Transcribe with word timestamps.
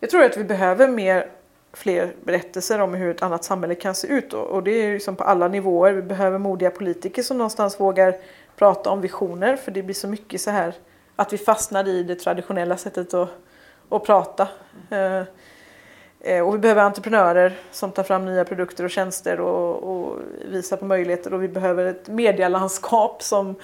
Jag 0.00 0.10
tror 0.10 0.24
att 0.24 0.36
vi 0.36 0.44
behöver 0.44 0.88
mer 0.88 1.26
fler 1.72 2.14
berättelser 2.24 2.78
om 2.78 2.94
hur 2.94 3.10
ett 3.10 3.22
annat 3.22 3.44
samhälle 3.44 3.74
kan 3.74 3.94
se 3.94 4.08
ut 4.08 4.32
och, 4.32 4.46
och 4.46 4.62
det 4.62 4.70
är 4.70 4.92
liksom 4.92 5.16
på 5.16 5.24
alla 5.24 5.48
nivåer. 5.48 5.92
Vi 5.92 6.02
behöver 6.02 6.38
modiga 6.38 6.70
politiker 6.70 7.22
som 7.22 7.38
någonstans 7.38 7.80
vågar 7.80 8.14
prata 8.56 8.90
om 8.90 9.00
visioner 9.00 9.56
för 9.56 9.70
det 9.70 9.82
blir 9.82 9.94
så 9.94 10.08
mycket 10.08 10.40
så 10.40 10.50
här 10.50 10.74
att 11.16 11.32
vi 11.32 11.38
fastnar 11.38 11.88
i 11.88 12.02
det 12.02 12.14
traditionella 12.14 12.76
sättet 12.76 13.14
att, 13.14 13.28
att 13.88 14.04
prata. 14.04 14.48
Mm. 14.90 15.24
eh, 16.20 16.46
och 16.46 16.54
vi 16.54 16.58
behöver 16.58 16.82
entreprenörer 16.82 17.58
som 17.70 17.92
tar 17.92 18.02
fram 18.02 18.24
nya 18.24 18.44
produkter 18.44 18.84
och 18.84 18.90
tjänster 18.90 19.40
och, 19.40 19.76
och 19.76 20.18
visar 20.48 20.76
på 20.76 20.84
möjligheter 20.84 21.34
och 21.34 21.42
vi 21.42 21.48
behöver 21.48 21.86
ett 21.86 22.08
medielandskap 22.08 23.22
som 23.22 23.54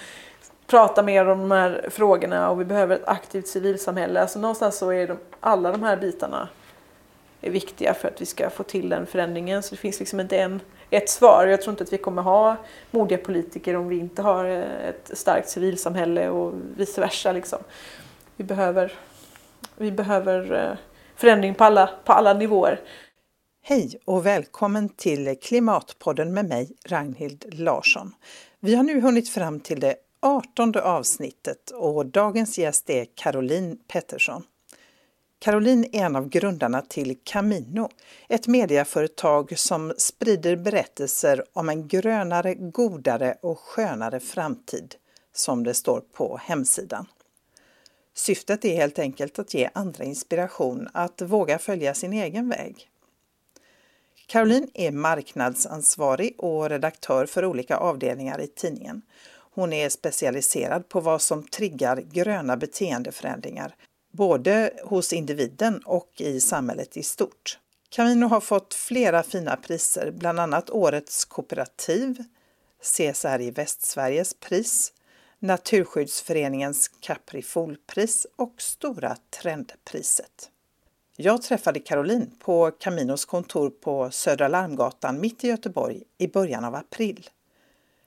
prata 0.66 1.02
mer 1.02 1.28
om 1.28 1.38
de 1.38 1.50
här 1.50 1.88
frågorna 1.90 2.50
och 2.50 2.60
vi 2.60 2.64
behöver 2.64 2.96
ett 2.96 3.08
aktivt 3.08 3.48
civilsamhälle. 3.48 4.20
Alltså 4.20 4.38
någonstans 4.38 4.78
så 4.78 4.90
är 4.90 5.08
de, 5.08 5.18
alla 5.40 5.72
de 5.72 5.82
här 5.82 5.96
bitarna 5.96 6.48
är 7.40 7.50
viktiga 7.50 7.94
för 7.94 8.08
att 8.08 8.20
vi 8.20 8.26
ska 8.26 8.50
få 8.50 8.62
till 8.62 8.88
den 8.88 9.06
förändringen. 9.06 9.62
Så 9.62 9.70
det 9.70 9.80
finns 9.80 9.98
liksom 10.00 10.20
inte 10.20 10.38
en, 10.38 10.60
ett 10.90 11.10
svar. 11.10 11.46
Jag 11.46 11.62
tror 11.62 11.72
inte 11.72 11.84
att 11.84 11.92
vi 11.92 11.98
kommer 11.98 12.22
ha 12.22 12.56
modiga 12.90 13.18
politiker 13.18 13.76
om 13.76 13.88
vi 13.88 13.98
inte 13.98 14.22
har 14.22 14.44
eh, 14.44 14.88
ett 14.88 15.10
starkt 15.14 15.48
civilsamhälle 15.48 16.28
och 16.28 16.54
vice 16.76 17.00
versa. 17.00 17.32
Liksom. 17.32 17.58
Vi 18.36 18.44
behöver, 18.44 18.92
vi 19.76 19.92
behöver 19.92 20.54
eh, 20.54 20.78
förändring 21.16 21.54
på 21.54 21.64
alla, 21.64 21.90
på 22.04 22.12
alla 22.12 22.34
nivåer. 22.34 22.80
Hej 23.62 24.00
och 24.04 24.26
välkommen 24.26 24.88
till 24.88 25.36
Klimatpodden 25.42 26.34
med 26.34 26.48
mig, 26.48 26.76
Ragnhild 26.88 27.44
Larsson. 27.54 28.14
Vi 28.60 28.74
har 28.74 28.82
nu 28.82 29.00
hunnit 29.00 29.28
fram 29.28 29.60
till 29.60 29.80
det 29.80 29.94
artonde 30.26 30.82
avsnittet 30.82 31.70
och 31.70 32.06
dagens 32.06 32.58
gäst 32.58 32.90
är 32.90 33.06
Caroline 33.14 33.78
Pettersson. 33.88 34.42
Caroline 35.38 35.84
är 35.92 36.04
en 36.04 36.16
av 36.16 36.28
grundarna 36.28 36.82
till 36.82 37.18
Camino, 37.24 37.88
ett 38.28 38.46
mediaföretag 38.46 39.58
som 39.58 39.94
sprider 39.98 40.56
berättelser 40.56 41.44
om 41.52 41.68
en 41.68 41.88
grönare, 41.88 42.54
godare 42.54 43.36
och 43.42 43.58
skönare 43.58 44.20
framtid, 44.20 44.94
som 45.34 45.64
det 45.64 45.74
står 45.74 46.00
på 46.00 46.40
hemsidan. 46.42 47.06
Syftet 48.14 48.64
är 48.64 48.76
helt 48.76 48.98
enkelt 48.98 49.38
att 49.38 49.54
ge 49.54 49.70
andra 49.72 50.04
inspiration 50.04 50.88
att 50.92 51.22
våga 51.22 51.58
följa 51.58 51.94
sin 51.94 52.12
egen 52.12 52.48
väg. 52.48 52.90
Caroline 54.26 54.70
är 54.74 54.90
marknadsansvarig 54.90 56.34
och 56.38 56.68
redaktör 56.68 57.26
för 57.26 57.44
olika 57.44 57.76
avdelningar 57.76 58.40
i 58.40 58.46
tidningen. 58.46 59.02
Hon 59.56 59.72
är 59.72 59.88
specialiserad 59.88 60.88
på 60.88 61.00
vad 61.00 61.22
som 61.22 61.42
triggar 61.42 61.96
gröna 61.96 62.56
beteendeförändringar 62.56 63.74
både 64.12 64.72
hos 64.84 65.12
individen 65.12 65.82
och 65.84 66.12
i 66.16 66.40
samhället 66.40 66.96
i 66.96 67.02
stort. 67.02 67.58
Camino 67.88 68.26
har 68.26 68.40
fått 68.40 68.74
flera 68.74 69.22
fina 69.22 69.56
priser, 69.56 70.10
bland 70.10 70.40
annat 70.40 70.70
Årets 70.70 71.24
kooperativ, 71.24 72.24
CSR 72.82 73.40
i 73.40 73.50
Västsveriges 73.50 74.34
pris, 74.34 74.92
Naturskyddsföreningens 75.38 76.88
Caprifolpris 77.00 78.26
och 78.36 78.54
Stora 78.58 79.16
Trendpriset. 79.42 80.50
Jag 81.16 81.42
träffade 81.42 81.80
Caroline 81.80 82.30
på 82.38 82.70
Caminos 82.70 83.24
kontor 83.24 83.70
på 83.70 84.10
Södra 84.10 84.48
Larmgatan 84.48 85.20
mitt 85.20 85.44
i 85.44 85.48
Göteborg 85.48 86.02
i 86.18 86.28
början 86.28 86.64
av 86.64 86.74
april. 86.74 87.30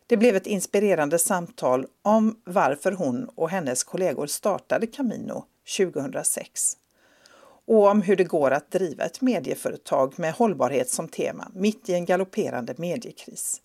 Det 0.09 0.17
blev 0.17 0.35
ett 0.35 0.47
inspirerande 0.47 1.19
samtal 1.19 1.85
om 2.01 2.41
varför 2.43 2.91
hon 2.91 3.29
och 3.35 3.49
hennes 3.49 3.83
kollegor 3.83 4.27
startade 4.27 4.87
Camino 4.87 5.45
2006 5.77 6.77
och 7.65 7.87
om 7.87 8.01
hur 8.01 8.15
det 8.15 8.23
går 8.23 8.51
att 8.51 8.71
driva 8.71 9.03
ett 9.03 9.21
medieföretag 9.21 10.19
med 10.19 10.33
hållbarhet 10.33 10.89
som 10.89 11.07
tema 11.07 11.51
mitt 11.53 11.89
i 11.89 11.93
en 11.93 12.05
galopperande 12.05 12.73
mediekris. 12.77 13.61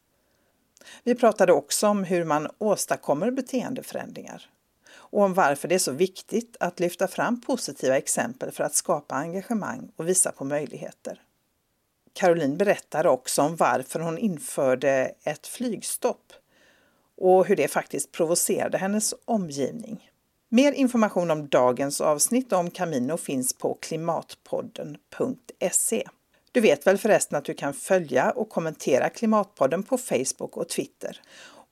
Vi 1.05 1.15
pratade 1.15 1.53
också 1.53 1.87
om 1.87 2.05
hur 2.05 2.25
man 2.25 2.49
åstadkommer 2.59 3.31
beteendeförändringar 3.31 4.43
och 4.93 5.23
om 5.23 5.35
varför 5.35 5.69
det 5.69 5.75
är 5.75 5.79
så 5.79 5.93
viktigt 5.93 6.57
att 6.61 6.81
lyfta 6.81 7.09
fram 7.09 7.41
positiva 7.41 7.97
exempel 7.97 8.51
för 8.51 8.65
att 8.65 8.75
skapa 8.75 9.15
engagemang 9.15 9.91
och 9.97 10.09
visa 10.09 10.33
på 10.33 10.45
möjligheter. 10.45 11.21
Caroline 12.15 12.57
berättar 12.57 13.07
också 13.07 13.43
om 13.43 13.57
varför 13.57 14.01
hon 14.01 14.19
införde 14.19 15.15
ett 15.25 15.47
flygstopp 15.47 16.33
och 17.17 17.47
hur 17.47 17.57
det 17.57 17.69
faktiskt 17.69 18.13
provocerade 18.13 18.79
hennes 18.79 19.15
omgivning. 19.25 20.11
Mer 20.49 20.73
information 20.73 21.31
om 21.31 21.49
dagens 21.49 22.01
avsnitt 22.01 22.53
om 22.53 22.71
Camino 22.71 23.17
finns 23.17 23.53
på 23.53 23.75
klimatpodden.se. 23.75 26.09
Du 26.53 26.61
vet 26.61 26.87
väl 26.87 26.99
förresten 26.99 27.39
att 27.39 27.45
du 27.45 27.55
kan 27.55 27.75
följa 27.75 28.31
och 28.31 28.49
kommentera 28.49 29.09
Klimatpodden 29.09 29.83
på 29.83 29.99
Facebook 29.99 30.57
och 30.57 30.69
Twitter. 30.69 31.21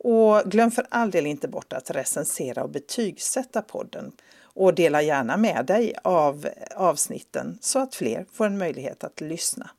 Och 0.05 0.51
glöm 0.51 0.71
för 0.71 0.87
all 0.91 1.11
del 1.11 1.27
inte 1.27 1.49
bort 1.49 1.73
att 1.73 1.91
recensera 1.91 2.63
och 2.63 2.71
betygsätta 2.71 3.63
podden 3.63 4.13
och 4.43 4.75
dela 4.75 5.03
gärna 5.03 5.37
med 5.37 5.67
dig 5.67 5.95
av 6.05 6.49
avsnitten 6.77 7.59
så 7.61 7.79
att 7.79 7.95
fler 7.95 8.27
får 8.33 8.47
en 8.47 8.59
möjlighet 8.59 9.05
att 9.05 9.21
lyssna. 9.21 9.71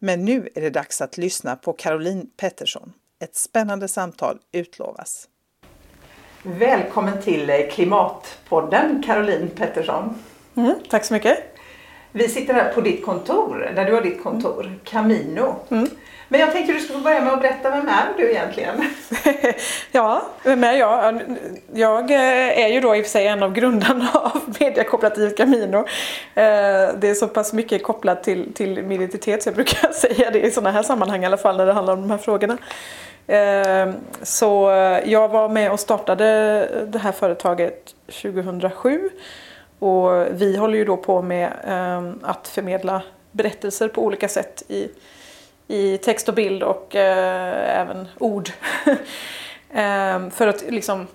Men 0.00 0.24
nu 0.24 0.48
är 0.54 0.60
det 0.60 0.70
dags 0.70 1.00
att 1.00 1.18
lyssna 1.18 1.56
på 1.56 1.72
Caroline 1.72 2.26
Pettersson. 2.36 2.92
Ett 3.22 3.36
spännande 3.36 3.88
samtal 3.88 4.38
utlovas. 4.52 5.28
Välkommen 6.42 7.22
till 7.22 7.68
Klimatpodden 7.72 9.02
Caroline 9.06 9.48
Pettersson. 9.48 10.14
Mm, 10.54 10.74
tack 10.90 11.04
så 11.04 11.14
mycket. 11.14 11.38
Vi 12.12 12.28
sitter 12.28 12.54
här 12.54 12.72
på 12.72 12.80
ditt 12.80 13.04
kontor, 13.04 13.72
där 13.76 13.84
du 13.84 13.94
har 13.94 14.02
ditt 14.02 14.22
kontor. 14.22 14.78
Camino. 14.84 15.54
Mm. 15.68 15.88
Men 16.30 16.40
jag 16.40 16.52
tänkte 16.52 16.72
att 16.72 16.78
du 16.78 16.84
skulle 16.84 17.00
börja 17.00 17.20
med 17.20 17.32
att 17.32 17.40
berätta, 17.40 17.70
vem 17.70 17.88
är 17.88 18.06
du 18.16 18.30
egentligen? 18.30 18.84
ja, 19.92 20.22
vem 20.42 20.64
är 20.64 20.72
jag? 20.72 21.22
Jag 21.72 22.10
eh, 22.10 22.64
är 22.64 22.68
ju 22.68 22.80
då 22.80 22.96
i 22.96 23.00
och 23.00 23.04
för 23.04 23.10
sig 23.10 23.26
en 23.26 23.42
av 23.42 23.52
grundarna 23.52 24.10
av 24.14 24.56
mediekooperativet 24.60 25.36
Camino. 25.36 25.76
Eh, 25.76 25.84
det 26.98 27.08
är 27.08 27.14
så 27.14 27.28
pass 27.28 27.52
mycket 27.52 27.82
kopplat 27.82 28.24
till, 28.24 28.54
till 28.54 28.82
min 28.82 29.02
identitet 29.02 29.42
så 29.42 29.48
jag 29.48 29.54
brukar 29.54 29.88
säga 29.92 30.30
det 30.30 30.40
i 30.40 30.50
sådana 30.50 30.70
här 30.70 30.82
sammanhang 30.82 31.22
i 31.22 31.26
alla 31.26 31.36
fall 31.36 31.56
när 31.56 31.66
det 31.66 31.72
handlar 31.72 31.92
om 31.92 32.00
de 32.00 32.10
här 32.10 32.18
frågorna. 32.18 32.58
Eh, 33.26 33.94
så 34.22 34.70
jag 35.04 35.28
var 35.28 35.48
med 35.48 35.72
och 35.72 35.80
startade 35.80 36.24
det 36.86 36.98
här 36.98 37.12
företaget 37.12 37.94
2007 38.22 39.10
och 39.78 40.26
vi 40.30 40.56
håller 40.56 40.78
ju 40.78 40.84
då 40.84 40.96
på 40.96 41.22
med 41.22 41.52
att 42.22 42.48
förmedla 42.48 43.02
berättelser 43.32 43.88
på 43.88 44.02
olika 44.02 44.28
sätt 44.28 44.62
i 44.68 44.88
i 45.68 45.98
text 45.98 46.28
och 46.28 46.34
bild 46.34 46.62
och 46.62 46.96
eh, 46.96 47.80
även 47.80 48.08
ord. 48.18 48.50
eh, 49.70 50.30
för 50.30 50.46
att 50.46 50.64
liksom 50.68 51.06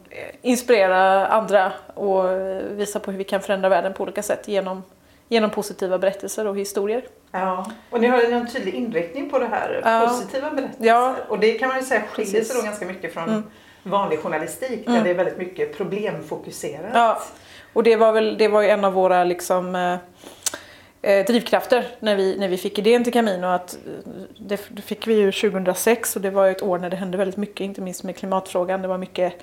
inspirera 0.41 1.27
andra 1.27 1.71
och 1.93 2.23
visa 2.71 2.99
på 2.99 3.11
hur 3.11 3.17
vi 3.17 3.23
kan 3.23 3.41
förändra 3.41 3.69
världen 3.69 3.93
på 3.93 4.03
olika 4.03 4.23
sätt 4.23 4.47
genom, 4.47 4.83
genom 5.27 5.49
positiva 5.49 5.97
berättelser 5.97 6.47
och 6.47 6.57
historier. 6.57 7.03
Ja, 7.31 7.71
och 7.89 8.01
ni 8.01 8.07
har 8.07 8.23
en 8.23 8.47
tydlig 8.47 8.73
inriktning 8.73 9.29
på 9.29 9.39
det 9.39 9.45
här, 9.45 9.81
ja. 9.83 10.07
positiva 10.07 10.49
berättelser. 10.49 10.85
Ja. 10.85 11.15
Och 11.27 11.39
det 11.39 11.53
kan 11.53 11.69
man 11.69 11.77
ju 11.77 11.83
säga 11.83 12.01
skiljer 12.01 12.43
sig 12.43 12.55
då 12.55 12.65
ganska 12.65 12.85
mycket 12.85 13.13
från 13.13 13.29
mm. 13.29 13.43
vanlig 13.83 14.19
journalistik 14.19 14.85
där 14.85 14.91
mm. 14.91 15.03
det 15.03 15.09
är 15.09 15.13
väldigt 15.13 15.37
mycket 15.37 15.77
problemfokuserat. 15.77 16.91
Ja, 16.93 17.21
och 17.73 17.83
det 17.83 17.95
var 17.95 18.11
väl 18.11 18.37
det 18.37 18.47
var 18.47 18.61
ju 18.61 18.69
en 18.69 18.85
av 18.85 18.93
våra 18.93 19.23
liksom 19.23 19.75
eh, 19.75 19.97
eh, 21.03 21.25
drivkrafter 21.25 21.87
när 21.99 22.15
vi, 22.15 22.37
när 22.37 22.47
vi 22.47 22.57
fick 22.57 22.79
idén 22.79 23.03
till 23.03 23.13
Camino. 23.13 23.45
Att, 23.45 23.73
eh, 23.73 24.11
det, 24.37 24.61
det 24.69 24.81
fick 24.81 25.07
vi 25.07 25.13
ju 25.13 25.31
2006 25.31 26.15
och 26.15 26.21
det 26.21 26.29
var 26.29 26.47
ett 26.47 26.61
år 26.61 26.77
när 26.77 26.89
det 26.89 26.95
hände 26.95 27.17
väldigt 27.17 27.37
mycket, 27.37 27.61
inte 27.61 27.81
minst 27.81 28.03
med 28.03 28.15
klimatfrågan. 28.15 28.81
Det 28.81 28.87
var 28.87 28.97
mycket 28.97 29.33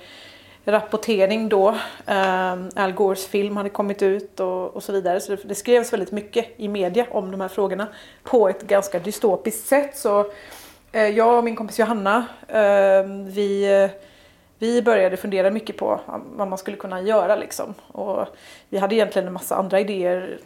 rapportering 0.65 1.49
då. 1.49 1.69
Eh, 2.05 2.55
Al 2.75 2.91
Gores 2.91 3.27
film 3.27 3.57
hade 3.57 3.69
kommit 3.69 4.01
ut 4.01 4.39
och, 4.39 4.75
och 4.75 4.83
så 4.83 4.91
vidare. 4.91 5.19
Så 5.19 5.31
det, 5.31 5.43
det, 5.43 5.55
skrevs 5.55 5.93
väldigt 5.93 6.11
mycket 6.11 6.45
i 6.57 6.67
media 6.67 7.05
om 7.11 7.31
de 7.31 7.41
här 7.41 7.47
frågorna 7.47 7.87
på 8.23 8.49
ett 8.49 8.61
ganska 8.61 8.99
dystopiskt 8.99 9.67
sätt. 9.67 9.97
Så 9.97 10.31
eh, 10.91 11.07
jag 11.07 11.37
och 11.37 11.43
min 11.43 11.55
kompis 11.55 11.79
Johanna, 11.79 12.25
eh, 12.47 13.03
vi 13.27 13.81
eh, 13.83 13.89
vi 14.61 14.81
började 14.81 15.17
fundera 15.17 15.51
mycket 15.51 15.77
på 15.77 15.99
vad 16.23 16.47
man 16.47 16.57
skulle 16.57 16.77
kunna 16.77 17.01
göra. 17.01 17.35
Liksom. 17.35 17.73
Och 17.87 18.25
vi 18.69 18.77
hade 18.77 18.95
egentligen 18.95 19.27
en 19.27 19.33
massa 19.33 19.55
andra 19.55 19.79
idéer. 19.79 20.39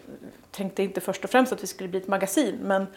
Tänkte 0.52 0.84
inte 0.84 1.02
först 1.02 1.24
och 1.24 1.30
främst 1.30 1.54
att 1.54 1.64
vi 1.64 1.68
skulle 1.68 1.90
bli 1.90 2.00
ett 2.00 2.08
magasin 2.08 2.58
men 2.62 2.88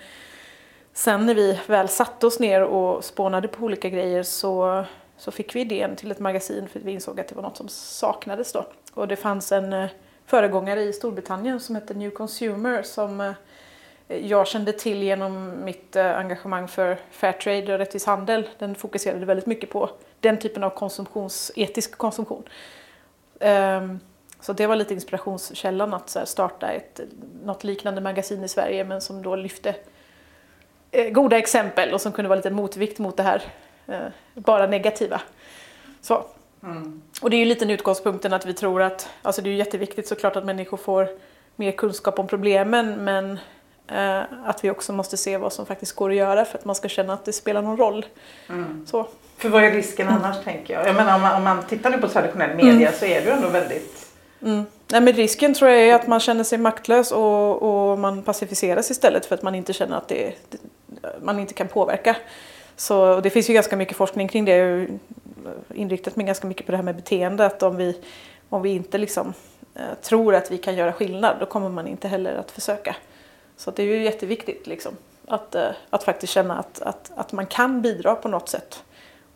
sen 0.93 1.27
när 1.27 1.35
vi 1.35 1.61
väl 1.67 1.89
satte 1.89 2.27
oss 2.27 2.41
ner 2.41 2.63
och 2.63 3.05
spånade 3.05 3.49
på 3.49 3.65
olika 3.65 3.89
grejer 3.89 4.23
så, 4.23 4.85
så 5.17 5.31
fick 5.31 5.55
vi 5.55 5.61
idén 5.61 5.97
till 5.97 6.11
ett 6.11 6.19
magasin 6.19 6.69
för 6.69 6.81
vi 6.81 6.93
insåg 6.93 7.21
att 7.21 7.29
det 7.29 7.35
var 7.35 7.43
något 7.43 7.57
som 7.57 7.69
saknades 7.69 8.53
då. 8.53 8.67
Och 8.95 9.09
det 9.09 9.17
fanns 9.17 9.53
en 9.53 9.73
eh, 9.73 9.91
föregångare 10.27 10.83
i 10.83 10.93
Storbritannien 10.93 11.61
som 11.61 11.75
hette 11.75 11.95
New 11.95 12.11
Consumer 12.11 12.83
som 12.83 13.21
eh, 13.21 13.33
jag 14.09 14.47
kände 14.47 14.73
till 14.73 15.03
genom 15.03 15.65
mitt 15.65 15.97
eh, 15.97 16.19
engagemang 16.19 16.69
för 16.69 16.99
Fairtrade 17.11 17.73
och 17.73 17.79
rättvis 17.79 18.07
handel. 18.07 18.49
Den 18.59 18.75
fokuserade 18.75 19.27
väldigt 19.27 19.47
mycket 19.47 19.71
på 19.71 19.91
den 20.21 20.39
typen 20.39 20.65
av 20.65 20.71
konsumtions, 20.71 21.53
etisk 21.57 21.99
konsumtion. 21.99 22.43
Um, 23.41 24.01
så 24.41 24.53
det 24.53 24.67
var 24.67 24.77
lite 24.77 24.95
inspirationskällan 24.95 25.95
att 25.95 26.17
starta 26.25 26.71
ett, 26.71 27.01
något 27.45 27.65
liknande 27.65 28.01
magasin 28.01 28.45
i 28.45 28.49
Sverige 28.49 28.85
men 28.85 29.01
som 29.01 29.23
då 29.23 29.37
lyfte 29.37 29.75
eh, 30.91 31.11
goda 31.11 31.39
exempel 31.39 31.95
och 31.95 32.01
som 32.01 32.13
kunde 32.13 32.29
vara 32.29 32.37
lite 32.37 32.51
motvikt 32.51 32.99
mot 32.99 33.17
det 33.17 33.23
här 33.23 33.43
eh, 33.87 34.07
bara 34.35 34.67
negativa. 34.67 35.21
Så. 36.01 36.25
Mm. 36.63 37.03
Och 37.23 37.31
det 37.31 37.37
är 37.37 37.39
ju 37.39 37.45
lite 37.45 37.65
utgångspunkten 37.65 38.33
att 38.33 38.47
vi 38.47 38.55
tror 38.55 38.83
att, 38.83 39.09
alltså 39.23 39.43
det 39.43 39.49
är 39.49 39.53
ju 39.53 39.59
jätteviktigt 39.59 40.09
såklart 40.09 40.37
att 40.37 40.45
människor 40.45 40.77
får 40.77 41.09
mer 41.57 41.73
kunskap 41.73 42.19
om 42.19 42.27
problemen 42.27 43.05
men 43.05 43.39
att 44.45 44.65
vi 44.65 44.71
också 44.71 44.93
måste 44.93 45.17
se 45.17 45.37
vad 45.37 45.53
som 45.53 45.67
faktiskt 45.67 45.93
går 45.93 46.11
att 46.11 46.17
göra 46.17 46.45
för 46.45 46.59
att 46.59 46.65
man 46.65 46.75
ska 46.75 46.89
känna 46.89 47.13
att 47.13 47.25
det 47.25 47.33
spelar 47.33 47.63
någon 47.63 47.77
roll. 47.77 48.07
Mm. 48.49 48.87
Så. 48.87 49.07
För 49.37 49.49
vad 49.49 49.65
är 49.65 49.71
risken 49.71 50.09
annars 50.09 50.37
mm. 50.37 50.45
tänker 50.45 50.75
jag? 50.75 50.89
Jag 50.89 50.95
menar 50.95 51.15
om 51.15 51.23
man, 51.23 51.37
om 51.37 51.45
man 51.45 51.63
tittar 51.63 51.91
nu 51.91 51.99
på 51.99 52.09
traditionell 52.09 52.57
media 52.57 52.73
mm. 52.73 52.93
så 52.99 53.05
är 53.05 53.21
det 53.21 53.27
ju 53.27 53.31
ändå 53.31 53.49
väldigt 53.49 54.09
Mm. 54.43 54.65
Nej, 54.93 55.01
men 55.01 55.13
risken 55.13 55.55
tror 55.55 55.71
jag 55.71 55.81
är 55.81 55.95
att 55.95 56.07
man 56.07 56.21
känner 56.21 56.45
sig 56.45 56.59
maktlös 56.59 57.13
och, 57.13 57.63
och 57.63 57.99
man 57.99 58.23
pacificeras 58.23 58.91
istället 58.91 59.27
för 59.27 59.35
att 59.35 59.43
man 59.43 59.55
inte 59.55 59.73
känner 59.73 59.97
att 59.97 60.09
det, 60.09 60.35
man 61.23 61.39
inte 61.39 61.55
kan 61.55 61.69
påverka. 61.69 62.17
Så 62.77 63.21
det 63.21 63.31
finns 63.31 63.51
ju 63.51 63.55
ganska 63.55 63.77
mycket 63.77 63.97
forskning 63.97 64.29
kring 64.29 64.45
det. 64.45 64.57
Jag 64.57 64.89
har 65.69 65.77
inriktat 65.77 66.17
mig 66.17 66.27
ganska 66.27 66.47
mycket 66.47 66.67
på 66.67 66.73
det 66.73 66.79
här 66.79 66.85
med 66.85 66.97
beteende. 66.97 67.47
Att 67.47 67.63
om 67.63 67.77
vi, 67.77 68.01
om 68.49 68.63
vi 68.63 68.71
inte 68.71 68.99
liksom, 68.99 69.33
eh, 69.75 69.83
tror 70.03 70.35
att 70.35 70.51
vi 70.51 70.59
kan 70.59 70.77
göra 70.77 70.93
skillnad 70.93 71.37
då 71.41 71.47
kommer 71.47 71.69
man 71.69 71.87
inte 71.87 72.09
heller 72.09 72.35
att 72.35 72.51
försöka. 72.51 72.97
Så 73.59 73.71
det 73.71 73.83
är 73.83 73.87
ju 73.87 74.05
jätteviktigt 74.05 74.67
liksom, 74.67 74.97
att, 75.27 75.55
eh, 75.55 75.71
att 75.91 76.05
faktiskt 76.05 76.33
känna 76.33 76.59
att, 76.59 76.83
att, 76.83 77.11
att 77.17 77.33
man 77.33 77.47
kan 77.47 77.83
bidra 77.83 78.15
på 78.15 78.29
något 78.29 78.49
sätt. 78.49 78.85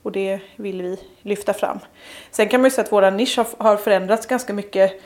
Och 0.02 0.12
det 0.12 0.40
vill 0.56 0.82
vi 0.82 1.00
lyfta 1.22 1.54
fram. 1.54 1.78
Sen 2.30 2.48
kan 2.48 2.60
man 2.60 2.66
ju 2.66 2.70
säga 2.70 2.84
att 2.84 2.92
vår 2.92 3.10
nisch 3.10 3.36
har, 3.36 3.46
har 3.58 3.76
förändrats 3.76 4.26
ganska 4.26 4.52
mycket 4.52 5.00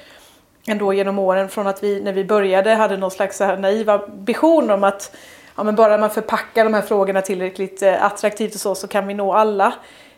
ändå 0.66 0.92
genom 0.92 1.18
åren 1.18 1.48
från 1.48 1.66
att 1.66 1.82
vi 1.82 2.02
när 2.02 2.12
vi 2.12 2.24
började 2.24 2.74
hade 2.74 2.96
någon 2.96 3.10
slags 3.10 3.40
här 3.40 3.56
naiva 3.56 4.06
vision 4.06 4.70
om 4.70 4.84
att 4.84 5.16
ja, 5.56 5.62
men 5.62 5.74
bara 5.74 5.98
man 5.98 6.10
förpackar 6.10 6.64
de 6.64 6.74
här 6.74 6.82
frågorna 6.82 7.22
tillräckligt 7.22 7.82
eh, 7.82 8.04
attraktivt 8.04 8.54
och 8.54 8.60
så, 8.60 8.74
så 8.74 8.88
kan 8.88 9.06
vi 9.06 9.14
nå 9.14 9.32
alla. 9.32 9.74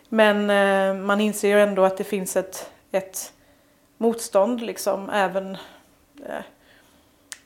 Men 0.09 0.49
eh, 0.49 1.05
man 1.05 1.21
inser 1.21 1.47
ju 1.47 1.61
ändå 1.61 1.83
att 1.83 1.97
det 1.97 2.03
finns 2.03 2.35
ett, 2.35 2.69
ett 2.91 3.33
motstånd 3.97 4.61
liksom 4.61 5.09
även 5.09 5.57
eh, 6.25 6.43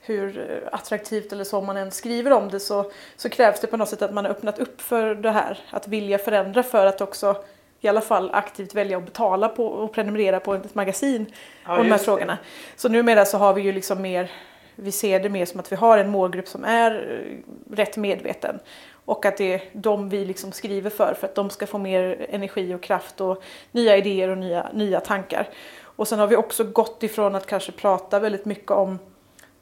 hur 0.06 0.64
attraktivt 0.72 1.32
eller 1.32 1.44
så 1.44 1.62
man 1.62 1.78
än 1.78 1.92
skriver 1.92 2.34
om 2.34 2.50
det 2.50 2.60
så, 2.60 2.92
så 3.16 3.30
krävs 3.30 3.60
det 3.60 3.68
på 3.68 3.78
något 3.78 3.90
sätt 3.90 4.02
att 4.02 4.14
man 4.14 4.26
har 4.26 4.32
öppnat 4.32 4.60
upp 4.60 4.82
för 4.82 5.16
det 5.16 5.32
här. 5.32 5.60
Att 5.70 5.88
vilja 5.88 6.18
förändra 6.18 6.64
för 6.64 6.86
att 6.86 7.02
också 7.02 7.36
i 7.82 7.88
alla 7.88 8.02
fall 8.02 8.30
aktivt 8.34 8.76
välja 8.76 8.98
att 8.98 9.06
betala 9.06 9.50
på 9.50 9.66
och 9.66 9.94
prenumerera 9.94 10.40
på 10.40 10.54
ett 10.54 10.76
magasin 10.76 11.26
ja, 11.66 11.78
om 11.78 11.84
de 11.84 11.92
här 11.92 11.98
frågorna. 11.98 12.34
Det. 12.34 12.82
Så 12.82 12.90
numera 12.90 13.26
så 13.26 13.38
har 13.38 13.54
vi 13.54 13.62
ju 13.62 13.72
liksom 13.72 14.02
mer, 14.02 14.32
vi 14.76 14.92
ser 14.92 15.20
det 15.20 15.30
mer 15.30 15.46
som 15.46 15.60
att 15.60 15.72
vi 15.72 15.76
har 15.76 15.98
en 15.98 16.10
målgrupp 16.10 16.48
som 16.48 16.64
är 16.64 16.92
eh, 16.92 17.76
rätt 17.76 17.98
medveten. 17.98 18.60
Och 19.06 19.26
att 19.26 19.38
det 19.38 19.54
är 19.54 19.62
de 19.74 20.10
vi 20.10 20.26
liksom 20.26 20.52
skriver 20.52 20.90
för, 20.90 21.14
för 21.14 21.28
att 21.28 21.36
de 21.36 21.50
ska 21.50 21.68
få 21.68 21.78
mer 21.78 22.26
energi 22.30 22.74
och 22.74 22.84
kraft 22.84 23.22
och 23.22 23.44
nya 23.72 23.98
idéer 23.98 24.30
och 24.30 24.38
nya, 24.38 24.70
nya 24.74 25.00
tankar. 25.00 25.50
Och 25.96 26.08
sen 26.08 26.20
har 26.20 26.28
vi 26.28 26.36
också 26.36 26.64
gått 26.64 27.04
ifrån 27.04 27.36
att 27.36 27.46
kanske 27.46 27.72
prata 27.72 28.20
väldigt 28.20 28.46
mycket 28.46 28.72
om 28.72 29.00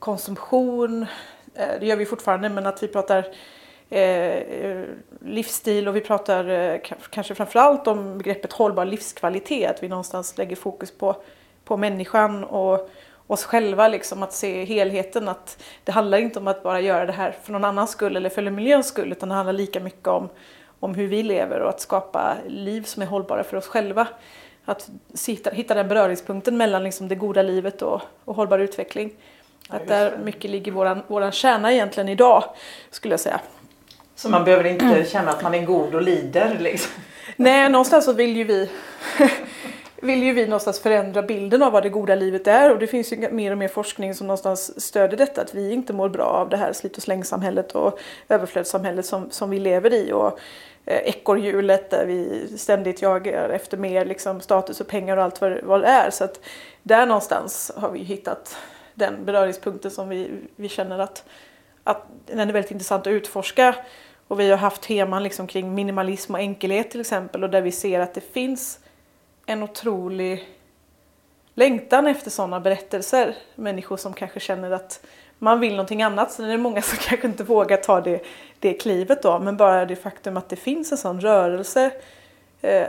konsumtion, 0.01 1.05
eh, 1.55 1.79
det 1.79 1.85
gör 1.85 1.95
vi 1.95 2.05
fortfarande, 2.05 2.49
men 2.49 2.65
att 2.65 2.83
vi 2.83 2.87
pratar 2.87 3.25
eh, 3.89 4.83
livsstil 5.21 5.87
och 5.87 5.95
vi 5.95 6.01
pratar 6.01 6.49
eh, 6.49 6.79
kanske 7.09 7.35
framförallt 7.35 7.87
om 7.87 8.17
begreppet 8.17 8.53
hållbar 8.53 8.85
livskvalitet. 8.85 9.69
Att 9.69 9.83
vi 9.83 9.87
någonstans 9.87 10.37
lägger 10.37 10.55
fokus 10.55 10.91
på, 10.91 11.15
på 11.65 11.77
människan 11.77 12.43
och 12.43 12.89
oss 13.27 13.43
själva, 13.43 13.87
liksom, 13.87 14.23
att 14.23 14.33
se 14.33 14.65
helheten. 14.65 15.27
Att 15.27 15.63
det 15.83 15.91
handlar 15.91 16.17
inte 16.17 16.39
om 16.39 16.47
att 16.47 16.63
bara 16.63 16.81
göra 16.81 17.05
det 17.05 17.13
här 17.13 17.35
för 17.43 17.51
någon 17.51 17.65
annans 17.65 17.91
skull 17.91 18.15
eller 18.15 18.29
för 18.29 18.49
miljöns 18.49 18.87
skull 18.87 19.11
utan 19.11 19.29
det 19.29 19.35
handlar 19.35 19.53
lika 19.53 19.79
mycket 19.79 20.07
om, 20.07 20.29
om 20.79 20.95
hur 20.95 21.07
vi 21.07 21.23
lever 21.23 21.59
och 21.59 21.69
att 21.69 21.81
skapa 21.81 22.37
liv 22.47 22.83
som 22.83 23.01
är 23.01 23.07
hållbara 23.07 23.43
för 23.43 23.57
oss 23.57 23.67
själva. 23.67 24.07
Att 24.65 24.89
hitta, 25.27 25.49
hitta 25.49 25.73
den 25.73 25.87
beröringspunkten 25.87 26.57
mellan 26.57 26.83
liksom, 26.83 27.07
det 27.07 27.15
goda 27.15 27.41
livet 27.41 27.81
och, 27.81 28.01
och 28.25 28.35
hållbar 28.35 28.59
utveckling. 28.59 29.13
Att 29.71 29.87
där 29.87 30.17
mycket 30.23 30.51
ligger 30.51 30.71
våran, 30.71 31.03
våran 31.07 31.31
kärna 31.31 31.73
egentligen 31.73 32.09
idag, 32.09 32.43
skulle 32.89 33.13
jag 33.13 33.19
säga. 33.19 33.39
Så 34.15 34.29
man 34.29 34.43
behöver 34.43 34.65
inte 34.65 34.85
mm. 34.85 35.05
känna 35.05 35.31
att 35.31 35.43
man 35.43 35.53
är 35.53 35.65
god 35.65 35.95
och 35.95 36.01
lider 36.01 36.57
liksom? 36.59 36.91
Nej, 37.35 37.69
någonstans 37.69 38.05
så 38.05 38.13
vill 38.13 38.37
ju 38.37 38.43
vi 38.43 38.69
vill 40.01 40.23
ju 40.23 40.33
vi 40.33 40.45
någonstans 40.45 40.79
förändra 40.79 41.21
bilden 41.21 41.63
av 41.63 41.71
vad 41.71 41.83
det 41.83 41.89
goda 41.89 42.15
livet 42.15 42.47
är 42.47 42.71
och 42.71 42.79
det 42.79 42.87
finns 42.87 43.13
ju 43.13 43.29
mer 43.31 43.51
och 43.51 43.57
mer 43.57 43.67
forskning 43.67 44.15
som 44.15 44.27
någonstans 44.27 44.81
stödjer 44.81 45.17
detta 45.17 45.41
att 45.41 45.55
vi 45.55 45.71
inte 45.71 45.93
mår 45.93 46.09
bra 46.09 46.25
av 46.25 46.49
det 46.49 46.57
här 46.57 46.73
slit 46.73 46.97
och 46.97 47.03
slängsamhället 47.03 47.71
och 47.71 47.99
överflödssamhället 48.29 49.05
som, 49.05 49.31
som 49.31 49.49
vi 49.49 49.59
lever 49.59 49.93
i 49.93 50.11
och 50.11 50.39
eh, 50.85 50.97
ekorrhjulet 50.97 51.89
där 51.89 52.05
vi 52.05 52.47
ständigt 52.57 53.01
jagar 53.01 53.49
efter 53.49 53.77
mer 53.77 54.05
liksom, 54.05 54.41
status 54.41 54.81
och 54.81 54.87
pengar 54.87 55.17
och 55.17 55.23
allt 55.23 55.41
vad, 55.41 55.63
vad 55.63 55.81
det 55.81 55.87
är. 55.87 56.09
Så 56.09 56.23
att 56.23 56.39
där 56.83 57.05
någonstans 57.05 57.71
har 57.75 57.89
vi 57.89 57.99
hittat 57.99 58.57
den 58.95 59.25
beröringspunkten 59.25 59.91
som 59.91 60.09
vi, 60.09 60.31
vi 60.55 60.69
känner 60.69 60.99
att, 60.99 61.25
att 61.83 62.05
den 62.25 62.39
är 62.39 62.53
väldigt 62.53 62.71
intressant 62.71 63.07
att 63.07 63.11
utforska. 63.11 63.75
Och 64.27 64.39
vi 64.39 64.49
har 64.49 64.57
haft 64.57 64.81
teman 64.81 65.23
liksom 65.23 65.47
kring 65.47 65.75
minimalism 65.75 66.33
och 66.33 66.39
enkelhet 66.39 66.91
till 66.91 67.01
exempel 67.01 67.43
och 67.43 67.49
där 67.49 67.61
vi 67.61 67.71
ser 67.71 67.99
att 67.99 68.13
det 68.13 68.33
finns 68.33 68.79
en 69.45 69.63
otrolig 69.63 70.49
längtan 71.53 72.07
efter 72.07 72.31
sådana 72.31 72.59
berättelser. 72.59 73.35
Människor 73.55 73.97
som 73.97 74.13
kanske 74.13 74.39
känner 74.39 74.71
att 74.71 75.05
man 75.39 75.59
vill 75.59 75.71
någonting 75.71 76.03
annat. 76.03 76.31
Sen 76.31 76.45
är 76.45 76.49
det 76.49 76.57
många 76.57 76.81
som 76.81 76.97
kanske 76.97 77.27
inte 77.27 77.43
vågar 77.43 77.77
ta 77.77 78.01
det, 78.01 78.25
det 78.59 78.73
klivet 78.73 79.23
då. 79.23 79.39
Men 79.39 79.57
bara 79.57 79.85
det 79.85 79.95
faktum 79.95 80.37
att 80.37 80.49
det 80.49 80.55
finns 80.55 80.91
en 80.91 80.97
sån 80.97 81.21
rörelse 81.21 81.91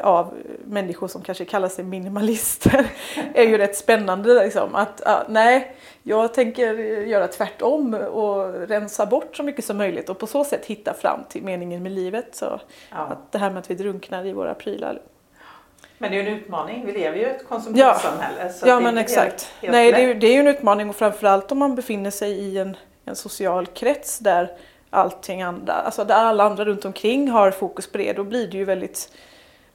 av 0.02 0.34
människor 0.64 1.08
som 1.08 1.22
kanske 1.22 1.44
kallar 1.44 1.68
sig 1.68 1.84
minimalister 1.84 2.86
är 3.34 3.44
ju 3.44 3.58
rätt 3.58 3.76
spännande. 3.76 4.44
Liksom. 4.44 4.74
Att 4.74 5.06
ah, 5.06 5.22
nej, 5.28 5.76
jag 6.02 6.34
tänker 6.34 6.74
göra 7.06 7.28
tvärtom 7.28 7.94
och 7.94 8.68
rensa 8.68 9.06
bort 9.06 9.36
så 9.36 9.42
mycket 9.42 9.64
som 9.64 9.76
möjligt 9.76 10.08
och 10.08 10.18
på 10.18 10.26
så 10.26 10.44
sätt 10.44 10.66
hitta 10.66 10.94
fram 10.94 11.20
till 11.28 11.42
meningen 11.42 11.82
med 11.82 11.92
livet. 11.92 12.34
Så 12.36 12.60
ja. 12.90 12.96
att 12.96 13.32
det 13.32 13.38
här 13.38 13.50
med 13.50 13.58
att 13.58 13.70
vi 13.70 13.74
drunknar 13.74 14.26
i 14.26 14.32
våra 14.32 14.54
prylar. 14.54 15.00
Men 15.98 16.10
det 16.10 16.18
är 16.18 16.22
ju 16.22 16.28
en 16.28 16.36
utmaning. 16.36 16.86
Vi 16.86 16.92
lever 16.92 17.16
ju 17.16 17.22
i 17.22 17.30
ett 17.30 17.48
konsumtionssamhälle. 17.48 18.52
Ja, 18.60 18.66
ja 18.66 18.80
men 18.80 18.98
exakt. 18.98 19.32
Helt, 19.32 19.42
helt 19.60 19.72
Nej, 19.72 19.92
det 19.92 20.02
är, 20.02 20.14
det 20.14 20.26
är 20.26 20.32
ju 20.32 20.40
en 20.40 20.48
utmaning 20.48 20.88
och 20.88 20.96
framförallt 20.96 21.52
om 21.52 21.58
man 21.58 21.74
befinner 21.74 22.10
sig 22.10 22.32
i 22.32 22.58
en, 22.58 22.76
en 23.04 23.16
social 23.16 23.66
krets 23.66 24.18
där 24.18 24.50
allting 24.92 25.42
andra, 25.42 25.72
alltså 25.72 26.04
där 26.04 26.14
alla 26.14 26.44
andra 26.44 26.64
runt 26.64 26.84
omkring 26.84 27.30
har 27.30 27.50
fokus 27.50 27.92
på 27.92 27.98
det, 27.98 28.12
då 28.12 28.24
blir 28.24 28.46
det 28.46 28.56
ju 28.56 28.64
väldigt, 28.64 29.12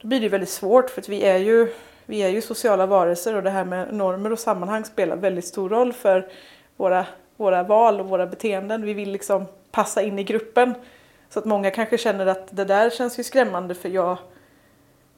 då 0.02 0.08
blir 0.08 0.22
det 0.22 0.30
väldigt 0.30 0.50
svårt 0.50 0.90
för 0.90 1.02
att 1.02 1.10
vi 1.10 1.24
är 1.24 1.38
ju 1.38 1.74
vi 2.10 2.24
är 2.24 2.30
ju 2.30 2.42
sociala 2.42 2.86
varelser 2.86 3.36
och 3.36 3.44
det 3.44 3.50
här 3.50 3.66
med 3.66 3.94
normer 3.94 4.32
och 4.32 4.40
sammanhang 4.40 4.86
spelar 4.86 5.16
väldigt 5.16 5.46
stor 5.46 5.70
roll 5.70 5.94
för 5.94 6.28
våra, 6.78 7.06
våra 7.38 7.64
val 7.64 8.00
och 8.00 8.10
våra 8.10 8.28
beteenden. 8.28 8.86
Vi 8.86 8.94
vill 8.94 9.12
liksom 9.12 9.46
passa 9.72 10.02
in 10.02 10.20
i 10.20 10.24
gruppen. 10.24 10.74
Så 11.30 11.40
att 11.40 11.46
många 11.46 11.72
kanske 11.72 11.98
känner 11.98 12.26
att 12.26 12.48
det 12.50 12.66
där 12.66 12.90
känns 12.90 13.20
ju 13.20 13.24
skrämmande 13.24 13.76
för 13.76 13.90
jag 13.90 14.18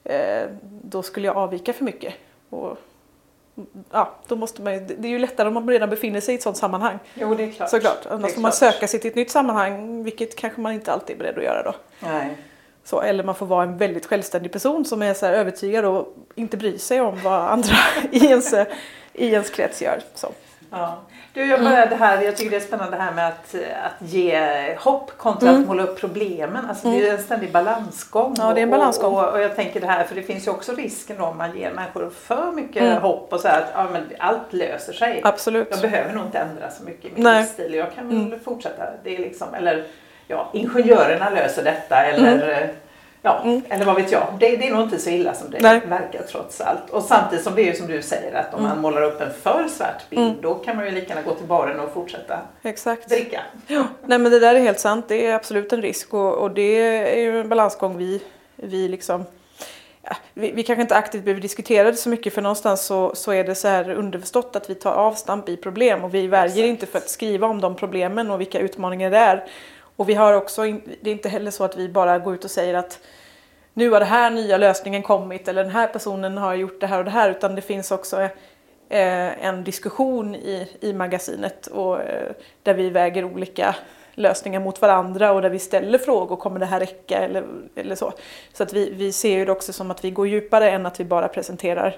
eh, 0.04 0.42
då 0.64 1.02
skulle 1.02 1.26
jag 1.26 1.36
avvika 1.36 1.72
för 1.72 1.84
mycket. 1.84 2.14
Och, 2.50 2.78
ja, 3.90 4.14
då 4.28 4.36
måste 4.36 4.62
man, 4.62 4.72
det 4.72 5.08
är 5.08 5.12
ju 5.12 5.18
lättare 5.18 5.48
om 5.48 5.54
man 5.54 5.68
redan 5.68 5.90
befinner 5.90 6.20
sig 6.20 6.34
i 6.34 6.36
ett 6.36 6.42
sådant 6.42 6.56
sammanhang. 6.56 6.98
Jo, 7.14 7.34
det 7.34 7.44
är 7.44 7.52
klart. 7.52 7.70
Såklart. 7.70 8.06
Annars 8.10 8.34
får 8.34 8.40
man 8.40 8.52
söka 8.52 8.88
sig 8.88 9.00
till 9.00 9.10
ett 9.10 9.16
nytt 9.16 9.30
sammanhang, 9.30 10.02
vilket 10.02 10.36
kanske 10.36 10.60
man 10.60 10.72
inte 10.72 10.92
alltid 10.92 11.16
är 11.16 11.18
beredd 11.18 11.38
att 11.38 11.44
göra 11.44 11.62
då. 11.62 11.74
Nej. 12.00 12.36
Så, 12.84 13.00
eller 13.00 13.24
man 13.24 13.34
får 13.34 13.46
vara 13.46 13.62
en 13.62 13.78
väldigt 13.78 14.06
självständig 14.06 14.52
person 14.52 14.84
som 14.84 15.02
är 15.02 15.14
så 15.14 15.26
övertygad 15.26 15.84
och 15.84 16.16
inte 16.34 16.56
bryr 16.56 16.78
sig 16.78 17.00
om 17.00 17.18
vad 17.24 17.40
andra 17.40 17.74
i 18.10 18.26
ens, 18.26 18.54
i 19.12 19.26
ens 19.26 19.50
krets 19.50 19.82
gör. 19.82 20.00
Så. 20.14 20.32
Ja. 20.70 20.98
Du, 21.32 21.46
jag, 21.46 21.64
bara 21.64 21.86
det 21.86 21.96
här, 21.96 22.22
jag 22.22 22.36
tycker 22.36 22.50
det 22.50 22.56
är 22.56 22.60
spännande 22.60 22.96
det 22.96 23.02
här 23.02 23.12
med 23.12 23.28
att, 23.28 23.54
att 23.84 24.08
ge 24.08 24.76
hopp 24.78 25.18
kontra 25.18 25.48
mm. 25.48 25.60
att 25.60 25.68
måla 25.68 25.82
upp 25.82 26.00
problemen. 26.00 26.66
Alltså, 26.68 26.88
mm. 26.88 27.00
Det 27.00 27.08
är 27.08 27.14
en 27.14 27.22
ständig 27.22 27.52
balansgång. 27.52 28.34
Ja, 28.38 28.54
det 28.54 28.60
är 28.60 28.62
en 28.62 28.70
balansgång. 28.70 29.14
Och, 29.14 29.24
och, 29.24 29.32
och, 29.32 29.40
jag 29.40 29.56
tänker 29.56 29.80
det 29.80 29.86
här, 29.86 30.04
för 30.04 30.14
det 30.14 30.22
finns 30.22 30.46
ju 30.46 30.50
också 30.50 30.72
risken 30.72 31.20
om 31.20 31.38
man 31.38 31.58
ger 31.58 31.72
människor 31.72 32.10
för 32.10 32.52
mycket 32.52 32.82
mm. 32.82 33.02
hopp 33.02 33.32
och 33.32 33.40
så 33.40 33.48
att 33.48 33.70
ja, 33.74 33.88
men 33.92 34.02
allt 34.18 34.52
löser 34.52 34.92
sig. 34.92 35.20
Absolut. 35.24 35.68
Jag 35.70 35.80
behöver 35.80 36.14
nog 36.14 36.24
inte 36.24 36.38
ändra 36.38 36.70
så 36.70 36.84
mycket 36.84 37.04
i 37.04 37.22
min 37.22 37.38
livsstil. 37.38 37.74
Jag 37.74 37.94
kan 37.94 38.08
väl 38.08 38.16
mm. 38.16 38.40
fortsätta. 38.40 38.84
Det 39.04 39.16
är 39.16 39.18
liksom, 39.18 39.54
eller 39.54 39.86
ja, 40.30 40.50
ingenjörerna 40.52 41.30
löser 41.30 41.64
detta 41.64 41.96
eller 41.96 42.58
mm. 42.58 42.68
Ja, 43.22 43.40
mm. 43.44 43.62
eller 43.68 43.84
vad 43.84 43.96
vet 43.96 44.12
jag. 44.12 44.26
Det, 44.38 44.56
det, 44.56 44.68
är 44.68 44.74
nog 44.74 44.82
inte 44.82 44.98
så 44.98 45.10
illa 45.10 45.34
som 45.34 45.50
det 45.50 45.58
Nej. 45.60 45.80
verkar 45.86 46.22
trots 46.22 46.60
allt. 46.60 46.90
Och 46.90 47.02
samtidigt 47.02 47.44
som 47.44 47.54
det 47.54 47.68
är 47.68 47.72
som 47.72 47.86
du 47.86 48.02
säger 48.02 48.34
att 48.34 48.54
om 48.54 48.60
mm. 48.60 48.70
man 48.70 48.80
målar 48.80 49.02
upp 49.02 49.20
en 49.20 49.32
för 49.42 49.68
svart 49.68 50.10
bild 50.10 50.22
mm. 50.22 50.36
då 50.42 50.54
kan 50.54 50.76
man 50.76 50.84
ju 50.84 50.90
lika 50.90 51.08
gärna 51.08 51.22
gå 51.22 51.34
till 51.34 51.46
baren 51.46 51.80
och 51.80 51.92
fortsätta 51.92 52.38
Exakt. 52.62 53.08
dricka. 53.08 53.40
Ja. 53.66 53.84
Nej 54.06 54.18
men 54.18 54.32
det 54.32 54.40
där 54.40 54.54
är 54.54 54.60
helt 54.60 54.80
sant. 54.80 55.04
Det 55.08 55.26
är 55.26 55.34
absolut 55.34 55.72
en 55.72 55.82
risk 55.82 56.14
och, 56.14 56.34
och 56.34 56.50
det 56.50 56.78
är 57.16 57.20
ju 57.20 57.40
en 57.40 57.48
balansgång 57.48 57.98
vi, 57.98 58.22
vi 58.56 58.88
liksom 58.88 59.24
vi, 60.34 60.52
vi 60.52 60.62
kanske 60.62 60.82
inte 60.82 60.96
aktivt 60.96 61.24
behöver 61.24 61.42
diskutera 61.42 61.90
det 61.90 61.96
så 61.96 62.08
mycket 62.08 62.34
för 62.34 62.42
någonstans 62.42 62.86
så, 62.86 63.14
så 63.14 63.32
är 63.32 63.44
det 63.44 63.54
så 63.54 63.68
här 63.68 63.90
underförstått 63.90 64.56
att 64.56 64.70
vi 64.70 64.74
tar 64.74 64.92
avstamp 64.92 65.48
i 65.48 65.56
problem 65.56 66.04
och 66.04 66.14
vi 66.14 66.26
värjer 66.26 66.66
inte 66.66 66.86
för 66.86 66.98
att 66.98 67.08
skriva 67.08 67.46
om 67.46 67.60
de 67.60 67.76
problemen 67.76 68.30
och 68.30 68.40
vilka 68.40 68.58
utmaningar 68.58 69.10
det 69.10 69.18
är. 69.18 69.44
Och 70.00 70.08
vi 70.08 70.14
har 70.14 70.32
också, 70.32 70.62
det 71.00 71.10
är 71.10 71.12
inte 71.12 71.28
heller 71.28 71.50
så 71.50 71.64
att 71.64 71.76
vi 71.76 71.88
bara 71.88 72.18
går 72.18 72.34
ut 72.34 72.44
och 72.44 72.50
säger 72.50 72.74
att 72.74 72.98
nu 73.74 73.90
har 73.90 74.00
den 74.00 74.08
här 74.08 74.30
nya 74.30 74.56
lösningen 74.56 75.02
kommit 75.02 75.48
eller 75.48 75.62
den 75.62 75.72
här 75.72 75.86
personen 75.86 76.38
har 76.38 76.54
gjort 76.54 76.80
det 76.80 76.86
här 76.86 76.98
och 76.98 77.04
det 77.04 77.10
här 77.10 77.30
utan 77.30 77.54
det 77.54 77.62
finns 77.62 77.90
också 77.90 78.20
eh, 78.88 79.44
en 79.46 79.64
diskussion 79.64 80.34
i, 80.34 80.68
i 80.80 80.92
magasinet 80.92 81.66
och, 81.66 82.00
eh, 82.00 82.32
där 82.62 82.74
vi 82.74 82.90
väger 82.90 83.24
olika 83.24 83.74
lösningar 84.14 84.60
mot 84.60 84.82
varandra 84.82 85.32
och 85.32 85.42
där 85.42 85.50
vi 85.50 85.58
ställer 85.58 85.98
frågor, 85.98 86.36
kommer 86.36 86.60
det 86.60 86.66
här 86.66 86.80
räcka 86.80 87.18
eller, 87.18 87.44
eller 87.74 87.94
så. 87.94 88.12
Så 88.52 88.62
att 88.62 88.72
vi, 88.72 88.90
vi 88.90 89.12
ser 89.12 89.38
ju 89.38 89.44
det 89.44 89.52
också 89.52 89.72
som 89.72 89.90
att 89.90 90.04
vi 90.04 90.10
går 90.10 90.28
djupare 90.28 90.70
än 90.70 90.86
att 90.86 91.00
vi 91.00 91.04
bara 91.04 91.28
presenterar 91.28 91.96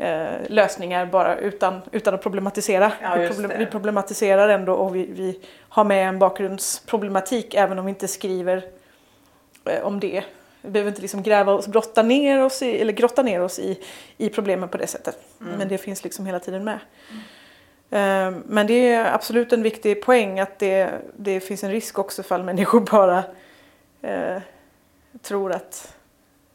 eh, 0.00 0.48
lösningar 0.48 1.06
bara 1.06 1.36
utan, 1.36 1.80
utan 1.92 2.14
att 2.14 2.22
problematisera. 2.22 2.92
Ja, 3.02 3.14
vi, 3.14 3.28
problem, 3.28 3.52
vi, 3.58 3.66
problematiserar 3.66 4.48
ändå 4.48 4.72
och 4.72 4.96
vi, 4.96 5.06
vi, 5.06 5.40
har 5.68 5.84
med 5.84 6.08
en 6.08 6.18
bakgrundsproblematik 6.18 7.54
även 7.54 7.78
om 7.78 7.84
vi 7.84 7.88
inte 7.88 8.08
skriver 8.08 8.64
eh, 9.64 9.82
om 9.82 10.00
det. 10.00 10.24
Vi 10.62 10.70
behöver 10.70 10.90
inte 10.90 11.02
liksom 11.02 11.22
gräva 11.22 11.52
oss, 11.52 11.66
grotta 11.66 12.02
ner 12.02 12.44
oss 12.44 12.62
i, 12.62 12.80
eller 12.80 12.92
grotta 12.92 13.22
ner 13.22 13.42
oss 13.42 13.58
i, 13.58 13.78
i 14.16 14.28
problemen 14.28 14.68
på 14.68 14.78
det 14.78 14.86
sättet. 14.86 15.18
Mm. 15.40 15.58
Men 15.58 15.68
det 15.68 15.78
finns 15.78 16.04
liksom 16.04 16.26
hela 16.26 16.40
tiden 16.40 16.64
med. 16.64 16.78
Mm. 17.10 17.22
Ehm, 17.90 18.42
men 18.46 18.66
det 18.66 18.88
är 18.88 19.14
absolut 19.14 19.52
en 19.52 19.62
viktig 19.62 20.02
poäng 20.02 20.40
att 20.40 20.58
det, 20.58 20.90
det 21.16 21.40
finns 21.40 21.64
en 21.64 21.70
risk 21.70 21.98
också 21.98 22.22
för 22.22 22.42
människor 22.42 22.80
bara 22.90 23.24
eh, 24.02 24.42
tror 25.22 25.52
att 25.52 25.96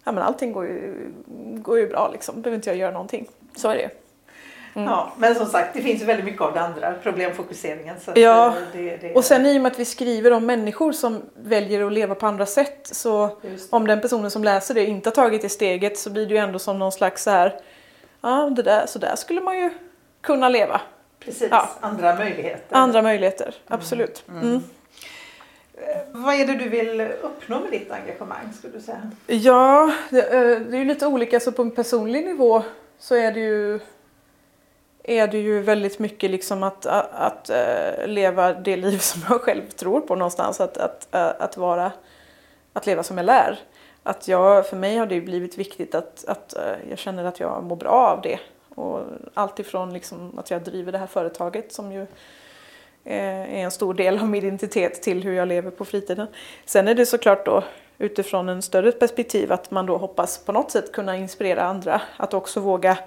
ja, 0.05 0.11
men 0.11 0.23
allting 0.23 0.51
går 0.51 0.65
ju, 0.65 1.11
går 1.55 1.79
ju 1.79 1.87
bra 1.87 2.09
liksom, 2.11 2.41
behöver 2.41 2.55
inte 2.55 2.69
jag 2.69 2.77
göra 2.77 2.91
någonting. 2.91 3.27
Så 3.55 3.69
är 3.69 3.75
det 3.75 3.89
Mm. 4.75 4.87
Ja, 4.87 5.11
men 5.17 5.35
som 5.35 5.45
sagt 5.45 5.73
det 5.73 5.81
finns 5.81 6.01
ju 6.01 6.05
väldigt 6.05 6.25
mycket 6.25 6.41
av 6.41 6.53
det 6.53 6.61
andra, 6.61 6.93
problemfokuseringen. 7.03 7.95
Så 7.99 8.11
ja, 8.15 8.53
det, 8.73 8.97
det, 8.97 9.13
och 9.13 9.25
sen 9.25 9.45
i 9.45 9.57
och 9.57 9.61
med 9.61 9.71
att 9.71 9.79
vi 9.79 9.85
skriver 9.85 10.33
om 10.33 10.45
människor 10.45 10.91
som 10.91 11.21
väljer 11.35 11.85
att 11.85 11.93
leva 11.93 12.15
på 12.15 12.27
andra 12.27 12.45
sätt 12.45 12.89
så 12.91 13.37
om 13.69 13.87
den 13.87 14.01
personen 14.01 14.31
som 14.31 14.43
läser 14.43 14.73
det 14.73 14.85
inte 14.85 15.09
har 15.09 15.15
tagit 15.15 15.41
det 15.41 15.49
steget 15.49 15.97
så 15.97 16.09
blir 16.09 16.25
det 16.25 16.33
ju 16.33 16.37
ändå 16.37 16.59
som 16.59 16.79
någon 16.79 16.91
slags 16.91 17.23
så 17.23 17.29
här, 17.29 17.59
ja 18.21 18.51
det 18.55 18.63
där, 18.63 18.85
så 18.85 18.99
där 18.99 19.15
skulle 19.15 19.41
man 19.41 19.57
ju 19.57 19.69
kunna 20.21 20.49
leva. 20.49 20.81
Precis, 21.19 21.47
ja. 21.51 21.69
andra 21.79 22.15
möjligheter. 22.15 22.75
Andra 22.75 23.01
möjligheter, 23.01 23.45
mm. 23.47 23.79
absolut. 23.79 24.23
Mm. 24.29 24.41
Mm. 24.41 24.63
Eh, 25.77 26.01
vad 26.11 26.35
är 26.35 26.47
det 26.47 26.53
du 26.53 26.69
vill 26.69 27.01
uppnå 27.01 27.59
med 27.59 27.71
ditt 27.71 27.91
engagemang 27.91 28.53
skulle 28.53 28.73
du 28.73 28.81
säga? 28.81 29.11
Ja, 29.27 29.93
det, 30.09 30.21
eh, 30.21 30.59
det 30.59 30.77
är 30.77 30.79
ju 30.79 30.85
lite 30.85 31.07
olika. 31.07 31.39
Så 31.39 31.51
på 31.51 31.61
en 31.61 31.71
personlig 31.71 32.25
nivå 32.25 32.63
så 32.99 33.15
är 33.15 33.31
det 33.31 33.39
ju 33.39 33.79
är 35.07 35.27
det 35.27 35.37
ju 35.37 35.61
väldigt 35.61 35.99
mycket 35.99 36.31
liksom 36.31 36.63
att, 36.63 36.85
att, 36.85 37.49
att 37.49 38.09
leva 38.09 38.53
det 38.53 38.77
liv 38.77 38.97
som 38.97 39.21
jag 39.29 39.41
själv 39.41 39.69
tror 39.69 40.01
på 40.01 40.15
någonstans. 40.15 40.61
Att, 40.61 40.77
att, 40.77 41.15
att, 41.15 41.57
vara, 41.57 41.91
att 42.73 42.85
leva 42.85 43.03
som 43.03 43.17
jag 43.17 43.25
lär. 43.25 43.59
Att 44.03 44.27
jag, 44.27 44.67
för 44.67 44.77
mig 44.77 44.97
har 44.97 45.05
det 45.05 45.21
blivit 45.21 45.57
viktigt 45.57 45.95
att, 45.95 46.25
att 46.27 46.55
jag 46.89 46.97
känner 46.97 47.23
att 47.23 47.39
jag 47.39 47.63
mår 47.63 47.75
bra 47.75 47.91
av 47.91 48.21
det. 48.21 48.39
Och 48.75 49.01
allt 49.33 49.59
ifrån 49.59 49.93
liksom 49.93 50.39
att 50.39 50.51
jag 50.51 50.63
driver 50.63 50.91
det 50.91 50.97
här 50.97 51.07
företaget 51.07 51.73
som 51.73 51.91
ju 51.91 52.07
är 53.05 53.63
en 53.63 53.71
stor 53.71 53.93
del 53.93 54.19
av 54.19 54.29
min 54.29 54.43
identitet 54.43 55.01
till 55.01 55.23
hur 55.23 55.33
jag 55.33 55.47
lever 55.47 55.71
på 55.71 55.85
fritiden. 55.85 56.27
Sen 56.65 56.87
är 56.87 56.95
det 56.95 57.05
såklart 57.05 57.45
då 57.45 57.63
utifrån 57.97 58.49
en 58.49 58.61
större 58.61 58.91
perspektiv 58.91 59.51
att 59.51 59.71
man 59.71 59.85
då 59.85 59.97
hoppas 59.97 60.37
på 60.37 60.51
något 60.51 60.71
sätt 60.71 60.91
kunna 60.91 61.17
inspirera 61.17 61.63
andra 61.63 62.01
att 62.17 62.33
också 62.33 62.59
våga 62.59 62.97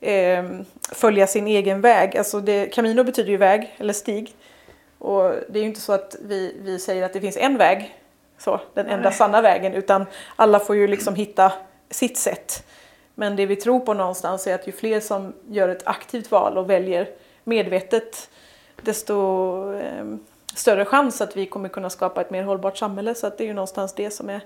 eh, 0.00 0.44
följa 0.92 1.26
sin 1.26 1.46
egen 1.46 1.80
väg. 1.80 2.16
Alltså 2.16 2.40
det, 2.40 2.66
Camino 2.66 3.04
betyder 3.04 3.30
ju 3.30 3.36
väg 3.36 3.74
eller 3.78 3.92
stig. 3.92 4.34
Och 4.98 5.32
det 5.48 5.58
är 5.58 5.62
ju 5.62 5.68
inte 5.68 5.80
så 5.80 5.92
att 5.92 6.16
vi, 6.22 6.56
vi 6.60 6.78
säger 6.78 7.02
att 7.02 7.12
det 7.12 7.20
finns 7.20 7.36
en 7.36 7.56
väg, 7.56 7.94
så, 8.38 8.60
den 8.74 8.86
enda 8.86 9.08
Nej. 9.08 9.18
sanna 9.18 9.42
vägen, 9.42 9.74
utan 9.74 10.06
alla 10.36 10.58
får 10.58 10.76
ju 10.76 10.86
liksom 10.86 11.14
hitta 11.14 11.52
sitt 11.90 12.18
sätt. 12.18 12.66
Men 13.14 13.36
det 13.36 13.46
vi 13.46 13.56
tror 13.56 13.80
på 13.80 13.94
någonstans 13.94 14.46
är 14.46 14.54
att 14.54 14.68
ju 14.68 14.72
fler 14.72 15.00
som 15.00 15.32
gör 15.48 15.68
ett 15.68 15.86
aktivt 15.86 16.30
val 16.30 16.58
och 16.58 16.70
väljer 16.70 17.08
medvetet 17.44 18.30
desto 18.82 19.72
eh, 19.74 20.04
större 20.54 20.84
chans 20.84 21.20
att 21.20 21.36
vi 21.36 21.46
kommer 21.46 21.68
kunna 21.68 21.90
skapa 21.90 22.20
ett 22.20 22.30
mer 22.30 22.42
hållbart 22.42 22.78
samhälle. 22.78 23.14
Så 23.14 23.26
att 23.26 23.38
det 23.38 23.44
är 23.44 23.48
ju 23.48 23.54
någonstans 23.54 23.94
det 23.94 24.10
som 24.10 24.30
är, 24.30 24.40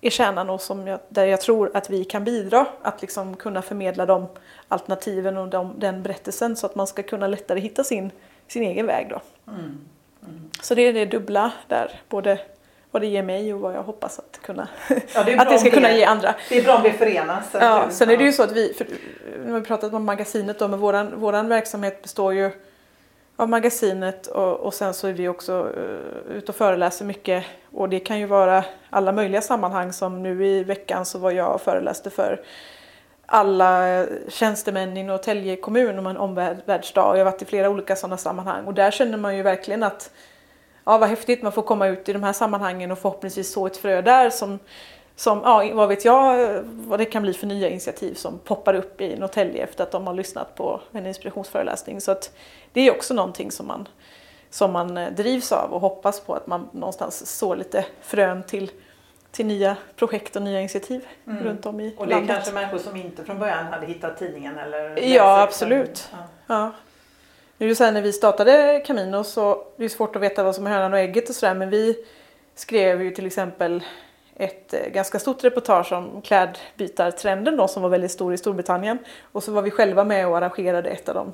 är 0.00 0.10
kärnan 0.10 0.50
och 0.50 0.60
som 0.60 0.86
jag, 0.86 1.00
där 1.08 1.26
jag 1.26 1.40
tror 1.40 1.70
att 1.74 1.90
vi 1.90 2.04
kan 2.04 2.24
bidra. 2.24 2.66
Att 2.82 3.02
liksom 3.02 3.36
kunna 3.36 3.62
förmedla 3.62 4.06
de 4.06 4.26
alternativen 4.68 5.36
och 5.36 5.48
de, 5.48 5.74
den 5.78 6.02
berättelsen 6.02 6.56
så 6.56 6.66
att 6.66 6.74
man 6.74 6.86
ska 6.86 7.02
kunna 7.02 7.26
lättare 7.26 7.60
hitta 7.60 7.84
sin, 7.84 8.10
sin 8.48 8.62
egen 8.62 8.86
väg. 8.86 9.10
Då. 9.10 9.20
Mm. 9.52 9.80
Mm. 10.22 10.50
Så 10.60 10.74
det 10.74 10.82
är 10.82 10.92
det 10.92 11.06
dubbla 11.06 11.52
där, 11.68 12.00
både 12.08 12.40
vad 12.90 13.02
det 13.02 13.06
ger 13.06 13.22
mig 13.22 13.54
och 13.54 13.60
vad 13.60 13.74
jag 13.74 13.82
hoppas 13.82 14.18
att, 14.18 14.40
kunna, 14.42 14.68
ja, 15.14 15.24
det 15.24 15.34
att 15.38 15.48
det 15.48 15.58
ska 15.58 15.70
kunna 15.70 15.92
ge 15.92 16.04
andra. 16.04 16.34
Det 16.48 16.58
är 16.58 16.64
bra 16.64 16.76
om 16.76 16.82
det 16.82 16.92
förenas. 16.92 17.44
Ja, 17.52 17.86
sen 17.90 18.10
är 18.10 18.16
det 18.16 18.24
ju 18.24 18.32
så 18.32 18.42
att 18.42 18.52
vi, 18.52 18.74
för, 18.74 18.86
nu 19.44 19.52
har 19.52 19.60
vi 19.60 19.66
pratat 19.66 19.92
om 19.94 20.04
magasinet 20.04 20.58
då, 20.58 20.68
men 20.68 20.80
våran, 20.80 21.20
våran 21.20 21.48
verksamhet 21.48 22.02
består 22.02 22.34
ju 22.34 22.50
av 23.36 23.48
magasinet 23.48 24.26
och, 24.26 24.60
och 24.60 24.74
sen 24.74 24.94
så 24.94 25.06
är 25.06 25.12
vi 25.12 25.28
också 25.28 25.52
uh, 25.62 26.36
ute 26.36 26.52
och 26.52 26.56
föreläser 26.56 27.04
mycket 27.04 27.44
och 27.72 27.88
det 27.88 28.00
kan 28.00 28.18
ju 28.18 28.26
vara 28.26 28.64
alla 28.90 29.12
möjliga 29.12 29.42
sammanhang 29.42 29.92
som 29.92 30.22
nu 30.22 30.46
i 30.46 30.64
veckan 30.64 31.04
så 31.04 31.18
var 31.18 31.30
jag 31.30 31.54
och 31.54 31.60
föreläste 31.60 32.10
för 32.10 32.44
alla 33.26 33.88
eh, 33.88 34.06
tjänstemän 34.28 34.96
i 34.96 35.02
Norrtälje 35.02 35.56
kommun 35.56 35.98
om 35.98 36.06
en 36.06 36.16
omvärldsdag. 36.16 37.14
Jag 37.18 37.24
har 37.24 37.32
varit 37.32 37.42
i 37.42 37.44
flera 37.44 37.70
olika 37.70 37.96
sådana 37.96 38.16
sammanhang 38.16 38.64
och 38.64 38.74
där 38.74 38.90
känner 38.90 39.18
man 39.18 39.36
ju 39.36 39.42
verkligen 39.42 39.82
att 39.82 40.10
ja, 40.84 40.98
vad 40.98 41.08
häftigt 41.08 41.42
man 41.42 41.52
får 41.52 41.62
komma 41.62 41.86
ut 41.86 42.08
i 42.08 42.12
de 42.12 42.22
här 42.22 42.32
sammanhangen 42.32 42.90
och 42.90 42.98
förhoppningsvis 42.98 43.52
så 43.52 43.66
ett 43.66 43.76
frö 43.76 44.02
där 44.02 44.30
som, 44.30 44.58
som 45.16 45.40
ja, 45.44 45.70
vad 45.74 45.88
vet 45.88 46.04
jag 46.04 46.60
vad 46.64 47.00
det 47.00 47.04
kan 47.04 47.22
bli 47.22 47.32
för 47.32 47.46
nya 47.46 47.68
initiativ 47.68 48.14
som 48.14 48.38
poppar 48.38 48.74
upp 48.74 49.00
i 49.00 49.16
Norrtälje 49.16 49.64
efter 49.64 49.84
att 49.84 49.90
de 49.90 50.06
har 50.06 50.14
lyssnat 50.14 50.54
på 50.54 50.80
en 50.92 51.06
inspirationsföreläsning. 51.06 52.00
Så 52.00 52.10
att 52.10 52.36
det 52.72 52.80
är 52.80 52.90
också 52.90 53.14
någonting 53.14 53.50
som 53.50 53.66
man, 53.66 53.88
som 54.50 54.72
man 54.72 54.96
eh, 54.96 55.10
drivs 55.10 55.52
av 55.52 55.72
och 55.72 55.80
hoppas 55.80 56.20
på 56.20 56.34
att 56.34 56.46
man 56.46 56.68
någonstans 56.72 57.38
så 57.38 57.54
lite 57.54 57.84
frön 58.00 58.42
till 58.42 58.70
till 59.34 59.46
nya 59.46 59.76
projekt 59.96 60.36
och 60.36 60.42
nya 60.42 60.60
initiativ 60.60 61.06
mm. 61.26 61.44
runt 61.44 61.66
om 61.66 61.80
i 61.80 61.82
landet. 61.82 62.00
Och 62.00 62.06
det 62.06 62.14
är 62.14 62.26
kanske 62.26 62.52
människor 62.52 62.78
som 62.78 62.96
inte 62.96 63.24
från 63.24 63.38
början 63.38 63.66
hade 63.66 63.86
hittat 63.86 64.18
tidningen 64.18 64.58
eller 64.58 64.98
Ja, 64.98 65.42
absolut. 65.42 66.08
Ja. 66.12 66.18
ja. 66.46 66.72
Nu 67.58 67.74
när 67.78 68.02
vi 68.02 68.12
startade 68.12 68.82
Camino 68.86 69.24
så 69.24 69.66
det 69.76 69.84
är 69.84 69.88
svårt 69.88 70.16
att 70.16 70.22
veta 70.22 70.44
vad 70.44 70.54
som 70.54 70.66
är 70.66 70.70
hönan 70.70 70.92
och 70.92 70.98
ägget 70.98 71.28
och 71.28 71.34
sådär 71.34 71.54
men 71.54 71.70
vi 71.70 71.96
skrev 72.54 73.02
ju 73.02 73.10
till 73.10 73.26
exempel 73.26 73.84
ett 74.36 74.74
eh, 74.74 74.88
ganska 74.88 75.18
stort 75.18 75.44
reportage 75.44 75.92
om 75.92 76.22
klädbytartrenden 76.22 77.56
då, 77.56 77.68
som 77.68 77.82
var 77.82 77.90
väldigt 77.90 78.10
stor 78.10 78.34
i 78.34 78.36
Storbritannien. 78.36 78.98
Och 79.32 79.42
så 79.42 79.52
var 79.52 79.62
vi 79.62 79.70
själva 79.70 80.04
med 80.04 80.28
och 80.28 80.36
arrangerade 80.36 80.90
ett 80.90 81.08
av 81.08 81.14
de 81.14 81.32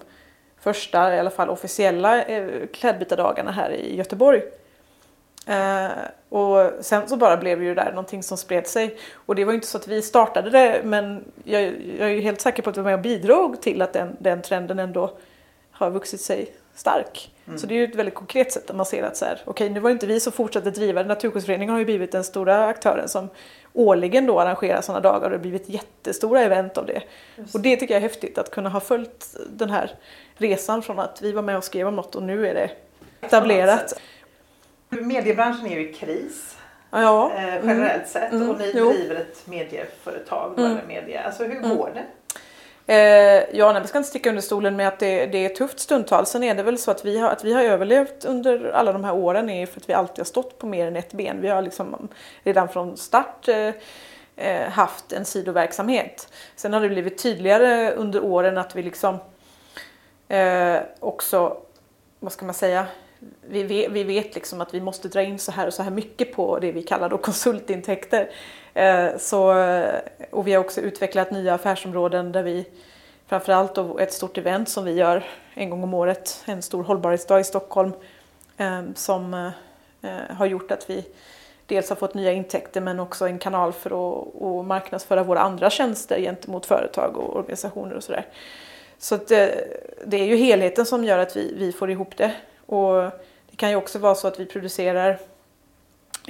första, 0.60 1.14
i 1.14 1.18
alla 1.18 1.30
fall 1.30 1.50
officiella, 1.50 2.22
eh, 2.22 2.66
klädbytardagarna 2.72 3.50
här 3.50 3.70
i 3.70 3.96
Göteborg. 3.96 4.42
Eh, 5.46 5.88
och 6.28 6.70
sen 6.80 7.08
så 7.08 7.16
bara 7.16 7.36
blev 7.36 7.62
ju 7.62 7.74
det 7.74 7.82
där 7.82 7.90
någonting 7.90 8.22
som 8.22 8.36
spred 8.36 8.66
sig. 8.66 8.98
Och 9.12 9.34
det 9.34 9.44
var 9.44 9.52
ju 9.52 9.56
inte 9.56 9.66
så 9.66 9.78
att 9.78 9.88
vi 9.88 10.02
startade 10.02 10.50
det 10.50 10.80
men 10.84 11.24
jag, 11.44 11.62
jag 11.98 12.10
är 12.10 12.20
helt 12.20 12.40
säker 12.40 12.62
på 12.62 12.70
att 12.70 12.76
vi 12.76 12.80
var 12.80 12.90
med 12.90 12.94
och 12.94 13.02
bidrog 13.02 13.62
till 13.62 13.82
att 13.82 13.92
den, 13.92 14.16
den 14.18 14.42
trenden 14.42 14.78
ändå 14.78 15.16
har 15.70 15.90
vuxit 15.90 16.20
sig 16.20 16.54
stark. 16.74 17.30
Mm. 17.46 17.58
Så 17.58 17.66
det 17.66 17.74
är 17.74 17.76
ju 17.76 17.84
ett 17.84 17.94
väldigt 17.94 18.14
konkret 18.14 18.52
sätt 18.52 18.70
att 18.70 18.76
man 18.76 18.86
ser 18.86 19.02
att 19.02 19.16
så 19.16 19.24
här, 19.24 19.42
okej 19.44 19.50
okay, 19.50 19.68
nu 19.68 19.80
var 19.80 19.90
inte 19.90 20.06
vi 20.06 20.20
som 20.20 20.32
fortsatte 20.32 20.70
driva 20.70 21.02
det. 21.02 21.08
Naturskyddsföreningen 21.08 21.72
har 21.72 21.78
ju 21.78 21.84
blivit 21.84 22.12
den 22.12 22.24
stora 22.24 22.66
aktören 22.66 23.08
som 23.08 23.28
årligen 23.72 24.26
då 24.26 24.40
arrangerar 24.40 24.80
sådana 24.80 25.00
dagar 25.00 25.24
och 25.24 25.30
det 25.30 25.36
har 25.36 25.42
blivit 25.42 25.68
jättestora 25.68 26.40
event 26.40 26.78
av 26.78 26.86
det. 26.86 27.02
Just. 27.36 27.54
Och 27.54 27.60
det 27.60 27.76
tycker 27.76 27.94
jag 27.94 27.98
är 27.98 28.08
häftigt 28.08 28.38
att 28.38 28.50
kunna 28.50 28.68
ha 28.68 28.80
följt 28.80 29.36
den 29.50 29.70
här 29.70 29.90
resan 30.36 30.82
från 30.82 30.98
att 30.98 31.22
vi 31.22 31.32
var 31.32 31.42
med 31.42 31.56
och 31.56 31.64
skrev 31.64 31.88
om 31.88 31.96
något 31.96 32.14
och 32.14 32.22
nu 32.22 32.48
är 32.48 32.54
det 32.54 32.70
etablerat. 33.20 34.00
Mediebranschen 34.88 35.66
är 35.66 35.80
ju 35.80 35.90
i 35.90 35.92
kris. 35.92 36.56
Ja. 36.90 37.32
Eh, 37.34 37.42
generellt 37.42 37.94
mm. 37.94 38.06
sett 38.06 38.32
och 38.32 38.58
ni 38.58 38.70
mm. 38.70 38.92
driver 38.92 39.14
ett 39.14 39.46
medieföretag, 39.46 40.58
mm. 40.58 40.78
Media. 40.88 41.22
Alltså 41.22 41.44
hur 41.44 41.56
mm. 41.56 41.76
går 41.76 41.90
det? 41.94 42.04
Eh, 42.90 43.44
ja, 43.52 43.72
nej, 43.72 43.82
vi 43.82 43.88
ska 43.88 43.98
inte 43.98 44.10
sticka 44.10 44.28
under 44.28 44.42
stolen 44.42 44.76
med 44.76 44.88
att 44.88 44.98
det, 44.98 45.26
det 45.26 45.44
är 45.44 45.48
tufft 45.48 45.80
stundtals. 45.80 46.30
Sen 46.30 46.42
är 46.42 46.54
det 46.54 46.62
väl 46.62 46.78
så 46.78 46.90
att 46.90 47.04
vi 47.04 47.18
har, 47.18 47.30
att 47.30 47.44
vi 47.44 47.52
har 47.52 47.62
överlevt 47.62 48.24
under 48.24 48.70
alla 48.70 48.92
de 48.92 49.04
här 49.04 49.14
åren 49.14 49.50
är 49.50 49.66
för 49.66 49.80
att 49.80 49.88
vi 49.88 49.92
alltid 49.92 50.18
har 50.18 50.24
stått 50.24 50.58
på 50.58 50.66
mer 50.66 50.86
än 50.86 50.96
ett 50.96 51.12
ben. 51.12 51.40
Vi 51.40 51.48
har 51.48 51.62
liksom 51.62 52.08
redan 52.42 52.68
från 52.68 52.96
start 52.96 53.48
eh, 53.48 53.72
eh, 54.36 54.68
haft 54.70 55.12
en 55.12 55.24
sidoverksamhet. 55.24 56.32
Sen 56.56 56.72
har 56.72 56.80
det 56.80 56.88
blivit 56.88 57.22
tydligare 57.22 57.92
under 57.92 58.24
åren 58.24 58.58
att 58.58 58.76
vi 58.76 58.82
liksom 58.82 59.18
eh, 60.28 60.76
också, 61.00 61.56
vad 62.20 62.32
ska 62.32 62.44
man 62.44 62.54
säga, 62.54 62.86
vi 63.40 63.62
vet, 63.62 63.90
vi 63.90 64.04
vet 64.04 64.34
liksom 64.34 64.60
att 64.60 64.74
vi 64.74 64.80
måste 64.80 65.08
dra 65.08 65.22
in 65.22 65.38
så 65.38 65.52
här 65.52 65.66
och 65.66 65.74
så 65.74 65.82
här 65.82 65.90
mycket 65.90 66.32
på 66.32 66.58
det 66.58 66.72
vi 66.72 66.82
kallar 66.82 67.08
då 67.08 67.18
konsultintäkter. 67.18 68.30
Eh, 68.74 69.16
så, 69.18 69.58
eh, 69.58 70.00
och 70.30 70.46
vi 70.46 70.52
har 70.52 70.60
också 70.60 70.80
utvecklat 70.80 71.30
nya 71.30 71.54
affärsområden 71.54 72.32
där 72.32 72.42
vi 72.42 72.66
framförallt 73.26 73.74
då 73.74 73.98
ett 73.98 74.12
stort 74.12 74.38
event 74.38 74.68
som 74.68 74.84
vi 74.84 74.92
gör 74.92 75.24
en 75.54 75.70
gång 75.70 75.82
om 75.82 75.94
året, 75.94 76.42
en 76.46 76.62
stor 76.62 76.84
hållbarhetsdag 76.84 77.40
i 77.40 77.44
Stockholm 77.44 77.92
ehm, 78.56 78.94
som 78.94 79.34
eh, 80.02 80.36
har 80.36 80.46
gjort 80.46 80.70
att 80.70 80.90
vi 80.90 81.04
dels 81.66 81.88
har 81.88 81.96
fått 81.96 82.14
nya 82.14 82.32
intäkter 82.32 82.80
men 82.80 83.00
också 83.00 83.26
en 83.26 83.38
kanal 83.38 83.72
för 83.72 83.90
att, 83.90 84.42
att 84.42 84.66
marknadsföra 84.66 85.22
våra 85.22 85.40
andra 85.40 85.70
tjänster 85.70 86.20
gentemot 86.20 86.66
företag 86.66 87.16
och 87.16 87.36
organisationer 87.36 87.94
och 87.94 88.04
sådär. 88.04 88.26
Så 88.98 89.16
det, 89.16 89.66
det, 90.04 90.16
är 90.16 90.24
ju 90.24 90.36
helheten 90.36 90.86
som 90.86 91.04
gör 91.04 91.18
att 91.18 91.36
vi, 91.36 91.54
vi 91.56 91.72
får 91.72 91.90
ihop 91.90 92.16
det. 92.16 92.32
Och 92.66 93.02
det 93.50 93.56
kan 93.56 93.70
ju 93.70 93.76
också 93.76 93.98
vara 93.98 94.14
så 94.14 94.28
att 94.28 94.40
vi 94.40 94.46
producerar 94.46 95.18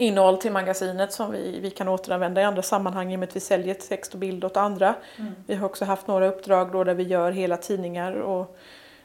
innehåll 0.00 0.36
till 0.38 0.52
magasinet 0.52 1.12
som 1.12 1.32
vi, 1.32 1.60
vi 1.60 1.70
kan 1.70 1.88
återanvända 1.88 2.40
i 2.40 2.44
andra 2.44 2.62
sammanhang 2.62 3.12
i 3.12 3.16
och 3.16 3.20
med 3.20 3.28
att 3.28 3.36
vi 3.36 3.40
säljer 3.40 3.74
text 3.74 4.12
och 4.12 4.18
bild 4.18 4.44
åt 4.44 4.56
andra. 4.56 4.94
Mm. 5.16 5.32
Vi 5.46 5.54
har 5.54 5.66
också 5.66 5.84
haft 5.84 6.06
några 6.06 6.28
uppdrag 6.28 6.72
då 6.72 6.84
där 6.84 6.94
vi 6.94 7.02
gör 7.02 7.32
hela 7.32 7.56
tidningar 7.56 8.12
och 8.12 8.56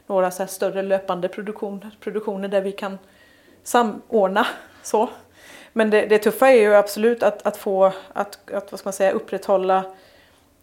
några 0.08 0.32
så 0.32 0.48
större 0.48 0.82
löpande 0.82 1.28
produktion, 1.28 1.92
produktioner 2.00 2.48
där 2.48 2.62
vi 2.62 2.72
kan 2.72 2.98
samordna 3.64 4.48
så. 4.84 5.10
Men 5.74 5.90
det, 5.90 6.06
det 6.06 6.18
tuffa 6.20 6.50
är 6.50 6.62
ju 6.62 6.76
absolut 6.76 7.24
att, 7.24 7.46
att 7.48 7.58
få 7.58 7.94
att, 8.14 8.52
att 8.52 8.72
vad 8.72 8.80
ska 8.80 8.88
man 8.88 8.94
säga, 8.94 9.12
upprätthålla 9.12 9.84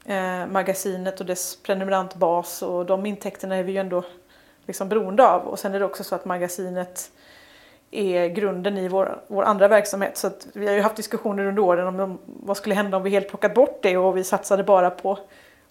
eh, 0.04 0.46
magasinet 0.46 1.20
och 1.20 1.26
dess 1.26 1.56
prenumerantbas 1.62 2.62
och 2.62 2.86
de 2.86 3.06
intäkterna 3.06 3.56
är 3.56 3.62
vi 3.62 3.72
ju 3.72 3.78
ändå 3.78 4.04
liksom 4.66 4.88
beroende 4.88 5.28
av. 5.28 5.42
Och 5.42 5.58
sen 5.58 5.74
är 5.74 5.78
det 5.78 5.84
också 5.84 6.04
så 6.04 6.14
att 6.14 6.24
magasinet 6.24 7.10
är 7.92 8.28
grunden 8.28 8.78
i 8.78 8.88
vår, 8.88 9.22
vår 9.26 9.42
andra 9.42 9.68
verksamhet. 9.68 10.16
Så 10.16 10.30
vi 10.52 10.66
har 10.66 10.74
ju 10.74 10.80
haft 10.80 10.96
diskussioner 10.96 11.44
under 11.44 11.62
åren 11.62 12.00
om 12.00 12.18
vad 12.24 12.56
skulle 12.56 12.74
hända 12.74 12.96
om 12.96 13.02
vi 13.02 13.10
helt 13.10 13.28
plockat 13.28 13.54
bort 13.54 13.78
det 13.82 13.96
och 13.96 14.16
vi 14.16 14.24
satsade 14.24 14.64
bara 14.64 14.90
på 14.90 15.18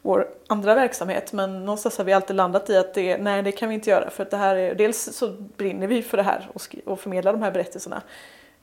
vår 0.01 0.27
andra 0.47 0.75
verksamhet. 0.75 1.33
Men 1.33 1.65
någonstans 1.65 1.97
har 1.97 2.05
vi 2.05 2.13
alltid 2.13 2.35
landat 2.35 2.69
i 2.69 2.77
att 2.77 2.93
det, 2.93 3.17
nej, 3.17 3.43
det 3.43 3.51
kan 3.51 3.69
vi 3.69 3.75
inte 3.75 3.89
göra. 3.89 4.09
För 4.09 4.23
att 4.23 4.31
det 4.31 4.37
här 4.37 4.55
är, 4.55 4.75
dels 4.75 5.17
så 5.17 5.27
brinner 5.57 5.87
vi 5.87 6.01
för 6.01 6.17
det 6.17 6.23
här 6.23 6.49
och, 6.53 6.75
och 6.85 6.99
förmedlar 6.99 7.33
de 7.33 7.41
här 7.41 7.51
berättelserna. 7.51 8.01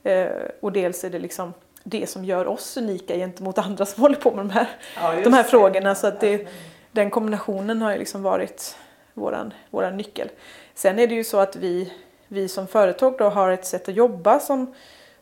Eh, 0.03 0.27
och 0.59 0.71
dels 0.71 1.03
är 1.03 1.09
det 1.09 1.19
liksom 1.19 1.53
det 1.83 2.09
som 2.09 2.25
gör 2.25 2.47
oss 2.47 2.77
unika 2.77 3.15
gentemot 3.15 3.57
andra 3.57 3.85
som 3.85 4.01
håller 4.01 4.15
på 4.15 4.31
med 4.31 4.39
de 4.39 4.49
här, 4.49 4.67
ja, 4.95 5.21
de 5.23 5.33
här 5.33 5.43
frågorna. 5.43 5.95
Så 5.95 6.07
att 6.07 6.19
det, 6.19 6.47
den 6.91 7.09
kombinationen 7.09 7.81
har 7.81 7.91
ju 7.91 7.97
liksom 7.97 8.23
varit 8.23 8.77
våran, 9.13 9.53
våran 9.69 9.97
nyckel. 9.97 10.29
Sen 10.73 10.99
är 10.99 11.07
det 11.07 11.15
ju 11.15 11.23
så 11.23 11.39
att 11.39 11.55
vi, 11.55 11.93
vi 12.29 12.47
som 12.47 12.67
företag 12.67 13.15
då 13.17 13.29
har 13.29 13.51
ett 13.51 13.65
sätt 13.65 13.89
att 13.89 13.95
jobba 13.95 14.39
som, 14.39 14.73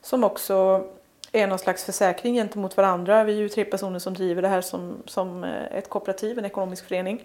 som 0.01 0.23
också 0.23 0.83
är 1.31 1.47
någon 1.47 1.59
slags 1.59 1.83
försäkring 1.83 2.35
gentemot 2.35 2.77
varandra. 2.77 3.23
Vi 3.23 3.33
är 3.33 3.37
ju 3.37 3.49
tre 3.49 3.65
personer 3.65 3.99
som 3.99 4.13
driver 4.13 4.41
det 4.41 4.47
här 4.47 4.61
som, 4.61 4.97
som 5.05 5.43
eh, 5.43 5.77
ett 5.77 5.89
kooperativ, 5.89 6.39
en 6.39 6.45
ekonomisk 6.45 6.87
förening. 6.87 7.23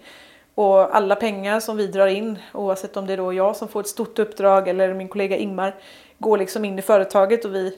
Och 0.55 0.95
alla 0.95 1.15
pengar 1.15 1.59
som 1.59 1.77
vi 1.77 1.87
drar 1.87 2.07
in, 2.07 2.39
oavsett 2.53 2.97
om 2.97 3.07
det 3.07 3.13
är 3.13 3.17
då 3.17 3.33
jag 3.33 3.55
som 3.55 3.67
får 3.67 3.79
ett 3.79 3.87
stort 3.87 4.19
uppdrag 4.19 4.67
eller 4.67 4.93
min 4.93 5.07
kollega 5.07 5.37
Ingmar, 5.37 5.75
går 6.17 6.37
liksom 6.37 6.65
in 6.65 6.79
i 6.79 6.81
företaget 6.81 7.45
och 7.45 7.55
vi, 7.55 7.77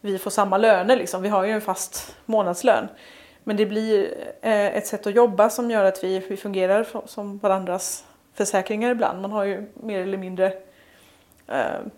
vi 0.00 0.18
får 0.18 0.30
samma 0.30 0.58
löner. 0.58 0.96
Liksom. 0.96 1.22
Vi 1.22 1.28
har 1.28 1.44
ju 1.44 1.50
en 1.50 1.60
fast 1.60 2.16
månadslön. 2.24 2.88
Men 3.44 3.56
det 3.56 3.66
blir 3.66 4.14
eh, 4.40 4.76
ett 4.76 4.86
sätt 4.86 5.06
att 5.06 5.14
jobba 5.14 5.50
som 5.50 5.70
gör 5.70 5.84
att 5.84 6.04
vi, 6.04 6.18
vi 6.18 6.36
fungerar 6.36 6.86
som 7.06 7.38
varandras 7.38 8.04
försäkringar 8.34 8.90
ibland. 8.90 9.22
Man 9.22 9.32
har 9.32 9.44
ju 9.44 9.66
mer 9.74 10.00
eller 10.00 10.18
mindre 10.18 10.52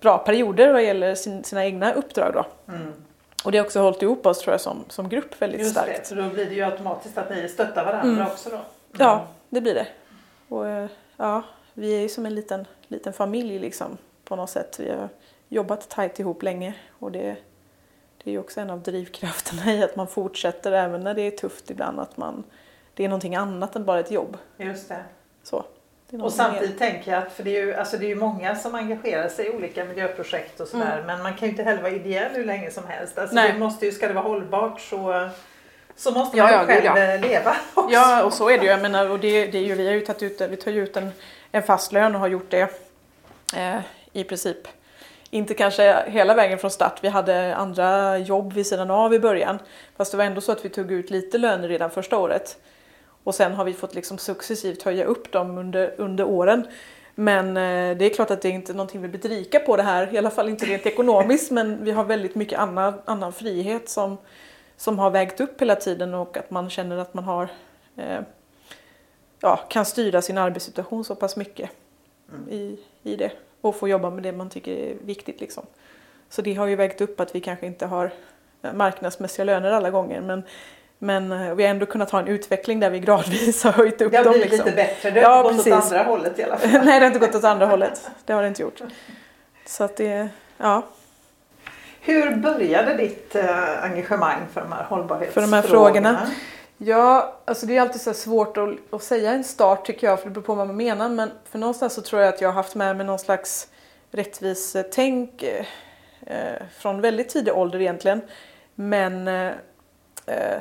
bra 0.00 0.18
perioder 0.18 0.72
vad 0.72 0.84
gäller 0.84 1.14
sin, 1.14 1.44
sina 1.44 1.64
egna 1.64 1.92
uppdrag. 1.92 2.32
Då. 2.34 2.72
Mm. 2.72 2.92
Och 3.44 3.52
det 3.52 3.58
har 3.58 3.64
också 3.64 3.80
hållit 3.80 4.02
ihop 4.02 4.26
oss 4.26 4.38
tror 4.38 4.52
jag 4.52 4.60
som, 4.60 4.84
som 4.88 5.08
grupp 5.08 5.42
väldigt 5.42 5.60
Just 5.60 5.70
starkt. 5.72 6.00
Det, 6.00 6.06
så 6.06 6.14
då 6.14 6.28
blir 6.28 6.46
det 6.46 6.54
ju 6.54 6.62
automatiskt 6.62 7.18
att 7.18 7.30
ni 7.30 7.48
stöttar 7.48 7.84
varandra 7.84 8.22
mm. 8.22 8.26
också 8.26 8.50
då? 8.50 8.56
Mm. 8.56 8.66
Ja, 8.98 9.26
det 9.48 9.60
blir 9.60 9.74
det. 9.74 9.86
Och, 10.48 10.68
eh, 10.68 10.88
ja, 11.16 11.42
vi 11.74 11.96
är 11.96 12.00
ju 12.00 12.08
som 12.08 12.26
en 12.26 12.34
liten, 12.34 12.66
liten 12.88 13.12
familj 13.12 13.58
liksom 13.58 13.98
på 14.24 14.36
något 14.36 14.50
sätt. 14.50 14.80
Vi 14.80 14.90
har 14.90 15.08
jobbat 15.48 15.88
tajt 15.88 16.20
ihop 16.20 16.42
länge 16.42 16.74
och 16.98 17.12
det, 17.12 17.36
det 18.24 18.30
är 18.30 18.32
ju 18.32 18.38
också 18.38 18.60
en 18.60 18.70
av 18.70 18.80
drivkrafterna 18.82 19.72
i 19.72 19.82
att 19.82 19.96
man 19.96 20.06
fortsätter 20.06 20.72
även 20.72 21.00
när 21.00 21.14
det 21.14 21.22
är 21.22 21.30
tufft 21.30 21.70
ibland. 21.70 22.00
Att 22.00 22.16
man, 22.16 22.44
det 22.94 23.04
är 23.04 23.08
någonting 23.08 23.36
annat 23.36 23.76
än 23.76 23.84
bara 23.84 24.00
ett 24.00 24.10
jobb. 24.10 24.36
Just 24.56 24.88
det. 24.88 25.04
Så. 25.42 25.64
Och 26.22 26.32
samtidigt 26.32 26.80
mer. 26.80 26.90
tänker 26.90 27.12
jag 27.12 27.22
att 27.22 27.32
för 27.32 27.42
det 27.42 27.56
är 27.56 27.66
ju 27.66 27.74
alltså 27.74 27.96
det 27.96 28.06
är 28.06 28.08
ju 28.08 28.14
många 28.14 28.56
som 28.56 28.74
engagerar 28.74 29.28
sig 29.28 29.46
i 29.46 29.50
olika 29.50 29.84
miljöprojekt 29.84 30.60
och 30.60 30.68
sådär 30.68 30.92
mm. 30.92 31.06
men 31.06 31.22
man 31.22 31.34
kan 31.34 31.48
ju 31.48 31.50
inte 31.50 31.62
heller 31.62 31.82
vara 31.82 31.92
ideell 31.92 32.32
hur 32.34 32.44
länge 32.44 32.70
som 32.70 32.86
helst. 32.88 33.18
Alltså 33.18 33.34
Nej. 33.34 33.52
det 33.52 33.58
måste 33.58 33.86
ju, 33.86 33.92
ska 33.92 34.08
det 34.08 34.14
vara 34.14 34.24
hållbart 34.24 34.80
så, 34.80 35.30
så 35.96 36.10
måste 36.10 36.36
man 36.36 36.52
ja, 36.52 36.52
ja, 36.52 36.66
själv 36.66 36.84
ja. 36.84 37.28
leva 37.28 37.56
också. 37.74 37.94
Ja 37.94 38.24
och 38.24 38.32
så 38.32 38.50
är 38.50 38.58
det 38.58 38.64
ju. 38.64 38.70
Jag 38.70 38.82
menar, 38.82 39.10
och 39.10 39.18
det, 39.18 39.46
det 39.46 39.58
är 39.58 39.62
ju, 39.62 39.74
vi 39.74 39.86
har 39.86 39.94
ju 39.94 40.00
tagit 40.00 40.22
ut, 40.22 40.40
vi 40.50 40.56
tar 40.56 40.70
ju 40.70 40.82
ut 40.82 40.96
en, 40.96 41.12
en 41.50 41.62
fast 41.62 41.92
lön 41.92 42.14
och 42.14 42.20
har 42.20 42.28
gjort 42.28 42.50
det 42.50 42.68
eh, 43.56 43.80
i 44.12 44.24
princip 44.24 44.68
inte 45.34 45.54
kanske 45.54 46.04
hela 46.06 46.34
vägen 46.34 46.58
från 46.58 46.70
start. 46.70 46.98
Vi 47.02 47.08
hade 47.08 47.54
andra 47.54 48.18
jobb 48.18 48.52
vid 48.52 48.66
sidan 48.66 48.90
av 48.90 49.14
i 49.14 49.18
början. 49.18 49.58
Fast 49.96 50.10
det 50.10 50.16
var 50.16 50.24
ändå 50.24 50.40
så 50.40 50.52
att 50.52 50.64
vi 50.64 50.68
tog 50.68 50.92
ut 50.92 51.10
lite 51.10 51.38
löner 51.38 51.68
redan 51.68 51.90
första 51.90 52.18
året. 52.18 52.56
Och 53.24 53.34
sen 53.34 53.52
har 53.54 53.64
vi 53.64 53.72
fått 53.72 53.94
liksom 53.94 54.18
successivt 54.18 54.82
höja 54.82 55.04
upp 55.04 55.32
dem 55.32 55.58
under, 55.58 55.94
under 55.98 56.24
åren. 56.24 56.66
Men 57.14 57.48
eh, 57.48 57.96
det 57.96 58.04
är 58.04 58.14
klart 58.14 58.30
att 58.30 58.42
det 58.42 58.48
är 58.48 58.52
inte 58.52 58.72
någonting 58.72 59.02
vi 59.02 59.08
blir 59.08 59.20
rika 59.20 59.60
på 59.60 59.76
det 59.76 59.82
här, 59.82 60.14
i 60.14 60.18
alla 60.18 60.30
fall 60.30 60.48
inte 60.48 60.66
rent 60.66 60.86
ekonomiskt. 60.86 61.50
Men 61.50 61.84
vi 61.84 61.90
har 61.90 62.04
väldigt 62.04 62.34
mycket 62.34 62.58
annan, 62.58 62.94
annan 63.04 63.32
frihet 63.32 63.88
som, 63.88 64.18
som 64.76 64.98
har 64.98 65.10
vägt 65.10 65.40
upp 65.40 65.60
hela 65.60 65.76
tiden 65.76 66.14
och 66.14 66.36
att 66.36 66.50
man 66.50 66.70
känner 66.70 66.96
att 66.96 67.14
man 67.14 67.24
har 67.24 67.48
eh, 67.96 68.20
ja, 69.40 69.56
kan 69.56 69.84
styra 69.84 70.22
sin 70.22 70.38
arbetssituation 70.38 71.04
så 71.04 71.14
pass 71.14 71.36
mycket 71.36 71.70
mm. 72.32 72.48
i, 72.50 72.78
i 73.02 73.16
det 73.16 73.32
och 73.60 73.76
få 73.76 73.88
jobba 73.88 74.10
med 74.10 74.22
det 74.22 74.32
man 74.32 74.50
tycker 74.50 74.72
är 74.72 74.94
viktigt. 75.04 75.40
Liksom. 75.40 75.66
Så 76.28 76.42
det 76.42 76.54
har 76.54 76.66
ju 76.66 76.76
vägt 76.76 77.00
upp 77.00 77.20
att 77.20 77.34
vi 77.34 77.40
kanske 77.40 77.66
inte 77.66 77.86
har 77.86 78.12
eh, 78.62 78.72
marknadsmässiga 78.72 79.44
löner 79.44 79.70
alla 79.70 79.90
gånger 79.90 80.20
men, 80.20 80.42
men 80.98 81.32
eh, 81.32 81.54
vi 81.54 81.62
har 81.62 81.70
ändå 81.70 81.86
kunnat 81.86 82.10
ha 82.10 82.18
en 82.18 82.28
utveckling 82.28 82.80
där 82.80 82.90
vi 82.90 83.00
gradvis 83.00 83.64
har 83.64 83.72
höjt 83.72 84.00
upp 84.00 84.12
dem. 84.12 84.22
Det 84.22 84.28
har 84.28 84.32
blivit 84.32 84.50
liksom. 84.50 84.64
lite 84.64 84.76
bättre, 84.76 85.10
det 85.10 85.20
har 85.20 85.44
ja, 85.44 85.50
inte 85.50 85.70
gått 85.70 85.78
åt 85.78 85.92
andra 85.92 86.02
hållet 86.02 86.38
i 86.38 86.42
alla 86.42 86.56
fall. 86.58 86.70
Nej, 86.70 87.00
det 87.00 87.06
har 87.06 87.06
inte 87.06 87.18
gått 87.18 87.34
åt 87.34 87.44
andra 87.44 87.66
hållet. 87.66 88.10
Det 88.24 88.32
har 88.32 88.42
det 88.42 88.48
inte 88.48 88.62
gjort. 88.62 88.80
Så 89.66 89.84
att 89.84 89.96
det, 89.96 90.28
ja. 90.58 90.82
Hur 92.00 92.36
började 92.36 92.94
ditt 92.94 93.34
äh, 93.34 93.84
engagemang 93.84 94.40
för 94.52 94.60
de 94.60 94.72
här 94.72 94.84
hållbarhetsfrågorna? 94.84 95.32
För 95.32 95.40
de 95.40 95.52
här 95.52 95.62
frågorna? 95.62 96.26
Ja, 96.78 97.38
alltså 97.44 97.66
det 97.66 97.76
är 97.76 97.80
alltid 97.80 98.00
så 98.00 98.14
svårt 98.14 98.56
att, 98.56 98.68
att, 98.90 99.02
säga 99.02 99.32
en 99.32 99.44
start 99.44 99.86
tycker 99.86 100.06
jag, 100.06 100.18
för 100.18 100.28
det 100.28 100.32
beror 100.32 100.44
på 100.44 100.54
vad 100.54 100.66
man 100.66 100.76
menar. 100.76 101.08
Men 101.08 101.30
för 101.50 101.58
någonstans 101.58 101.94
så 101.94 102.02
tror 102.02 102.22
jag 102.22 102.34
att 102.34 102.40
jag 102.40 102.48
har 102.48 102.54
haft 102.54 102.74
med 102.74 102.96
mig 102.96 103.06
någon 103.06 103.18
slags 103.18 103.68
rättvisetänk 104.10 105.42
eh, 105.42 105.66
eh, 106.26 106.62
från 106.78 107.00
väldigt 107.00 107.28
tidig 107.28 107.54
ålder 107.54 107.80
egentligen. 107.80 108.20
Men 108.74 109.28
eh, 109.28 109.52
eh, 110.26 110.58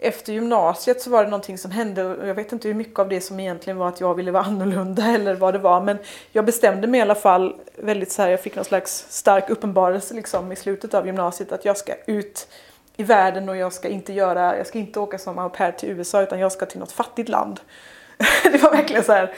efter 0.00 0.32
gymnasiet 0.32 1.02
så 1.02 1.10
var 1.10 1.24
det 1.24 1.30
någonting 1.30 1.58
som 1.58 1.70
hände 1.70 2.04
och 2.04 2.28
jag 2.28 2.34
vet 2.34 2.52
inte 2.52 2.68
hur 2.68 2.74
mycket 2.74 2.98
av 2.98 3.08
det 3.08 3.20
som 3.20 3.40
egentligen 3.40 3.76
var 3.76 3.88
att 3.88 4.00
jag 4.00 4.14
ville 4.14 4.30
vara 4.30 4.42
annorlunda 4.46 5.06
eller 5.06 5.34
vad 5.34 5.54
det 5.54 5.58
var. 5.58 5.80
Men 5.80 5.98
jag 6.32 6.44
bestämde 6.44 6.86
mig 6.86 6.98
i 6.98 7.02
alla 7.02 7.14
fall 7.14 7.56
väldigt 7.76 8.12
så 8.12 8.22
här, 8.22 8.28
jag 8.28 8.40
fick 8.40 8.56
någon 8.56 8.64
slags 8.64 9.06
stark 9.08 9.50
uppenbarelse 9.50 10.14
liksom 10.14 10.52
i 10.52 10.56
slutet 10.56 10.94
av 10.94 11.06
gymnasiet 11.06 11.52
att 11.52 11.64
jag 11.64 11.76
ska 11.76 11.92
ut 12.06 12.48
i 12.96 13.02
världen 13.02 13.48
och 13.48 13.56
jag 13.56 13.72
ska 13.72 13.88
inte 13.88 14.12
göra, 14.12 14.56
jag 14.56 14.66
ska 14.66 14.78
inte 14.78 15.00
åka 15.00 15.18
som 15.18 15.38
au 15.38 15.48
pair 15.48 15.72
till 15.72 15.88
USA 15.88 16.22
utan 16.22 16.38
jag 16.38 16.52
ska 16.52 16.66
till 16.66 16.80
något 16.80 16.92
fattigt 16.92 17.28
land. 17.28 17.60
det 18.42 18.62
var 18.62 18.70
verkligen 18.70 19.04
så 19.04 19.12
här, 19.12 19.34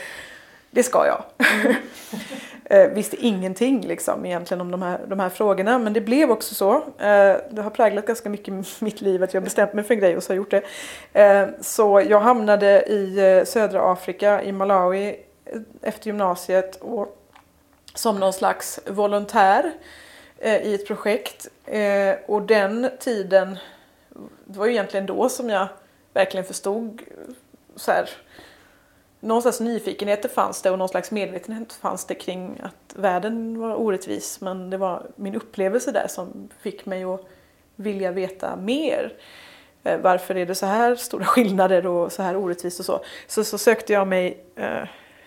det 0.71 0.83
ska 0.83 1.07
jag. 1.07 1.23
eh, 2.73 2.89
visste 2.89 3.17
ingenting 3.17 3.87
liksom 3.87 4.27
egentligen 4.27 4.61
om 4.61 4.71
de 4.71 4.83
här, 4.83 5.01
de 5.07 5.21
här 5.21 5.29
frågorna 5.29 5.79
men 5.79 5.93
det 5.93 6.01
blev 6.01 6.31
också 6.31 6.55
så. 6.55 6.75
Eh, 6.99 7.37
det 7.51 7.63
har 7.63 7.71
präglat 7.71 8.07
ganska 8.07 8.29
mycket 8.29 8.55
mitt 8.81 9.01
liv 9.01 9.23
att 9.23 9.35
jag 9.35 9.43
bestämt 9.43 9.73
mig 9.73 9.85
för 9.85 9.95
en 9.95 10.01
grej 10.01 10.17
och 10.17 10.23
så 10.23 10.31
har 10.31 10.35
jag 10.35 10.43
gjort 10.43 10.51
det. 10.51 10.63
Eh, 11.23 11.49
så 11.61 12.03
jag 12.09 12.21
hamnade 12.21 12.83
i 12.83 13.37
eh, 13.39 13.45
södra 13.45 13.93
Afrika, 13.93 14.43
i 14.43 14.53
Malawi 14.53 15.17
eh, 15.45 15.61
efter 15.83 16.07
gymnasiet 16.07 16.77
och 16.77 17.19
som 17.95 18.21
någon 18.21 18.33
slags 18.33 18.81
volontär 18.87 19.73
Eh, 20.45 20.63
i 20.63 20.75
ett 20.75 20.87
projekt. 20.87 21.49
Eh, 21.67 22.15
och 22.27 22.43
den 22.43 22.91
tiden, 23.01 23.59
det 24.45 24.59
var 24.59 24.67
ju 24.67 24.73
egentligen 24.73 25.07
då 25.07 25.29
som 25.29 25.51
jag 25.51 25.69
verkligen 26.13 26.47
förstod 26.47 27.03
eh, 27.07 27.35
så 27.77 27.93
här, 27.93 28.11
någon 29.23 29.43
slags 29.43 29.61
nyfikenhet 29.61 30.33
fanns 30.35 30.63
det 30.63 30.71
och 30.71 30.79
någon 30.79 30.89
slags 30.89 31.11
medvetenhet 31.11 31.73
fanns 31.73 32.05
det 32.05 32.15
kring 32.15 32.61
att 32.63 32.95
världen 32.95 33.59
var 33.59 33.75
orättvis. 33.75 34.41
Men 34.41 34.71
det 34.71 34.77
var 34.77 35.07
min 35.17 35.35
upplevelse 35.35 35.93
där 35.93 36.07
som 36.09 36.49
fick 36.61 36.87
mig 36.87 37.05
att 37.05 37.21
vilja 37.77 38.11
veta 38.11 38.57
mer. 38.57 39.13
Eh, 39.85 40.01
varför 40.01 40.37
är 40.37 40.47
det 40.47 40.55
så 40.55 40.67
här 40.67 40.95
stora 40.95 41.25
skillnader 41.25 41.87
och 41.87 42.13
så 42.13 42.23
här 42.23 42.37
orättvist 42.37 42.81
och 42.81 42.87
så. 42.87 43.05
Så, 43.27 43.45
så 43.45 43.59
sökte 43.59 43.93
jag 43.93 44.09
mig 44.09 44.45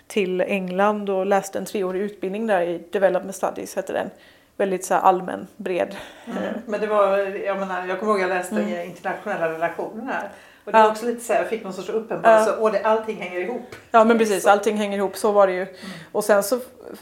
till 0.07 0.41
England 0.41 1.09
och 1.09 1.25
läste 1.25 1.57
en 1.57 1.65
treårig 1.65 2.01
utbildning 2.01 2.47
där 2.47 2.61
i 2.61 2.83
Development 2.91 3.35
Studies 3.35 3.75
hette 3.75 3.93
den 3.93 4.09
väldigt 4.57 4.85
så 4.85 4.93
allmän, 4.93 5.47
bred. 5.57 5.95
Mm. 6.25 6.43
Men 6.65 6.81
det 6.81 6.87
var, 6.87 7.17
jag 7.17 7.59
menar, 7.59 7.87
jag 7.87 7.99
kommer 7.99 8.11
ihåg 8.11 8.21
jag 8.21 8.29
läste 8.29 8.55
mm. 8.55 8.89
internationella 8.89 9.49
relationer 9.49 10.13
här. 10.13 10.29
Och 10.65 10.71
det 10.71 10.77
var 10.77 10.89
också 10.89 11.05
lite 11.05 11.23
så 11.23 11.33
här, 11.33 11.39
jag 11.39 11.49
fick 11.49 11.63
någon 11.63 11.73
sorts 11.73 11.89
uppenbarelse, 11.89 12.49
ja. 12.49 12.57
och 12.57 12.71
det, 12.71 12.83
allting 12.83 13.17
hänger 13.17 13.39
ihop. 13.39 13.75
Ja 13.91 14.03
men 14.03 14.17
precis, 14.17 14.45
allting 14.45 14.77
hänger 14.77 14.97
ihop, 14.97 15.17
så 15.17 15.31
var 15.31 15.47
det 15.47 15.53
ju. 15.53 15.61
Mm. 15.61 15.75
Och 16.11 16.23
sen 16.23 16.43
så, 16.43 16.59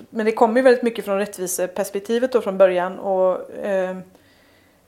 men 0.10 0.26
det 0.26 0.32
kom 0.32 0.58
ju 0.58 0.62
väldigt 0.62 0.84
mycket 0.84 1.06
från 1.06 1.18
rättviseperspektivet 1.18 2.32
då 2.32 2.42
från 2.42 2.58
början. 2.58 3.00
Och, 3.00 3.52
eh, 3.52 3.98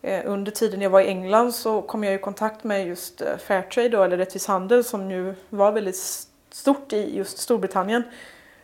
eh, 0.01 0.21
under 0.25 0.51
tiden 0.51 0.81
jag 0.81 0.89
var 0.89 1.01
i 1.01 1.07
England 1.07 1.51
så 1.51 1.81
kom 1.81 2.03
jag 2.03 2.13
i 2.13 2.17
kontakt 2.17 2.63
med 2.63 2.87
just 2.87 3.21
eh, 3.21 3.37
Fairtrade 3.37 3.89
då, 3.89 4.03
eller 4.03 4.17
rättvis 4.17 4.47
handel 4.47 4.83
som 4.83 5.11
ju 5.11 5.33
var 5.49 5.71
väldigt 5.71 5.99
stort 6.51 6.93
i 6.93 7.17
just 7.17 7.37
Storbritannien. 7.37 8.03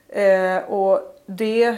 Eh, 0.10 0.58
och 0.58 1.00
det 1.26 1.78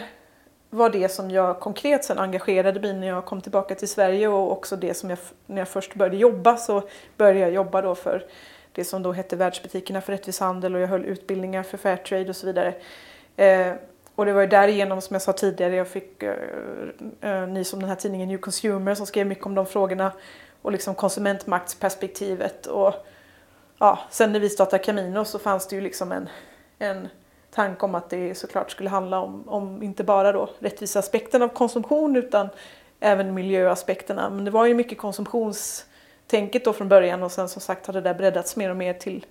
var 0.74 0.90
det 0.90 1.08
som 1.08 1.30
jag 1.30 1.60
konkret 1.60 2.04
sen 2.04 2.18
engagerade 2.18 2.80
mig 2.80 2.92
när 2.92 3.06
jag 3.06 3.24
kom 3.24 3.40
tillbaka 3.40 3.74
till 3.74 3.88
Sverige 3.88 4.28
och 4.28 4.52
också 4.52 4.76
det 4.76 4.94
som 4.94 5.10
jag, 5.10 5.18
när 5.46 5.58
jag 5.58 5.68
först 5.68 5.94
började 5.94 6.16
jobba 6.16 6.56
så 6.56 6.82
började 7.16 7.38
jag 7.38 7.50
jobba 7.50 7.82
då 7.82 7.94
för 7.94 8.24
det 8.72 8.84
som 8.84 9.02
då 9.02 9.12
hette 9.12 9.36
Världsbutikerna 9.36 10.00
för 10.00 10.12
rättvis 10.12 10.40
handel 10.40 10.74
och 10.74 10.80
jag 10.80 10.88
höll 10.88 11.04
utbildningar 11.04 11.62
för 11.62 11.78
Fairtrade 11.78 12.28
och 12.28 12.36
så 12.36 12.46
vidare. 12.46 12.74
Eh, 13.36 13.72
och 14.14 14.26
det 14.26 14.32
var 14.32 14.40
ju 14.40 14.46
därigenom 14.46 15.00
som 15.00 15.14
jag 15.14 15.22
sa 15.22 15.32
tidigare, 15.32 15.74
jag 15.74 15.88
fick 15.88 16.22
eh, 16.22 16.34
eh 17.20 17.48
ny 17.48 17.64
som 17.64 17.80
den 17.80 17.88
här 17.88 17.96
tidningen 17.96 18.28
New 18.28 18.38
Consumer 18.38 18.94
som 18.94 19.06
skrev 19.06 19.26
mycket 19.26 19.46
om 19.46 19.54
de 19.54 19.66
frågorna 19.66 20.12
och 20.62 20.72
liksom 20.72 20.94
konsumentmaktsperspektivet 20.94 22.66
och 22.66 22.94
ja, 23.78 23.98
sen 24.10 24.32
när 24.32 24.40
vi 24.40 24.50
startade 24.50 24.84
Camino 24.84 25.24
så 25.24 25.38
fanns 25.38 25.68
det 25.68 25.76
ju 25.76 25.82
liksom 25.82 26.12
en, 26.12 26.28
en 26.78 27.08
tanke 27.54 27.84
om 27.84 27.94
att 27.94 28.10
det 28.10 28.34
såklart 28.34 28.70
skulle 28.70 28.90
handla 28.90 29.20
om, 29.20 29.48
om 29.48 29.82
inte 29.82 30.04
bara 30.04 30.32
då 30.32 30.50
rättviseaspekten 30.58 31.42
av 31.42 31.48
konsumtion 31.48 32.16
utan 32.16 32.48
även 33.00 33.34
miljöaspekterna. 33.34 34.30
Men 34.30 34.44
det 34.44 34.50
var 34.50 34.66
ju 34.66 34.74
mycket 34.74 34.98
konsumtionstänket 34.98 36.64
då 36.64 36.72
från 36.72 36.88
början 36.88 37.22
och 37.22 37.32
sen 37.32 37.48
som 37.48 37.62
sagt 37.62 37.86
har 37.86 37.94
det 37.94 38.00
där 38.00 38.14
breddats 38.14 38.56
mer 38.56 38.70
och 38.70 38.76
mer 38.76 38.94
till 38.94 39.26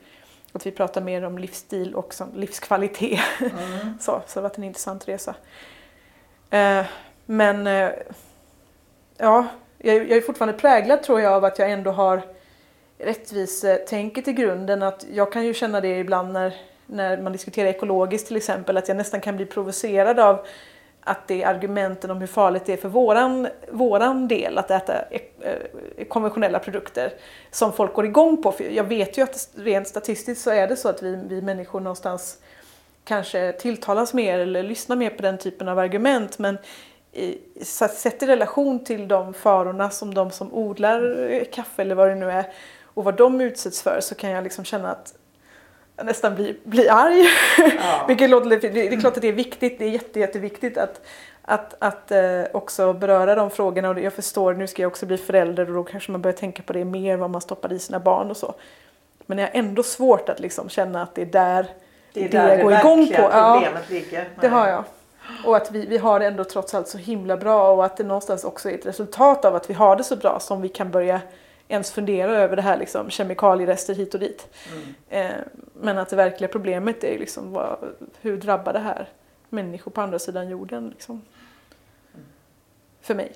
att 0.51 0.65
vi 0.65 0.71
pratar 0.71 1.01
mer 1.01 1.23
om 1.23 1.37
livsstil 1.37 1.95
och 1.95 2.13
livskvalitet. 2.35 3.19
Mm. 3.39 3.97
så, 3.99 4.21
så 4.27 4.33
det 4.33 4.35
har 4.35 4.41
varit 4.41 4.57
en 4.57 4.63
intressant 4.63 5.07
resa. 5.07 5.35
Eh, 6.49 6.85
men 7.25 7.67
eh, 7.67 7.89
ja, 9.17 9.47
jag, 9.77 9.95
jag 9.95 10.17
är 10.17 10.21
fortfarande 10.21 10.59
präglad 10.59 11.03
tror 11.03 11.21
jag 11.21 11.33
av 11.33 11.45
att 11.45 11.59
jag 11.59 11.71
ändå 11.71 11.91
har 11.91 12.21
rättvisetänket 12.97 14.27
i 14.27 14.33
grunden. 14.33 14.83
Att 14.83 15.05
jag 15.11 15.31
kan 15.31 15.45
ju 15.45 15.53
känna 15.53 15.81
det 15.81 15.99
ibland 15.99 16.33
när 16.33 16.55
när 16.85 17.17
man 17.17 17.31
diskuterar 17.31 17.69
ekologiskt 17.69 18.27
till 18.27 18.37
exempel, 18.37 18.77
att 18.77 18.87
jag 18.87 18.97
nästan 18.97 19.21
kan 19.21 19.35
bli 19.35 19.45
provocerad 19.45 20.19
av 20.19 20.45
att 21.03 21.27
det 21.27 21.43
är 21.43 21.47
argumenten 21.47 22.11
om 22.11 22.17
hur 22.17 22.27
farligt 22.27 22.65
det 22.65 22.73
är 22.73 22.77
för 22.77 22.89
våran, 22.89 23.47
våran 23.71 24.27
del 24.27 24.57
att 24.57 24.71
äta 24.71 24.93
eh, 25.09 25.21
eh, 25.41 26.05
konventionella 26.07 26.59
produkter 26.59 27.13
som 27.51 27.73
folk 27.73 27.93
går 27.93 28.05
igång 28.05 28.43
på. 28.43 28.51
För 28.51 28.63
jag 28.63 28.83
vet 28.83 29.17
ju 29.17 29.21
att 29.21 29.49
rent 29.55 29.87
statistiskt 29.87 30.41
så 30.41 30.49
är 30.49 30.67
det 30.67 30.75
så 30.75 30.89
att 30.89 31.03
vi, 31.03 31.23
vi 31.27 31.41
människor 31.41 31.79
någonstans 31.79 32.37
kanske 33.03 33.51
tilltalas 33.51 34.13
mer 34.13 34.39
eller 34.39 34.63
lyssnar 34.63 34.95
mer 34.95 35.09
på 35.09 35.21
den 35.21 35.37
typen 35.37 35.69
av 35.69 35.79
argument 35.79 36.39
men 36.39 36.57
i, 37.11 37.37
sett 37.63 38.23
i 38.23 38.27
relation 38.27 38.83
till 38.83 39.07
de 39.07 39.33
farorna 39.33 39.89
som 39.89 40.13
de 40.13 40.31
som 40.31 40.53
odlar 40.53 41.29
eh, 41.31 41.43
kaffe 41.51 41.81
eller 41.81 41.95
vad 41.95 42.09
det 42.09 42.15
nu 42.15 42.31
är 42.31 42.45
och 42.83 43.03
vad 43.03 43.15
de 43.15 43.41
utsätts 43.41 43.81
för 43.81 43.99
så 44.01 44.15
kan 44.15 44.29
jag 44.29 44.43
liksom 44.43 44.65
känna 44.65 44.91
att 44.91 45.13
nästan 46.01 46.35
bli, 46.35 46.59
bli 46.63 46.89
arg. 46.89 47.25
Ja. 47.57 48.05
Vilket 48.07 48.29
låter, 48.29 48.49
det 48.49 48.87
är 48.87 48.99
klart 48.99 49.15
att 49.15 49.21
det 49.21 49.27
är 49.27 49.33
viktigt, 49.33 49.79
det 49.79 49.85
är 49.85 49.89
jätte, 49.89 50.19
jätteviktigt 50.19 50.77
att, 50.77 51.01
att, 51.41 51.75
att 51.79 52.11
eh, 52.11 52.43
också 52.53 52.93
beröra 52.93 53.35
de 53.35 53.49
frågorna 53.51 53.89
och 53.89 53.99
jag 53.99 54.13
förstår, 54.13 54.53
nu 54.53 54.67
ska 54.67 54.81
jag 54.81 54.89
också 54.89 55.05
bli 55.05 55.17
förälder 55.17 55.67
och 55.67 55.73
då 55.73 55.83
kanske 55.83 56.11
man 56.11 56.21
börjar 56.21 56.37
tänka 56.37 56.63
på 56.63 56.73
det 56.73 56.85
mer, 56.85 57.17
vad 57.17 57.29
man 57.29 57.41
stoppar 57.41 57.73
i 57.73 57.79
sina 57.79 57.99
barn 57.99 58.29
och 58.29 58.37
så. 58.37 58.53
Men 59.25 59.37
jag 59.37 59.47
har 59.47 59.51
ändå 59.53 59.83
svårt 59.83 60.29
att 60.29 60.39
liksom 60.39 60.69
känna 60.69 61.03
att 61.03 61.15
det 61.15 61.21
är 61.21 61.25
där 61.25 61.67
det, 62.13 62.25
är 62.25 62.29
där 62.29 62.47
det, 62.47 62.55
det 62.55 62.63
går 62.63 62.73
igång 62.73 63.07
på. 63.07 63.21
ja, 63.21 63.63
ligger. 63.89 64.29
Det 64.41 64.47
har 64.47 64.67
jag. 64.67 64.83
Och 65.45 65.57
att 65.57 65.71
vi, 65.71 65.85
vi 65.85 65.97
har 65.97 66.19
det 66.19 66.25
ändå 66.25 66.43
trots 66.43 66.73
allt 66.73 66.87
så 66.87 66.97
himla 66.97 67.37
bra 67.37 67.71
och 67.71 67.85
att 67.85 67.97
det 67.97 68.03
någonstans 68.03 68.43
också 68.43 68.69
är 68.69 68.73
ett 68.73 68.85
resultat 68.85 69.45
av 69.45 69.55
att 69.55 69.69
vi 69.69 69.73
har 69.73 69.95
det 69.95 70.03
så 70.03 70.15
bra 70.15 70.39
som 70.39 70.61
vi 70.61 70.69
kan 70.69 70.91
börja 70.91 71.21
ens 71.67 71.91
fundera 71.91 72.31
över 72.31 72.55
det 72.55 72.61
här 72.61 72.77
liksom, 72.77 73.09
kemikalierester 73.09 73.95
hit 73.95 74.13
och 74.13 74.19
dit. 74.19 74.47
Mm. 74.71 74.95
Eh, 75.09 75.37
men 75.73 75.97
att 75.97 76.09
det 76.09 76.15
verkliga 76.15 76.47
problemet 76.47 77.03
är 77.03 77.19
liksom 77.19 77.51
vad, 77.51 77.77
hur 78.21 78.37
drabbar 78.37 78.73
det 78.73 78.79
här 78.79 79.09
människor 79.49 79.91
på 79.91 80.01
andra 80.01 80.19
sidan 80.19 80.49
jorden? 80.49 80.89
Liksom. 80.89 81.21
För 83.01 83.15
mig. 83.15 83.33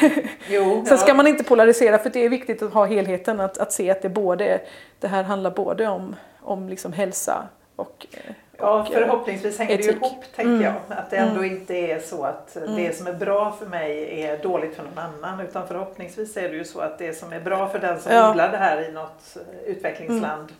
Mm. 0.00 0.28
Jo, 0.48 0.84
Sen 0.88 0.98
ska 0.98 1.14
man 1.14 1.26
inte 1.26 1.44
polarisera 1.44 1.98
för 1.98 2.10
det 2.10 2.24
är 2.24 2.28
viktigt 2.28 2.62
att 2.62 2.72
ha 2.72 2.86
helheten, 2.86 3.40
att, 3.40 3.58
att 3.58 3.72
se 3.72 3.90
att 3.90 4.02
det, 4.02 4.08
både, 4.08 4.60
det 4.98 5.08
här 5.08 5.22
handlar 5.22 5.50
både 5.50 5.88
om, 5.88 6.16
om 6.40 6.68
liksom 6.68 6.92
hälsa 6.92 7.48
och 7.76 8.06
eh, 8.12 8.34
Ja, 8.60 8.86
förhoppningsvis 8.92 9.58
hänger 9.58 9.74
etik. 9.74 9.86
det 9.86 9.92
ihop 10.06 10.24
tänker 10.36 10.52
mm. 10.52 10.62
jag. 10.62 10.74
Att 10.88 11.10
det 11.10 11.16
ändå 11.16 11.40
mm. 11.40 11.56
inte 11.56 11.74
är 11.74 12.00
så 12.00 12.24
att 12.24 12.56
mm. 12.56 12.76
det 12.76 12.96
som 12.96 13.06
är 13.06 13.12
bra 13.12 13.56
för 13.58 13.66
mig 13.66 14.22
är 14.22 14.42
dåligt 14.42 14.76
för 14.76 14.82
någon 14.82 14.98
annan. 14.98 15.40
Utan 15.40 15.68
förhoppningsvis 15.68 16.36
är 16.36 16.48
det 16.48 16.56
ju 16.56 16.64
så 16.64 16.80
att 16.80 16.98
det 16.98 17.12
som 17.12 17.32
är 17.32 17.40
bra 17.40 17.68
för 17.68 17.78
den 17.78 18.00
som 18.00 18.12
ja. 18.12 18.30
odlar 18.30 18.52
det 18.52 18.56
här 18.56 18.88
i 18.88 18.92
något 18.92 19.36
utvecklingsland 19.66 20.42
mm. 20.42 20.54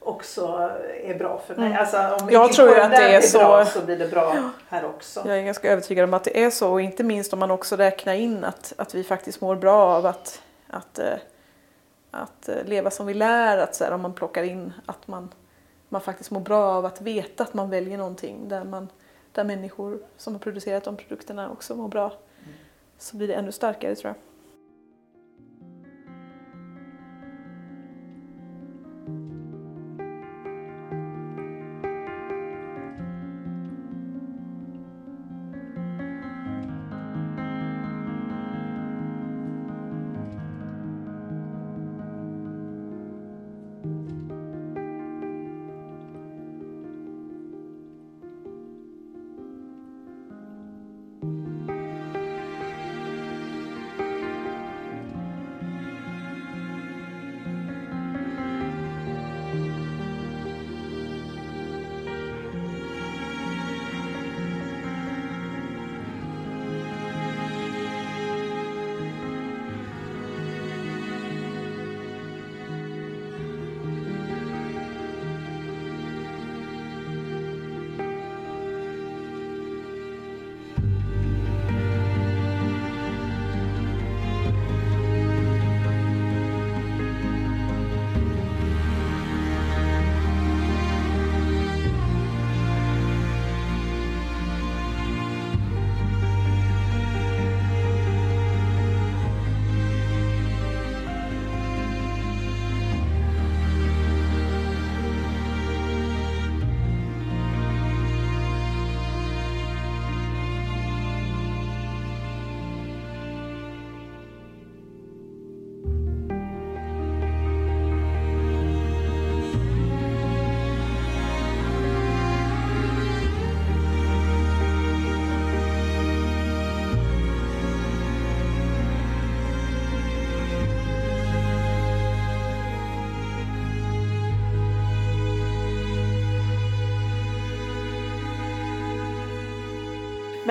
också 0.00 0.70
är 1.04 1.14
bra 1.14 1.42
för 1.46 1.54
mig. 1.54 1.66
Mm. 1.66 1.78
Alltså 1.78 2.24
om 2.24 2.30
jag 2.30 2.52
tror 2.52 2.68
ju 2.68 2.80
att 2.80 2.90
det 2.90 2.96
är, 2.96 3.16
är 3.16 3.20
så. 3.20 3.38
Bra, 3.38 3.64
så 3.64 3.80
blir 3.80 3.96
det 3.96 4.08
bra 4.08 4.50
här 4.68 4.84
också. 4.84 5.22
Jag 5.26 5.38
är 5.38 5.42
ganska 5.42 5.72
övertygad 5.72 6.04
om 6.04 6.14
att 6.14 6.24
det 6.24 6.44
är 6.44 6.50
så 6.50 6.72
och 6.72 6.80
inte 6.80 7.04
minst 7.04 7.32
om 7.32 7.38
man 7.38 7.50
också 7.50 7.76
räknar 7.76 8.14
in 8.14 8.44
att, 8.44 8.72
att 8.76 8.94
vi 8.94 9.04
faktiskt 9.04 9.40
mår 9.40 9.56
bra 9.56 9.82
av 9.82 10.06
att, 10.06 10.42
att, 10.70 10.98
att, 12.10 12.48
att 12.48 12.68
leva 12.68 12.90
som 12.90 13.06
vi 13.06 13.14
lär. 13.14 13.58
Att 13.58 13.74
så 13.74 13.84
här, 13.84 13.92
om 13.92 14.00
man 14.00 14.12
plockar 14.12 14.42
in 14.42 14.72
att 14.86 15.08
man 15.08 15.28
man 15.88 16.00
faktiskt 16.00 16.30
mår 16.30 16.40
bra 16.40 16.64
av 16.64 16.86
att 16.86 17.00
veta 17.00 17.42
att 17.42 17.54
man 17.54 17.70
väljer 17.70 17.98
någonting 17.98 18.48
där, 18.48 18.64
man, 18.64 18.88
där 19.32 19.44
människor 19.44 19.98
som 20.16 20.32
har 20.32 20.40
producerat 20.40 20.84
de 20.84 20.96
produkterna 20.96 21.50
också 21.50 21.76
mår 21.76 21.88
bra. 21.88 22.06
Mm. 22.06 22.54
Så 22.98 23.16
blir 23.16 23.28
det 23.28 23.34
ännu 23.34 23.52
starkare 23.52 23.94
tror 23.94 24.14
jag. 24.14 24.16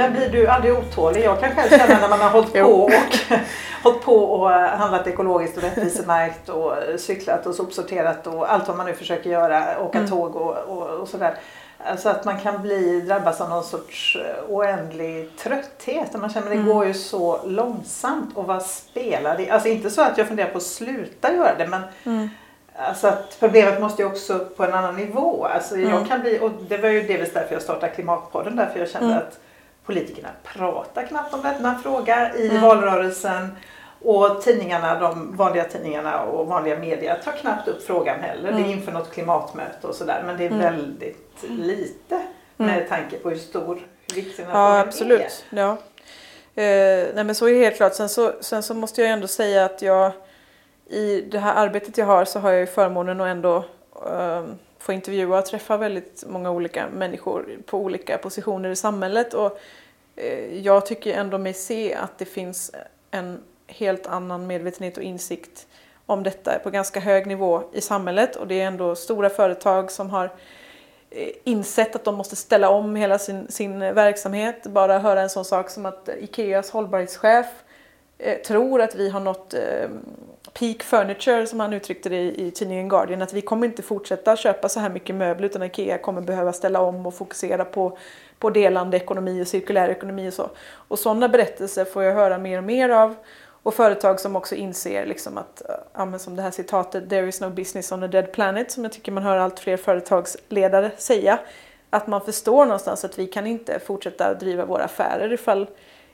Men 0.08 0.16
blir 0.16 0.30
du 0.30 0.48
aldrig 0.48 0.74
otålig? 0.74 1.24
Jag 1.24 1.40
kan 1.40 1.56
själv 1.56 1.70
känna 1.70 2.00
när 2.00 2.10
man 2.10 2.20
har 2.20 2.30
hållit 2.30 2.54
på 2.54 2.60
och, 2.60 2.92
hållit 3.84 4.02
på 4.02 4.16
och 4.16 4.50
handlat 4.50 5.08
ekologiskt 5.08 5.58
och 5.58 5.64
rättvisemärkt 5.64 6.50
och 6.50 6.74
cyklat 6.98 7.46
och 7.46 7.56
sopsorterat 7.56 8.28
och 8.28 8.54
allt 8.54 8.68
vad 8.68 8.78
man 8.78 8.86
nu 8.86 8.94
försöker 8.94 9.30
göra, 9.30 9.82
åka 9.82 9.98
mm. 9.98 10.10
tåg 10.10 10.36
och, 10.36 10.58
och, 10.58 10.88
och 10.90 11.08
sådär. 11.08 11.36
Alltså 11.86 12.10
att 12.10 12.26
man 12.26 12.40
kan 12.40 12.62
bli, 12.62 13.02
drabbas 13.02 13.42
av 13.42 13.50
någon 13.50 13.64
sorts 13.64 14.18
oändlig 14.50 15.38
trötthet. 15.38 16.14
Man 16.14 16.30
känner 16.30 16.48
att 16.48 16.54
det 16.54 16.60
mm. 16.60 16.74
går 16.74 16.86
ju 16.86 16.94
så 16.94 17.40
långsamt 17.46 18.38
och 18.38 18.46
vad 18.46 18.64
spelar 18.64 19.38
det? 19.38 19.50
Alltså 19.50 19.70
inte 19.70 19.90
så 19.90 20.02
att 20.02 20.18
jag 20.18 20.28
funderar 20.28 20.50
på 20.50 20.58
att 20.58 20.64
sluta 20.64 21.34
göra 21.34 21.56
det 21.58 21.68
men 21.68 21.82
mm. 22.04 22.30
Alltså 22.80 23.08
att 23.08 23.38
problemet 23.40 23.82
måste 23.82 24.02
ju 24.02 24.08
också 24.08 24.40
på 24.40 24.64
en 24.64 24.74
annan 24.74 24.96
nivå. 24.96 25.46
Alltså 25.46 25.76
mm. 25.76 25.90
jag 25.90 26.08
kan 26.08 26.22
bli, 26.22 26.40
och 26.40 26.52
det 26.70 26.78
var 26.78 26.90
ju 26.90 27.02
delvis 27.02 27.34
därför 27.34 27.54
jag 27.54 27.62
startade 27.62 27.92
Klimatpodden. 27.92 28.56
Därför 28.56 28.80
jag 28.80 28.90
kände 28.90 29.08
mm. 29.08 29.18
att 29.18 29.40
politikerna 29.88 30.30
pratar 30.44 31.06
knappt 31.06 31.34
om 31.34 31.42
denna 31.42 31.80
fråga 31.80 32.36
i 32.36 32.50
mm. 32.50 32.62
valrörelsen. 32.62 33.56
Och 34.02 34.42
tidningarna, 34.42 35.00
de 35.00 35.36
vanliga 35.38 35.64
tidningarna 35.64 36.22
och 36.22 36.48
vanliga 36.48 36.80
media 36.80 37.16
tar 37.16 37.32
knappt 37.32 37.68
upp 37.68 37.84
frågan 37.84 38.20
heller. 38.20 38.50
Mm. 38.50 38.64
Det 38.64 38.70
är 38.70 38.72
inför 38.72 38.92
något 38.92 39.12
klimatmöte 39.12 39.88
och 39.88 39.96
sådär 39.96 40.24
men 40.26 40.38
det 40.38 40.46
är 40.46 40.52
mm. 40.52 40.60
väldigt 40.60 41.44
lite 41.50 42.22
med 42.58 42.78
mm. 42.78 42.90
tanke 42.90 43.18
på 43.18 43.30
hur 43.30 43.38
stor 43.38 43.80
vikten 44.16 44.48
av 44.48 44.54
ja, 44.54 44.80
absolut. 44.80 45.46
är. 45.50 45.58
Ja, 45.58 45.72
eh, 46.64 47.08
nej 47.16 47.24
men 47.24 47.36
så 47.36 47.48
är 47.48 47.54
det 47.54 47.60
helt 47.60 47.76
klart. 47.76 47.94
Sen 47.94 48.10
så, 48.10 48.34
sen 48.42 48.64
så 48.64 48.74
måste 48.74 49.02
jag 49.02 49.12
ändå 49.12 49.28
säga 49.28 49.66
att 49.66 49.82
jag 49.82 50.12
i 50.90 51.22
det 51.22 51.40
här 51.40 51.56
arbetet 51.56 51.98
jag 51.98 52.06
har 52.06 52.26
så 52.26 52.40
har 52.40 52.52
jag 52.52 52.60
ju 52.60 52.68
förmånen 52.68 53.22
att 53.22 53.28
ändå 53.28 53.56
eh, 54.06 54.44
få 54.80 54.94
intervjua 54.94 55.40
och 55.40 55.46
träffa 55.46 55.78
väldigt 55.78 56.24
många 56.28 56.52
olika 56.52 56.88
människor 56.90 57.58
på 57.66 57.78
olika 57.78 58.18
positioner 58.18 58.70
i 58.70 58.76
samhället. 58.76 59.34
Och 59.34 59.60
eh, 60.16 60.60
jag 60.60 60.86
tycker 60.86 61.14
ändå 61.14 61.38
mig 61.38 61.54
se 61.54 61.94
att 61.94 62.18
det 62.18 62.26
finns 62.26 62.72
en 63.12 63.44
helt 63.68 64.08
annan 64.08 64.48
medvetenhet 64.48 64.98
och 64.98 65.04
insikt 65.04 65.68
om 66.06 66.24
detta 66.24 66.60
på 66.60 66.70
ganska 66.70 67.00
hög 67.00 67.28
nivå 67.28 67.64
i 67.74 67.82
samhället 67.82 68.36
och 68.36 68.48
det 68.48 68.62
är 68.62 68.68
ändå 68.68 68.96
stora 68.96 69.30
företag 69.30 69.92
som 69.92 70.10
har 70.10 70.26
eh, 71.10 71.30
insett 71.44 71.96
att 71.96 72.04
de 72.04 72.16
måste 72.16 72.36
ställa 72.36 72.70
om 72.70 72.96
hela 72.96 73.20
sin, 73.20 73.52
sin 73.52 73.80
verksamhet. 73.80 74.64
Bara 74.64 75.00
höra 75.00 75.22
en 75.22 75.30
sån 75.30 75.46
sak 75.46 75.70
som 75.70 75.86
att 75.86 76.10
Ikeas 76.20 76.72
hållbarhetschef 76.72 77.48
eh, 78.18 78.38
tror 78.38 78.82
att 78.82 78.96
vi 78.96 79.10
har 79.10 79.20
nått 79.20 79.54
eh, 79.54 79.90
peak 80.54 80.84
furniture 80.84 81.48
som 81.48 81.60
han 81.60 81.74
uttryckte 81.74 82.10
det 82.10 82.18
i, 82.18 82.48
i 82.48 82.52
tidningen 82.52 82.90
Guardian 82.90 83.22
att 83.22 83.34
vi 83.34 83.42
kommer 83.42 83.68
inte 83.68 83.82
fortsätta 83.82 84.36
köpa 84.36 84.70
så 84.70 84.80
här 84.80 84.90
mycket 84.90 85.16
möbler 85.16 85.46
utan 85.46 85.64
Ikea 85.64 85.98
kommer 85.98 86.22
behöva 86.22 86.54
ställa 86.54 86.82
om 86.82 87.06
och 87.06 87.16
fokusera 87.16 87.66
på, 87.66 87.98
på 88.40 88.50
delande 88.50 88.98
ekonomi 88.98 89.44
och 89.44 89.48
cirkulär 89.48 89.90
ekonomi 89.90 90.30
och 90.30 90.34
så. 90.34 90.50
Och 90.68 91.00
sådana 91.00 91.30
berättelser 91.30 91.86
får 91.86 92.04
jag 92.04 92.14
höra 92.14 92.38
mer 92.38 92.58
och 92.58 92.64
mer 92.64 92.90
av 92.90 93.16
och 93.64 93.74
företag 93.74 94.20
som 94.20 94.36
också 94.36 94.56
inser 94.56 95.06
liksom 95.06 95.38
att, 95.38 95.62
ja, 95.94 96.20
som 96.20 96.36
det 96.36 96.42
här 96.42 96.52
citatet 96.52 97.10
“There 97.10 97.28
is 97.28 97.42
no 97.42 97.50
business 97.50 97.92
on 97.92 98.04
a 98.04 98.08
dead 98.08 98.32
planet” 98.32 98.72
som 98.72 98.84
jag 98.84 98.94
tycker 98.94 99.12
man 99.12 99.24
hör 99.24 99.38
allt 99.38 99.60
fler 99.60 99.78
företagsledare 99.78 100.92
säga. 100.98 101.40
Att 101.90 102.08
man 102.08 102.22
förstår 102.22 102.66
någonstans 102.66 103.06
att 103.06 103.20
vi 103.20 103.28
kan 103.28 103.48
inte 103.48 103.80
fortsätta 103.80 104.34
driva 104.34 104.66
våra 104.66 104.84
affärer 104.84 105.34
ifall, 105.34 105.68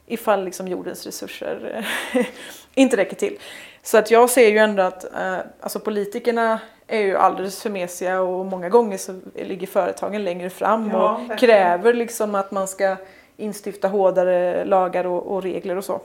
ifall 0.07 0.45
liksom 0.45 0.67
jordens 0.67 1.05
resurser 1.05 1.87
inte 2.73 2.97
räcker 2.97 3.15
till. 3.15 3.39
Så 3.81 3.97
att 3.97 4.11
jag 4.11 4.29
ser 4.29 4.49
ju 4.49 4.57
ändå 4.57 4.83
att 4.83 5.13
eh, 5.13 5.37
alltså 5.59 5.79
politikerna 5.79 6.59
är 6.87 6.99
ju 6.99 7.17
alldeles 7.17 7.61
för 7.61 7.69
mesiga 7.69 8.21
och 8.21 8.45
många 8.45 8.69
gånger 8.69 8.97
så 8.97 9.19
ligger 9.35 9.67
företagen 9.67 10.23
längre 10.23 10.49
fram 10.49 10.91
ja, 10.91 11.21
och 11.31 11.39
kräver 11.39 11.93
liksom 11.93 12.35
att 12.35 12.51
man 12.51 12.67
ska 12.67 12.95
instifta 13.37 13.87
hårdare 13.87 14.65
lagar 14.65 15.05
och, 15.05 15.27
och 15.27 15.43
regler 15.43 15.77
och 15.77 15.85
så. 15.85 16.01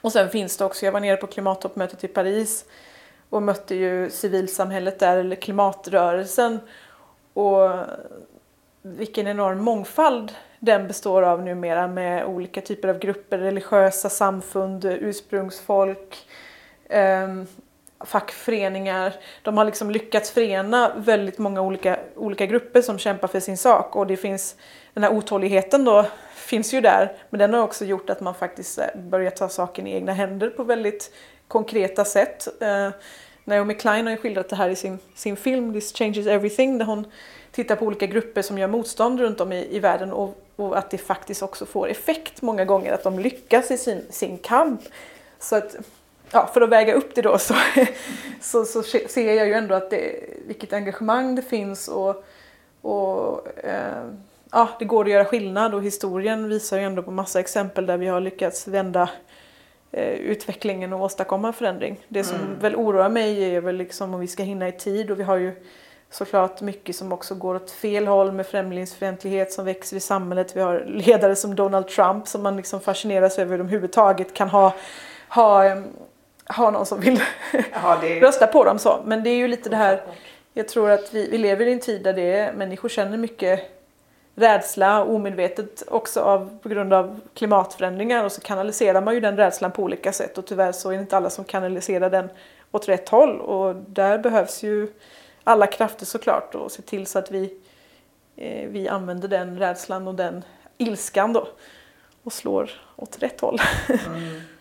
Och 0.00 0.12
sen 0.12 0.30
finns 0.30 0.56
det 0.56 0.64
också, 0.64 0.84
jag 0.84 0.92
var 0.92 1.00
nere 1.00 1.16
på 1.16 1.26
klimattoppmötet 1.26 2.04
i 2.04 2.08
Paris 2.08 2.64
och 3.30 3.42
mötte 3.42 3.74
ju 3.74 4.10
civilsamhället 4.10 4.98
där, 4.98 5.16
eller 5.16 5.36
klimatrörelsen. 5.36 6.60
Och 7.32 7.70
vilken 8.82 9.26
enorm 9.26 9.58
mångfald 9.58 10.32
den 10.64 10.86
består 10.86 11.22
av 11.22 11.42
numera 11.42 11.88
med 11.88 12.26
olika 12.26 12.60
typer 12.60 12.88
av 12.88 12.98
grupper, 12.98 13.38
religiösa 13.38 14.08
samfund, 14.08 14.84
ursprungsfolk, 14.84 16.26
eh, 16.88 17.28
fackföreningar. 18.04 19.12
De 19.42 19.56
har 19.56 19.64
liksom 19.64 19.90
lyckats 19.90 20.30
förena 20.30 20.92
väldigt 20.96 21.38
många 21.38 21.62
olika, 21.62 21.98
olika 22.16 22.46
grupper 22.46 22.82
som 22.82 22.98
kämpar 22.98 23.28
för 23.28 23.40
sin 23.40 23.58
sak 23.58 23.96
och 23.96 24.06
det 24.06 24.16
finns 24.16 24.56
den 24.94 25.04
här 25.04 25.12
otåligheten 25.12 25.84
då 25.84 26.06
finns 26.34 26.74
ju 26.74 26.80
där 26.80 27.12
men 27.30 27.38
den 27.38 27.54
har 27.54 27.60
också 27.60 27.84
gjort 27.84 28.10
att 28.10 28.20
man 28.20 28.34
faktiskt 28.34 28.78
eh, 28.78 28.86
börjar 28.94 29.30
ta 29.30 29.48
saken 29.48 29.86
i 29.86 29.94
egna 29.94 30.12
händer 30.12 30.50
på 30.50 30.64
väldigt 30.64 31.14
konkreta 31.48 32.04
sätt. 32.04 32.62
Eh, 32.62 32.88
Naomi 33.44 33.74
Klein 33.74 34.06
har 34.06 34.10
ju 34.10 34.16
skildrat 34.16 34.48
det 34.48 34.56
här 34.56 34.68
i 34.68 34.76
sin, 34.76 34.98
sin 35.14 35.36
film 35.36 35.72
This 35.72 35.92
changes 35.92 36.26
everything 36.26 36.78
där 36.78 36.84
hon 36.84 37.06
tittar 37.50 37.76
på 37.76 37.86
olika 37.86 38.06
grupper 38.06 38.42
som 38.42 38.58
gör 38.58 38.68
motstånd 38.68 39.20
runt 39.20 39.40
om 39.40 39.52
i, 39.52 39.76
i 39.76 39.78
världen 39.78 40.12
och, 40.12 40.42
och, 40.56 40.78
att 40.78 40.90
det 40.90 40.98
faktiskt 40.98 41.42
också 41.42 41.66
får 41.66 41.88
effekt 41.88 42.42
många 42.42 42.64
gånger 42.64 42.92
att 42.92 43.02
de 43.02 43.18
lyckas 43.18 43.70
i 43.70 43.78
sin, 43.78 44.04
sin 44.10 44.38
kamp. 44.38 44.80
Så 45.38 45.56
att, 45.56 45.76
ja, 46.30 46.50
för 46.54 46.60
att 46.60 46.68
väga 46.68 46.94
upp 46.94 47.14
det 47.14 47.22
då 47.22 47.38
så, 47.38 47.54
så, 48.40 48.64
så 48.64 48.82
ser 48.82 49.34
jag 49.34 49.46
ju 49.46 49.52
ändå 49.52 49.74
att 49.74 49.90
det, 49.90 50.24
vilket 50.46 50.72
engagemang 50.72 51.34
det 51.34 51.42
finns 51.42 51.88
och, 51.88 52.24
och 52.80 53.48
eh, 53.64 54.10
ja, 54.50 54.68
det 54.78 54.84
går 54.84 55.04
att 55.04 55.10
göra 55.10 55.24
skillnad 55.24 55.74
och 55.74 55.82
historien 55.82 56.48
visar 56.48 56.78
ju 56.78 56.84
ändå 56.84 57.02
på 57.02 57.10
massa 57.10 57.40
exempel 57.40 57.86
där 57.86 57.96
vi 57.96 58.06
har 58.06 58.20
lyckats 58.20 58.68
vända 58.68 59.02
eh, 59.02 59.08
utvecklingen 60.02 60.92
och 60.92 61.00
åstadkomma 61.00 61.52
förändring. 61.52 62.00
Det 62.08 62.24
som 62.24 62.36
mm. 62.36 62.58
väl 62.58 62.76
oroar 62.76 63.08
mig 63.08 63.54
är 63.54 63.60
väl 63.60 63.76
liksom 63.76 64.14
om 64.14 64.20
vi 64.20 64.26
ska 64.26 64.42
hinna 64.42 64.68
i 64.68 64.72
tid 64.72 65.10
och 65.10 65.18
vi 65.18 65.22
har 65.22 65.36
ju 65.36 65.52
såklart 66.10 66.60
mycket 66.60 66.96
som 66.96 67.12
också 67.12 67.34
går 67.34 67.54
åt 67.54 67.70
fel 67.70 68.06
håll 68.06 68.32
med 68.32 68.46
främlingsfientlighet 68.46 69.52
som 69.52 69.64
växer 69.64 69.96
i 69.96 70.00
samhället. 70.00 70.56
Vi 70.56 70.60
har 70.60 70.84
ledare 70.86 71.36
som 71.36 71.54
Donald 71.54 71.88
Trump 71.88 72.28
som 72.28 72.42
man 72.42 72.56
liksom 72.56 72.80
fascineras 72.80 73.38
över 73.38 73.50
hur 73.50 73.58
de 73.58 73.64
överhuvudtaget 73.64 74.34
kan 74.34 74.48
ha, 74.48 74.74
ha, 75.28 75.76
ha 76.46 76.70
någon 76.70 76.86
som 76.86 77.00
vill 77.00 77.20
ja, 77.52 78.04
är... 78.04 78.20
rösta 78.20 78.46
på 78.46 78.64
dem 78.64 78.78
så. 78.78 79.02
Men 79.04 79.22
det 79.22 79.30
är 79.30 79.36
ju 79.36 79.48
lite 79.48 79.68
det 79.68 79.76
här, 79.76 80.02
jag 80.52 80.68
tror 80.68 80.90
att 80.90 81.14
vi, 81.14 81.30
vi 81.30 81.38
lever 81.38 81.66
i 81.66 81.72
en 81.72 81.80
tid 81.80 82.02
där 82.02 82.12
det 82.12 82.32
är, 82.32 82.52
människor 82.52 82.88
känner 82.88 83.16
mycket 83.16 83.73
rädsla 84.34 85.04
omedvetet 85.04 85.82
också 85.88 86.20
av, 86.20 86.58
på 86.62 86.68
grund 86.68 86.92
av 86.92 87.20
klimatförändringar 87.34 88.24
och 88.24 88.32
så 88.32 88.40
kanaliserar 88.40 89.00
man 89.00 89.14
ju 89.14 89.20
den 89.20 89.36
rädslan 89.36 89.72
på 89.72 89.82
olika 89.82 90.12
sätt 90.12 90.38
och 90.38 90.46
tyvärr 90.46 90.72
så 90.72 90.90
är 90.90 90.94
det 90.94 91.00
inte 91.00 91.16
alla 91.16 91.30
som 91.30 91.44
kanaliserar 91.44 92.10
den 92.10 92.28
åt 92.70 92.88
rätt 92.88 93.08
håll 93.08 93.40
och 93.40 93.74
där 93.74 94.18
behövs 94.18 94.62
ju 94.62 94.88
alla 95.44 95.66
krafter 95.66 96.06
såklart 96.06 96.54
och 96.54 96.72
se 96.72 96.82
till 96.82 97.06
så 97.06 97.18
att 97.18 97.30
vi, 97.30 97.56
eh, 98.36 98.68
vi 98.68 98.88
använder 98.88 99.28
den 99.28 99.58
rädslan 99.58 100.08
och 100.08 100.14
den 100.14 100.44
ilskan 100.78 101.32
då 101.32 101.48
och 102.22 102.32
slår 102.32 102.70
åt 102.96 103.22
rätt 103.22 103.40
håll. 103.40 103.60
Mm. 103.88 104.40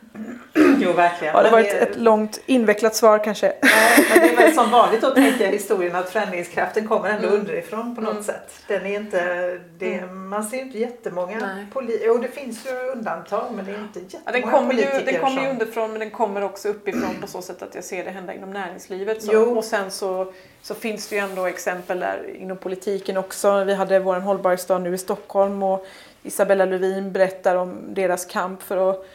Jo, 0.53 0.91
verkligen. 0.93 1.35
Ja, 1.35 1.43
det 1.43 1.49
var 1.49 1.59
ett, 1.59 1.73
ett 1.73 1.97
långt 1.97 2.41
invecklat 2.45 2.95
svar 2.95 3.23
kanske. 3.23 3.53
Ja, 3.61 3.67
men 4.09 4.19
det 4.21 4.33
är 4.33 4.35
väl 4.35 4.53
som 4.53 4.71
vanligt 4.71 5.01
då 5.01 5.09
tänker 5.09 5.45
jag 5.45 5.51
historien 5.51 5.95
att 5.95 6.09
förändringskraften 6.09 6.87
kommer 6.87 7.09
ändå 7.09 7.27
mm. 7.27 7.39
underifrån 7.39 7.95
på 7.95 8.01
något 8.01 8.11
mm. 8.11 8.23
sätt. 8.23 8.53
Den 8.67 8.85
är 8.85 8.95
inte, 8.95 9.59
det, 9.77 9.93
mm. 9.93 10.29
Man 10.29 10.43
ser 10.43 10.57
inte 10.57 10.79
jättemånga 10.79 11.67
politiker, 11.73 12.11
och 12.11 12.19
det 12.19 12.27
finns 12.27 12.65
ju 12.65 12.91
undantag 12.91 13.45
men 13.55 13.65
det 13.65 13.71
är 13.71 13.79
inte 13.79 13.99
jättemånga 13.99 14.23
ja, 14.25 14.31
den 14.31 14.51
kommer 14.51 14.73
ju, 14.73 15.05
Den 15.05 15.19
kommer 15.19 15.41
ju 15.41 15.49
underifrån 15.49 15.91
men 15.91 15.99
den 15.99 16.11
kommer 16.11 16.43
också 16.43 16.69
uppifrån 16.69 17.15
på 17.21 17.27
så 17.27 17.41
sätt 17.41 17.61
att 17.61 17.75
jag 17.75 17.83
ser 17.83 18.05
det 18.05 18.11
hända 18.11 18.33
inom 18.33 18.53
näringslivet. 18.53 19.23
Så, 19.23 19.57
och 19.57 19.63
sen 19.63 19.91
så, 19.91 20.33
så 20.61 20.75
finns 20.75 21.07
det 21.07 21.15
ju 21.15 21.21
ändå 21.21 21.45
exempel 21.45 21.99
där 21.99 22.35
inom 22.35 22.57
politiken 22.57 23.17
också. 23.17 23.63
Vi 23.63 23.73
hade 23.73 23.99
vår 23.99 24.19
hållbarhetsdag 24.19 24.81
nu 24.81 24.93
i 24.93 24.97
Stockholm 24.97 25.63
och 25.63 25.85
Isabella 26.23 26.65
Lövin 26.65 27.11
berättar 27.11 27.55
om 27.55 27.75
deras 27.87 28.25
kamp 28.25 28.61
för 28.61 28.89
att 28.89 29.05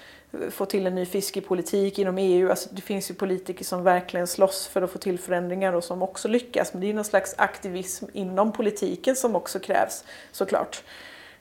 få 0.50 0.66
till 0.66 0.86
en 0.86 0.94
ny 0.94 1.06
fiskepolitik 1.06 1.98
inom 1.98 2.18
EU. 2.18 2.50
Alltså 2.50 2.68
det 2.72 2.82
finns 2.82 3.10
ju 3.10 3.14
politiker 3.14 3.64
som 3.64 3.82
verkligen 3.82 4.26
slåss 4.26 4.66
för 4.66 4.82
att 4.82 4.90
få 4.90 4.98
till 4.98 5.18
förändringar 5.18 5.72
och 5.72 5.84
som 5.84 6.02
också 6.02 6.28
lyckas. 6.28 6.72
Men 6.72 6.80
det 6.80 6.90
är 6.90 6.94
någon 6.94 7.04
slags 7.04 7.34
aktivism 7.38 8.04
inom 8.12 8.52
politiken 8.52 9.16
som 9.16 9.36
också 9.36 9.58
krävs 9.58 10.04
såklart. 10.32 10.82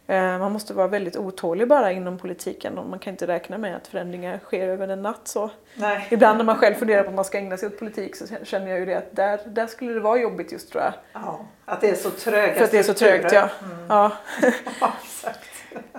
Eh, 0.10 0.39
man 0.39 0.52
måste 0.52 0.73
vara 0.73 0.88
väldigt 0.88 1.17
otålig 1.17 1.67
bara 1.67 1.91
inom 1.91 2.17
politiken 2.17 2.78
och 2.78 2.89
man 2.89 3.00
kan 3.00 3.13
inte 3.13 3.28
räkna 3.28 3.58
med 3.58 3.76
att 3.76 3.88
förändringar 3.88 4.39
sker 4.39 4.67
över 4.67 4.88
en 4.88 5.02
natt. 5.02 5.28
Så. 5.28 5.50
Nej. 5.76 6.08
Ibland 6.12 6.38
när 6.38 6.45
man 6.45 6.58
själv 6.58 6.76
funderar 6.76 7.04
på 7.04 7.10
om 7.10 7.15
man 7.15 7.26
ska 7.26 7.38
ägna 7.38 7.58
sig 7.58 7.67
åt 7.67 7.80
politik 7.80 8.15
så 8.15 8.26
känner 8.43 8.67
jag 8.67 8.80
ju 8.80 8.86
det 8.86 8.97
att 8.97 9.15
där, 9.15 9.39
där 9.45 9.67
skulle 9.67 9.93
det 9.93 10.00
vara 10.00 10.19
jobbigt 10.19 10.52
just 10.52 10.71
tror 10.71 10.84
jag. 10.84 10.93
Ja, 11.13 11.39
att 11.65 11.82
det 11.82 11.89
är 11.89 11.95
så 11.95 12.10
tröga 12.10 12.54
För 12.54 12.63
att 12.63 12.71
det 12.71 12.80
är 12.80 12.84
så 12.84 12.93
trögt 12.93 13.32
ja. 13.32 13.50
Mm. 13.63 13.86
ja. 13.89 14.12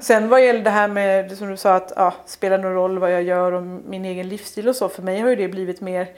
Sen 0.01 0.29
vad 0.29 0.45
gäller 0.45 0.65
det 0.65 0.71
här 0.71 0.89
med 0.89 1.39
som 1.39 1.51
du 1.51 1.57
sa 1.57 1.75
att 1.75 1.93
ja, 1.97 2.15
spelar 2.27 2.59
någon 2.59 2.75
roll 2.75 2.99
vad 2.99 3.13
jag 3.13 3.23
gör 3.23 3.53
och 3.53 3.63
min 3.63 4.05
egen 4.05 4.29
livsstil 4.29 4.69
och 4.69 4.77
så. 4.77 4.89
För 4.89 5.03
mig 5.03 5.21
har 5.21 5.29
ju 5.29 5.37
det 5.37 5.49
blivit 5.49 5.81
mer 5.81 6.09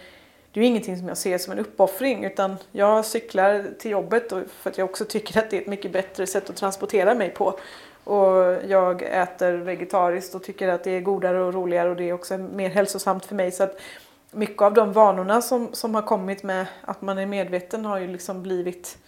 det 0.53 0.61
är 0.61 0.62
ju 0.62 0.68
ingenting 0.68 0.99
som 0.99 1.09
jag 1.09 1.18
ser 1.18 1.38
som 1.38 1.53
en 1.53 1.59
uppoffring 1.59 2.25
utan 2.25 2.57
jag 2.73 3.05
cyklar 3.05 3.66
till 3.79 3.90
jobbet 3.90 4.33
och 4.33 4.42
för 4.59 4.70
att 4.70 4.79
jag 4.79 4.85
också 4.85 5.05
tycker 5.05 5.38
att 5.38 5.51
det 5.51 5.57
är 5.57 5.61
ett 5.61 5.66
mycket 5.66 5.92
bättre 5.92 6.27
sätt 6.27 6.51
att 6.51 6.57
transportera 6.57 7.14
mig 7.14 7.31
på. 7.31 7.59
och 8.05 8.57
jag 8.68 9.03
äter 9.03 9.53
vegetariskt 9.53 10.35
och 10.35 10.42
tycker 10.42 10.68
att 10.68 10.85
det 10.85 10.90
är 10.90 11.01
godare 11.01 11.42
och 11.42 11.55
roligare 11.55 11.90
och 11.90 11.96
det 11.96 12.09
är 12.09 12.12
också 12.12 12.38
mer 12.38 12.68
hälsosamt 12.68 13.25
för 13.25 13.35
mig. 13.35 13.53
Så 13.53 13.62
att 13.62 13.81
mycket 14.31 14.62
av 14.62 14.75
de 14.75 14.92
vanorna 14.92 15.42
som, 15.42 15.68
som 15.73 15.94
har 15.94 16.03
kommit 16.03 16.42
med 16.42 16.66
att 16.81 17.03
man 17.03 17.18
är 17.18 17.27
medveten 17.27 17.85
har 17.85 17.99
ju 17.99 18.07
liksom 18.07 18.42
blivit 18.42 18.99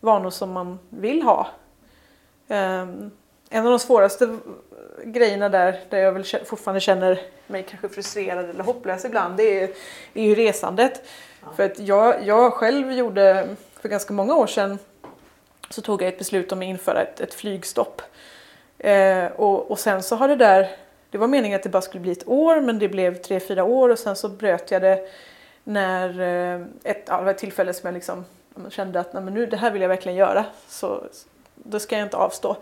vanor 0.00 0.30
som 0.30 0.52
man 0.52 0.78
vill 0.88 1.22
ha. 1.22 1.48
Um, 2.48 3.10
en 3.48 3.64
av 3.64 3.70
de 3.70 3.78
svåraste 3.78 4.38
grejerna 5.04 5.48
där, 5.48 5.80
där 5.88 5.98
jag 5.98 6.12
väl 6.12 6.24
fortfarande 6.24 6.80
känner 6.80 7.20
mig 7.46 7.62
kanske 7.62 7.88
frustrerad 7.88 8.50
eller 8.50 8.64
hopplös 8.64 9.04
ibland, 9.04 9.36
det 9.36 9.62
är, 9.62 9.70
är 10.14 10.22
ju 10.22 10.34
resandet. 10.34 11.02
Ja. 11.42 11.48
För 11.56 11.62
att 11.62 11.78
jag, 11.78 12.26
jag 12.26 12.52
själv 12.52 12.92
gjorde, 12.92 13.48
för 13.80 13.88
ganska 13.88 14.12
många 14.12 14.34
år 14.34 14.46
sedan, 14.46 14.78
så 15.70 15.82
tog 15.82 16.02
jag 16.02 16.08
ett 16.08 16.18
beslut 16.18 16.52
om 16.52 16.58
att 16.58 16.64
införa 16.64 17.02
ett, 17.02 17.20
ett 17.20 17.34
flygstopp. 17.34 18.02
Eh, 18.78 19.26
och, 19.26 19.70
och 19.70 19.78
sen 19.78 20.02
så 20.02 20.16
har 20.16 20.28
det 20.28 20.36
där, 20.36 20.68
det 21.10 21.18
var 21.18 21.26
meningen 21.26 21.56
att 21.56 21.62
det 21.62 21.68
bara 21.68 21.82
skulle 21.82 22.00
bli 22.00 22.12
ett 22.12 22.28
år 22.28 22.60
men 22.60 22.78
det 22.78 22.88
blev 22.88 23.14
tre, 23.14 23.40
fyra 23.40 23.64
år 23.64 23.88
och 23.88 23.98
sen 23.98 24.16
så 24.16 24.28
bröt 24.28 24.70
jag 24.70 24.82
det 24.82 25.08
när 25.64 26.20
eh, 26.20 26.66
ett, 26.82 27.04
ja, 27.06 27.30
ett 27.30 27.38
tillfälle 27.38 27.74
som 27.74 27.86
jag 27.86 27.94
liksom 27.94 28.24
kände 28.70 29.00
att 29.00 29.12
nej, 29.12 29.22
men 29.22 29.34
nu, 29.34 29.46
det 29.46 29.56
här 29.56 29.70
vill 29.70 29.82
jag 29.82 29.88
verkligen 29.88 30.18
göra 30.18 30.44
så 30.68 31.04
då 31.54 31.80
ska 31.80 31.96
jag 31.96 32.06
inte 32.06 32.16
avstå. 32.16 32.56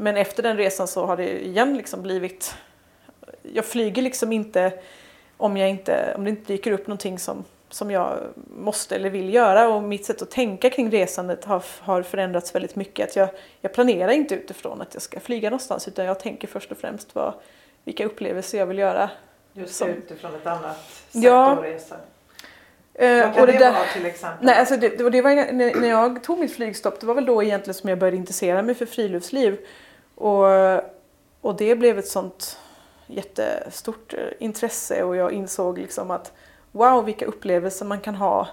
Men 0.00 0.16
efter 0.16 0.42
den 0.42 0.56
resan 0.56 0.88
så 0.88 1.06
har 1.06 1.16
det 1.16 1.46
igen 1.46 1.76
liksom 1.76 2.02
blivit, 2.02 2.54
jag 3.42 3.64
flyger 3.64 4.02
liksom 4.02 4.32
inte 4.32 4.72
om, 5.36 5.56
jag 5.56 5.70
inte 5.70 6.14
om 6.16 6.24
det 6.24 6.30
inte 6.30 6.52
dyker 6.52 6.72
upp 6.72 6.86
någonting 6.86 7.18
som, 7.18 7.44
som 7.68 7.90
jag 7.90 8.18
måste 8.56 8.96
eller 8.96 9.10
vill 9.10 9.34
göra 9.34 9.68
och 9.68 9.82
mitt 9.82 10.04
sätt 10.04 10.22
att 10.22 10.30
tänka 10.30 10.70
kring 10.70 10.90
resandet 10.90 11.44
har, 11.44 11.62
har 11.80 12.02
förändrats 12.02 12.54
väldigt 12.54 12.76
mycket. 12.76 13.08
Att 13.08 13.16
jag, 13.16 13.28
jag 13.60 13.72
planerar 13.72 14.12
inte 14.12 14.34
utifrån 14.34 14.80
att 14.80 14.94
jag 14.94 15.02
ska 15.02 15.20
flyga 15.20 15.50
någonstans 15.50 15.88
utan 15.88 16.04
jag 16.04 16.20
tänker 16.20 16.48
först 16.48 16.72
och 16.72 16.78
främst 16.78 17.14
vad, 17.14 17.34
vilka 17.84 18.06
upplevelser 18.06 18.58
jag 18.58 18.66
vill 18.66 18.78
göra. 18.78 19.10
Just 19.52 19.74
som, 19.74 19.88
utifrån 19.88 20.34
ett 20.34 20.46
annat 20.46 20.76
sätt 21.08 21.22
ja, 21.22 21.50
att 21.50 21.64
resa. 21.64 21.96
Eh, 22.94 23.26
Vad 23.26 23.34
kan 23.34 23.46
det, 23.46 23.52
det 23.52 23.58
där, 23.58 23.72
vara 23.72 23.84
till 23.94 24.06
exempel? 24.06 24.46
Nej, 24.46 24.54
alltså 24.54 24.76
det, 24.76 24.88
det, 24.88 25.10
det 25.10 25.22
var 25.22 25.30
när, 25.52 25.80
när 25.80 25.88
jag 25.88 26.22
tog 26.22 26.38
mitt 26.38 26.52
flygstopp, 26.52 27.00
det 27.00 27.06
var 27.06 27.14
väl 27.14 27.24
då 27.24 27.42
egentligen 27.42 27.74
som 27.74 27.88
jag 27.88 27.98
började 27.98 28.16
intressera 28.16 28.62
mig 28.62 28.74
för 28.74 28.86
friluftsliv. 28.86 29.58
Och, 30.20 30.46
och 31.40 31.56
det 31.56 31.76
blev 31.76 31.98
ett 31.98 32.08
sånt 32.08 32.58
jättestort 33.06 34.14
eh, 34.14 34.20
intresse 34.38 35.02
och 35.02 35.16
jag 35.16 35.32
insåg 35.32 35.78
liksom 35.78 36.10
att 36.10 36.32
wow 36.72 37.04
vilka 37.04 37.26
upplevelser 37.26 37.86
man 37.86 38.00
kan 38.00 38.14
ha 38.14 38.48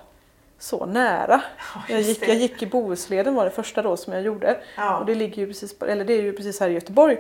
så 0.60 0.86
nära. 0.86 1.42
Ja, 1.58 1.82
jag, 1.90 2.02
gick, 2.02 2.28
jag 2.28 2.36
gick 2.36 2.62
i 2.62 2.66
Bohusleden 2.66 3.36
var 3.36 3.46
det 3.46 3.52
första 3.52 3.82
då 3.82 3.98
som 3.98 4.14
jag 4.14 4.22
gjorde. 4.22 4.58
Ja. 4.78 4.98
Och 4.98 5.06
det 5.06 5.16
ligger 5.16 5.38
ju 5.38 5.48
precis, 5.48 5.82
eller 5.82 6.06
det 6.06 6.14
är 6.14 6.22
ju 6.22 6.34
precis 6.34 6.60
här 6.60 6.70
i 6.70 6.74
Göteborg. 6.74 7.18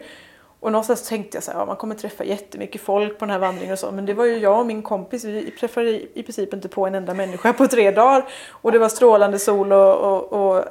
Och 0.59 0.71
någonstans 0.71 1.07
tänkte 1.07 1.37
jag 1.37 1.43
så 1.43 1.51
här, 1.51 1.59
ja, 1.59 1.65
man 1.65 1.75
kommer 1.75 1.95
träffa 1.95 2.23
jättemycket 2.23 2.81
folk 2.81 3.19
på 3.19 3.25
den 3.25 3.29
här 3.29 3.39
vandringen 3.39 3.73
och 3.73 3.79
så. 3.79 3.91
Men 3.91 4.05
det 4.05 4.13
var 4.13 4.25
ju 4.25 4.37
jag 4.37 4.59
och 4.59 4.65
min 4.65 4.81
kompis, 4.81 5.23
vi 5.25 5.51
träffade 5.51 5.89
i 6.19 6.23
princip 6.23 6.53
inte 6.53 6.67
på 6.67 6.87
en 6.87 6.95
enda 6.95 7.13
människa 7.13 7.53
på 7.53 7.67
tre 7.67 7.91
dagar. 7.91 8.25
Och 8.49 8.71
det 8.71 8.79
var 8.79 8.89
strålande 8.89 9.39
sol 9.39 9.73
och, 9.73 9.95
och, 9.95 10.33
och 10.33 10.63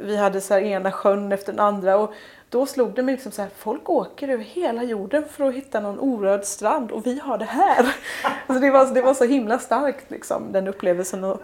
vi 0.00 0.16
hade 0.16 0.40
så 0.40 0.58
ena 0.58 0.92
sjön 0.92 1.32
efter 1.32 1.52
den 1.52 1.60
andra. 1.60 1.96
Och 1.96 2.12
då 2.52 2.66
slog 2.66 2.94
det 2.94 3.02
mig 3.02 3.14
liksom 3.14 3.32
så 3.32 3.42
här, 3.42 3.50
folk 3.56 3.90
åker 3.90 4.28
över 4.28 4.44
hela 4.44 4.82
jorden 4.82 5.24
för 5.30 5.48
att 5.48 5.54
hitta 5.54 5.80
någon 5.80 5.98
orörd 5.98 6.44
strand 6.44 6.90
och 6.90 7.06
vi 7.06 7.18
har 7.18 7.38
det 7.38 7.44
här. 7.44 7.94
Alltså 8.46 8.60
det, 8.60 8.70
var, 8.70 8.94
det 8.94 9.02
var 9.02 9.14
så 9.14 9.24
himla 9.24 9.58
starkt 9.58 10.10
liksom, 10.10 10.52
den 10.52 10.68
upplevelsen. 10.68 11.24
Och, 11.24 11.42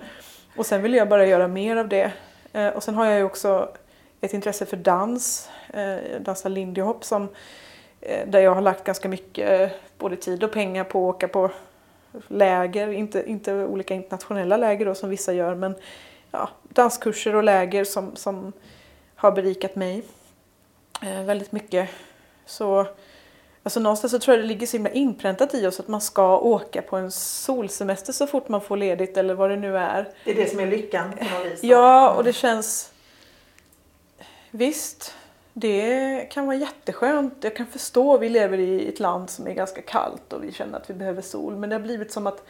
och 0.57 0.66
sen 0.66 0.83
ville 0.83 0.97
jag 0.97 1.09
bara 1.09 1.27
göra 1.27 1.49
mer 1.49 1.77
av 1.77 1.88
det. 1.88 2.12
Eh, 2.53 2.68
och 2.68 2.83
sen 2.83 2.94
har 2.94 3.07
jag 3.07 3.18
ju 3.18 3.25
också 3.25 3.68
ett 4.21 4.35
intresse 4.35 4.66
för 4.66 4.77
dans, 4.77 5.49
eh, 5.75 6.21
dansa 6.21 6.49
lindy 6.49 6.81
hop 6.81 7.05
som 7.05 7.29
Eh, 8.01 8.29
där 8.29 8.40
jag 8.40 8.55
har 8.55 8.62
lagt 8.62 8.85
ganska 8.85 9.09
mycket 9.09 9.61
eh, 9.61 9.77
både 9.99 10.16
tid 10.16 10.44
och 10.44 10.53
pengar 10.53 10.85
på 10.85 11.11
att 11.11 11.16
åka 11.16 11.29
på 11.29 11.51
läger, 12.29 12.88
inte, 12.88 13.31
inte 13.31 13.55
olika 13.55 13.94
internationella 13.94 14.57
läger 14.57 14.87
då 14.87 14.94
som 14.94 15.11
vissa 15.11 15.33
gör 15.33 15.55
men 15.55 15.75
ja, 16.31 16.49
danskurser 16.62 17.35
och 17.35 17.44
läger 17.44 17.85
som, 17.85 18.16
som 18.16 18.53
har 19.14 19.33
berikat 19.33 19.77
mig 19.77 20.03
väldigt 21.01 21.53
mycket. 21.53 21.89
Så 22.47 22.87
alltså 23.63 23.81
någonstans 23.81 24.11
så 24.11 24.19
tror 24.19 24.37
jag 24.37 24.45
det 24.45 24.49
ligger 24.49 24.67
så 24.67 24.77
himla 24.77 24.91
inpräntat 24.91 25.55
i 25.55 25.67
oss 25.67 25.81
att 25.81 25.89
man 25.89 26.01
ska 26.01 26.39
åka 26.39 26.83
på 26.83 26.97
en 26.97 27.11
solsemester 27.11 28.13
så 28.13 28.27
fort 28.27 28.49
man 28.49 28.61
får 28.61 28.77
ledigt 28.77 29.17
eller 29.17 29.35
vad 29.35 29.51
det 29.51 29.57
nu 29.57 29.79
är. 29.79 30.09
Det 30.25 30.31
är 30.31 30.35
det 30.35 30.51
som 30.51 30.61
är 30.61 30.67
lyckan 30.67 31.13
på 31.13 31.25
något 31.25 31.53
vis? 31.53 31.63
Ja, 31.63 32.15
och 32.15 32.25
det 32.25 32.33
känns 32.33 32.93
Visst, 34.51 35.15
det 35.53 36.27
kan 36.31 36.47
vara 36.47 36.57
jätteskönt. 36.57 37.35
Jag 37.41 37.57
kan 37.57 37.67
förstå, 37.67 38.19
vi 38.19 38.29
lever 38.29 38.59
i 38.59 38.89
ett 38.89 39.01
land 39.01 39.31
som 39.31 39.47
är 39.47 39.55
ganska 39.55 39.83
kallt 39.83 40.33
och 40.33 40.45
vi 40.45 40.53
känner 40.53 40.79
att 40.79 40.91
vi 40.91 40.95
behöver 40.95 41.23
sol. 41.23 41.57
Men 41.57 41.69
det 41.71 41.75
har 41.77 41.81
blivit 41.81 42.13
som 42.13 42.27
att 42.27 42.45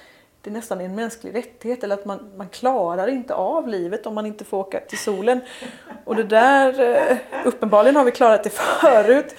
det 0.49 0.55
nästan 0.55 0.81
är 0.81 0.85
en 0.85 0.95
mänsklig 0.95 1.35
rättighet 1.35 1.85
eller 1.85 1.95
att 1.95 2.05
man, 2.05 2.33
man 2.37 2.49
klarar 2.49 3.09
inte 3.09 3.35
av 3.35 3.69
livet 3.69 4.07
om 4.07 4.15
man 4.15 4.27
inte 4.27 4.45
får 4.45 4.59
åka 4.59 4.81
till 4.81 4.99
solen. 4.99 5.41
Och 6.05 6.17
det 6.17 6.23
där, 6.23 6.81
eh, 6.81 7.17
uppenbarligen 7.45 7.97
har 7.97 8.05
vi 8.05 8.11
klarat 8.11 8.45
det 8.45 8.51
förut. 8.81 9.35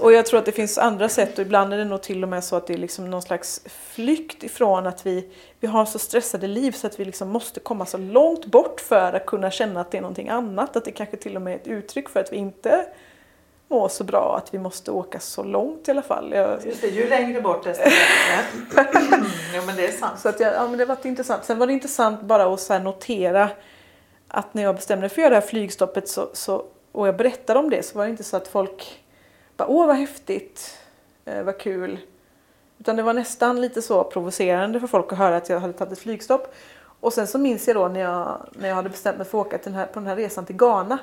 Och 0.00 0.12
jag 0.12 0.26
tror 0.26 0.38
att 0.38 0.44
det 0.44 0.52
finns 0.52 0.78
andra 0.78 1.08
sätt 1.08 1.38
och 1.38 1.42
ibland 1.42 1.72
är 1.72 1.78
det 1.78 1.84
nog 1.84 2.02
till 2.02 2.22
och 2.22 2.28
med 2.28 2.44
så 2.44 2.56
att 2.56 2.66
det 2.66 2.74
är 2.74 2.78
liksom 2.78 3.10
någon 3.10 3.22
slags 3.22 3.60
flykt 3.66 4.42
ifrån 4.42 4.86
att 4.86 5.06
vi, 5.06 5.30
vi 5.60 5.66
har 5.68 5.84
så 5.84 5.98
stressade 5.98 6.46
liv 6.46 6.72
så 6.72 6.86
att 6.86 7.00
vi 7.00 7.04
liksom 7.04 7.28
måste 7.28 7.60
komma 7.60 7.86
så 7.86 7.98
långt 7.98 8.46
bort 8.46 8.80
för 8.80 9.12
att 9.12 9.26
kunna 9.26 9.50
känna 9.50 9.80
att 9.80 9.90
det 9.90 9.98
är 9.98 10.02
någonting 10.02 10.28
annat. 10.28 10.76
Att 10.76 10.84
det 10.84 10.90
kanske 10.90 11.16
till 11.16 11.36
och 11.36 11.42
med 11.42 11.52
är 11.52 11.56
ett 11.56 11.66
uttryck 11.66 12.08
för 12.08 12.20
att 12.20 12.32
vi 12.32 12.36
inte 12.36 12.86
mår 13.68 13.88
så 13.88 14.04
bra, 14.04 14.36
att 14.36 14.54
vi 14.54 14.58
måste 14.58 14.90
åka 14.90 15.20
så 15.20 15.42
långt 15.42 15.88
i 15.88 15.90
alla 15.90 16.02
fall. 16.02 16.32
Jag... 16.32 16.66
Just 16.66 16.80
det, 16.80 16.88
ju 16.88 17.08
längre 17.08 17.40
bort 17.40 17.64
desto 17.64 17.84
bättre. 18.74 19.24
Jo 19.54 19.62
men 19.66 19.76
det 19.76 19.86
är 19.86 19.92
sant. 19.92 20.20
Så 20.20 20.28
att 20.28 20.40
jag, 20.40 20.54
ja, 20.54 20.68
men 20.68 20.78
det 20.78 20.84
var 20.84 21.06
intressant. 21.06 21.44
Sen 21.44 21.58
var 21.58 21.66
det 21.66 21.72
intressant 21.72 22.20
bara 22.20 22.54
att 22.54 22.60
så 22.60 22.78
notera 22.78 23.50
att 24.28 24.54
när 24.54 24.62
jag 24.62 24.74
bestämde 24.74 25.00
mig 25.00 25.08
för 25.08 25.14
att 25.14 25.22
göra 25.22 25.30
det 25.30 25.40
här 25.40 25.48
flygstoppet 25.48 26.08
så, 26.08 26.28
så, 26.32 26.64
och 26.92 27.08
jag 27.08 27.16
berättade 27.16 27.58
om 27.58 27.70
det 27.70 27.82
så 27.82 27.98
var 27.98 28.04
det 28.04 28.10
inte 28.10 28.24
så 28.24 28.36
att 28.36 28.48
folk 28.48 29.04
bara, 29.56 29.68
åh 29.68 29.86
vad 29.86 29.96
häftigt, 29.96 30.78
eh, 31.24 31.42
vad 31.42 31.58
kul. 31.58 31.98
Utan 32.78 32.96
det 32.96 33.02
var 33.02 33.14
nästan 33.14 33.60
lite 33.60 33.82
så 33.82 34.04
provocerande 34.04 34.80
för 34.80 34.86
folk 34.86 35.12
att 35.12 35.18
höra 35.18 35.36
att 35.36 35.48
jag 35.48 35.60
hade 35.60 35.72
tagit 35.72 35.92
ett 35.92 35.98
flygstopp. 35.98 36.54
Och 37.00 37.12
sen 37.12 37.26
så 37.26 37.38
minns 37.38 37.66
jag 37.66 37.76
då 37.76 37.88
när 37.88 38.00
jag, 38.00 38.48
när 38.52 38.68
jag 38.68 38.76
hade 38.76 38.88
bestämt 38.88 39.18
mig 39.18 39.26
för 39.26 39.40
att 39.40 39.46
åka 39.46 39.58
till 39.58 39.72
den 39.72 39.80
här, 39.80 39.86
på 39.86 40.00
den 40.00 40.06
här 40.06 40.16
resan 40.16 40.46
till 40.46 40.56
Ghana 40.56 40.98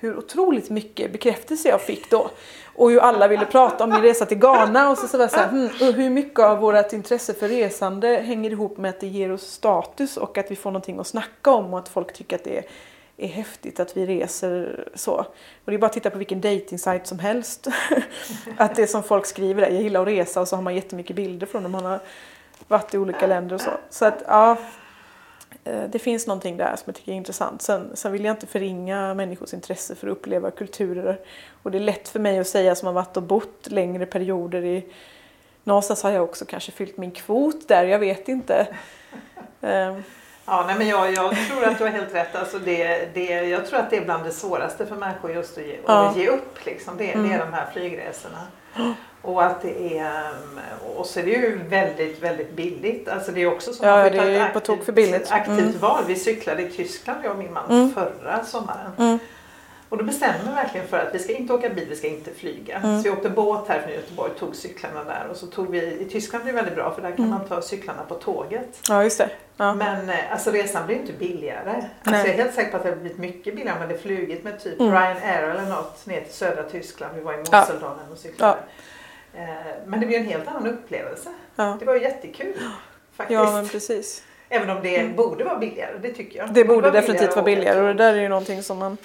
hur 0.00 0.18
otroligt 0.18 0.70
mycket 0.70 1.12
bekräftelse 1.12 1.68
jag 1.68 1.80
fick 1.80 2.10
då. 2.10 2.30
Och 2.74 2.90
hur 2.90 3.00
alla 3.00 3.28
ville 3.28 3.46
prata 3.46 3.84
om 3.84 3.90
min 3.90 4.02
resa 4.02 4.26
till 4.26 4.38
Ghana. 4.38 4.90
Och 4.90 4.98
så, 4.98 5.08
så 5.08 5.16
var 5.16 5.24
jag 5.24 5.30
så 5.30 5.38
här, 5.38 5.48
hmm, 5.48 5.94
hur 5.94 6.10
mycket 6.10 6.40
av 6.40 6.58
vårt 6.58 6.92
intresse 6.92 7.34
för 7.34 7.48
resande 7.48 8.08
hänger 8.08 8.50
ihop 8.50 8.78
med 8.78 8.88
att 8.88 9.00
det 9.00 9.06
ger 9.06 9.32
oss 9.32 9.42
status 9.42 10.16
och 10.16 10.38
att 10.38 10.50
vi 10.50 10.56
får 10.56 10.70
någonting 10.70 10.98
att 10.98 11.06
snacka 11.06 11.50
om 11.50 11.72
och 11.72 11.78
att 11.78 11.88
folk 11.88 12.12
tycker 12.12 12.36
att 12.36 12.44
det 12.44 12.58
är 12.58 12.64
är 13.20 13.28
häftigt 13.28 13.80
att 13.80 13.96
vi 13.96 14.06
reser 14.06 14.84
så. 14.94 15.14
Och 15.14 15.26
det 15.64 15.74
är 15.74 15.78
bara 15.78 15.86
att 15.86 15.92
titta 15.92 16.10
på 16.10 16.18
vilken 16.18 16.40
dating 16.40 16.78
som 17.04 17.18
helst. 17.18 17.68
att 18.56 18.76
det 18.76 18.86
som 18.86 19.02
folk 19.02 19.26
skriver 19.26 19.62
är, 19.62 19.70
jag 19.70 19.82
gillar 19.82 20.02
att 20.02 20.08
resa 20.08 20.40
och 20.40 20.48
så 20.48 20.56
har 20.56 20.62
man 20.62 20.74
jättemycket 20.74 21.16
bilder 21.16 21.46
från 21.46 21.62
dem. 21.62 21.72
Man 21.72 21.84
har 21.84 22.00
varit 22.68 22.94
i 22.94 22.98
olika 22.98 23.26
länder 23.26 23.54
och 23.54 23.60
så. 23.60 23.70
Så 23.90 24.04
att 24.04 24.22
ja, 24.26 24.56
det 25.64 25.98
finns 25.98 26.26
någonting 26.26 26.56
där 26.56 26.76
som 26.76 26.82
jag 26.86 26.94
tycker 26.94 27.12
är 27.12 27.16
intressant. 27.16 27.62
Sen, 27.62 27.90
sen 27.94 28.12
vill 28.12 28.24
jag 28.24 28.32
inte 28.32 28.46
förringa 28.46 29.14
människors 29.14 29.54
intresse 29.54 29.94
för 29.94 30.06
att 30.06 30.12
uppleva 30.12 30.50
kulturer. 30.50 31.20
Och 31.62 31.70
det 31.70 31.78
är 31.78 31.82
lätt 31.82 32.08
för 32.08 32.20
mig 32.20 32.38
att 32.38 32.48
säga 32.48 32.74
som 32.74 32.86
har 32.86 32.92
varit 32.92 33.16
och 33.16 33.22
bott 33.22 33.70
längre 33.70 34.06
perioder 34.06 34.64
i 34.64 34.84
Någonstans 35.64 36.02
har 36.02 36.10
jag 36.10 36.24
också 36.24 36.44
kanske 36.44 36.72
fyllt 36.72 36.96
min 36.96 37.10
kvot 37.10 37.68
där, 37.68 37.84
jag 37.84 37.98
vet 37.98 38.28
inte. 38.28 38.66
Ehm, 39.60 40.02
Ja, 40.50 40.64
nej, 40.66 40.76
men 40.78 40.88
jag, 40.88 41.12
jag 41.12 41.36
tror 41.48 41.64
att 41.64 41.78
du 41.78 41.84
har 41.84 41.90
helt 41.90 42.14
rätt. 42.14 42.36
Alltså 42.36 42.58
det, 42.58 43.14
det, 43.14 43.24
jag 43.24 43.66
tror 43.66 43.78
att 43.78 43.90
det 43.90 43.96
är 43.96 44.04
bland 44.04 44.24
det 44.24 44.30
svåraste 44.30 44.86
för 44.86 44.96
människor 44.96 45.32
just 45.32 45.58
att 45.58 45.66
ge, 45.66 45.78
ja. 45.86 46.08
att 46.08 46.16
ge 46.16 46.28
upp. 46.28 46.66
Liksom. 46.66 46.96
Det, 46.96 47.12
mm. 47.12 47.28
det 47.28 47.34
är 47.34 47.38
de 47.38 47.52
här 47.52 47.66
flygresorna. 47.72 48.38
Och 49.22 49.44
att 49.44 49.62
det 49.62 49.98
är, 49.98 50.30
och 50.96 51.06
så 51.06 51.20
är 51.20 51.24
det 51.24 51.30
ju 51.30 51.60
väldigt, 51.68 52.22
väldigt 52.22 52.52
billigt. 52.52 53.08
Alltså 53.08 53.32
det 53.32 53.42
är 53.42 53.52
också 53.52 53.72
så 53.72 53.84
ja, 53.84 53.98
är 53.98 54.50
på 54.50 54.60
tok 54.60 54.84
för 54.84 54.92
billigt. 54.92 55.30
aktivt 55.30 55.58
mm. 55.58 55.78
val. 55.78 56.04
Vi 56.06 56.16
cyklade 56.16 56.62
i 56.62 56.70
Tyskland, 56.70 57.20
jag 57.24 57.32
och 57.32 57.38
min 57.38 57.52
man, 57.52 57.70
mm. 57.70 57.94
förra 57.94 58.44
sommaren. 58.44 58.92
Mm. 58.98 59.18
Och 59.88 59.98
då 59.98 60.04
bestämde 60.04 60.38
vi 60.48 60.54
verkligen 60.54 60.86
för 60.86 60.98
att 60.98 61.14
vi 61.14 61.18
ska 61.18 61.32
inte 61.32 61.52
åka 61.52 61.68
bil, 61.68 61.86
vi 61.88 61.96
ska 61.96 62.06
inte 62.06 62.34
flyga. 62.34 62.76
Mm. 62.76 63.02
Så 63.02 63.02
vi 63.02 63.10
åkte 63.10 63.30
båt 63.30 63.68
här 63.68 63.80
från 63.80 63.92
Göteborg, 63.92 64.32
tog 64.38 64.56
cyklarna 64.56 65.04
där 65.04 65.26
och 65.30 65.36
så 65.36 65.46
tog 65.46 65.70
vi, 65.70 65.78
i 65.78 66.08
Tyskland 66.10 66.44
blir 66.44 66.52
det 66.52 66.56
väldigt 66.56 66.74
bra 66.74 66.94
för 66.94 67.02
där 67.02 67.10
kan 67.10 67.24
mm. 67.24 67.30
man 67.30 67.48
ta 67.48 67.62
cyklarna 67.62 68.02
på 68.02 68.14
tåget. 68.14 68.80
Ja 68.88 69.04
just 69.04 69.18
det. 69.18 69.30
Ja. 69.56 69.74
Men 69.74 70.10
eh, 70.10 70.32
alltså 70.32 70.50
resan 70.50 70.86
blir 70.86 70.96
inte 70.96 71.12
billigare. 71.12 71.84
Alltså, 72.02 72.26
jag 72.26 72.28
är 72.28 72.42
helt 72.42 72.54
säker 72.54 72.70
på 72.70 72.76
att 72.76 72.82
det 72.82 72.88
har 72.88 72.96
blivit 72.96 73.18
mycket 73.18 73.54
billigare 73.54 73.72
om 73.72 73.78
man 73.78 73.88
hade 73.88 74.00
flugit 74.00 74.44
med 74.44 74.60
typ 74.60 74.80
mm. 74.80 74.92
Ryanair 74.92 75.42
eller 75.42 75.68
något 75.68 76.06
ner 76.06 76.20
till 76.20 76.34
södra 76.34 76.62
Tyskland. 76.62 77.16
Vi 77.16 77.20
var 77.22 77.34
i 77.34 77.36
Moseldalen 77.36 78.04
ja. 78.06 78.12
och 78.12 78.18
cyklade. 78.18 78.58
Ja. 78.58 78.72
Eh, 79.34 79.42
men 79.86 80.00
det 80.00 80.06
blir 80.06 80.18
en 80.18 80.24
helt 80.24 80.48
annan 80.48 80.66
upplevelse. 80.66 81.30
Ja. 81.56 81.76
Det 81.80 81.84
var 81.84 81.94
jättekul 81.94 82.54
faktiskt. 83.12 83.40
Ja 83.40 83.52
men 83.52 83.68
precis. 83.68 84.22
Även 84.48 84.70
om 84.70 84.82
det 84.82 84.96
mm. 84.96 85.16
borde 85.16 85.44
vara 85.44 85.58
billigare, 85.58 85.98
det 86.02 86.12
tycker 86.12 86.38
jag. 86.38 86.54
Det, 86.54 86.64
borde 86.64 86.90
definitivt 86.90 87.36
vara 87.36 87.44
billigare 87.44 87.80
och 87.80 87.86
det 87.86 87.94
där 87.94 88.14
är 88.14 88.20
ju 88.20 88.28
någonting 88.28 88.62
som 88.62 88.78
man 88.78 88.96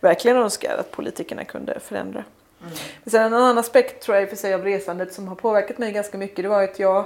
verkligen 0.00 0.36
önskar 0.36 0.76
att 0.76 0.90
politikerna 0.90 1.44
kunde 1.44 1.80
förändra. 1.80 2.24
Mm. 2.60 2.72
Sen 3.06 3.22
en 3.22 3.34
annan 3.34 3.58
aspekt 3.58 4.02
tror 4.02 4.16
jag 4.16 4.28
för 4.28 4.36
sig 4.36 4.54
av 4.54 4.64
resandet 4.64 5.12
som 5.12 5.28
har 5.28 5.34
påverkat 5.34 5.78
mig 5.78 5.92
ganska 5.92 6.18
mycket 6.18 6.42
det 6.42 6.48
var 6.48 6.62
att 6.62 6.78
jag 6.78 7.04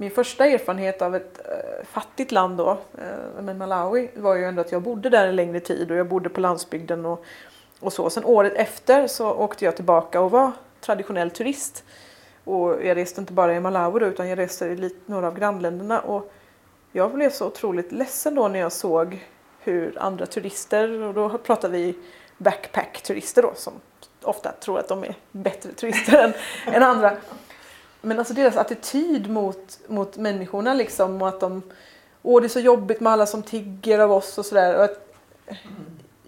min 0.00 0.10
första 0.10 0.46
erfarenhet 0.46 1.02
av 1.02 1.16
ett 1.16 1.38
äh, 1.48 1.86
fattigt 1.86 2.32
land 2.32 2.56
då, 2.56 2.78
äh, 2.98 3.42
med 3.42 3.56
Malawi, 3.56 4.10
var 4.14 4.34
ju 4.34 4.44
ändå 4.44 4.60
att 4.60 4.72
jag 4.72 4.82
bodde 4.82 5.10
där 5.10 5.26
en 5.26 5.36
längre 5.36 5.60
tid 5.60 5.90
och 5.90 5.96
jag 5.96 6.08
bodde 6.08 6.28
på 6.28 6.40
landsbygden 6.40 7.06
och, 7.06 7.24
och 7.80 7.92
så. 7.92 8.10
Sen 8.10 8.24
året 8.24 8.52
efter 8.56 9.06
så 9.06 9.32
åkte 9.32 9.64
jag 9.64 9.76
tillbaka 9.76 10.20
och 10.20 10.30
var 10.30 10.52
traditionell 10.80 11.30
turist. 11.30 11.84
Och 12.44 12.84
jag 12.84 12.96
reste 12.96 13.20
inte 13.20 13.32
bara 13.32 13.54
i 13.54 13.60
Malawi 13.60 14.04
utan 14.04 14.28
jag 14.28 14.38
reste 14.38 14.66
i 14.66 14.94
några 15.06 15.26
av 15.26 15.38
grannländerna 15.38 16.00
och 16.00 16.32
jag 16.92 17.14
blev 17.14 17.30
så 17.30 17.46
otroligt 17.46 17.92
ledsen 17.92 18.34
då 18.34 18.48
när 18.48 18.58
jag 18.60 18.72
såg 18.72 19.26
hur 19.60 19.98
andra 19.98 20.26
turister, 20.26 21.02
och 21.02 21.14
då 21.14 21.38
pratar 21.38 21.68
vi 21.68 21.94
backpack-turister 22.38 23.42
då 23.42 23.52
som 23.54 23.72
ofta 24.22 24.52
tror 24.52 24.78
att 24.78 24.88
de 24.88 25.04
är 25.04 25.14
bättre 25.32 25.72
turister 25.72 26.24
än, 26.24 26.32
än 26.74 26.82
andra. 26.82 27.16
Men 28.00 28.18
alltså 28.18 28.34
deras 28.34 28.56
attityd 28.56 29.30
mot, 29.30 29.78
mot 29.86 30.16
människorna 30.16 30.74
liksom 30.74 31.22
och 31.22 31.28
att 31.28 31.40
de 31.40 31.62
Åh 32.22 32.40
det 32.40 32.46
är 32.46 32.48
så 32.48 32.60
jobbigt 32.60 33.00
med 33.00 33.12
alla 33.12 33.26
som 33.26 33.42
tigger 33.42 33.98
av 33.98 34.12
oss 34.12 34.38
och 34.38 34.46
sådär. 34.46 34.88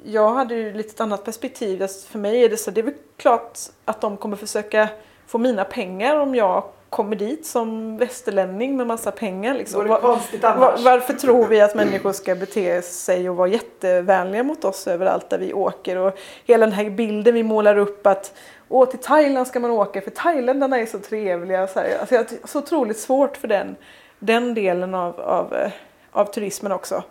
Jag 0.04 0.30
hade 0.30 0.54
ju 0.54 0.72
lite 0.72 0.90
ett 0.90 1.00
annat 1.00 1.24
perspektiv. 1.24 1.86
För 1.86 2.18
mig 2.18 2.44
är 2.44 2.48
det 2.48 2.56
så 2.56 2.70
det 2.70 2.80
är 2.80 2.84
väl 2.84 2.94
klart 3.16 3.58
att 3.84 4.00
de 4.00 4.16
kommer 4.16 4.36
försöka 4.36 4.88
få 5.26 5.38
mina 5.38 5.64
pengar 5.64 6.16
om 6.16 6.34
jag 6.34 6.64
kommer 6.90 7.16
dit 7.16 7.46
som 7.46 7.96
västerlänning 7.96 8.76
med 8.76 8.86
massa 8.86 9.10
pengar. 9.10 9.54
Liksom. 9.54 9.88
Var, 9.88 10.00
var, 10.00 10.84
varför 10.84 11.12
tror 11.12 11.46
vi 11.46 11.60
att 11.60 11.74
människor 11.74 12.12
ska 12.12 12.34
bete 12.34 12.82
sig 12.82 13.30
och 13.30 13.36
vara 13.36 13.48
jättevänliga 13.48 14.42
mot 14.42 14.64
oss 14.64 14.86
överallt 14.86 15.30
där 15.30 15.38
vi 15.38 15.52
åker? 15.52 15.96
Och 15.96 16.18
hela 16.44 16.66
den 16.66 16.74
här 16.74 16.90
bilden 16.90 17.34
vi 17.34 17.42
målar 17.42 17.76
upp 17.76 18.06
att 18.06 18.32
Åh, 18.72 18.88
till 18.88 18.98
Thailand 18.98 19.46
ska 19.46 19.60
man 19.60 19.70
åka 19.70 20.00
för 20.00 20.10
thailändarna 20.10 20.78
är 20.78 20.86
så 20.86 20.98
trevliga. 20.98 21.66
Så 21.66 21.80
här. 21.80 21.98
Alltså, 22.00 22.36
så 22.44 22.58
otroligt 22.58 22.98
svårt 22.98 23.36
för 23.36 23.48
den, 23.48 23.76
den 24.18 24.54
delen 24.54 24.94
av, 24.94 25.20
av, 25.20 25.54
eh, 25.54 25.70
av 26.12 26.24
turismen 26.24 26.72
också. 26.72 27.02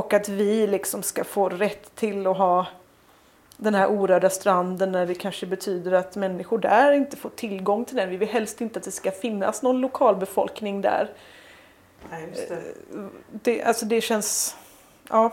Och 0.00 0.12
att 0.12 0.28
vi 0.28 0.66
liksom 0.66 1.02
ska 1.02 1.24
få 1.24 1.48
rätt 1.48 1.94
till 1.94 2.26
att 2.26 2.36
ha 2.36 2.66
den 3.56 3.74
här 3.74 3.86
orörda 3.86 4.30
stranden 4.30 4.92
när 4.92 5.06
det 5.06 5.14
kanske 5.14 5.46
betyder 5.46 5.92
att 5.92 6.16
människor 6.16 6.58
där 6.58 6.92
inte 6.92 7.16
får 7.16 7.30
tillgång 7.30 7.84
till 7.84 7.96
den. 7.96 8.10
Vi 8.10 8.16
vill 8.16 8.28
helst 8.28 8.60
inte 8.60 8.78
att 8.78 8.84
det 8.84 8.90
ska 8.90 9.10
finnas 9.10 9.62
någon 9.62 9.80
lokalbefolkning 9.80 10.80
där. 10.80 11.10
Nej, 12.10 12.28
det. 12.48 12.54
Eh, 12.54 13.06
det, 13.30 13.62
alltså 13.62 13.86
det 13.86 14.00
känns... 14.00 14.56
Ja. 15.08 15.32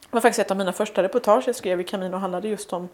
Det 0.00 0.08
var 0.10 0.20
faktiskt 0.20 0.38
ett 0.38 0.50
av 0.50 0.56
mina 0.56 0.72
första 0.72 1.02
reportage 1.02 1.44
jag 1.46 1.56
skrev 1.56 1.80
i 1.80 1.84
Kamin 1.84 2.14
och 2.14 2.20
handlade 2.20 2.48
just 2.48 2.72
om, 2.72 2.88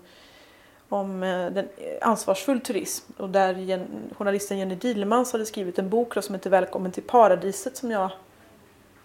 om 0.89 1.23
eh, 1.23 1.47
den, 1.47 1.69
ansvarsfull 2.01 2.61
turism. 2.61 3.13
Och 3.17 3.29
där 3.29 3.87
journalisten 4.15 4.59
Jenny 4.59 4.75
Dilemans 4.75 5.33
hade 5.33 5.47
skrivit 5.47 5.79
en 5.79 5.89
bok 5.89 6.15
som 6.25 6.35
heter 6.35 6.51
Välkommen 6.51 6.93
till 6.93 7.03
paradiset 7.03 7.77
som 7.77 7.91
jag 7.91 8.11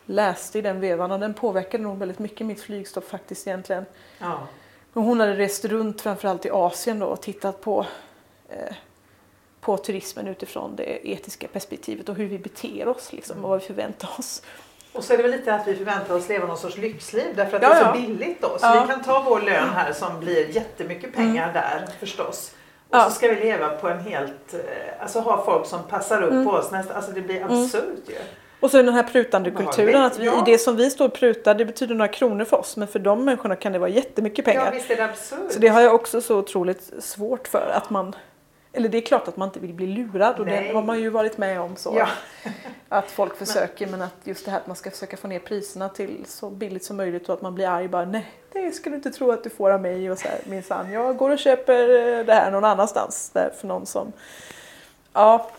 läste 0.08 0.60
i 0.60 0.62
den 0.62 0.80
vevan 0.80 1.12
och 1.12 1.20
den 1.20 1.34
påverkade 1.34 1.84
nog 1.84 1.98
väldigt 1.98 2.20
mycket 2.20 2.48
mitt 2.48 2.62
flygstopp 2.62 3.10
faktiskt 3.10 3.48
egentligen. 3.48 3.86
Ja. 4.20 4.48
Hon 4.94 5.20
hade 5.20 5.36
rest 5.36 5.66
runt 5.66 6.02
framförallt 6.02 6.46
i 6.46 6.50
Asien 6.50 7.00
då 7.00 7.06
och 7.06 7.22
tittat 7.22 7.62
på, 7.62 7.86
eh, 8.50 8.76
på 9.62 9.78
turismen 9.78 10.28
utifrån 10.28 10.76
det 10.76 11.10
etiska 11.10 11.48
perspektivet 11.48 12.10
och 12.10 12.16
hur 12.16 12.26
vi 12.26 12.40
beter 12.40 12.88
oss 12.88 13.14
liksom, 13.14 13.44
och 13.44 13.50
vad 13.50 13.60
vi 13.60 13.66
förväntar 13.66 14.10
oss. 14.18 14.42
Och 14.94 15.04
så 15.04 15.14
är 15.14 15.18
det 15.18 15.24
väl 15.24 15.32
lite 15.32 15.56
att 15.56 15.68
vi 15.68 15.76
förväntar 15.76 16.16
oss 16.16 16.30
leva 16.30 16.48
någon 16.48 16.58
sorts 16.58 16.78
lyxliv 16.78 17.36
därför 17.36 17.58
att 17.58 17.64
ja, 17.64 17.70
det 17.70 17.76
är 17.76 17.80
så 17.80 17.86
ja. 17.86 18.08
billigt 18.08 18.42
då. 18.42 18.48
Så 18.48 18.66
ja. 18.66 18.82
vi 18.82 18.94
kan 18.94 19.04
ta 19.04 19.24
vår 19.30 19.42
lön 19.42 19.70
här 19.70 19.94
som 19.94 20.20
blir 20.20 20.56
jättemycket 20.56 21.14
pengar 21.16 21.50
mm. 21.50 21.54
där 21.54 21.88
förstås. 22.00 22.52
Och 22.90 23.02
så 23.02 23.12
ska 23.12 23.28
vi 23.28 23.36
leva 23.36 23.70
på 23.70 23.90
en 23.90 24.00
helt, 24.00 24.54
eh, 24.54 25.02
alltså 25.02 25.20
ha 25.20 25.46
folk 25.46 25.66
som 25.66 25.84
passar 25.84 26.22
upp 26.22 26.32
mm. 26.32 26.46
på 26.46 26.52
oss. 26.52 26.72
Nästa, 26.72 26.94
alltså 26.94 27.12
det 27.12 27.22
blir 27.22 27.42
mm. 27.42 27.64
absurt 27.64 27.84
mm. 27.84 28.02
ju. 28.08 28.20
Och 28.60 28.72
så 28.72 28.78
den 28.78 28.94
här 28.94 29.04
prutande 29.04 29.52
kulturen, 29.52 30.02
att 30.02 30.20
vi, 30.20 30.26
ja. 30.26 30.44
det 30.46 30.58
som 30.58 30.76
vi 30.76 30.90
står 30.90 31.06
och 31.06 31.14
prutar 31.14 31.56
det 31.56 31.66
betyder 31.66 31.96
några 31.96 32.12
kronor 32.12 32.46
för 32.46 32.58
oss 32.58 32.78
men 32.78 32.88
för 32.88 33.00
de 33.00 33.26
människorna 33.26 33.56
kan 33.56 33.72
det 33.72 33.80
vara 33.80 33.90
jättemycket 33.90 34.46
pengar. 34.46 34.66
Ja 34.66 34.72
visst 34.72 34.92
är 34.92 34.96
det 34.96 35.06
absurt. 35.06 35.52
Så 35.52 35.60
det 35.60 35.68
har 35.68 35.82
jag 35.82 35.96
också 35.96 36.22
så 36.22 36.38
otroligt 36.38 36.94
svårt 37.00 37.48
för 37.48 37.72
att 37.74 37.90
man 37.90 38.16
eller 38.74 38.90
det 38.90 38.98
är 38.98 39.02
klart 39.02 39.28
att 39.28 39.38
man 39.38 39.48
inte 39.48 39.60
vill 39.60 39.74
bli 39.74 39.88
lurad 39.88 40.40
och 40.40 40.46
Nej. 40.46 40.68
det 40.68 40.74
har 40.74 40.82
man 40.82 41.00
ju 41.00 41.10
varit 41.10 41.38
med 41.38 41.62
om 41.62 41.76
så. 41.76 41.94
Ja. 41.98 42.08
Att 42.90 43.12
folk 43.12 43.38
försöker 43.38 43.88
men 43.88 44.02
att 44.02 44.14
just 44.24 44.46
det 44.46 44.52
här 44.52 44.58
att 44.58 44.68
man 44.68 44.76
ska 44.76 44.92
försöka 44.92 45.18
få 45.18 45.28
ner 45.28 45.40
priserna 45.40 45.90
till 45.90 46.26
så 46.28 46.50
billigt 46.50 46.84
som 46.84 46.98
möjligt 46.98 47.30
och 47.30 47.34
att 47.34 47.42
man 47.42 47.56
blir 47.56 47.68
arg 47.68 47.88
bara 47.88 48.06
nej 48.06 48.26
det 48.54 48.72
ska 48.72 48.90
du 48.90 48.96
inte 48.96 49.12
tro 49.12 49.32
att 49.32 49.44
du 49.44 49.50
får 49.50 49.72
av 49.72 49.82
mig 49.82 50.12
och 50.12 50.18
så 50.18 50.28
här 50.28 50.40
minsann 50.44 50.92
jag 50.92 51.18
går 51.18 51.30
och 51.30 51.40
köper 51.40 51.88
det 52.24 52.34
här 52.34 52.52
någon 52.52 52.66
annanstans 52.66 53.30
där 53.30 53.54
för 53.60 53.68
någon 53.68 53.86
som 53.86 54.12
ja 55.14 55.52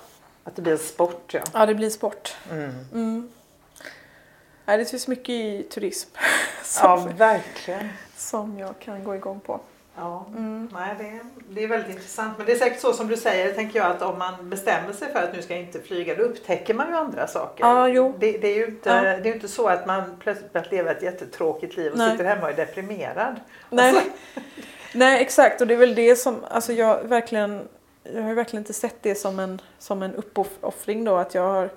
att 0.48 0.56
det 0.56 0.62
blir 0.62 0.72
en 0.72 0.78
sport 0.78 1.34
ja. 1.34 1.40
Ja, 1.52 1.66
det 1.66 1.74
blir 1.74 1.90
sport. 1.90 2.36
Mm. 2.50 2.74
Mm. 2.92 3.30
Ja, 4.64 4.76
det 4.76 4.84
finns 4.84 5.08
mycket 5.08 5.30
i 5.30 5.62
turism. 5.62 6.10
Som, 6.62 7.00
ja, 7.00 7.08
verkligen. 7.16 7.88
Som 8.16 8.58
jag 8.58 8.78
kan 8.78 9.04
gå 9.04 9.14
igång 9.14 9.40
på. 9.40 9.60
Ja, 9.96 10.26
mm. 10.28 10.68
nej, 10.72 10.94
det, 10.98 11.20
det 11.54 11.64
är 11.64 11.68
väldigt 11.68 11.90
intressant. 11.90 12.38
Men 12.38 12.46
det 12.46 12.52
är 12.52 12.56
säkert 12.56 12.80
så 12.80 12.92
som 12.92 13.08
du 13.08 13.16
säger, 13.16 13.52
tänker 13.52 13.78
jag, 13.78 13.90
att 13.90 14.02
om 14.02 14.18
man 14.18 14.50
bestämmer 14.50 14.92
sig 14.92 15.12
för 15.12 15.22
att 15.22 15.34
nu 15.34 15.42
ska 15.42 15.54
jag 15.54 15.62
inte 15.62 15.80
flyga, 15.80 16.14
då 16.14 16.22
upptäcker 16.22 16.74
man 16.74 16.88
ju 16.88 16.94
andra 16.94 17.26
saker. 17.26 17.64
Ja, 17.64 17.88
jo. 17.88 18.14
Det, 18.18 18.38
det 18.38 18.48
är 18.48 18.56
ju 18.56 18.66
inte, 18.66 18.88
ja. 18.90 19.02
det 19.02 19.28
är 19.28 19.34
inte 19.34 19.48
så 19.48 19.68
att 19.68 19.86
man 19.86 20.16
plötsligt 20.20 20.52
börjar 20.52 20.68
leva 20.70 20.90
ett 20.90 21.02
jättetråkigt 21.02 21.76
liv 21.76 21.92
och 21.92 21.98
nej. 21.98 22.10
sitter 22.10 22.24
hemma 22.24 22.42
och 22.42 22.50
är 22.50 22.56
deprimerad. 22.56 23.36
Nej. 23.70 23.88
Alltså. 23.88 24.10
nej, 24.94 25.22
exakt. 25.22 25.60
Och 25.60 25.66
det 25.66 25.74
är 25.74 25.78
väl 25.78 25.94
det 25.94 26.16
som, 26.16 26.44
alltså 26.50 26.72
jag 26.72 27.04
verkligen 27.04 27.68
jag 28.14 28.22
har 28.22 28.34
verkligen 28.34 28.60
inte 28.60 28.72
sett 28.72 29.02
det 29.02 29.14
som 29.14 29.38
en, 29.38 29.60
som 29.78 30.02
en 30.02 30.14
uppoffring 30.14 31.04
då 31.04 31.16
att 31.16 31.34
jag 31.34 31.42
har 31.42 31.70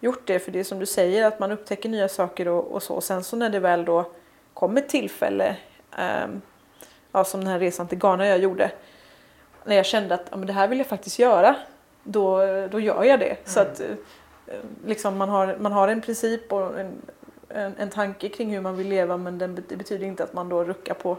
gjort 0.00 0.26
det 0.26 0.38
för 0.38 0.52
det 0.52 0.60
är 0.60 0.64
som 0.64 0.78
du 0.78 0.86
säger 0.86 1.26
att 1.26 1.38
man 1.38 1.52
upptäcker 1.52 1.88
nya 1.88 2.08
saker 2.08 2.48
och, 2.48 2.72
och 2.72 2.82
så. 2.82 3.00
Sen 3.00 3.24
så 3.24 3.36
när 3.36 3.50
det 3.50 3.60
väl 3.60 3.84
då 3.84 4.10
kommer 4.54 4.80
ett 4.80 4.88
tillfälle, 4.88 5.56
um, 6.24 6.42
ja, 7.12 7.24
som 7.24 7.40
den 7.40 7.50
här 7.50 7.58
resan 7.58 7.88
till 7.88 7.98
Ghana 7.98 8.26
jag 8.26 8.38
gjorde, 8.38 8.70
när 9.64 9.76
jag 9.76 9.86
kände 9.86 10.14
att 10.14 10.26
ja, 10.30 10.36
men 10.36 10.46
det 10.46 10.52
här 10.52 10.68
vill 10.68 10.78
jag 10.78 10.86
faktiskt 10.86 11.18
göra, 11.18 11.56
då, 12.02 12.40
då 12.66 12.80
gör 12.80 13.04
jag 13.04 13.20
det. 13.20 13.26
Mm. 13.26 13.38
Så 13.44 13.60
att 13.60 13.80
uh, 13.80 13.96
liksom 14.86 15.16
man, 15.16 15.28
har, 15.28 15.56
man 15.60 15.72
har 15.72 15.88
en 15.88 16.00
princip 16.00 16.52
och 16.52 16.80
en, 16.80 16.92
en, 17.48 17.74
en 17.78 17.90
tanke 17.90 18.28
kring 18.28 18.50
hur 18.50 18.60
man 18.60 18.76
vill 18.76 18.88
leva 18.88 19.16
men 19.16 19.38
det 19.38 19.76
betyder 19.76 20.06
inte 20.06 20.24
att 20.24 20.32
man 20.32 20.48
då 20.48 20.64
ruckar 20.64 20.94
på 20.94 21.16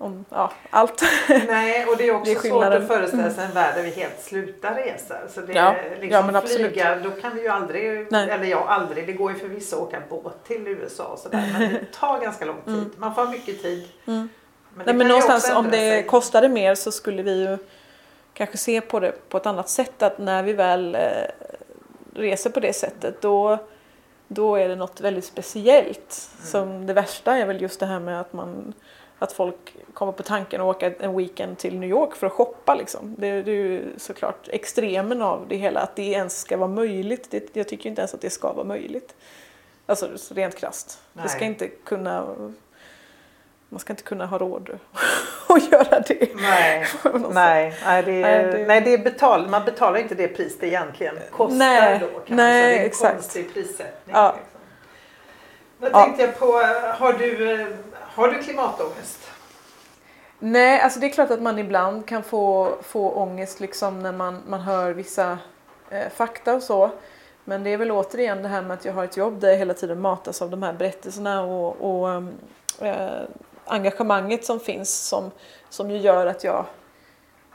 om 0.00 0.24
ja, 0.30 0.52
allt. 0.70 1.02
Nej, 1.28 1.86
och 1.86 1.96
det 1.96 2.08
är 2.08 2.14
också 2.14 2.32
det 2.32 2.38
är 2.38 2.50
svårt 2.50 2.64
att 2.64 2.86
föreställa 2.86 3.30
sig 3.30 3.44
en 3.44 3.52
värld 3.52 3.74
där 3.76 3.82
vi 3.82 3.90
helt 3.90 4.20
slutar 4.20 4.74
resa. 4.74 5.14
Så 5.28 5.40
det 5.40 5.52
ja, 5.52 5.74
liksom 6.00 6.30
ja, 6.34 6.40
flyga, 6.40 6.96
då 6.96 7.10
kan 7.10 7.34
vi 7.34 7.42
ju 7.42 7.48
aldrig, 7.48 8.06
Nej. 8.10 8.30
eller 8.30 8.44
jag 8.44 8.66
aldrig, 8.68 9.06
det 9.06 9.12
går 9.12 9.32
ju 9.32 9.38
förvisso 9.38 9.76
att 9.76 9.82
åka 9.82 10.02
båt 10.08 10.44
till 10.44 10.68
USA 10.68 11.04
och 11.04 11.18
sådär, 11.18 11.50
men 11.58 11.72
det 11.72 11.92
tar 11.92 12.20
ganska 12.20 12.44
lång 12.44 12.60
tid. 12.64 12.74
Mm. 12.74 12.90
Man 12.96 13.14
får 13.14 13.26
mycket 13.26 13.62
tid. 13.62 13.88
Mm. 14.06 14.28
Men, 14.74 14.86
Nej, 14.86 14.94
men 14.94 15.08
någonstans 15.08 15.50
om 15.50 15.64
det 15.64 15.76
sig. 15.76 16.06
kostade 16.06 16.48
mer 16.48 16.74
så 16.74 16.92
skulle 16.92 17.22
vi 17.22 17.46
ju 17.46 17.58
kanske 18.34 18.56
se 18.56 18.80
på 18.80 19.00
det 19.00 19.28
på 19.28 19.36
ett 19.36 19.46
annat 19.46 19.68
sätt. 19.68 20.02
Att 20.02 20.18
när 20.18 20.42
vi 20.42 20.52
väl 20.52 20.94
eh, 20.94 21.00
reser 22.14 22.50
på 22.50 22.60
det 22.60 22.72
sättet 22.72 23.22
då, 23.22 23.58
då 24.28 24.56
är 24.56 24.68
det 24.68 24.76
något 24.76 25.00
väldigt 25.00 25.24
speciellt. 25.24 26.28
Mm. 26.38 26.46
Som 26.46 26.86
det 26.86 26.92
värsta 26.92 27.36
är 27.36 27.46
väl 27.46 27.62
just 27.62 27.80
det 27.80 27.86
här 27.86 28.00
med 28.00 28.20
att 28.20 28.32
man 28.32 28.74
att 29.20 29.32
folk 29.32 29.76
kommer 29.94 30.12
på 30.12 30.22
tanken 30.22 30.60
att 30.60 30.66
åka 30.66 30.92
en 31.00 31.16
weekend 31.16 31.58
till 31.58 31.78
New 31.78 31.90
York 31.90 32.16
för 32.16 32.26
att 32.26 32.32
shoppa. 32.32 32.74
Liksom. 32.74 33.14
Det, 33.18 33.42
det 33.42 33.50
är 33.50 33.54
ju 33.54 33.84
såklart 33.96 34.48
extremen 34.48 35.22
av 35.22 35.46
det 35.48 35.56
hela, 35.56 35.80
att 35.80 35.96
det 35.96 36.02
ens 36.02 36.40
ska 36.40 36.56
vara 36.56 36.68
möjligt. 36.68 37.30
Det, 37.30 37.56
jag 37.56 37.68
tycker 37.68 37.88
inte 37.90 38.00
ens 38.00 38.14
att 38.14 38.20
det 38.20 38.30
ska 38.30 38.52
vara 38.52 38.66
möjligt. 38.66 39.14
Alltså 39.86 40.08
rent 40.30 40.56
krasst. 40.56 41.00
Det 41.12 41.28
ska 41.28 41.44
inte 41.44 41.68
kunna 41.68 42.36
man 43.68 43.80
ska 43.80 43.92
inte 43.92 44.02
kunna 44.02 44.26
ha 44.26 44.38
råd 44.38 44.70
att 45.48 45.72
göra 45.72 46.00
det. 46.00 46.34
Nej, 46.34 46.86
nej, 47.30 47.74
nej, 47.84 48.02
det, 48.02 48.12
är, 48.12 48.22
nej, 48.22 48.52
det... 48.52 48.66
nej 48.66 48.80
det 48.80 48.94
är 48.94 48.98
betal, 48.98 49.48
man 49.48 49.64
betalar 49.64 49.98
inte 49.98 50.14
det 50.14 50.28
pris 50.28 50.58
det 50.60 50.66
egentligen 50.66 51.14
kostar 51.30 51.56
nej, 51.56 51.98
då. 51.98 52.06
Kanske. 52.06 52.34
Nej, 52.34 52.62
det 52.62 52.74
är 52.74 52.80
en 52.80 52.86
exakt. 52.86 53.14
konstig 53.14 53.54
prissättning. 53.54 54.14
Ja. 54.14 54.34
Liksom. 54.36 54.50
Vad 55.78 55.92
tänkte 55.92 56.22
jag 56.22 56.38
på, 56.38 56.52
har 56.98 57.12
du 57.12 57.66
har 58.14 58.28
du 58.28 58.42
klimatångest? 58.42 59.30
Nej, 60.38 60.80
alltså 60.80 61.00
det 61.00 61.06
är 61.06 61.10
klart 61.10 61.30
att 61.30 61.42
man 61.42 61.58
ibland 61.58 62.06
kan 62.06 62.22
få, 62.22 62.76
få 62.82 63.10
ångest 63.10 63.60
liksom 63.60 64.02
när 64.02 64.12
man, 64.12 64.42
man 64.46 64.60
hör 64.60 64.92
vissa 64.92 65.38
eh, 65.90 66.08
fakta 66.08 66.54
och 66.54 66.62
så. 66.62 66.90
Men 67.44 67.64
det 67.64 67.70
är 67.70 67.76
väl 67.76 67.90
återigen 67.90 68.42
det 68.42 68.48
här 68.48 68.62
med 68.62 68.74
att 68.74 68.84
jag 68.84 68.92
har 68.92 69.04
ett 69.04 69.16
jobb 69.16 69.40
där 69.40 69.48
jag 69.48 69.56
hela 69.56 69.74
tiden 69.74 70.00
matas 70.00 70.42
av 70.42 70.50
de 70.50 70.62
här 70.62 70.72
berättelserna 70.72 71.42
och, 71.42 71.76
och 71.80 72.10
ehm, 72.10 72.32
eh, 72.80 73.22
engagemanget 73.64 74.44
som 74.44 74.60
finns 74.60 75.08
som, 75.08 75.30
som 75.68 75.90
ju 75.90 75.98
gör 75.98 76.26
att 76.26 76.44
jag, 76.44 76.64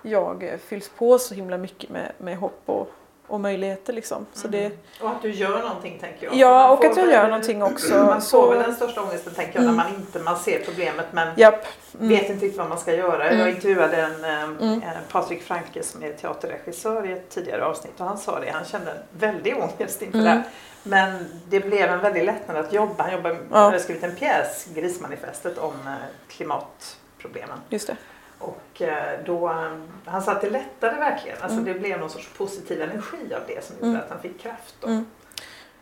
jag 0.02 0.60
fylls 0.66 0.90
på 0.90 1.20
så 1.20 1.34
himla 1.34 1.58
mycket 1.58 1.90
med, 1.90 2.12
med 2.18 2.38
hopp 2.38 2.62
och, 2.66 2.90
och 3.28 3.40
möjligheter 3.40 3.94
liksom. 3.94 4.26
Så 4.34 4.48
det, 4.48 4.72
Och 5.02 5.10
att 5.10 5.22
du 5.22 5.32
gör 5.32 5.60
någonting 5.62 6.00
tänker 6.02 6.26
jag. 6.26 6.36
ja, 6.36 6.70
och 6.72 6.86
att 6.86 6.98
jag 6.98 7.12
gör 7.12 7.28
någonting 7.28 7.64
också. 7.64 7.94
Man 8.06 8.22
Så- 8.22 8.42
får 8.42 8.54
väl 8.54 8.64
den 8.64 8.76
största 8.76 9.02
ångesten 9.02 9.34
tänker 9.34 9.60
jag 9.60 9.66
när 9.66 9.72
man 9.74 9.88
inte 9.96 10.20
man 10.20 10.38
ser 10.40 10.60
problemet 10.66 11.06
men 11.12 11.28
Japp. 11.38 11.66
Mm. 12.00 12.10
vet 12.10 12.22
inte 12.30 12.46
riktigt 12.46 12.58
vad 12.58 12.70
man 12.70 12.78
ska 12.80 12.94
göra. 12.96 13.34
Jag 13.34 13.50
intervjuade 13.50 13.98
en, 13.98 14.24
eh, 14.24 14.44
Mm. 14.44 14.82
eh, 14.84 14.90
Patrik 15.12 15.44
Franke 15.44 15.84
som 15.84 16.04
är 16.04 16.14
teaterregissör 16.14 17.10
i 17.10 17.12
ett 17.12 17.30
tidigare 17.30 17.66
avsnitt 17.66 17.94
och 18.00 18.06
han 18.06 18.18
sa 18.18 18.40
det, 18.40 18.50
han 18.52 18.66
kände 18.66 18.92
en 18.92 18.98
väldig 19.20 19.58
ångest 19.58 20.02
inför 20.02 20.20
Mm. 20.20 20.24
det. 20.24 20.30
här. 20.30 20.44
Men 20.84 21.26
det 21.50 21.60
blev 21.60 21.90
en 21.90 22.00
väldig 22.00 22.24
lättnad 22.24 22.58
att 22.58 22.74
jobba. 22.74 23.04
Han 23.04 23.14
jobbar, 23.14 23.38
Ja. 23.52 23.80
skrivit 23.80 24.04
en 24.04 24.16
pjäs, 24.16 24.66
Grismanifestet, 24.76 25.58
om 25.58 25.74
eh, 25.88 25.94
klimatproblemen. 26.28 27.58
Just 27.70 27.88
det. 27.88 27.96
Och 28.40 28.82
eh, 28.82 29.20
då, 29.26 29.50
eh, 29.50 29.72
han 30.06 30.22
sa 30.22 30.32
att 30.32 30.42
det 30.42 30.50
lättade 30.50 30.98
verkligen. 31.00 31.38
Alltså 31.42 31.60
Mm. 31.60 31.74
det 31.74 31.80
blev 31.80 32.00
någon 32.00 32.10
sorts 32.10 32.30
positiv 32.38 32.82
energi 32.82 33.34
av 33.34 33.42
det 33.48 33.64
som 33.66 33.76
gjorde 33.76 33.88
Mm. 33.90 34.02
att 34.02 34.10
han 34.10 34.20
fick 34.22 34.40
kraft. 34.42 34.76
Då. 34.80 34.88
Mm. 34.88 35.06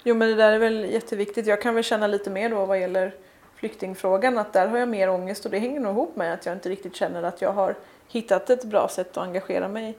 Jo 0.03 0.15
men 0.15 0.27
det 0.29 0.35
där 0.35 0.51
är 0.51 0.59
väl 0.59 0.85
jätteviktigt. 0.91 1.45
Jag 1.47 1.61
kan 1.61 1.75
väl 1.75 1.83
känna 1.83 2.07
lite 2.07 2.29
mer 2.29 2.49
då 2.49 2.65
vad 2.65 2.79
gäller 2.79 3.15
flyktingfrågan 3.55 4.37
att 4.37 4.53
där 4.53 4.67
har 4.67 4.77
jag 4.77 4.87
mer 4.89 5.09
ångest 5.09 5.45
och 5.45 5.51
det 5.51 5.59
hänger 5.59 5.79
nog 5.79 5.91
ihop 5.93 6.15
med 6.15 6.33
att 6.33 6.45
jag 6.45 6.55
inte 6.55 6.69
riktigt 6.69 6.95
känner 6.95 7.23
att 7.23 7.41
jag 7.41 7.51
har 7.51 7.75
hittat 8.07 8.49
ett 8.49 8.63
bra 8.63 8.87
sätt 8.87 9.17
att 9.17 9.23
engagera 9.23 9.67
mig. 9.67 9.97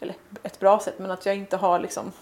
Eller 0.00 0.14
ett 0.42 0.58
bra 0.60 0.78
sätt 0.80 0.94
men 0.98 1.10
att 1.10 1.26
jag 1.26 1.36
inte 1.36 1.56
har 1.56 1.78
liksom 1.80 2.12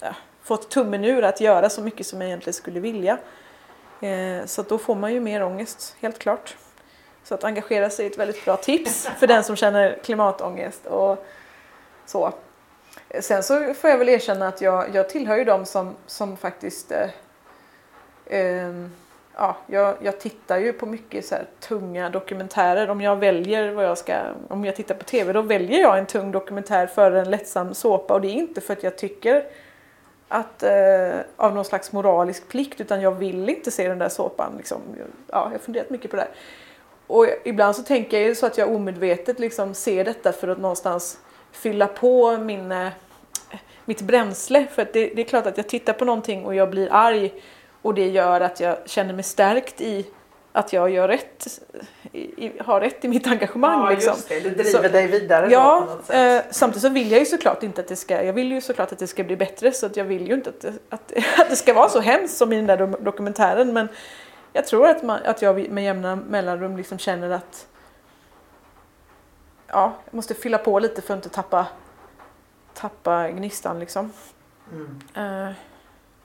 ja, 0.00 0.14
fått 0.42 0.70
tummen 0.70 1.04
ur 1.04 1.24
att 1.24 1.40
göra 1.40 1.70
så 1.70 1.82
mycket 1.82 2.06
som 2.06 2.20
jag 2.20 2.28
egentligen 2.28 2.54
skulle 2.54 2.80
vilja. 2.80 3.18
Eh, 4.00 4.44
så 4.46 4.62
då 4.62 4.78
får 4.78 4.94
man 4.94 5.12
ju 5.12 5.20
mer 5.20 5.42
ångest, 5.42 5.96
helt 6.00 6.18
klart. 6.18 6.56
Så 7.24 7.34
att 7.34 7.44
engagera 7.44 7.90
sig 7.90 8.06
är 8.06 8.10
ett 8.10 8.18
väldigt 8.18 8.44
bra 8.44 8.56
tips 8.56 9.08
för 9.18 9.26
den 9.26 9.44
som 9.44 9.56
känner 9.56 9.98
klimatångest 10.04 10.86
och 10.86 11.26
så. 12.06 12.32
Sen 13.20 13.42
så 13.42 13.74
får 13.74 13.90
jag 13.90 13.98
väl 13.98 14.08
erkänna 14.08 14.48
att 14.48 14.60
jag, 14.60 14.94
jag 14.94 15.08
tillhör 15.08 15.36
ju 15.36 15.44
de 15.44 15.66
som, 15.66 15.94
som 16.06 16.36
faktiskt 16.36 16.92
eh, 16.92 17.10
eh, 18.26 18.72
ja, 19.36 19.56
jag, 19.66 19.96
jag 20.00 20.20
tittar 20.20 20.58
ju 20.58 20.72
på 20.72 20.86
mycket 20.86 21.24
så 21.26 21.34
här 21.34 21.46
tunga 21.60 22.10
dokumentärer. 22.10 22.90
Om 22.90 23.00
jag 23.00 23.16
väljer 23.16 23.72
vad 23.72 23.84
jag 23.84 23.98
ska, 23.98 24.14
om 24.48 24.64
jag 24.64 24.76
tittar 24.76 24.94
på 24.94 25.04
TV 25.04 25.32
då 25.32 25.42
väljer 25.42 25.80
jag 25.80 25.98
en 25.98 26.06
tung 26.06 26.32
dokumentär 26.32 26.86
före 26.86 27.20
en 27.20 27.30
lättsam 27.30 27.74
såpa 27.74 28.14
och 28.14 28.20
det 28.20 28.28
är 28.28 28.32
inte 28.32 28.60
för 28.60 28.72
att 28.72 28.82
jag 28.82 28.98
tycker 28.98 29.44
att 30.28 30.62
eh, 30.62 31.18
av 31.36 31.54
någon 31.54 31.64
slags 31.64 31.92
moralisk 31.92 32.48
plikt 32.48 32.80
utan 32.80 33.00
jag 33.00 33.12
vill 33.12 33.48
inte 33.48 33.70
se 33.70 33.88
den 33.88 33.98
där 33.98 34.08
såpan. 34.08 34.52
Liksom. 34.56 34.78
Ja, 34.96 35.04
jag 35.26 35.50
har 35.50 35.58
funderat 35.58 35.90
mycket 35.90 36.10
på 36.10 36.16
det. 36.16 36.22
Här. 36.22 36.30
Och 37.06 37.26
ibland 37.44 37.76
så 37.76 37.82
tänker 37.82 38.18
jag 38.18 38.26
ju 38.28 38.34
så 38.34 38.46
att 38.46 38.58
jag 38.58 38.74
omedvetet 38.74 39.38
liksom 39.38 39.74
ser 39.74 40.04
detta 40.04 40.32
för 40.32 40.48
att 40.48 40.58
någonstans 40.58 41.18
fylla 41.52 41.86
på 41.86 42.36
min, 42.36 42.72
eh, 42.72 42.88
mitt 43.84 44.00
bränsle. 44.00 44.66
För 44.74 44.82
att 44.82 44.92
det, 44.92 45.06
det 45.06 45.22
är 45.22 45.26
klart 45.26 45.46
att 45.46 45.56
jag 45.56 45.68
tittar 45.68 45.92
på 45.92 46.04
någonting 46.04 46.44
och 46.44 46.54
jag 46.54 46.70
blir 46.70 46.88
arg 46.92 47.32
och 47.82 47.94
det 47.94 48.08
gör 48.08 48.40
att 48.40 48.60
jag 48.60 48.76
känner 48.86 49.14
mig 49.14 49.24
stärkt 49.24 49.80
i 49.80 50.06
att 50.56 50.72
jag 50.72 50.90
gör 50.90 51.08
rätt, 51.08 51.60
i, 52.12 52.52
har 52.60 52.80
rätt 52.80 53.04
i 53.04 53.08
mitt 53.08 53.26
engagemang. 53.26 53.80
Ja, 53.84 53.90
liksom. 53.90 54.12
just 54.14 54.28
det. 54.28 54.40
Det 54.40 54.50
driver 54.50 54.82
Så- 54.82 54.88
dig 54.88 55.06
vidare 55.06 55.48
Ja, 55.50 55.88
eh, 56.08 56.42
samtidigt 56.50 56.82
så 56.82 56.88
vill 56.88 57.10
jag 57.10 57.20
ju 57.20 57.26
såklart 57.26 57.62
inte 57.62 57.80
att 57.80 57.88
det 57.88 57.96
ska, 57.96 58.22
jag 58.24 58.32
vill 58.32 58.52
ju 58.52 58.60
såklart 58.60 58.92
att 58.92 58.98
det 58.98 59.06
ska 59.06 59.24
bli 59.24 59.36
bättre 59.36 59.72
så 59.72 59.86
att 59.86 59.96
jag 59.96 60.04
vill 60.04 60.28
ju 60.28 60.34
inte 60.34 60.50
att 60.50 60.60
det, 60.60 60.72
att, 60.88 61.12
att 61.38 61.50
det 61.50 61.56
ska 61.56 61.74
vara 61.74 61.88
så 61.88 62.00
hemskt 62.00 62.36
som 62.36 62.52
i 62.52 62.56
den 62.56 62.66
där 62.66 62.86
dokumentären 63.04 63.72
men 63.72 63.88
jag 64.56 64.66
tror 64.66 64.88
att, 64.88 65.02
man, 65.02 65.20
att 65.24 65.42
jag 65.42 65.70
med 65.70 65.84
jämna 65.84 66.16
mellanrum 66.16 66.76
liksom 66.76 66.98
känner 66.98 67.30
att 67.30 67.68
ja, 69.66 69.92
jag 70.04 70.14
måste 70.14 70.34
fylla 70.34 70.58
på 70.58 70.78
lite 70.78 71.02
för 71.02 71.14
att 71.14 71.18
inte 71.18 71.28
tappa, 71.28 71.66
tappa 72.74 73.30
gnistan 73.30 73.78
liksom. 73.78 74.12
Mm. 74.72 75.00
Eh, 75.14 75.54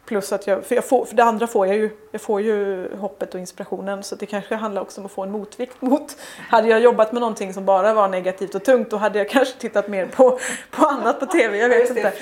plus 0.09 0.31
att 0.31 0.47
jag, 0.47 0.65
för, 0.65 0.75
jag 0.75 0.85
får, 0.85 1.05
för 1.05 1.15
det 1.15 1.23
andra 1.23 1.47
får 1.47 1.67
jag 1.67 1.75
ju, 1.75 1.89
jag 2.11 2.21
får 2.21 2.41
ju 2.41 2.87
hoppet 2.95 3.33
och 3.33 3.39
inspirationen 3.39 4.03
så 4.03 4.15
det 4.15 4.25
kanske 4.25 4.55
handlar 4.55 4.81
också 4.81 5.01
om 5.01 5.05
att 5.05 5.11
få 5.11 5.23
en 5.23 5.31
motvikt 5.31 5.81
mot. 5.81 6.17
Hade 6.37 6.67
jag 6.67 6.79
jobbat 6.79 7.11
med 7.11 7.21
någonting 7.21 7.53
som 7.53 7.65
bara 7.65 7.93
var 7.93 8.07
negativt 8.07 8.55
och 8.55 8.63
tungt 8.63 8.89
då 8.89 8.97
hade 8.97 9.19
jag 9.19 9.29
kanske 9.29 9.59
tittat 9.59 9.87
mer 9.87 10.05
på, 10.05 10.39
på 10.71 10.85
annat 10.85 11.19
på 11.19 11.25
TV, 11.25 11.57
jag 11.57 11.69
vet 11.69 11.89
inte. 11.89 12.13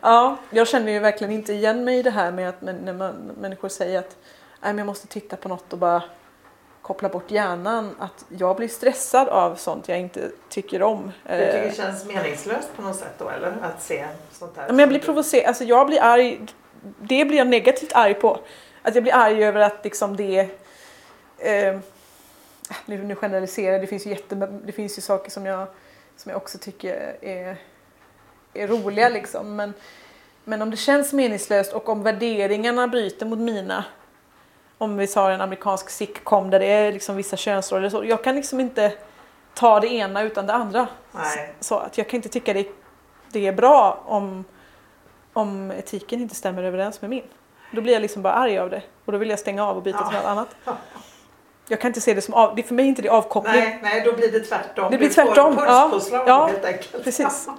Ja, 0.00 0.36
jag 0.50 0.68
känner 0.68 0.92
ju 0.92 0.98
verkligen 0.98 1.32
inte 1.32 1.52
igen 1.52 1.84
mig 1.84 1.98
i 1.98 2.02
det 2.02 2.10
här 2.10 2.32
med 2.32 2.48
att 2.48 2.62
när 2.62 2.92
man, 2.92 3.14
människor 3.40 3.68
säger 3.68 3.98
att 3.98 4.16
Nej, 4.62 4.72
men 4.72 4.78
jag 4.78 4.86
måste 4.86 5.06
titta 5.06 5.36
på 5.36 5.48
något 5.48 5.72
och 5.72 5.78
bara 5.78 6.02
koppla 6.82 7.08
bort 7.08 7.30
hjärnan. 7.30 7.94
Att 7.98 8.24
jag 8.28 8.56
blir 8.56 8.68
stressad 8.68 9.28
av 9.28 9.54
sånt 9.54 9.88
jag 9.88 10.00
inte 10.00 10.30
tycker 10.48 10.82
om. 10.82 11.12
Du 11.22 11.28
tycker 11.28 11.58
Eh, 11.58 11.68
det 11.68 11.76
känns 11.76 12.04
meningslöst 12.04 12.68
på 12.76 12.82
något 12.82 12.96
sätt 12.96 13.14
då 13.18 13.28
eller? 13.28 13.48
Att 13.62 13.82
se 13.82 14.06
sånt 14.32 14.56
här? 14.56 14.68
Men 14.68 14.78
jag 14.78 14.88
blir 14.88 15.00
provocerad, 15.00 15.46
alltså 15.46 15.64
jag 15.64 15.86
blir 15.86 16.02
arg, 16.02 16.40
det 16.98 17.24
blir 17.24 17.38
jag 17.38 17.46
negativt 17.46 17.92
arg 17.92 18.14
på. 18.14 18.38
Att 18.82 18.94
jag 18.94 19.04
blir 19.04 19.14
arg 19.14 19.44
över 19.44 19.60
att 19.60 19.84
liksom 19.84 20.16
det, 20.16 20.38
eh, 21.38 21.78
nu, 22.86 23.04
nu 23.04 23.14
generaliserar 23.14 23.78
det 23.78 23.86
finns 23.86 24.06
ju 24.06 24.10
jätte, 24.10 24.34
det 24.64 24.72
finns 24.72 24.98
ju 24.98 25.02
saker 25.02 25.30
som 25.30 25.46
jag, 25.46 25.66
som 26.16 26.30
jag 26.30 26.36
också 26.36 26.58
tycker 26.58 27.16
är, 27.20 27.56
är 28.54 28.68
roliga 28.68 29.08
liksom. 29.08 29.56
Men, 29.56 29.74
men 30.44 30.62
om 30.62 30.70
det 30.70 30.76
känns 30.76 31.12
meningslöst 31.12 31.72
och 31.72 31.88
om 31.88 32.02
värderingarna 32.02 32.88
bryter 32.88 33.26
mot 33.26 33.38
mina, 33.38 33.84
om 34.82 34.96
vi 34.96 35.06
tar 35.06 35.30
en 35.30 35.40
amerikansk 35.40 35.90
sitcom 35.90 36.50
där 36.50 36.58
det 36.60 36.66
är 36.66 36.92
liksom 36.92 37.16
vissa 37.16 37.36
könsroller, 37.36 37.88
så 37.88 38.04
jag 38.04 38.24
kan 38.24 38.34
liksom 38.36 38.60
inte 38.60 38.92
ta 39.54 39.80
det 39.80 39.88
ena 39.88 40.22
utan 40.22 40.46
det 40.46 40.52
andra. 40.52 40.86
Nej. 41.12 41.54
Så 41.60 41.78
att 41.78 41.98
jag 41.98 42.08
kan 42.08 42.16
inte 42.18 42.28
tycka 42.28 42.52
det, 42.52 42.66
det 43.32 43.46
är 43.46 43.52
bra 43.52 44.02
om, 44.06 44.44
om 45.32 45.70
etiken 45.70 46.20
inte 46.20 46.34
stämmer 46.34 46.62
överens 46.62 47.00
med 47.00 47.10
min. 47.10 47.22
Då 47.72 47.80
blir 47.80 47.92
jag 47.92 48.02
liksom 48.02 48.22
bara 48.22 48.32
arg 48.32 48.58
av 48.58 48.70
det 48.70 48.82
och 49.04 49.12
då 49.12 49.18
vill 49.18 49.30
jag 49.30 49.38
stänga 49.38 49.66
av 49.66 49.76
och 49.76 49.82
byta 49.82 49.98
Ja. 50.00 50.08
till 50.08 50.16
något 50.16 50.26
annat. 50.26 50.48
Jag 51.68 51.80
kan 51.80 51.88
inte 51.88 52.00
se 52.00 52.14
det 52.14 52.20
som 52.22 52.34
av, 52.34 52.54
det 52.54 52.62
är 52.62 52.66
för 52.66 52.74
mig 52.74 52.86
inte 52.86 53.02
det 53.02 53.08
avkoppling. 53.08 53.54
Nej, 53.54 53.78
nej, 53.82 54.02
då 54.04 54.12
blir 54.12 54.32
det 54.32 54.40
tvärtom. 54.40 54.90
Det 54.90 54.98
blir 54.98 55.08
Du 55.08 55.14
får 55.14 55.24
tvärtom, 55.24 55.56
pulspåslag 55.56 56.28
Ja, 56.28 56.46
helt 56.46 56.64
enkelt. 56.64 57.04
Precis. 57.04 57.48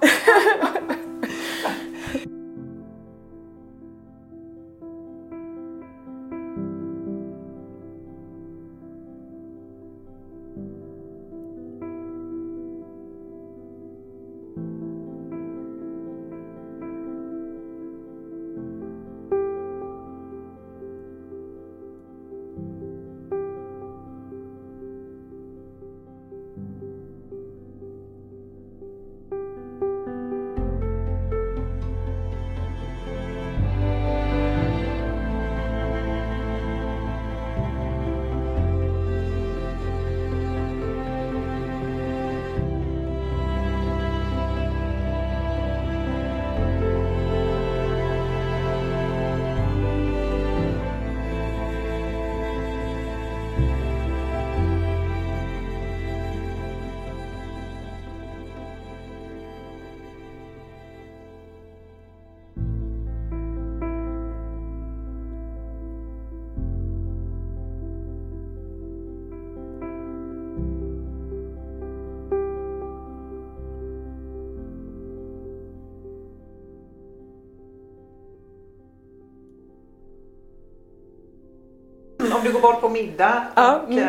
Om 82.46 82.52
du 82.52 82.60
går 82.60 82.72
bort 82.72 82.80
på 82.80 82.88
middag 82.88 83.42
Ja, 83.54 83.76
och 83.76 83.90
mm. 83.92 84.08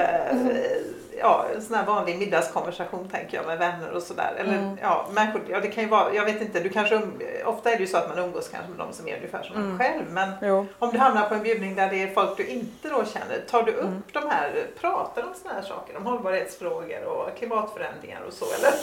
eh, 0.49 0.55
ja, 1.19 1.45
en 1.55 1.61
sån 1.61 1.75
här 1.75 1.85
vanlig 1.85 2.19
middagskonversation 2.19 3.09
tänker 3.09 3.37
jag 3.37 3.45
med 3.45 3.57
vänner 3.57 3.91
och 3.91 4.01
sådär. 4.01 4.33
Eller 4.37 4.53
Mm. 4.53 4.77
ja, 4.81 5.05
människor, 5.11 5.41
ja 5.47 5.59
det 5.59 5.67
kan 5.67 5.83
ju 5.83 5.89
vara, 5.89 6.13
jag 6.13 6.25
vet 6.25 6.41
inte, 6.41 6.59
du 6.59 6.69
kanske, 6.69 7.01
ofta 7.45 7.69
är 7.71 7.75
det 7.75 7.79
ju 7.81 7.87
så 7.87 7.97
att 7.97 8.09
man 8.15 8.25
umgås 8.25 8.49
kanske 8.49 8.69
med 8.69 8.79
de 8.87 8.93
som 8.93 9.07
är 9.07 9.15
ungefär 9.15 9.43
som 9.43 9.55
Mm. 9.55 9.71
en 9.71 9.77
själv. 9.79 10.03
Men 10.11 10.29
Jo. 10.41 10.65
om 10.79 10.89
du 10.91 10.97
hamnar 10.97 11.29
på 11.29 11.35
en 11.35 11.43
bjudning 11.43 11.75
där 11.75 11.89
det 11.89 12.03
är 12.03 12.07
folk 12.13 12.37
du 12.37 12.47
inte 12.47 12.89
då 12.89 13.03
känner, 13.05 13.39
tar 13.51 13.63
du 13.63 13.71
upp 13.71 13.81
Mm. 13.83 14.03
de 14.13 14.23
här, 14.29 14.65
pratar 14.81 15.23
om 15.23 15.29
såna 15.43 15.53
här 15.55 15.61
saker, 15.61 15.97
om 15.97 16.05
hållbarhetsfrågor 16.05 17.05
och 17.05 17.37
klimatförändringar 17.37 18.19
och 18.27 18.33
så 18.33 18.45
eller? 18.45 18.73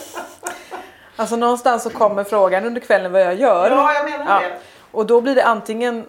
Alltså 1.15 1.35
någonstans 1.35 1.83
så 1.83 1.89
kommer 1.89 2.23
frågan 2.23 2.65
under 2.65 2.81
kvällen 2.81 3.11
vad 3.11 3.21
jag 3.21 3.35
gör. 3.35 3.69
Ja, 3.69 3.93
jag 3.93 4.05
menar 4.11 4.41
Ja. 4.43 4.47
det. 4.49 4.57
Och 4.91 5.05
då 5.05 5.21
blir 5.21 5.35
det 5.35 5.43
antingen 5.43 6.05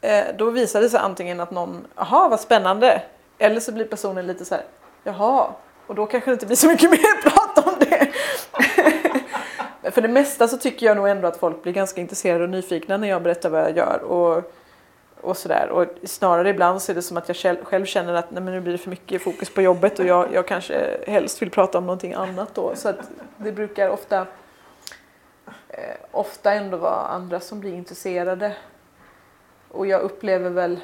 Eh, 0.00 0.24
då 0.38 0.50
visar 0.50 0.80
det 0.80 0.90
sig 0.90 1.00
antingen 1.00 1.40
att 1.40 1.50
någon, 1.50 1.86
jaha 1.96 2.28
vad 2.28 2.40
spännande. 2.40 3.02
Eller 3.38 3.60
så 3.60 3.72
blir 3.72 3.84
personen 3.84 4.26
lite 4.26 4.44
så 4.44 4.54
här, 4.54 4.64
jaha. 5.04 5.46
Och 5.86 5.94
då 5.94 6.06
kanske 6.06 6.30
det 6.30 6.32
inte 6.32 6.46
blir 6.46 6.56
så 6.56 6.66
mycket 6.66 6.90
mer 6.90 7.22
prat 7.22 7.66
om 7.66 7.74
det. 7.78 8.08
För 9.90 10.02
det 10.02 10.08
mesta 10.08 10.48
så 10.48 10.56
tycker 10.56 10.86
jag 10.86 10.96
nog 10.96 11.08
ändå 11.08 11.28
att 11.28 11.36
folk 11.36 11.62
blir 11.62 11.72
ganska 11.72 12.00
intresserade 12.00 12.44
och 12.44 12.50
nyfikna 12.50 12.96
när 12.96 13.08
jag 13.08 13.22
berättar 13.22 13.50
vad 13.50 13.60
jag 13.60 13.76
gör. 13.76 14.02
Och, 14.02 14.52
och 15.20 15.36
sådär. 15.36 15.68
Och 15.68 15.86
snarare 16.04 16.48
ibland 16.48 16.82
så 16.82 16.92
är 16.92 16.96
det 16.96 17.02
som 17.02 17.16
att 17.16 17.28
jag 17.28 17.36
själv, 17.36 17.64
själv 17.64 17.84
känner 17.84 18.14
att 18.14 18.30
nej, 18.30 18.42
men 18.42 18.54
nu 18.54 18.60
blir 18.60 18.72
det 18.72 18.78
för 18.78 18.90
mycket 18.90 19.22
fokus 19.22 19.50
på 19.50 19.62
jobbet 19.62 19.98
och 19.98 20.06
jag, 20.06 20.34
jag 20.34 20.46
kanske 20.46 20.96
helst 21.06 21.42
vill 21.42 21.50
prata 21.50 21.78
om 21.78 21.86
någonting 21.86 22.14
annat 22.14 22.54
då. 22.54 22.76
Så 22.76 22.88
att 22.88 22.98
det 23.36 23.52
brukar 23.52 23.88
ofta 23.88 24.26
eh, 25.68 25.96
ofta 26.10 26.52
ändå 26.52 26.76
vara 26.76 27.06
andra 27.06 27.40
som 27.40 27.60
blir 27.60 27.74
intresserade. 27.74 28.52
Och 29.70 29.86
jag 29.86 30.00
upplever 30.00 30.50
väl 30.50 30.80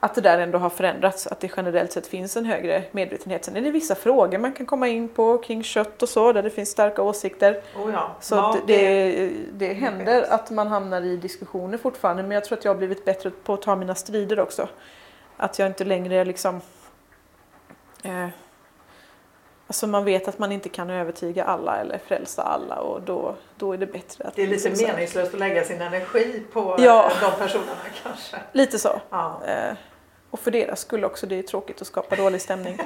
att 0.00 0.14
det 0.14 0.20
där 0.20 0.38
ändå 0.38 0.58
har 0.58 0.70
förändrats, 0.70 1.26
att 1.26 1.40
det 1.40 1.52
generellt 1.56 1.92
sett 1.92 2.06
finns 2.06 2.36
en 2.36 2.44
högre 2.44 2.84
medvetenhet. 2.90 3.44
Sen 3.44 3.56
är 3.56 3.60
det 3.60 3.70
vissa 3.70 3.94
frågor 3.94 4.38
man 4.38 4.52
kan 4.52 4.66
komma 4.66 4.88
in 4.88 5.08
på 5.08 5.38
kring 5.38 5.62
kött 5.62 6.02
och 6.02 6.08
så, 6.08 6.32
där 6.32 6.42
det 6.42 6.50
finns 6.50 6.70
starka 6.70 7.02
åsikter. 7.02 7.62
Oh 7.76 7.92
ja. 7.92 8.16
Så 8.20 8.34
ja, 8.34 8.50
att 8.50 8.66
det, 8.66 9.30
det 9.52 9.72
händer 9.72 10.22
att 10.22 10.50
man 10.50 10.66
hamnar 10.66 11.02
i 11.02 11.16
diskussioner 11.16 11.78
fortfarande, 11.78 12.22
men 12.22 12.32
jag 12.32 12.44
tror 12.44 12.58
att 12.58 12.64
jag 12.64 12.72
har 12.72 12.78
blivit 12.78 13.04
bättre 13.04 13.30
på 13.30 13.54
att 13.54 13.62
ta 13.62 13.76
mina 13.76 13.94
strider 13.94 14.40
också. 14.40 14.68
Att 15.36 15.58
jag 15.58 15.68
inte 15.68 15.84
längre 15.84 16.24
liksom... 16.24 16.60
Eh, 18.02 18.28
alltså 19.72 19.86
man 19.86 20.04
vet 20.04 20.28
att 20.28 20.38
man 20.38 20.52
inte 20.52 20.68
kan 20.68 20.90
övertyga 20.90 21.44
alla 21.44 21.76
eller 21.76 21.98
frälsa 21.98 22.42
alla 22.42 22.76
och 22.76 23.02
då, 23.02 23.34
då 23.56 23.72
är 23.72 23.78
det 23.78 23.86
bättre 23.86 24.24
att... 24.24 24.36
Det 24.36 24.42
är 24.42 24.46
lite 24.46 24.68
liksom 24.68 24.86
meningslöst 24.86 25.34
att 25.34 25.40
lägga 25.40 25.64
sin 25.64 25.80
energi 25.80 26.42
på 26.52 26.76
Ja. 26.78 27.10
eh, 27.10 27.30
de 27.30 27.38
personerna 27.44 27.72
kanske. 28.02 28.36
Lite 28.52 28.78
så. 28.78 29.00
Ja. 29.10 29.40
Eh, 29.46 29.76
och 30.30 30.40
för 30.40 30.50
deras 30.50 30.80
skull 30.80 31.04
också, 31.04 31.26
det 31.26 31.38
är 31.38 31.42
tråkigt 31.42 31.80
att 31.80 31.86
skapa 31.86 32.16
dålig 32.16 32.40
stämning. 32.40 32.78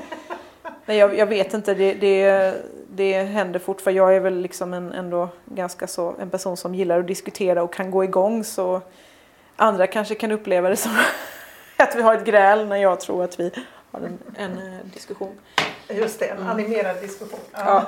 Men 0.84 0.96
jag, 0.96 1.18
jag 1.18 1.26
vet 1.26 1.54
inte, 1.54 1.74
det, 1.74 1.94
det, 1.94 2.54
det 2.90 3.22
händer 3.22 3.58
fortfarande. 3.58 3.98
Jag 3.98 4.16
är 4.16 4.20
väl 4.20 4.38
liksom 4.40 4.74
en, 4.74 4.92
ändå 4.92 5.28
ganska 5.44 5.86
så, 5.86 6.14
en 6.20 6.30
person 6.30 6.56
som 6.56 6.74
gillar 6.74 7.00
att 7.00 7.06
diskutera 7.06 7.62
och 7.62 7.72
kan 7.72 7.90
gå 7.90 8.04
igång 8.04 8.44
så 8.44 8.80
andra 9.56 9.86
kanske 9.86 10.14
kan 10.14 10.32
uppleva 10.32 10.68
det 10.68 10.76
som 10.76 10.92
att 11.76 11.94
vi 11.96 12.02
har 12.02 12.14
ett 12.14 12.24
gräl 12.24 12.66
när 12.66 12.76
jag 12.76 13.00
tror 13.00 13.24
att 13.24 13.40
vi 13.40 13.50
har 13.90 14.00
en, 14.00 14.18
en 14.36 14.52
eh, 14.52 14.86
diskussion. 14.94 15.38
Just 15.88 16.18
det, 16.18 16.26
en 16.26 16.42
animerad 16.48 16.96
diskussion. 17.00 17.40
Ja. 17.52 17.84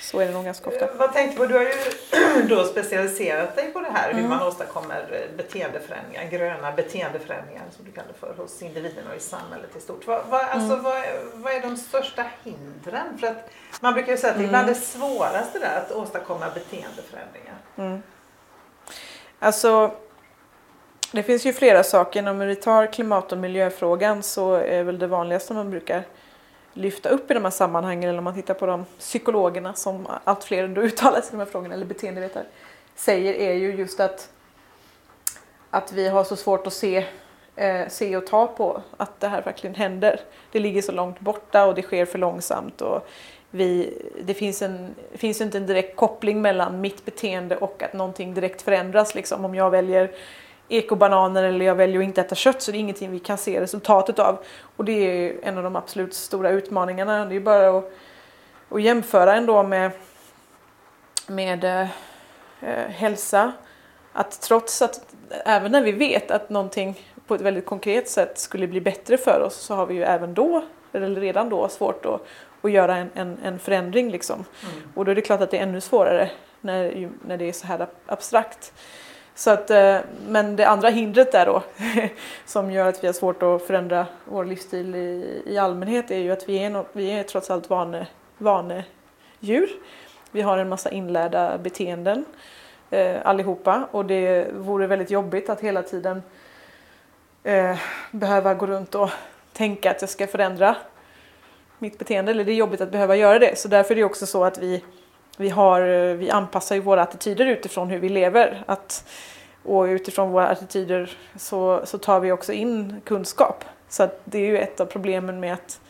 Så 0.00 0.20
är 0.20 0.26
det 0.26 0.32
nog 0.32 0.44
ganska 0.44 0.70
ofta. 0.70 0.88
Vad 0.96 1.12
tänkte 1.12 1.36
på? 1.38 1.46
Du 1.46 1.54
har 1.54 1.62
ju 1.62 1.72
då 2.48 2.64
specialiserat 2.64 3.56
dig 3.56 3.72
på 3.72 3.80
det 3.80 3.90
här, 3.92 4.12
hur 4.12 4.18
Mm. 4.18 4.30
man 4.30 4.42
åstadkommer 4.48 5.08
eh, 5.30 5.36
beteendeförändringar, 5.36 6.24
gröna 6.24 6.72
beteendeförändringar 6.72 7.62
som 7.76 7.84
du 7.84 7.90
kallar 7.92 8.08
det 8.08 8.18
för, 8.18 8.34
hos 8.42 8.62
individen 8.62 9.06
och 9.10 9.16
i 9.16 9.20
samhället 9.20 9.76
i 9.76 9.80
stort. 9.80 10.06
Vad, 10.06 10.24
vad, 10.30 10.40
alltså, 10.40 10.72
Mm. 10.72 10.82
vad, 10.82 10.96
är- 10.96 11.20
vad 11.34 11.52
är 11.52 11.60
de 11.60 11.76
största 11.76 12.24
hindren? 12.44 13.18
För 13.18 13.26
att 13.26 13.50
man 13.80 13.94
brukar 13.94 14.12
ju 14.12 14.18
säga 14.18 14.30
att 14.32 14.38
det 14.38 14.44
är 14.44 14.48
Mm. 14.48 14.50
bland 14.64 14.66
det 14.66 14.74
svåraste 14.74 15.58
där 15.58 15.76
att 15.80 15.92
åstadkomma 15.92 16.46
beteendeförändringar. 16.54 17.54
Mm. 17.76 18.02
Alltså, 19.38 19.90
det 21.12 21.22
finns 21.22 21.44
ju 21.46 21.52
flera 21.52 21.84
saker. 21.84 22.28
Om 22.28 22.38
vi 22.38 22.56
tar 22.56 22.86
klimat 22.86 23.32
och 23.32 23.38
miljöfrågan 23.38 24.22
så 24.22 24.54
är 24.54 24.82
väl 24.82 24.98
det 24.98 25.06
vanligaste 25.06 25.52
man 25.54 25.70
brukar 25.70 26.02
lyfta 26.74 27.08
upp 27.08 27.30
i 27.30 27.34
de 27.34 27.44
här 27.44 27.50
sammanhangen 27.50 28.08
eller 28.08 28.18
om 28.18 28.24
man 28.24 28.34
tittar 28.34 28.54
på 28.54 28.66
de 28.66 28.84
psykologerna 28.98 29.74
som 29.74 30.06
allt 30.24 30.44
fler 30.44 30.64
ändå 30.64 30.80
uttalar 30.82 31.20
sig 31.20 31.28
i 31.28 31.30
de 31.30 31.38
här 31.38 31.46
frågorna 31.46 31.74
eller 31.74 31.86
beteendevetare 31.86 32.44
säger 32.96 33.34
är 33.34 33.52
ju 33.52 33.74
just 33.74 34.00
att 34.00 34.30
att 35.70 35.92
vi 35.92 36.08
har 36.08 36.24
så 36.24 36.36
svårt 36.36 36.66
att 36.66 36.72
se, 36.72 37.04
eh, 37.56 37.88
se 37.88 38.16
och 38.16 38.26
ta 38.26 38.46
på 38.46 38.82
att 38.96 39.20
det 39.20 39.28
här 39.28 39.42
verkligen 39.42 39.74
händer. 39.74 40.20
Det 40.52 40.60
ligger 40.60 40.82
så 40.82 40.92
långt 40.92 41.20
borta 41.20 41.66
och 41.66 41.74
det 41.74 41.82
sker 41.82 42.04
för 42.04 42.18
långsamt 42.18 42.80
och 42.80 43.08
vi, 43.50 43.98
det 44.24 44.34
finns, 44.34 44.62
en, 44.62 44.94
finns 45.12 45.40
inte 45.40 45.58
en 45.58 45.66
direkt 45.66 45.96
koppling 45.96 46.42
mellan 46.42 46.80
mitt 46.80 47.04
beteende 47.04 47.56
och 47.56 47.82
att 47.82 47.92
någonting 47.92 48.34
direkt 48.34 48.62
förändras. 48.62 49.14
Liksom. 49.14 49.44
Om 49.44 49.54
jag 49.54 49.70
väljer 49.70 50.10
ekobananer 50.68 51.42
eller 51.42 51.66
jag 51.66 51.74
väljer 51.74 52.00
att 52.00 52.04
inte 52.04 52.20
äta 52.20 52.34
kött 52.34 52.62
så 52.62 52.70
det 52.70 52.78
är 52.78 52.80
ingenting 52.80 53.10
vi 53.10 53.18
kan 53.18 53.38
se 53.38 53.60
resultatet 53.60 54.18
av. 54.18 54.38
Och 54.76 54.84
det 54.84 54.92
är 54.92 55.34
en 55.42 55.58
av 55.58 55.64
de 55.64 55.76
absolut 55.76 56.14
stora 56.14 56.50
utmaningarna. 56.50 57.24
Det 57.24 57.36
är 57.36 57.40
bara 57.40 57.78
att, 57.78 57.92
att 58.68 58.82
jämföra 58.82 59.34
ändå 59.34 59.62
med, 59.62 59.90
med 61.26 61.64
eh, 61.64 61.88
eh, 62.60 62.88
hälsa. 62.88 63.52
Att 64.12 64.40
trots 64.40 64.82
att 64.82 65.14
även 65.44 65.72
när 65.72 65.82
vi 65.82 65.92
vet 65.92 66.30
att 66.30 66.50
någonting 66.50 67.00
på 67.26 67.34
ett 67.34 67.40
väldigt 67.40 67.66
konkret 67.66 68.08
sätt 68.08 68.38
skulle 68.38 68.66
bli 68.66 68.80
bättre 68.80 69.18
för 69.18 69.40
oss 69.40 69.56
så 69.56 69.74
har 69.74 69.86
vi 69.86 69.94
ju 69.94 70.02
även 70.02 70.34
då, 70.34 70.64
eller 70.92 71.20
redan 71.20 71.48
då, 71.48 71.68
svårt 71.68 72.06
att, 72.06 72.20
att 72.62 72.70
göra 72.70 72.96
en, 72.96 73.10
en, 73.14 73.38
en 73.44 73.58
förändring. 73.58 74.10
Liksom. 74.10 74.44
Och 74.94 75.04
då 75.04 75.10
är 75.10 75.14
det 75.14 75.20
klart 75.20 75.40
att 75.40 75.50
det 75.50 75.58
är 75.58 75.62
ännu 75.62 75.80
svårare 75.80 76.30
när, 76.60 77.08
när 77.26 77.36
det 77.36 77.48
är 77.48 77.52
så 77.52 77.66
här 77.66 77.86
abstrakt. 78.06 78.72
Så 79.34 79.50
att, 79.50 79.70
eh, 79.70 79.98
men 80.28 80.56
det 80.56 80.64
andra 80.64 80.88
hindret 80.88 81.32
där 81.32 81.46
då, 81.46 81.62
som 82.46 82.70
gör 82.70 82.88
att 82.88 83.02
vi 83.02 83.06
har 83.06 83.14
svårt 83.14 83.42
att 83.42 83.62
förändra 83.62 84.06
vår 84.24 84.44
livsstil 84.44 84.94
i, 84.94 85.42
i 85.46 85.58
allmänhet, 85.58 86.10
är 86.10 86.18
ju 86.18 86.30
att 86.30 86.48
vi 86.48 86.64
är, 86.64 86.70
no, 86.70 86.86
vi 86.92 87.10
är 87.10 87.22
trots 87.22 87.50
allt 87.50 87.70
vane, 87.70 88.06
vanedjur. 88.38 89.68
Vi 90.30 90.40
har 90.42 90.58
en 90.58 90.68
massa 90.68 90.90
inlärda 90.90 91.58
beteenden 91.58 92.24
eh, 92.90 93.16
allihopa 93.24 93.88
och 93.90 94.04
det 94.04 94.48
vore 94.52 94.86
väldigt 94.86 95.10
jobbigt 95.10 95.48
att 95.48 95.60
hela 95.60 95.82
tiden 95.82 96.22
eh, 97.42 97.78
behöva 98.10 98.54
gå 98.54 98.66
runt 98.66 98.94
och 98.94 99.10
tänka 99.52 99.90
att 99.90 100.00
jag 100.00 100.10
ska 100.10 100.26
förändra 100.26 100.76
mitt 101.78 101.98
beteende. 101.98 102.30
Eller 102.30 102.44
det 102.44 102.52
är 102.52 102.56
jobbigt 102.56 102.80
att 102.80 102.90
behöva 102.90 103.16
göra 103.16 103.38
det. 103.38 103.58
Så 103.58 103.68
därför 103.68 103.94
är 103.94 103.96
det 103.96 104.04
också 104.04 104.26
så 104.26 104.44
att 104.44 104.58
vi, 104.58 104.84
vi, 105.36 105.48
har, 105.48 105.80
eh, 105.80 106.14
vi 106.14 106.30
anpassar 106.30 106.74
ju 106.74 106.80
våra 106.80 107.02
attityder 107.02 107.46
utifrån 107.46 107.90
hur 107.90 107.98
vi 107.98 108.08
lever. 108.08 108.62
Att, 108.66 109.04
och 109.62 109.82
utifrån 109.82 110.30
våra 110.30 110.48
attityder 110.48 111.16
så, 111.36 111.80
så 111.84 111.98
tar 111.98 112.20
vi 112.20 112.32
också 112.32 112.52
in 112.52 113.00
kunskap. 113.04 113.64
Så 113.88 114.08
det 114.24 114.38
är 114.38 114.46
ju 114.46 114.58
ett 114.58 114.80
av 114.80 114.86
problemen 114.86 115.40
med 115.40 115.52
att 115.52 115.80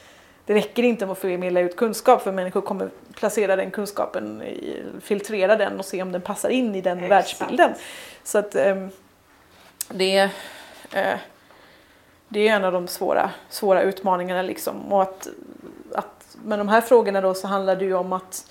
det 0.47 0.55
räcker 0.55 0.83
inte 0.83 1.07
med 1.07 1.13
att 1.13 1.19
förmedla 1.19 1.61
ut 1.61 1.77
kunskap 1.77 2.23
för 2.23 2.33
människor 2.33 2.61
kommer 2.61 2.91
placera 3.15 3.57
den 3.57 3.71
kunskapen, 3.71 4.43
i, 4.43 4.83
filtrera 5.01 5.57
den 5.57 5.79
och 5.79 5.85
se 5.85 6.03
om 6.03 6.13
den 6.13 6.21
passar 6.21 6.49
in 6.49 6.75
i 6.75 6.81
den 6.81 6.99
Exakt. 6.99 7.11
världsbilden. 7.11 7.71
Så 8.25 8.39
att 8.39 8.55
ehm, 8.55 8.91
det, 9.89 10.19
eh, 10.93 11.19
det 12.29 12.49
är 12.49 12.57
en 12.57 12.65
av 12.65 12.73
de 12.73 12.89
svåra, 12.89 13.31
svåra 13.49 13.83
utmaningarna 13.83 14.43
liksom. 14.43 14.93
Och 14.93 15.03
att, 15.03 15.29
att, 15.95 16.37
med 16.45 16.59
de 16.59 16.69
här 16.69 16.81
frågorna 16.81 17.21
då 17.21 17.35
så 17.35 17.47
handlar 17.47 17.77
det 17.77 17.85
ju 17.85 17.95
om 17.95 18.13
att 18.13 18.51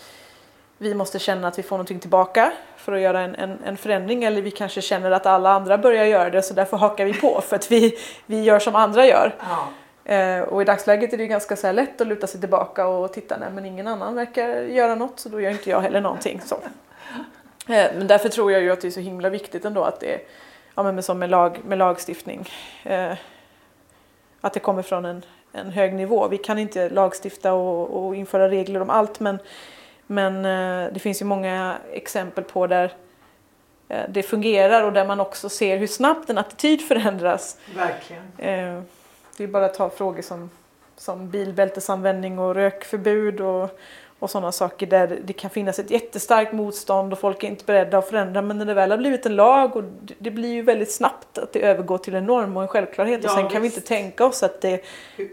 vi 0.78 0.94
måste 0.94 1.20
känna 1.20 1.48
att 1.48 1.60
vi 1.60 1.64
får 1.64 1.76
någonting 1.76 2.00
tillbaka 2.00 2.52
för 2.78 2.94
att 2.94 3.00
göra 3.00 3.22
en, 3.22 3.36
en, 3.36 3.60
en 3.66 3.78
förändring 3.78 4.24
eller 4.24 4.42
vi 4.42 4.52
kanske 4.52 4.82
känner 4.82 5.12
att 5.12 5.26
alla 5.26 5.50
andra 5.54 5.78
börjar 5.78 6.06
göra 6.06 6.30
det 6.30 6.42
så 6.42 6.54
därför 6.54 6.78
hakar 6.78 7.06
vi 7.06 7.14
på 7.14 7.42
för 7.48 7.56
att 7.56 7.72
vi, 7.72 7.98
vi 8.26 8.44
gör 8.44 8.60
som 8.60 8.76
andra 8.76 9.06
gör. 9.06 9.36
Ja. 9.40 9.68
Eh, 10.14 10.42
och 10.42 10.62
i 10.62 10.66
dagsläget 10.66 11.14
är 11.14 11.18
det 11.18 11.28
ganska 11.28 11.56
så 11.56 11.68
här 11.68 11.74
lätt 11.74 12.02
att 12.02 12.08
luta 12.08 12.28
sig 12.28 12.40
tillbaka 12.40 12.88
och 12.88 13.14
titta, 13.14 13.38
nej 13.38 13.50
men 13.52 13.66
ingen 13.66 13.88
annan 13.88 14.16
verkar 14.16 14.50
göra 14.50 14.96
något 14.96 15.20
så 15.20 15.30
då 15.30 15.42
gör 15.42 15.52
inte 15.52 15.70
jag 15.70 15.82
heller 15.82 16.02
någonting. 16.02 16.42
Så. 16.46 16.56
Eh, 17.68 17.92
men 17.98 18.08
därför 18.08 18.30
tror 18.30 18.52
jag 18.52 18.62
ju 18.62 18.72
att 18.72 18.82
det 18.82 18.88
är 18.88 18.92
så 18.92 19.00
himla 19.00 19.30
viktigt 19.30 19.66
ändå 19.66 19.84
att 19.84 20.00
det 20.00 20.14
är, 20.14 20.22
ja 20.76 20.84
men 20.84 21.04
som 21.04 21.20
med, 21.20 21.30
lag, 21.30 21.60
med 21.66 21.78
lagstiftning, 21.78 22.50
eh, 22.84 23.14
att 24.42 24.54
det 24.54 24.60
kommer 24.60 24.82
från 24.82 25.06
en, 25.06 25.26
en 25.52 25.72
hög 25.72 25.94
nivå. 25.94 26.28
Vi 26.28 26.38
kan 26.38 26.60
inte 26.60 26.90
lagstifta 26.90 27.54
och, 27.54 28.06
och 28.06 28.16
införa 28.16 28.50
regler 28.50 28.82
om 28.82 28.90
allt 28.90 29.20
men, 29.20 29.40
men 30.14 30.46
eh, 30.46 30.94
det 30.94 31.00
finns 31.00 31.22
ju 31.22 31.26
många 31.26 31.78
exempel 31.92 32.44
på 32.44 32.68
där 32.68 32.94
eh, 33.90 34.04
det 34.10 34.24
fungerar 34.24 34.84
och 34.84 34.94
där 34.94 35.06
man 35.06 35.20
också 35.20 35.50
ser 35.50 35.78
hur 35.78 35.88
snabbt 35.88 36.30
en 36.30 36.38
attityd 36.38 36.82
förändras. 36.82 37.58
Verkligen. 37.76 38.24
Eh, 38.38 38.84
det 39.38 39.44
är 39.44 39.48
bara 39.48 39.66
att 39.66 39.74
ta 39.74 39.90
frågor 39.90 40.22
som, 40.22 40.50
som 40.98 41.30
bilbältesanvändning 41.30 42.40
och 42.40 42.56
rökförbud 42.56 43.42
och, 43.42 43.80
och 44.24 44.30
sådana 44.30 44.52
saker 44.52 44.88
där 44.88 45.20
det 45.24 45.34
kan 45.34 45.50
finnas 45.50 45.80
ett 45.80 45.92
jättestarkt 45.92 46.54
motstånd 46.54 47.14
och 47.14 47.20
folk 47.20 47.44
är 47.44 47.48
inte 47.48 47.66
beredda 47.66 47.98
att 47.98 48.10
förändra 48.10 48.42
men 48.42 48.58
när 48.58 48.66
det 48.66 48.74
väl 48.74 48.92
har 48.92 48.98
blivit 48.98 49.26
en 49.26 49.36
lag 49.36 49.76
och 49.76 49.84
det, 50.20 50.32
blir 50.32 50.54
ju 50.54 50.62
väldigt 50.62 50.92
snabbt 50.92 51.38
att 51.38 51.54
det 51.54 51.62
övergår 51.62 51.98
till 51.98 52.16
en 52.16 52.26
norm 52.26 52.58
och 52.58 52.64
en 52.64 52.68
självklarhet 52.68 53.20
och 53.20 53.30
Ja, 53.30 53.36
sen 53.36 53.50
kan 53.50 53.62
vi 53.62 53.68
visst. 53.68 53.78
inte 53.78 53.88
tänka 53.88 54.26
oss 54.26 54.44
att 54.44 54.62
det, 54.62 54.82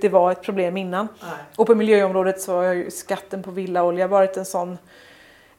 det 0.00 0.08
var 0.08 0.32
ett 0.32 0.42
problem 0.42 0.76
innan. 0.76 1.08
Nej. 1.20 1.30
Och 1.56 1.66
på 1.66 1.74
miljöområdet 1.74 2.40
så 2.40 2.56
har 2.56 2.72
ju 2.72 2.90
skatten 2.90 3.42
på 3.42 3.50
villaolja 3.50 4.06
varit 4.06 4.36
en 4.36 4.44
sån 4.44 4.78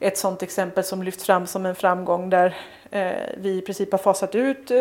ett 0.02 0.18
sådant 0.18 0.42
exempel 0.42 0.84
som 0.84 1.02
lyfts 1.02 1.24
fram 1.24 1.46
som 1.46 1.66
en 1.66 1.74
framgång 1.74 2.30
där 2.30 2.56
eh, 2.90 3.12
vi 3.36 3.58
i 3.58 3.60
princip 3.60 3.92
har 3.92 3.98
fasat 3.98 4.34
ut 4.34 4.70
eh, 4.70 4.78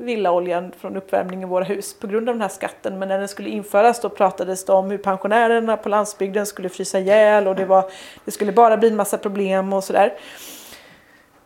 villaoljan 0.00 0.72
från 0.78 0.96
uppvärmning 0.96 1.42
i 1.42 1.46
våra 1.46 1.64
hus 1.64 1.94
på 1.94 2.06
grund 2.06 2.28
av 2.28 2.34
den 2.34 2.42
här 2.42 2.48
skatten. 2.48 2.98
Men 2.98 3.08
när 3.08 3.18
den 3.18 3.28
skulle 3.28 3.48
införas 3.48 4.00
då 4.00 4.08
pratades 4.08 4.64
det 4.64 4.72
om 4.72 4.90
hur 4.90 4.98
pensionärerna 4.98 5.76
på 5.76 5.88
landsbygden 5.88 6.46
skulle 6.46 6.68
frysa 6.68 6.98
ihjäl 6.98 7.48
och 7.48 7.56
det, 7.56 7.64
var, 7.64 7.90
det 8.24 8.30
skulle 8.30 8.52
bara 8.52 8.76
bli 8.76 8.88
en 8.88 8.96
massa 8.96 9.18
problem 9.18 9.72
och 9.72 9.84
sådär. 9.84 10.14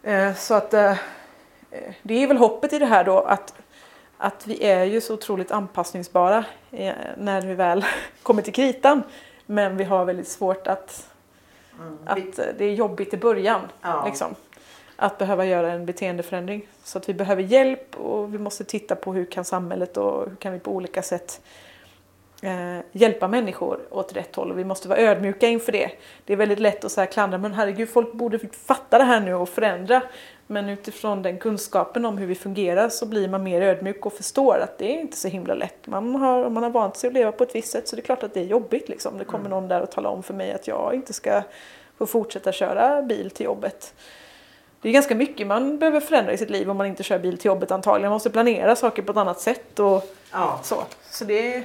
Eh, 0.03 0.35
så 0.35 0.55
att 0.55 0.71
det 2.03 2.23
är 2.23 2.27
väl 2.27 2.37
hoppet 2.37 2.73
i 2.73 2.79
det 2.79 2.87
här 2.87 3.05
då 3.05 3.21
att 3.21 3.55
att 4.19 4.47
vi 4.47 4.65
är 4.65 4.85
ju 4.85 5.01
så 5.01 5.15
otroligt 5.15 5.51
anpassningsbara 5.51 6.45
när 7.17 7.41
vi 7.41 7.55
väl 7.55 7.85
kommer 8.23 8.43
till 8.43 8.53
kritan. 8.53 9.03
Men 9.47 9.77
vi 9.77 9.85
har 9.85 10.05
väldigt 10.05 10.29
svårt 10.29 10.67
att, 10.67 11.14
mm. 11.81 11.99
att 12.05 12.39
eh, 12.39 12.45
det 12.59 12.65
är 12.65 12.75
jobbigt 12.75 13.15
i 13.15 13.17
början. 13.17 13.61
Ja. 13.83 14.05
Liksom, 14.07 14.35
att 14.97 15.19
behöva 15.19 15.45
göra 15.45 15.73
en 15.73 15.87
beteendeförändring. 15.87 16.69
Så 16.85 16.99
att 16.99 17.09
vi 17.09 17.15
behöver 17.15 17.43
hjälp 17.43 17.97
och 17.97 18.35
vi 18.35 18.39
måste 18.39 18.65
titta 18.65 18.97
på 18.97 19.13
hur 19.13 19.25
kan 19.25 19.45
samhället 19.45 19.97
och 19.97 20.29
hur 20.29 20.37
kan 20.37 20.53
vi 20.53 20.59
på 20.59 20.71
olika 20.71 21.03
sätt 21.03 21.41
eh, 22.43 22.79
hjälpa 22.93 23.29
människor 23.29 23.81
åt 23.91 24.17
rätt 24.17 24.37
håll 24.37 24.51
och 24.51 24.59
vi 24.59 24.65
måste 24.65 24.89
vara 24.89 24.99
ödmjuka 24.99 25.47
inför 25.49 25.73
det. 25.73 25.91
Det 26.25 26.33
är 26.33 26.37
väldigt 26.37 26.59
lätt 26.59 26.85
att 26.85 26.93
så 26.93 27.07
klandra 27.07 27.39
men 27.39 27.53
herregud 27.55 27.89
folk 27.89 28.13
borde 28.13 28.39
fatta 28.67 28.99
det 28.99 29.05
här 29.05 29.21
nu 29.21 29.35
och 29.35 29.49
förändra. 29.49 30.03
Men 30.47 30.69
utifrån 30.69 31.23
den 31.23 31.39
kunskapen 31.39 32.05
om 32.05 32.19
hur 32.19 32.27
vi 32.27 32.35
fungerar 32.35 32.89
så 32.89 33.07
blir 33.07 33.29
man 33.29 33.43
mer 33.43 33.63
ödmjuk 33.63 34.07
och 34.07 34.13
förstår 34.13 34.59
att 34.59 34.79
det 34.79 34.97
är 34.97 35.01
inte 35.01 35.17
så 35.17 35.29
himla 35.29 35.55
lätt. 35.55 35.87
Man 35.87 36.15
har, 36.15 36.51
man 36.51 36.63
har 36.63 36.71
vant 36.71 36.97
sig 36.97 37.09
att 37.09 37.15
leva 37.15 37.33
på 37.33 37.45
ett 37.45 37.55
visst 37.55 37.73
sätt 37.73 37.89
så 37.89 37.97
det 37.97 38.03
är 38.03 38.05
klart 38.05 38.23
att 38.23 38.35
det 38.35 38.41
är 38.41 38.45
jobbigt. 38.45 38.89
Liksom. 38.89 39.19
Det 39.19 39.25
kommer 39.25 39.47
mm. 39.47 39.51
någon 39.51 39.69
där 39.69 39.81
och 39.81 39.91
talar 39.91 40.11
om 40.11 40.23
för 40.23 40.35
mig 40.35 40.53
att 40.53 40.69
jag 40.69 40.95
inte 40.95 41.13
ska 41.13 41.43
få 41.99 42.07
fortsätta 42.07 42.53
köra 42.53 43.03
bil 43.03 43.31
till 43.31 43.47
jobbet. 43.47 43.95
Det 44.81 44.89
är 44.89 44.93
ganska 44.93 45.15
mycket 45.15 45.47
man 45.47 45.79
behöver 45.79 46.01
förändra 46.01 46.33
i 46.33 46.39
sitt 46.39 46.51
liv 46.51 46.71
om 46.71 46.77
man 46.77 46.87
inte 46.87 47.03
kör 47.03 47.19
bil 47.19 47.39
till 47.39 47.47
jobbet 47.47 47.71
antagligen. 47.71 48.11
Man 48.11 48.17
måste 48.17 48.31
planera 48.31 48.77
saker 48.77 49.03
på 49.03 49.13
ett 49.13 49.19
annat 49.19 49.41
sätt 49.41 49.79
och 49.79 50.15
ja. 50.33 50.61
så. 50.63 50.85
Så 51.11 51.25
det 51.25 51.65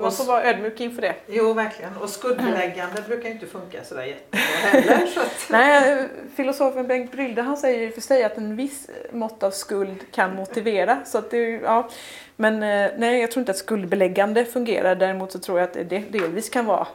man 0.00 0.12
får 0.12 0.24
vara 0.24 0.44
ödmjuk 0.44 0.80
inför 0.80 1.02
det. 1.02 1.14
Jo, 1.26 1.52
verkligen. 1.52 1.96
Och 1.96 2.10
skuldbeläggande 2.10 3.02
brukar 3.08 3.30
inte 3.30 3.46
funka 3.46 3.84
sådär 3.84 4.04
jättebra 4.04 4.40
heller. 4.40 5.06
Så 5.06 5.20
att... 5.20 5.46
Nej, 5.50 6.08
filosofen 6.36 6.86
Bengt 6.86 7.12
Brylde 7.12 7.42
han 7.42 7.56
säger 7.56 7.80
ju 7.80 7.92
för 7.92 8.00
sig 8.00 8.24
att 8.24 8.36
en 8.36 8.56
viss 8.56 8.90
mått 9.12 9.42
av 9.42 9.50
skuld 9.50 10.12
kan 10.12 10.34
motivera. 10.34 11.04
Så 11.04 11.18
att 11.18 11.30
det, 11.30 11.38
ja. 11.38 11.88
Men 12.36 12.54
eh, 12.62 12.90
nej, 12.96 13.20
jag 13.20 13.30
tror 13.30 13.40
inte 13.40 13.52
att 13.52 13.58
skuldbeläggande 13.58 14.44
fungerar. 14.44 14.94
Däremot 14.94 15.32
så 15.32 15.38
tror 15.38 15.58
jag 15.58 15.68
att 15.68 15.90
det 15.90 15.98
delvis 15.98 16.50
kan 16.50 16.66
vara 16.66 16.86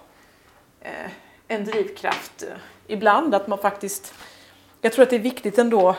eh, 0.81 1.11
en 1.47 1.65
drivkraft 1.65 2.43
eh, 2.43 2.57
ibland. 2.87 3.35
Att 3.35 3.47
man 3.47 3.57
faktiskt... 3.57 4.13
Jag 4.81 4.93
tror 4.93 5.03
att 5.03 5.09
det 5.09 5.15
är 5.15 5.19
viktigt 5.19 5.57
ändå 5.57 5.95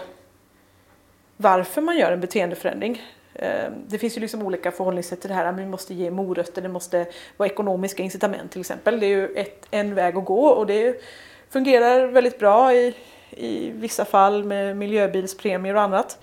varför 1.37 1.81
man 1.81 1.99
gör 1.99 2.13
en 2.13 2.21
beteendeförändring. 2.21 3.03
Ehm, 3.43 3.73
det 3.87 3.99
finns 3.99 4.17
ju 4.17 4.21
liksom 4.21 4.43
olika 4.43 4.71
förhållningssätt 4.71 5.21
till 5.21 5.31
det 5.31 5.37
här. 5.37 5.53
Vi 5.53 5.67
måste 5.67 5.95
ge 5.95 6.11
morötter, 6.11 6.63
det 6.63 6.69
måste 6.69 7.07
vara 7.37 7.49
ekonomiska 7.49 8.03
incitament 8.03 8.53
till 8.53 8.61
exempel. 8.61 9.01
Det 9.01 9.07
är 9.07 9.09
ju 9.09 9.27
ett, 9.27 9.67
en 9.71 9.95
väg 9.95 10.17
att 10.17 10.25
gå 10.25 10.47
och 10.47 10.67
det 10.67 11.03
fungerar 11.51 12.07
väldigt 12.07 12.39
bra 12.39 12.75
i, 12.75 12.95
i 13.31 13.71
vissa 13.71 14.05
fall 14.05 14.45
med 14.45 14.77
miljöbilspremier 14.77 15.75
och 15.75 15.83
annat. 15.83 16.19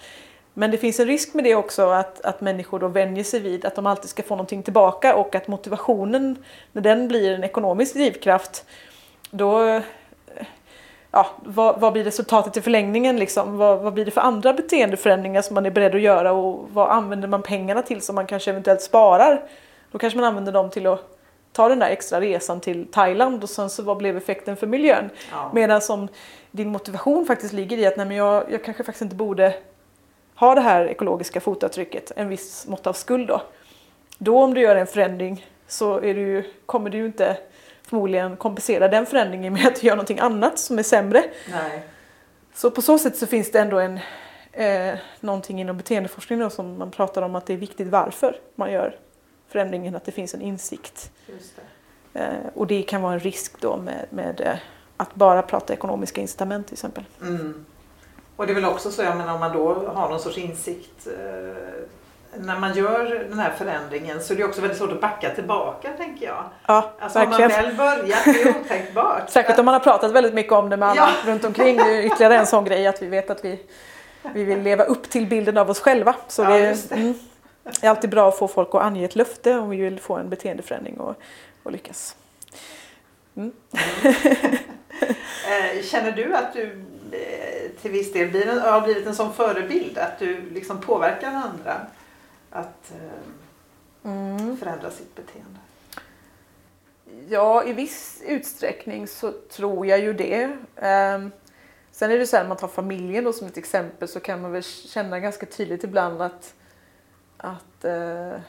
Men 0.54 0.72
det 0.72 0.78
finns 0.78 1.00
en 1.00 1.08
risk 1.08 1.34
med 1.34 1.44
det 1.44 1.56
också 1.56 1.90
att, 1.90 2.22
att 2.22 2.42
människor 2.42 2.80
då 2.80 2.88
vänjer 2.88 3.24
sig 3.24 3.40
vid 3.40 3.66
att 3.66 3.76
de 3.76 3.86
alltid 3.86 4.10
ska 4.10 4.24
få 4.24 4.36
någonting 4.36 4.64
tillbaka 4.64 5.16
och 5.16 5.36
att 5.36 5.48
motivationen, 5.48 6.44
när 6.72 6.82
den 6.82 7.08
blir 7.08 7.32
en 7.32 7.44
ekonomisk 7.44 7.94
drivkraft, 7.94 8.66
då 9.32 9.82
ja, 11.18 11.28
vad, 11.44 11.80
vad, 11.80 11.94
blir 11.94 12.04
resultatet 12.04 12.58
i 12.58 12.62
förlängningen? 12.62 13.18
Liksom? 13.18 13.58
Vad, 13.58 13.80
vad, 13.80 13.94
blir 13.94 14.06
det 14.06 14.12
för 14.12 14.22
andra 14.22 14.54
beteendeförändringar 14.54 15.42
som 15.42 15.54
man 15.54 15.66
är 15.66 15.72
beredd 15.72 15.96
att 15.96 16.02
göra 16.02 16.32
och 16.32 16.70
vad 16.74 16.90
använder 16.90 17.28
man 17.28 17.42
pengarna 17.42 17.82
till 17.82 18.02
som 18.02 18.16
man 18.16 18.28
kanske 18.28 18.52
eventuellt 18.52 18.82
sparar? 18.82 19.50
Då 19.92 19.98
kanske 19.98 20.20
man 20.20 20.28
använder 20.28 20.52
dem 20.52 20.70
till 20.70 20.88
att 20.88 21.00
ta 21.52 21.70
den 21.70 21.80
där 21.80 21.90
extra 21.90 22.22
resan 22.22 22.60
till 22.60 22.88
Thailand 22.92 23.44
och 23.44 23.50
sen 23.50 23.70
så 23.70 23.84
vad 23.84 23.98
blev 23.98 24.18
effekten 24.18 24.58
för 24.58 24.68
miljön? 24.68 25.10
Ja. 25.32 25.52
Medan 25.54 25.82
som 25.82 26.08
din 26.52 26.70
motivation 26.70 27.26
faktiskt 27.26 27.54
ligger 27.54 27.78
i 27.78 27.86
att 27.86 27.98
nej, 27.98 28.06
men 28.06 28.18
jag, 28.18 28.52
jag 28.52 28.64
kanske 28.64 28.84
faktiskt 28.84 29.02
inte 29.02 29.16
borde 29.16 29.54
ha 30.36 30.56
det 30.56 30.62
här 30.62 30.86
ekologiska 30.86 31.42
fotavtrycket, 31.42 32.12
en 32.16 32.30
viss 32.30 32.68
mått 32.68 32.88
av 32.88 32.94
skuld 32.94 33.28
då. 33.28 33.42
Då 34.18 34.44
om 34.44 34.54
du 34.54 34.62
gör 34.62 34.76
en 34.76 34.88
förändring 34.88 35.46
så 35.68 36.00
är 36.00 36.14
du, 36.14 36.52
kommer 36.66 36.90
du 36.90 36.98
ju 36.98 37.06
inte 37.06 37.38
förmodligen 37.88 38.38
kompensera 38.38 38.88
den 38.88 39.06
förändringen 39.06 39.54
med 39.54 39.68
att 39.68 39.84
göra 39.84 39.96
någonting 39.96 40.20
annat 40.20 40.60
som 40.60 40.80
är 40.80 40.84
sämre. 40.84 41.24
Nej. 41.52 41.84
Så 42.54 42.72
på 42.72 42.82
så 42.82 43.00
sätt 43.00 43.18
så 43.18 43.28
finns 43.28 43.52
det 43.52 43.60
ändå 43.60 43.80
en, 43.80 44.00
eh, 44.52 45.00
någonting 45.20 45.62
inom 45.62 45.78
beteendeforskning 45.78 46.40
då, 46.40 46.50
som 46.50 46.78
man 46.78 46.92
pratar 46.92 47.22
om 47.22 47.36
att 47.36 47.46
det 47.46 47.54
är 47.54 47.58
viktigt 47.58 47.88
varför 47.88 48.40
man 48.56 48.72
gör 48.72 48.96
förändringen, 49.48 49.96
att 49.96 50.06
det 50.06 50.12
finns 50.12 50.34
en 50.34 50.42
insikt. 50.42 51.12
Det. 52.14 52.20
Eh, 52.20 52.48
och 52.54 52.68
det 52.68 52.84
kan 52.84 53.02
vara 53.02 53.14
en 53.14 53.20
risk 53.20 53.62
då 53.62 53.78
med, 53.78 54.06
med 54.10 54.42
eh, 54.42 54.58
att 54.98 55.16
bara 55.16 55.42
prata 55.42 55.74
ekonomiska 55.74 56.22
incitament 56.22 56.68
till 56.68 56.74
exempel. 56.74 57.04
Mm. 57.22 57.66
Och 58.36 58.48
det 58.48 58.52
är 58.54 58.56
väl 58.56 58.66
också 58.66 58.92
så, 58.92 59.02
jag 59.02 59.18
menar 59.18 59.34
om 59.34 59.40
man 59.40 59.58
då 59.58 59.74
har 59.74 60.10
någon 60.10 60.20
sorts 60.20 60.38
insikt 60.38 61.08
eh, 61.08 61.84
när 62.40 62.60
man 62.60 62.74
gör 62.74 63.26
den 63.30 63.40
här 63.40 63.52
förändringen 63.58 64.22
så 64.22 64.34
är 64.34 64.38
det 64.38 64.44
också 64.44 64.62
väldigt 64.62 64.78
svårt 64.78 64.92
att 64.92 65.02
backa 65.02 65.30
tillbaka 65.30 65.90
tänker 65.98 66.26
jag. 66.26 66.44
Ja, 66.66 66.92
alltså 67.00 67.20
verkligen. 67.20 67.52
har 67.52 67.62
man 67.62 67.68
väl 67.68 67.78
börjat, 67.78 68.26
det 68.26 68.42
är 68.42 68.60
otänkbart. 68.60 69.30
Särskilt 69.30 69.60
om 69.60 69.66
man 69.66 69.74
har 69.74 69.80
pratat 69.80 70.12
väldigt 70.12 70.34
mycket 70.34 70.54
om 70.54 70.70
det 70.70 70.78
med 70.78 70.90
alla 70.90 71.02
ja. 71.02 71.10
runt 71.32 71.44
omkring. 71.44 71.78
Det 71.78 71.84
är 71.84 72.06
ytterligare 72.06 72.38
en 72.38 72.48
sån 72.48 72.66
grej 72.66 72.88
att 72.88 73.02
vi 73.02 73.08
vet 73.08 73.30
att 73.30 73.46
vi, 73.46 73.60
vi 74.34 74.44
vill 74.44 74.62
leva 74.62 74.84
upp 74.84 75.10
till 75.10 75.28
bilden 75.28 75.58
av 75.58 75.70
oss 75.70 75.80
själva. 75.80 76.16
Så 76.28 76.42
ja, 76.42 76.50
det, 76.50 76.92
mm, 76.92 77.14
det, 77.64 77.86
är 77.86 77.90
alltid 77.90 78.10
bra 78.10 78.30
att 78.30 78.38
få 78.38 78.48
folk 78.48 78.70
att 78.76 78.82
ange 78.82 79.06
ett 79.06 79.16
löfte 79.16 79.56
om 79.56 79.70
vi 79.70 79.78
vill 79.78 80.00
få 80.00 80.16
en 80.16 80.30
beteendeförändring 80.30 81.00
och, 81.00 81.16
och 81.64 81.72
lyckas. 81.72 82.16
Mm. 83.36 83.52
Eh, 85.48 85.84
känner 85.84 86.12
du 86.12 86.36
att 86.36 86.54
du 86.54 86.64
eh, 87.12 87.82
till 87.82 87.92
viss 87.92 88.14
del 88.14 88.60
har 88.60 88.82
blivit 88.82 89.08
en 89.08 89.16
sån 89.16 89.34
förebild 89.34 89.98
att 89.98 90.20
du 90.20 90.50
liksom 90.50 90.82
påverkar 90.82 91.28
andra? 91.28 91.82
Att 92.50 92.92
eh, 92.92 94.12
mm. 94.12 94.58
förändra 94.58 94.92
sitt 94.92 95.16
beteende? 95.16 95.60
Ja, 97.30 97.64
i 97.64 97.74
viss 97.74 98.24
utsträckning 98.26 99.08
så 99.08 99.32
tror 99.32 99.86
jag 99.86 100.00
ju 100.00 100.14
det. 100.14 100.46
Um, 100.46 101.32
sen 101.92 102.12
är 102.12 102.18
det 102.18 102.28
så 102.28 102.36
här, 102.36 102.44
när 102.44 102.48
man 102.48 102.58
tar 102.58 102.68
familjen 102.68 103.24
då 103.24 103.34
som 103.34 103.48
ett 103.48 103.58
exempel 103.58 104.08
så 104.08 104.20
kan 104.20 104.42
man 104.42 104.52
väl 104.52 104.64
känna 104.64 105.20
ganska 105.20 105.46
tydligt 105.46 105.84
ibland 105.84 106.22
att, 106.22 106.54
att 107.38 107.86
uh, 107.86 108.40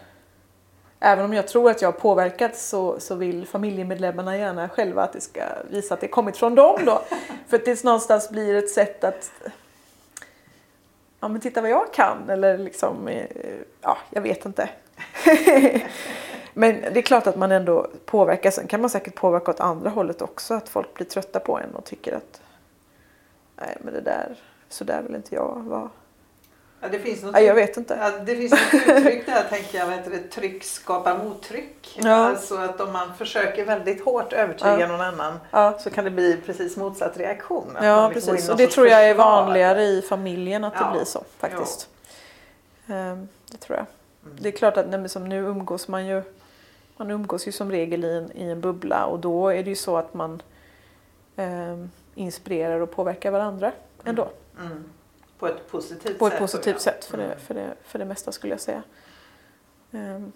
även 1.01 1.25
om 1.25 1.33
jag 1.33 1.49
tror 1.49 1.71
att 1.71 1.83
jag 1.83 1.89
har 1.93 1.99
påverkats 1.99 2.69
så, 2.69 3.01
så 3.01 3.15
vill 3.15 3.47
familjemedlemmarna 3.47 4.37
gärna 4.37 4.69
själva 4.69 5.03
att 5.03 5.13
det 5.13 5.21
ska 5.21 5.41
visa 5.71 5.95
att 5.95 6.01
det 6.01 6.09
kommit 6.09 6.37
från 6.37 6.55
dem 6.55 6.85
då. 6.85 7.03
För 7.49 7.57
att 7.57 7.65
det 7.65 7.85
någonstans 7.85 8.31
blir 8.31 8.55
ett 8.55 8.71
sätt 8.71 9.05
att 9.05 9.31
ja 11.21 11.29
men 11.29 11.41
titta 11.41 11.61
vad 11.61 11.71
jag 11.71 11.93
kan 11.93 12.31
eller 12.31 12.59
liksom, 12.59 13.09
eh, 13.09 13.27
ja 13.81 13.99
jag 14.11 14.23
vet 14.23 14.45
inte. 14.45 14.69
men 16.55 16.81
det 16.81 16.99
är 16.99 17.03
klart 17.03 17.27
att 17.27 17.37
man 17.37 17.53
ändå 17.53 17.87
påverkar. 18.05 18.51
Sen 18.51 18.67
kan 18.67 18.81
man 18.81 18.91
säkert 18.91 19.15
påverka 19.15 19.51
åt 19.51 19.61
andra 19.61 19.91
hållet 19.91 20.23
också. 20.23 20.55
Att 20.55 20.69
folk 20.69 20.95
blir 20.95 21.07
trötta 21.07 21.41
på 21.41 21.59
en 21.59 21.75
och 21.75 21.85
tycker 21.85 22.13
att 22.13 22.43
nej 23.57 23.77
men 23.81 23.95
det 23.95 24.01
där, 24.01 24.37
så 24.69 24.85
där 24.85 25.03
vill 25.03 25.15
inte 25.15 25.35
jag 25.35 25.63
vara. 25.65 25.91
Ja, 26.81 26.89
det 26.89 26.99
finns 26.99 27.23
något, 27.23 27.35
ja, 27.35 27.41
jag 27.41 27.55
vet 27.55 27.77
inte. 27.77 27.99
Ja, 28.01 28.25
det 28.25 28.37
finns 28.37 28.53
något 28.53 28.75
uttryck 28.75 29.27
där 29.27 29.43
tänker 29.51 29.79
jag, 29.79 29.87
vad 29.87 29.95
heter 29.95 30.11
det, 30.11 30.19
tryck 30.19 30.65
skapar 30.65 31.25
mottryck. 31.25 31.99
Ja. 32.03 32.15
Alltså 32.15 32.57
att 32.57 32.81
om 32.81 32.93
man 32.93 33.15
försöker 33.15 33.65
väldigt 33.65 34.05
hårt 34.05 34.33
övertyga 34.33 34.81
ja. 34.81 34.87
någon 34.87 35.01
annan 35.01 35.39
så 35.81 35.91
kan 35.91 36.05
det 36.05 36.11
bli 36.11 36.37
precis 36.47 36.77
motsatt 36.77 37.17
reaktion. 37.17 37.77
Ja 37.83 38.11
liksom 38.15 38.33
precis 38.35 38.51
och 38.51 38.57
det 38.57 38.67
tror 38.67 38.89
jag 38.89 39.09
är 39.09 39.15
vanligare 39.15 39.83
i 39.83 40.03
familjen 40.03 40.65
att 40.65 40.79
det 40.79 40.89
blir 40.93 41.05
så 41.05 41.25
faktiskt. 41.39 41.89
Um, 42.87 43.29
det 43.51 43.57
tror 43.57 43.79
jag. 43.79 43.87
Mm. 44.25 44.37
Det 44.41 44.49
är 44.49 44.53
klart 44.53 44.77
att 44.77 44.89
nej, 44.89 45.09
som 45.09 45.29
nu 45.29 45.37
umgås 45.37 45.89
man 45.89 46.07
ju 46.07 46.23
man 46.97 47.11
umgås 47.11 47.49
ju 47.49 47.53
som 47.53 47.71
regel 47.71 48.05
i 48.05 48.17
en, 48.17 48.33
i 48.37 48.51
en 48.51 48.61
bubbla 48.61 49.05
och 49.05 49.19
då 49.19 49.49
är 49.49 49.63
det 49.63 49.71
ju 49.71 49.77
så 49.77 49.97
att 49.97 50.15
man 50.15 50.43
um, 51.37 51.91
inspirerar 52.15 52.81
och 52.81 52.91
påverkar 52.91 53.31
varandra 53.31 53.73
ändå. 54.05 54.29
Mm. 54.61 54.85
Mm. 55.41 55.55
På 55.55 55.59
ett 55.61 55.71
positivt 55.71 56.03
sätt? 56.03 56.19
På 56.19 56.27
ett 56.27 56.39
positivt 56.39 56.81
sätt 56.81 57.05
för, 57.05 57.19
mm. 57.19 57.29
det, 57.29 57.37
för, 57.37 57.55
det, 57.55 57.75
för 57.85 57.99
det 57.99 58.05
mesta 58.05 58.33
skulle 58.33 58.53
jag 58.53 58.61
säga. 58.61 58.83
Um, 59.91 60.33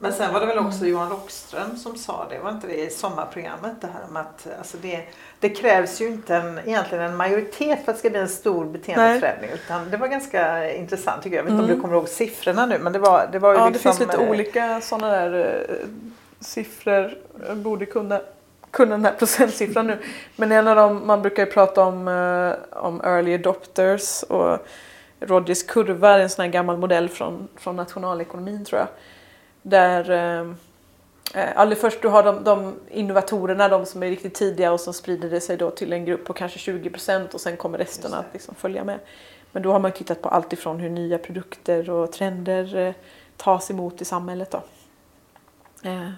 men 0.00 0.12
sen 0.12 0.32
var 0.32 0.40
det 0.40 0.46
väl 0.46 0.58
också 0.58 0.78
mm. 0.78 0.90
Johan 0.90 1.10
Rockström 1.10 1.76
som 1.76 1.96
sa 1.96 2.26
det, 2.30 2.38
var 2.38 2.50
inte 2.50 2.66
det 2.66 2.84
i 2.84 2.90
sommarprogrammet 2.90 3.80
det 3.80 3.86
här 3.86 4.04
om 4.08 4.16
att 4.16 4.46
alltså 4.58 4.76
det, 4.76 5.04
det 5.40 5.48
krävs 5.48 6.00
ju 6.00 6.06
inte 6.06 6.36
en, 6.36 6.58
egentligen 6.58 7.04
en 7.04 7.16
majoritet 7.16 7.84
för 7.84 7.92
att 7.92 7.96
det 7.96 7.98
ska 7.98 8.10
bli 8.10 8.18
en 8.18 8.28
stor 8.28 8.64
beteendeförändring 8.64 9.50
utan 9.50 9.90
det 9.90 9.96
var 9.96 10.08
ganska 10.08 10.72
intressant 10.74 11.22
tycker 11.22 11.36
jag. 11.36 11.42
Jag 11.42 11.44
vet 11.44 11.52
inte 11.52 11.64
mm. 11.64 11.70
om 11.70 11.76
du 11.76 11.82
kommer 11.82 11.94
ihåg 11.94 12.08
siffrorna 12.08 12.66
nu 12.66 12.78
men 12.78 12.92
det 12.92 12.98
var, 12.98 13.28
det 13.32 13.38
var 13.38 13.52
ju 13.52 13.58
Ja 13.58 13.68
liksom, 13.68 13.90
det 13.90 13.96
finns 13.96 14.12
lite 14.12 14.24
äh, 14.24 14.30
olika 14.30 14.80
sådana 14.80 15.08
där 15.10 15.66
äh, 15.70 15.86
siffror. 16.40 17.18
Jag 17.46 17.56
borde 17.56 17.86
kunna 17.86 18.20
kunna 18.70 18.90
den 18.90 19.04
här 19.04 19.12
procentsiffran 19.12 19.86
nu. 19.86 19.98
Men 20.36 20.52
en 20.52 20.68
av 20.68 20.76
dem, 20.76 21.06
man 21.06 21.22
brukar 21.22 21.46
ju 21.46 21.52
prata 21.52 21.84
om, 21.84 22.08
eh, 22.08 22.78
om 22.82 23.00
early 23.00 23.34
adopters 23.34 24.22
och 24.22 24.66
Rogers 25.20 25.62
kurva 25.62 26.14
är 26.14 26.18
en 26.18 26.30
sån 26.30 26.42
här 26.42 26.52
gammal 26.52 26.76
modell 26.76 27.08
från, 27.08 27.48
från 27.56 27.76
nationalekonomin 27.76 28.64
tror 28.64 28.78
jag. 28.78 28.88
Där 29.62 30.10
eh, 30.10 31.48
allra 31.54 31.76
först 31.76 32.02
du 32.02 32.08
har 32.08 32.22
de, 32.22 32.44
de 32.44 32.74
innovatorerna, 32.90 33.68
de 33.68 33.86
som 33.86 34.02
är 34.02 34.10
riktigt 34.10 34.34
tidiga 34.34 34.72
och 34.72 34.80
som 34.80 34.94
sprider 34.94 35.30
det 35.30 35.40
sig 35.40 35.56
då 35.56 35.70
till 35.70 35.92
en 35.92 36.04
grupp 36.04 36.24
på 36.24 36.32
kanske 36.32 36.58
20 36.58 36.90
procent 36.90 37.34
och 37.34 37.40
sen 37.40 37.56
kommer 37.56 37.78
resten 37.78 38.14
att 38.14 38.26
liksom 38.32 38.54
följa 38.54 38.84
med. 38.84 38.98
Men 39.52 39.62
då 39.62 39.72
har 39.72 39.78
man 39.78 39.92
tittat 39.92 40.22
på 40.22 40.28
allt 40.28 40.52
ifrån 40.52 40.80
hur 40.80 40.90
nya 40.90 41.18
produkter 41.18 41.90
och 41.90 42.12
trender 42.12 42.76
eh, 42.76 42.94
tas 43.36 43.70
emot 43.70 44.00
i 44.00 44.04
samhället. 44.04 44.50
Då. 44.50 44.62
Eh, 45.88 46.10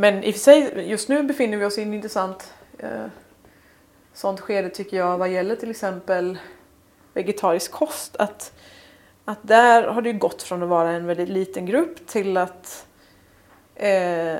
men 0.00 0.24
i 0.24 0.30
och 0.30 0.34
för 0.34 0.40
sig, 0.40 0.90
just 0.90 1.08
nu 1.08 1.22
befinner 1.22 1.56
vi 1.56 1.64
oss 1.64 1.78
i 1.78 1.82
en 1.82 1.94
intressant 1.94 2.54
eh, 2.78 3.06
sånt 4.12 4.40
skede 4.40 4.70
tycker 4.70 4.96
jag 4.96 5.18
vad 5.18 5.28
gäller 5.28 5.56
till 5.56 5.70
exempel 5.70 6.38
vegetarisk 7.12 7.72
kost. 7.72 8.16
Att, 8.16 8.52
att 9.24 9.38
där 9.42 9.82
har 9.82 10.02
det 10.02 10.12
gått 10.12 10.42
från 10.42 10.62
att 10.62 10.68
vara 10.68 10.90
en 10.90 11.06
väldigt 11.06 11.28
liten 11.28 11.66
grupp 11.66 12.06
till 12.06 12.36
att 12.36 12.86
eh, 13.74 14.38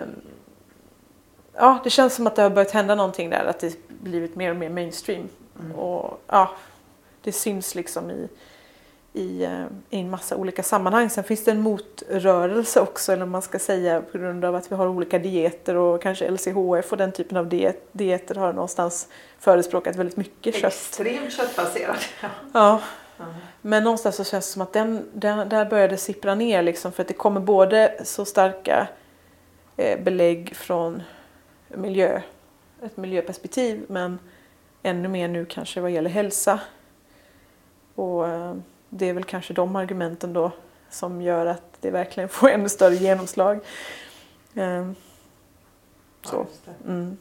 ja, 1.54 1.80
det 1.84 1.90
känns 1.90 2.14
som 2.14 2.26
att 2.26 2.36
det 2.36 2.42
har 2.42 2.50
börjat 2.50 2.70
hända 2.70 2.94
någonting 2.94 3.30
där, 3.30 3.44
att 3.44 3.60
det 3.60 3.76
blivit 3.88 4.36
mer 4.36 4.50
och 4.50 4.56
mer 4.56 4.70
mainstream. 4.70 5.28
Mm. 5.60 5.74
Och 5.74 6.20
ja, 6.26 6.50
det 7.22 7.32
syns 7.32 7.74
liksom 7.74 8.10
i, 8.10 8.28
i, 9.18 9.44
eh, 9.44 9.64
i 9.90 10.00
en 10.00 10.10
massa 10.10 10.36
olika 10.36 10.62
sammanhang. 10.62 11.10
Sen 11.10 11.24
finns 11.24 11.44
det 11.44 11.50
en 11.50 11.60
motrörelse 11.60 12.80
också, 12.80 13.12
eller 13.12 13.26
man 13.26 13.42
ska 13.42 13.58
säga, 13.58 14.02
på 14.12 14.18
grund 14.18 14.44
av 14.44 14.54
att 14.54 14.72
vi 14.72 14.76
har 14.76 14.86
olika 14.86 15.18
dieter 15.18 15.76
och 15.76 16.02
kanske 16.02 16.30
LCHF 16.30 16.92
och 16.92 16.96
den 16.96 17.12
typen 17.12 17.36
av 17.36 17.48
diet, 17.48 17.88
dieter 17.92 18.34
har 18.34 18.52
någonstans 18.52 19.08
förespråkat 19.38 19.96
väldigt 19.96 20.16
mycket 20.16 20.54
kött. 20.54 20.72
Extremt 20.72 21.32
köttbaserad. 21.32 21.96
ja. 22.52 22.80
Mm. 23.20 23.34
Men 23.60 23.84
någonstans 23.84 24.16
så 24.16 24.24
känns 24.24 24.46
det 24.46 24.52
som 24.52 24.62
att 24.62 24.72
den, 24.72 25.08
den, 25.12 25.48
där 25.48 25.64
började 25.64 25.96
sippra 25.96 26.34
ner 26.34 26.62
liksom 26.62 26.92
för 26.92 27.02
att 27.02 27.08
det 27.08 27.14
kommer 27.14 27.40
både 27.40 28.00
så 28.04 28.24
starka 28.24 28.88
eh, 29.76 30.00
belägg 30.00 30.56
från 30.56 31.02
miljö, 31.68 32.20
ett 32.82 32.96
miljöperspektiv 32.96 33.84
men 33.88 34.18
ännu 34.82 35.08
mer 35.08 35.28
nu 35.28 35.44
kanske 35.44 35.80
vad 35.80 35.90
gäller 35.90 36.10
hälsa. 36.10 36.60
Och 37.94 38.28
eh, 38.28 38.54
det 38.88 39.08
är 39.08 39.12
väl 39.12 39.24
kanske 39.24 39.54
de 39.54 39.76
argumenten 39.76 40.32
då 40.32 40.52
som 40.90 41.22
gör 41.22 41.46
att 41.46 41.62
det 41.80 41.90
verkligen 41.90 42.28
får 42.28 42.50
ännu 42.50 42.68
större 42.68 42.94
genomslag. 42.94 43.60
Eh, 44.54 44.90
så, 46.22 46.46
mm, 46.86 47.16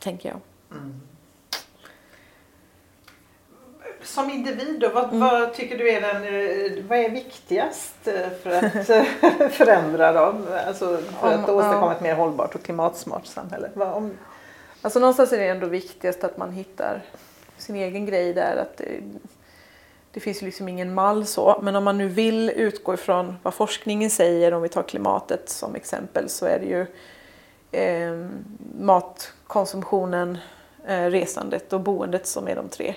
tänker 0.00 0.28
jag. 0.28 0.40
Mm. 0.70 1.00
Som 4.02 4.30
individ 4.30 4.80
då, 4.80 4.88
vad, 4.88 5.04
mm. 5.04 5.20
vad, 5.20 5.54
tycker 5.54 5.78
du 5.78 5.90
är 5.90 6.00
den, 6.00 6.16
eh, 6.16 6.84
vad 6.84 6.98
är 6.98 7.10
viktigast 7.10 7.94
för 8.42 8.50
att 8.50 9.52
förändra 9.52 10.12
dem? 10.12 10.46
Alltså 10.66 10.98
för 11.20 11.34
om, 11.34 11.44
att 11.44 11.48
åstadkomma 11.48 11.92
ett 11.92 12.00
mer 12.00 12.14
hållbart 12.14 12.54
och 12.54 12.62
klimatsmart 12.62 13.26
samhälle? 13.26 13.70
Vad, 13.74 13.92
om... 13.92 14.10
Alltså 14.82 14.98
någonstans 14.98 15.32
är 15.32 15.38
det 15.38 15.48
ändå 15.48 15.66
viktigast 15.66 16.24
att 16.24 16.36
man 16.36 16.52
hittar 16.52 17.02
sin 17.58 17.76
egen 17.76 18.06
grej 18.06 18.34
där. 18.34 18.56
Att 18.56 18.80
det, 20.16 20.20
finns 20.20 20.42
liksom 20.42 20.68
ingen 20.68 20.94
mall 20.94 21.26
så. 21.26 21.58
Men 21.62 21.76
om 21.76 21.84
man 21.84 21.98
nu 21.98 22.08
vill 22.08 22.50
utgå 22.50 22.94
ifrån 22.94 23.36
vad 23.42 23.54
forskningen 23.54 24.10
säger, 24.10 24.54
om 24.54 24.62
vi 24.62 24.68
tar 24.68 24.82
klimatet 24.82 25.48
som 25.48 25.74
exempel, 25.74 26.28
så 26.28 26.46
är 26.46 26.58
det 26.58 26.66
ju 26.66 26.86
eh, 27.80 28.28
matkonsumtionen, 28.78 30.38
eh, 30.86 31.04
resandet 31.04 31.72
och 31.72 31.80
boendet 31.80 32.26
som 32.26 32.48
är 32.48 32.56
de 32.56 32.68
tre 32.68 32.94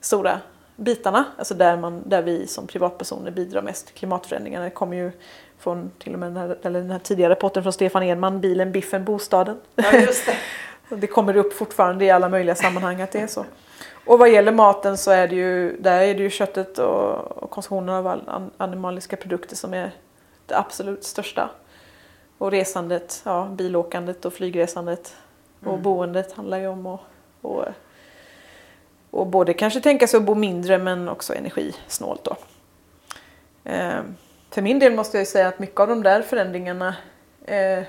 stora 0.00 0.40
bitarna. 0.76 1.24
Alltså 1.38 1.54
där, 1.54 1.76
man, 1.76 2.02
där 2.06 2.22
vi 2.22 2.46
som 2.46 2.66
privatpersoner 2.66 3.30
bidrar 3.30 3.62
mest 3.62 3.86
till 3.86 3.94
klimatförändringarna. 3.94 4.64
Det 4.64 4.70
kommer 4.70 4.96
ju 4.96 5.12
från 5.58 5.90
till 5.98 6.12
och 6.12 6.18
med 6.18 6.28
den 6.28 6.36
här, 6.36 6.58
eller 6.62 6.80
den 6.80 6.90
här 6.90 6.98
tidigare 6.98 7.32
rapporten 7.32 7.62
från 7.62 7.72
Stefan 7.72 8.02
Edman, 8.02 8.40
bilen, 8.40 8.72
biffen, 8.72 9.04
bostaden. 9.04 9.56
Ja, 9.74 9.92
just 9.92 10.26
det. 10.26 10.96
det 10.96 11.06
kommer 11.06 11.36
upp 11.36 11.52
fortfarande 11.52 12.04
i 12.04 12.10
alla 12.10 12.28
möjliga 12.28 12.54
sammanhang 12.54 13.00
att 13.00 13.12
det 13.12 13.20
är 13.20 13.26
så. 13.26 13.44
Och 14.08 14.18
vad 14.18 14.30
gäller 14.30 14.52
maten 14.52 14.98
så 14.98 15.10
är 15.10 15.28
det 15.28 15.36
ju, 15.36 15.76
där 15.80 16.00
är 16.00 16.14
det 16.14 16.22
ju 16.22 16.30
köttet 16.30 16.78
och, 16.78 17.42
och 17.42 17.50
konsumtionen 17.50 17.94
av 17.94 18.06
all, 18.06 18.50
animaliska 18.56 19.16
produkter 19.16 19.56
som 19.56 19.74
är 19.74 19.90
det 20.46 20.58
absolut 20.58 21.04
största. 21.04 21.50
Och 22.38 22.50
resandet, 22.50 23.22
ja, 23.24 23.48
bilåkandet 23.52 24.24
och 24.24 24.32
flygresandet 24.32 25.16
och 25.60 25.72
mm. 25.72 25.82
boendet 25.82 26.32
handlar 26.32 26.58
ju 26.58 26.66
om 26.66 26.86
att 26.86 27.00
och, 27.42 27.64
och 29.10 29.26
både 29.26 29.54
kanske 29.54 29.80
tänka 29.80 30.06
sig 30.06 30.18
att 30.18 30.24
bo 30.24 30.34
mindre 30.34 30.78
men 30.78 31.08
också 31.08 31.34
energisnålt. 31.34 32.24
Då. 32.24 32.36
Eh, 33.64 34.00
för 34.50 34.62
min 34.62 34.78
del 34.78 34.92
måste 34.92 35.18
jag 35.18 35.26
säga 35.26 35.48
att 35.48 35.58
mycket 35.58 35.80
av 35.80 35.88
de 35.88 36.02
där 36.02 36.22
förändringarna 36.22 36.96
eh, 37.44 37.82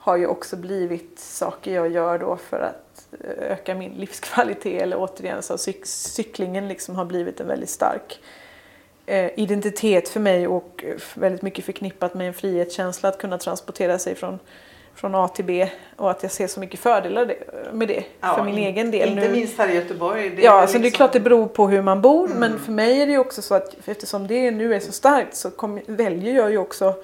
har 0.00 0.16
ju 0.16 0.26
också 0.26 0.56
blivit 0.56 1.18
saker 1.18 1.74
jag 1.74 1.92
gör 1.92 2.18
då 2.18 2.36
för 2.36 2.60
att 2.60 3.08
öka 3.38 3.74
min 3.74 3.92
livskvalitet 3.92 4.82
eller 4.82 4.96
återigen 4.96 5.42
så 5.42 5.58
cyk 5.58 5.86
cyklingen 5.86 6.68
liksom 6.68 6.96
har 6.96 7.04
blivit 7.04 7.40
en 7.40 7.46
väldigt 7.46 7.70
stark 7.70 8.20
eh, 9.06 9.30
identitet 9.38 10.08
för 10.08 10.20
mig 10.20 10.48
och 10.48 10.84
väldigt 11.14 11.42
mycket 11.42 11.64
förknippat 11.64 12.14
med 12.14 12.26
en 12.28 12.34
frihetskänsla 12.34 13.08
att 13.08 13.18
kunna 13.18 13.38
transportera 13.38 13.98
sig 13.98 14.14
från 14.14 14.38
från 14.94 15.14
A 15.14 15.28
till 15.28 15.44
B 15.44 15.68
och 15.96 16.10
att 16.10 16.22
jag 16.22 16.32
ser 16.32 16.46
så 16.46 16.60
mycket 16.60 16.80
fördelar 16.80 17.34
med 17.72 17.88
det 17.88 18.04
ja, 18.20 18.34
för 18.34 18.44
min 18.44 18.58
in, 18.58 18.64
egen 18.64 18.90
del. 18.90 19.08
Inte 19.08 19.28
nu. 19.28 19.32
minst 19.32 19.58
här 19.58 19.68
i 19.68 19.74
Göteborg. 19.74 20.30
Det 20.30 20.42
ja, 20.42 20.52
alltså 20.52 20.78
liksom... 20.78 20.82
det 20.82 20.88
är 20.88 20.90
klart 20.90 21.12
det 21.12 21.20
beror 21.20 21.46
på 21.46 21.68
hur 21.68 21.82
man 21.82 22.02
bor 22.02 22.26
mm. 22.26 22.38
men 22.38 22.58
för 22.58 22.72
mig 22.72 23.02
är 23.02 23.06
det 23.06 23.18
också 23.18 23.42
så 23.42 23.54
att 23.54 23.88
eftersom 23.88 24.26
det 24.26 24.50
nu 24.50 24.74
är 24.74 24.80
så 24.80 24.92
starkt 24.92 25.36
så 25.36 25.50
kom, 25.50 25.80
väljer 25.86 26.34
jag 26.34 26.50
ju 26.50 26.58
också 26.58 26.94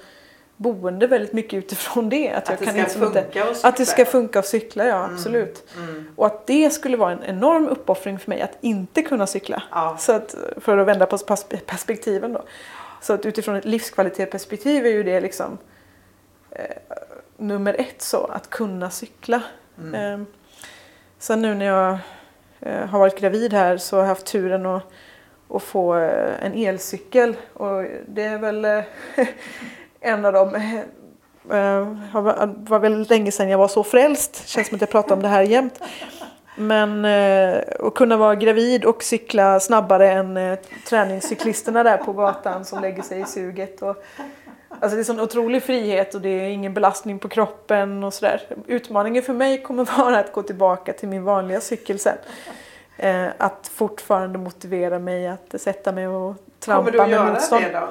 boende 0.57 1.07
väldigt 1.07 1.33
mycket 1.33 1.53
utifrån 1.53 2.09
det. 2.09 2.31
Att, 2.31 2.43
att 2.43 2.49
jag 2.49 2.59
det 2.59 2.65
kan 2.65 2.89
ska 2.89 2.99
funka 2.99 3.19
inte, 3.19 3.43
att 3.43 3.65
Att 3.65 3.77
det 3.77 3.85
ska 3.85 4.05
funka 4.05 4.39
att 4.39 4.47
cykla, 4.47 4.85
ja 4.85 5.03
mm. 5.03 5.15
absolut. 5.15 5.63
Mm. 5.77 6.07
Och 6.15 6.25
att 6.25 6.47
det 6.47 6.69
skulle 6.69 6.97
vara 6.97 7.11
en 7.11 7.23
enorm 7.23 7.67
uppoffring 7.67 8.19
för 8.19 8.29
mig 8.29 8.41
att 8.41 8.57
inte 8.61 9.01
kunna 9.01 9.27
cykla. 9.27 9.63
Ja. 9.71 9.97
Så 9.99 10.11
att, 10.11 10.35
för 10.57 10.77
att 10.77 10.87
vända 10.87 11.05
på 11.05 11.17
perspektiven 11.65 12.33
då. 12.33 12.43
Så 13.01 13.13
att 13.13 13.25
utifrån 13.25 13.55
ett 13.55 13.65
livskvalitetsperspektiv 13.65 14.85
är 14.85 14.89
ju 14.89 15.03
det 15.03 15.19
liksom 15.21 15.57
eh, 16.51 16.65
nummer 17.37 17.75
ett 17.79 18.01
så, 18.01 18.25
att 18.25 18.49
kunna 18.49 18.89
cykla. 18.89 19.41
Mm. 19.77 20.21
Eh, 20.21 20.27
sen 21.19 21.41
nu 21.41 21.55
när 21.55 21.65
jag 21.65 21.97
eh, 22.59 22.85
har 22.85 22.99
varit 22.99 23.19
gravid 23.19 23.53
här 23.53 23.77
så 23.77 23.95
har 23.95 24.03
jag 24.03 24.07
haft 24.07 24.25
turen 24.25 24.65
att, 24.65 24.83
att 25.49 25.63
få 25.63 25.95
eh, 25.95 26.45
en 26.45 26.53
elcykel 26.53 27.35
och 27.53 27.83
det 28.07 28.23
är 28.23 28.37
väl 28.37 28.65
eh, 28.65 28.83
en 29.99 30.25
av 30.25 30.33
dem 30.33 30.55
eh, 31.49 31.87
var 32.69 32.79
väldigt 32.79 33.09
länge 33.09 33.31
sedan 33.31 33.49
jag 33.49 33.57
var 33.57 33.67
så 33.67 33.83
frälst. 33.83 34.47
Känns 34.47 34.67
som 34.67 34.75
att 34.75 34.81
jag 34.81 34.89
pratar 34.89 35.15
om 35.15 35.21
det 35.21 35.27
här 35.27 35.41
jämt. 35.41 35.79
Men 36.55 37.05
eh, 37.05 37.63
att 37.79 37.93
kunna 37.93 38.17
vara 38.17 38.35
gravid 38.35 38.85
och 38.85 39.03
cykla 39.03 39.59
snabbare 39.59 40.11
än 40.11 40.37
eh, 40.37 40.59
träningscyklisterna 40.89 41.83
där 41.83 41.97
på 41.97 42.13
gatan 42.13 42.65
som 42.65 42.81
lägger 42.81 43.03
sig 43.03 43.21
i 43.21 43.25
suget. 43.25 43.81
Och, 43.81 44.03
alltså 44.79 44.95
det 44.95 45.01
är 45.01 45.03
sån 45.03 45.19
otrolig 45.19 45.63
frihet 45.63 46.15
och 46.15 46.21
det 46.21 46.29
är 46.29 46.49
ingen 46.49 46.73
belastning 46.73 47.19
på 47.19 47.29
kroppen 47.29 48.03
och 48.03 48.13
sådär. 48.13 48.41
Utmaningen 48.67 49.23
för 49.23 49.33
mig 49.33 49.63
kommer 49.63 49.85
vara 49.97 50.19
att 50.19 50.31
gå 50.31 50.43
tillbaka 50.43 50.93
till 50.93 51.09
min 51.09 51.23
vanliga 51.23 51.61
cykel 51.61 51.99
sen. 51.99 52.17
Eh, 52.97 53.27
att 53.37 53.71
fortfarande 53.73 54.39
motivera 54.39 54.99
mig 54.99 55.27
att 55.27 55.61
sätta 55.61 55.91
mig 55.91 56.07
och 56.07 56.35
trampa 56.59 57.07
med 57.07 57.25
motstånd. 57.25 57.35
Kommer 57.35 57.41
du 57.41 57.55
att 57.55 57.61
göra 57.61 57.71
det 57.71 57.79
då? 57.79 57.87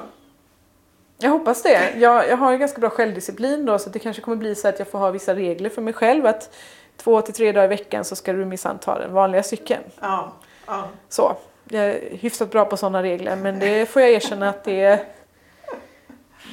Jag 1.17 1.29
hoppas 1.29 1.63
det. 1.63 1.93
Jag, 1.97 2.29
jag 2.29 2.37
har 2.37 2.53
en 2.53 2.59
ganska 2.59 2.79
bra 2.81 2.89
självdisciplin 2.89 3.65
då 3.65 3.79
så 3.79 3.89
det 3.89 3.99
kanske 3.99 4.21
kommer 4.21 4.37
bli 4.37 4.55
så 4.55 4.67
att 4.67 4.79
jag 4.79 4.87
får 4.87 4.99
ha 4.99 5.11
vissa 5.11 5.35
regler 5.35 5.69
för 5.69 5.81
mig 5.81 5.93
själv. 5.93 6.25
Att 6.25 6.55
två 6.97 7.21
till 7.21 7.33
tre 7.33 7.51
dagar 7.51 7.65
i 7.65 7.67
veckan 7.67 8.05
så 8.05 8.15
ska 8.15 8.33
du 8.33 8.45
minsann 8.45 8.77
ta 8.77 8.99
den 8.99 9.13
vanliga 9.13 9.43
cykeln. 9.43 9.83
Ja, 9.99 10.33
ja. 10.65 10.87
Så. 11.09 11.35
Jag 11.69 11.85
är 11.85 12.17
hyfsat 12.17 12.51
bra 12.51 12.65
på 12.65 12.77
sådana 12.77 13.03
regler 13.03 13.35
men 13.35 13.59
det 13.59 13.89
får 13.89 14.01
jag 14.01 14.11
erkänna 14.11 14.49
att 14.49 14.63
det 14.63 14.83
är 14.83 14.99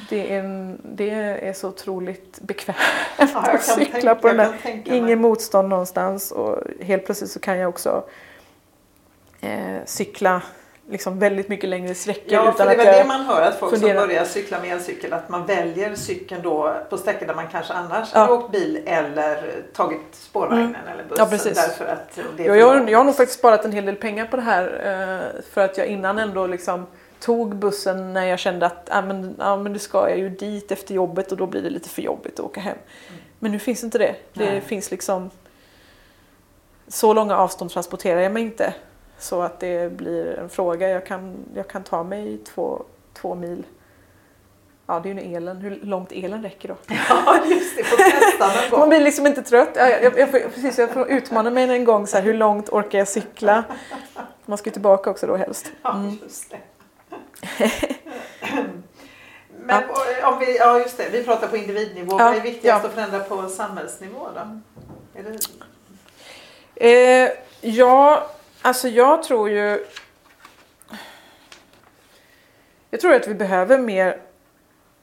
det 0.09 0.33
är, 0.33 0.39
en, 0.39 0.81
det 0.83 1.09
är 1.09 1.53
så 1.53 1.67
otroligt 1.67 2.39
bekvämt 2.41 2.77
ja, 3.17 3.25
att 3.35 3.63
cykla 3.63 3.91
tänka, 3.91 4.15
på 4.15 4.27
den 4.27 4.37
där. 4.37 4.81
Ingen 4.85 5.21
motstånd 5.21 5.69
någonstans 5.69 6.31
och 6.31 6.63
helt 6.81 7.05
plötsligt 7.05 7.31
så 7.31 7.39
kan 7.39 7.57
jag 7.57 7.69
också 7.69 8.03
eh, 9.41 9.77
cykla 9.85 10.41
liksom 10.89 11.19
väldigt 11.19 11.49
mycket 11.49 11.69
längre 11.69 11.95
sträckor. 11.95 12.33
Ja, 12.33 12.41
utan 12.41 12.53
för 12.53 12.65
det 12.65 12.73
är 12.73 12.77
väl 12.77 12.95
det 12.97 13.07
man 13.07 13.21
hör 13.21 13.41
att 13.41 13.59
folk 13.59 13.73
funderar. 13.73 13.99
som 13.99 14.07
börjar 14.07 14.25
cykla 14.25 14.59
med 14.59 14.71
elcykel 14.71 15.13
att 15.13 15.29
man 15.29 15.45
väljer 15.45 15.95
cykeln 15.95 16.41
då 16.41 16.75
på 16.89 16.97
sträckor 16.97 17.27
där 17.27 17.35
man 17.35 17.47
kanske 17.47 17.73
annars 17.73 18.09
ja. 18.13 18.19
hade 18.19 18.33
åkt 18.33 18.51
bil 18.51 18.81
eller 18.85 19.63
tagit 19.73 20.01
spårvagnen 20.11 20.65
mm. 20.65 20.87
eller 20.93 21.03
bussen. 21.03 21.25
Ja, 21.25 21.29
precis. 21.29 21.55
Därför 21.55 21.85
att 21.85 22.19
det 22.37 22.43
jag, 22.43 22.57
jag, 22.57 22.89
jag 22.89 22.97
har 22.97 23.05
nog 23.05 23.15
faktiskt 23.15 23.39
sparat 23.39 23.65
en 23.65 23.71
hel 23.71 23.85
del 23.85 23.95
pengar 23.95 24.25
på 24.25 24.35
det 24.35 24.41
här 24.41 24.63
eh, 24.65 25.41
för 25.53 25.65
att 25.65 25.77
jag 25.77 25.87
innan 25.87 26.19
ändå 26.19 26.47
liksom 26.47 26.85
tog 27.19 27.55
bussen 27.55 28.13
när 28.13 28.25
jag 28.25 28.39
kände 28.39 28.65
att 28.65 28.89
ah, 28.91 29.01
men, 29.01 29.35
ah, 29.39 29.57
men 29.57 29.73
nu 29.73 29.79
ska 29.79 30.09
jag 30.09 30.17
ju 30.17 30.29
dit 30.29 30.71
efter 30.71 30.93
jobbet 30.93 31.31
och 31.31 31.37
då 31.37 31.45
blir 31.45 31.61
det 31.61 31.69
lite 31.69 31.89
för 31.89 32.01
jobbigt 32.01 32.39
att 32.39 32.45
åka 32.45 32.61
hem. 32.61 32.77
Mm. 33.07 33.21
Men 33.39 33.51
nu 33.51 33.59
finns 33.59 33.83
inte 33.83 33.97
det. 33.97 34.15
Det 34.33 34.45
Nej. 34.45 34.61
finns 34.61 34.91
liksom 34.91 35.29
så 36.87 37.13
långa 37.13 37.37
avstånd 37.37 37.71
transporterar 37.71 38.21
jag 38.21 38.31
mig 38.31 38.43
inte 38.43 38.73
så 39.25 39.41
att 39.41 39.59
det 39.59 39.91
blir 39.91 40.39
en 40.39 40.49
fråga. 40.49 40.89
Jag 40.89 41.05
kan, 41.05 41.35
jag 41.55 41.67
kan 41.67 41.83
ta 41.83 42.03
mig 42.03 42.37
två, 42.37 42.83
två 43.13 43.35
mil. 43.35 43.63
Ja, 44.87 44.99
det 44.99 45.09
är 45.09 45.13
ju 45.13 45.21
nu 45.21 45.35
elen. 45.35 45.57
Hur 45.57 45.79
långt 45.83 46.11
elen 46.11 46.43
räcker 46.43 46.67
då. 46.67 46.75
Ja, 47.09 47.45
just 47.45 47.77
det. 47.77 47.83
Får 47.83 47.97
testa 47.97 48.47
någon 48.71 48.79
Man 48.79 48.89
blir 48.89 48.99
liksom 48.99 49.27
inte 49.27 49.41
trött. 49.41 49.69
Ja, 49.75 49.89
Jag, 49.89 50.03
jag, 50.03 50.19
jag, 50.19 50.31
får, 50.31 50.39
precis, 50.39 50.77
jag 50.77 50.91
får 50.91 51.11
utmana 51.11 51.49
mig 51.49 51.63
en 51.69 51.83
gång. 51.83 52.07
Så 52.07 52.17
här, 52.17 52.23
hur 52.23 52.33
långt 52.33 52.69
orkar 52.69 52.97
jag 52.97 53.07
cykla? 53.07 53.63
Man 54.45 54.57
ska 54.57 54.69
ju 54.69 54.73
tillbaka 54.73 55.09
också 55.09 55.27
då 55.27 55.35
helst. 55.35 55.71
Ja, 55.81 56.03
just 56.23 56.51
det. 56.51 56.57
Men 59.59 59.83
om 60.23 60.39
vi, 60.39 60.57
ja, 60.57 60.79
just 60.79 60.97
det. 60.97 61.09
Vi 61.11 61.23
pratar 61.23 61.47
på 61.47 61.57
individnivå. 61.57 62.19
Ja, 62.19 62.25
Vad 62.25 62.35
är 62.35 62.41
viktigast 62.41 62.83
ja. 62.83 62.89
att 62.89 62.95
förändra 62.95 63.19
på 63.19 63.47
samhällsnivå 63.49 64.27
då? 64.35 64.59
Är 65.19 65.23
det... 65.23 65.39
Eh, 66.75 67.31
ja, 67.61 68.29
alltså 68.65 68.87
jag 68.87 69.23
tror 69.23 69.49
ju... 69.49 69.85
Jag 72.89 73.01
tror 73.01 73.13
att 73.13 73.27
vi 73.27 73.33
behöver 73.33 73.77
mer 73.77 74.17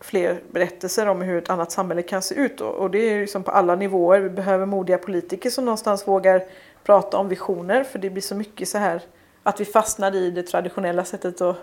fler 0.01 0.41
berättelser 0.51 1.09
om 1.09 1.23
hur 1.23 1.39
ett 1.39 1.51
annat 1.51 1.73
samhälle 1.73 2.03
kan 2.03 2.23
se 2.23 2.35
ut. 2.35 2.61
Och, 2.61 2.91
det 2.91 2.99
är 2.99 3.15
ju 3.15 3.21
liksom 3.21 3.43
på 3.43 3.51
alla 3.51 3.75
nivåer. 3.75 4.21
Vi 4.21 4.31
behöver 4.31 4.67
modiga 4.67 4.99
politiker 4.99 5.51
som 5.51 5.65
någonstans 5.65 6.09
vågar 6.09 6.45
prata 6.85 7.17
om 7.17 7.29
visioner. 7.29 7.85
För 7.85 7.99
det 7.99 8.11
blir 8.11 8.23
så 8.23 8.35
mycket 8.35 8.69
så 8.69 8.79
här 8.79 9.03
att 9.43 9.61
vi 9.61 9.65
fastnar 9.65 10.15
i 10.15 10.31
det 10.31 10.43
traditionella 10.43 11.05
sättet 11.05 11.41
att, 11.41 11.57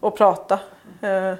att 0.00 0.16
prata. 0.16 0.60
Mm. 1.02 1.36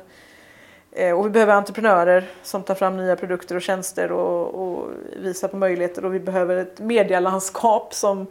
eh, 0.93 1.19
och 1.19 1.27
vi 1.27 1.31
behöver 1.31 1.55
entreprenörer 1.55 2.31
som 2.43 2.63
tar 2.63 2.75
fram 2.75 2.97
nya 2.97 3.17
produkter 3.17 3.55
och 3.55 3.63
tjänster 3.63 4.13
och, 4.13 4.55
och 4.55 4.91
visar 5.17 5.49
på 5.49 5.57
möjligheter. 5.57 6.05
Och 6.05 6.15
vi 6.15 6.21
behöver 6.21 6.57
ett 6.57 6.81
medielandskap 6.81 7.95
som 7.95 8.27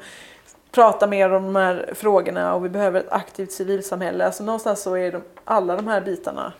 prata 0.75 1.07
mer 1.07 1.33
om 1.33 1.43
de 1.43 1.55
här 1.55 1.89
frågorna 1.93 2.55
och 2.55 2.65
vi 2.65 2.69
behöver 2.69 2.99
ett 2.99 3.11
aktivt 3.11 3.51
civilsamhälle. 3.51 4.25
Alltså 4.25 4.43
någonstans 4.43 4.81
så 4.81 4.97
är 4.97 5.11
de, 5.11 5.21
alla 5.45 5.75
de 5.75 5.87
här 5.87 6.01
bitarna 6.01 6.53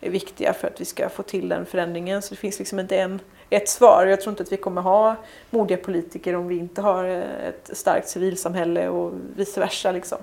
är 0.00 0.10
viktiga 0.10 0.52
för 0.52 0.68
att 0.68 0.80
vi 0.80 0.84
ska 0.84 1.08
få 1.08 1.22
till 1.22 1.48
den 1.48 1.66
förändringen. 1.66 2.22
Så 2.22 2.34
det 2.34 2.40
finns 2.40 2.58
liksom 2.58 2.78
inte 2.78 2.96
en, 2.96 3.20
ett 3.50 3.68
svar. 3.68 4.06
Jag 4.06 4.20
tror 4.20 4.32
inte 4.32 4.42
att 4.42 4.52
vi 4.52 4.56
kommer 4.56 4.82
ha 4.82 5.16
modiga 5.50 5.78
politiker 5.78 6.36
om 6.36 6.48
vi 6.48 6.56
inte 6.58 6.82
har 6.82 7.04
ett 7.04 7.70
starkt 7.72 8.08
civilsamhälle 8.08 8.88
och 8.88 9.12
vice 9.36 9.60
versa. 9.60 9.92
Liksom. 9.92 10.18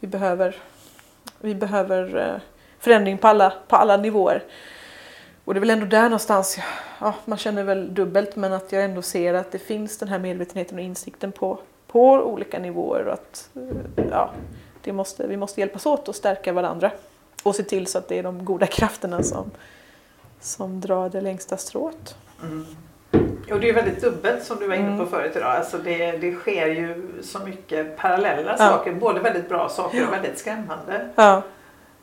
Vi 0.00 0.06
behöver, 0.06 0.56
vi 1.40 1.54
behöver 1.54 2.16
eh, 2.16 2.40
förändring 2.78 3.18
på 3.18 3.28
alla, 3.28 3.52
på 3.68 3.76
alla 3.76 3.96
nivåer. 3.96 4.42
Och 5.44 5.54
det 5.54 5.58
är 5.58 5.60
väl 5.60 5.70
ändå 5.70 5.86
där 5.86 6.02
någonstans, 6.02 6.58
ja, 7.00 7.14
man 7.24 7.38
känner 7.38 7.62
väl 7.62 7.94
dubbelt 7.94 8.36
men 8.36 8.52
att 8.52 8.72
jag 8.72 8.84
ändå 8.84 9.02
ser 9.02 9.34
att 9.34 9.52
det 9.52 9.58
finns 9.58 9.98
den 9.98 10.08
här 10.08 10.18
medvetenheten 10.18 10.78
och 10.78 10.84
insikten 10.84 11.32
på, 11.32 11.58
på 11.94 12.10
olika 12.12 12.58
nivåer 12.58 13.06
och 13.06 13.12
att 13.12 13.50
eh, 13.56 14.04
ja, 14.10 14.30
det 14.82 14.92
måste, 14.92 15.26
vi 15.26 15.36
måste 15.36 15.60
hjälpas 15.60 15.86
åt 15.86 16.08
och 16.08 16.14
stärka 16.14 16.52
varandra. 16.52 16.90
Och 17.42 17.54
se 17.54 17.62
till 17.62 17.86
så 17.86 17.98
att 17.98 18.08
det 18.08 18.18
är 18.18 18.22
de 18.22 18.44
goda 18.44 18.66
krafterna 18.66 19.22
som, 19.22 19.50
som 20.40 20.80
drar 20.80 21.08
det 21.08 21.20
längsta 21.20 21.56
strået. 21.56 22.16
Mm. 22.42 22.66
Och 23.52 23.60
det 23.60 23.68
är 23.68 23.74
väldigt 23.74 24.00
dubbelt 24.00 24.44
som 24.44 24.58
du 24.58 24.68
var 24.68 24.74
inne 24.74 24.86
på 24.88 24.92
Mm. 24.92 25.06
förut 25.06 25.36
idag. 25.36 25.50
Alltså 25.56 25.78
det, 25.78 26.12
det 26.12 26.34
sker 26.34 26.66
ju 26.66 27.02
så 27.22 27.38
mycket 27.38 27.96
parallella 27.96 28.50
Ja. 28.50 28.56
saker. 28.56 28.92
Både 28.92 29.20
väldigt 29.20 29.48
bra 29.48 29.68
saker 29.68 30.06
och 30.06 30.12
väldigt 30.12 30.38
skrämmande. 30.38 31.08
Ja, 31.14 31.42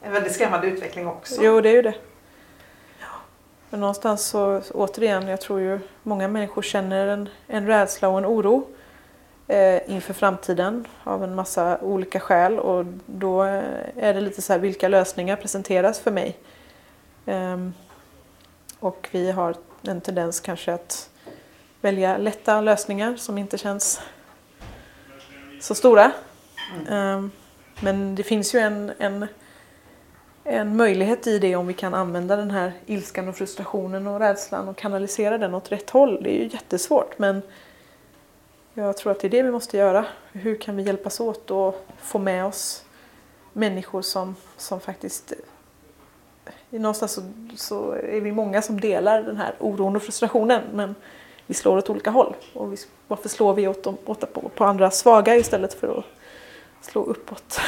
En 0.02 0.12
väldigt 0.14 0.34
skrämmande 0.34 0.68
utveckling 0.68 1.08
också. 1.08 1.42
jo 1.44 1.62
det 1.62 1.70
är 1.70 1.74
ju 1.74 1.82
det. 1.82 1.96
Men 3.70 3.80
någonstans 3.80 4.26
så, 4.26 4.62
så 4.62 4.74
återigen, 4.74 5.28
jag 5.28 5.42
tror 5.42 5.60
ju 5.60 5.80
många 6.04 6.28
människor 6.28 6.62
känner 6.62 7.08
en, 7.08 7.30
en 7.48 7.68
rädsla 7.68 8.10
och 8.10 8.18
en 8.18 8.26
oro 8.26 8.68
eh, 9.52 9.82
inför 9.88 10.14
framtiden 10.14 10.88
av 11.04 11.24
en 11.24 11.36
massa 11.36 11.78
olika 11.82 12.20
skäl 12.20 12.60
och 12.60 12.86
då 13.06 13.44
eh, 13.44 13.64
är 13.98 14.14
det 14.14 14.22
lite 14.22 14.42
så 14.42 14.54
här 14.54 14.60
vilka 14.60 14.88
lösningar 14.88 15.36
presenteras 15.36 16.00
för 16.00 16.12
mig. 16.12 16.38
Ehm, 17.26 17.74
och 18.80 19.10
vi 19.12 19.32
har 19.32 19.56
en 19.82 20.02
tendens 20.02 20.40
kanske 20.40 20.74
att 20.74 21.10
välja 21.82 22.18
lätta 22.18 22.62
lösningar 22.62 23.16
som 23.16 23.38
inte 23.38 23.58
känns 23.58 24.02
så 25.60 25.76
stora. 25.76 26.12
Mm. 26.88 27.32
men 27.82 28.16
det 28.16 28.24
finns 28.24 28.56
ju 28.56 28.60
en, 28.60 28.92
en, 29.00 29.28
en 30.44 30.78
möjlighet 30.78 31.28
i 31.28 31.40
det 31.40 31.56
om 31.56 31.68
vi 31.68 31.74
kan 31.74 31.94
använda 31.94 32.36
den 32.36 32.52
här 32.52 32.74
ilskan 32.86 33.28
och 33.28 33.36
frustrationen 33.36 34.08
och 34.08 34.20
rädslan 34.20 34.68
och 34.68 34.78
kanalisera 34.78 35.38
den 35.38 35.54
åt 35.54 35.72
rätt 35.72 35.90
håll. 35.90 36.24
Det 36.24 36.30
är 36.30 36.44
ju 36.44 36.50
jättesvårt 36.54 37.20
men 37.20 37.42
jag 38.74 38.98
tror 38.98 39.12
att 39.12 39.20
det 39.20 39.28
är 39.28 39.30
det 39.30 39.44
vi 39.44 39.52
måste 39.52 39.78
göra. 39.78 40.06
Hur 40.32 40.56
kan 40.56 40.76
vi 40.76 40.84
hjälpas 40.84 41.20
åt 41.20 41.52
och 41.52 41.86
få 42.02 42.20
med 42.20 42.46
oss 42.46 42.86
människor 43.54 44.02
som, 44.02 44.36
som 44.58 44.80
faktiskt 44.80 45.34
Någonstans 46.70 47.12
så, 47.12 47.22
så 47.56 47.92
är 47.92 48.22
vi 48.22 48.32
många 48.32 48.62
som 48.62 48.80
delar 48.80 49.24
den 49.24 49.38
här 49.38 49.54
oron 49.60 49.96
och 49.96 50.04
frustrationen 50.04 50.62
men 50.74 50.96
vi 51.48 51.54
slår 51.54 51.78
åt 51.78 51.90
olika 51.90 52.10
håll. 52.10 52.36
Och 52.54 52.74
vi, 52.74 52.78
varför 53.08 53.30
slår 53.30 53.54
vi 53.54 53.68
åt, 53.68 53.88
åt 54.06 54.34
på, 54.34 54.50
på 54.56 54.66
andra 54.66 54.92
svaga 54.92 55.36
istället 55.36 55.74
för 55.74 55.98
att 55.98 56.06
slå 56.82 57.04
uppåt? 57.04 57.60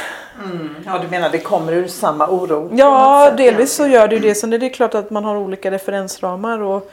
Mm. 0.43 0.76
Ja, 0.86 0.99
du 0.99 1.08
menar 1.08 1.30
det 1.30 1.39
kommer 1.39 1.74
ur 1.74 1.88
samma 1.88 2.30
oro? 2.30 2.70
Ja, 2.74 3.28
sätt 3.30 3.38
delvis 3.38 3.74
så 3.74 3.88
gör 3.88 4.08
det 4.08 4.16
ju 4.16 4.22
det. 4.22 4.36
Sen 4.36 4.54
är 4.54 4.58
det 4.58 4.70
klart 4.70 4.95
att 4.95 5.10
man 5.10 5.26
har 5.26 5.38
olika 5.38 5.72
referensramar 5.72 6.60
och, 6.60 6.91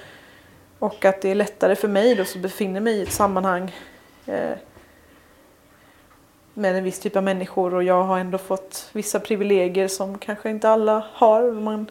och 0.79 1.05
att 1.05 1.23
det 1.23 1.31
är 1.31 1.35
lättare 1.35 1.77
för 1.77 1.89
mig 1.89 2.15
då 2.15 2.25
som 2.25 2.43
befinner 2.43 2.81
mig 2.81 2.95
i 2.95 3.03
ett 3.03 3.13
sammanhang 3.13 3.73
eh, 4.31 4.57
med 6.55 6.77
en 6.77 6.85
viss 6.85 6.99
typ 6.99 7.17
av 7.17 7.23
människor 7.23 7.75
och 7.75 7.83
jag 7.83 8.03
har 8.03 8.19
ändå 8.19 8.39
fått 8.39 8.91
vissa 8.93 9.21
privilegier 9.21 9.89
som 9.89 10.19
kanske 10.19 10.51
inte 10.51 10.69
alla 10.69 11.05
har. 11.13 11.53
Man 11.53 11.91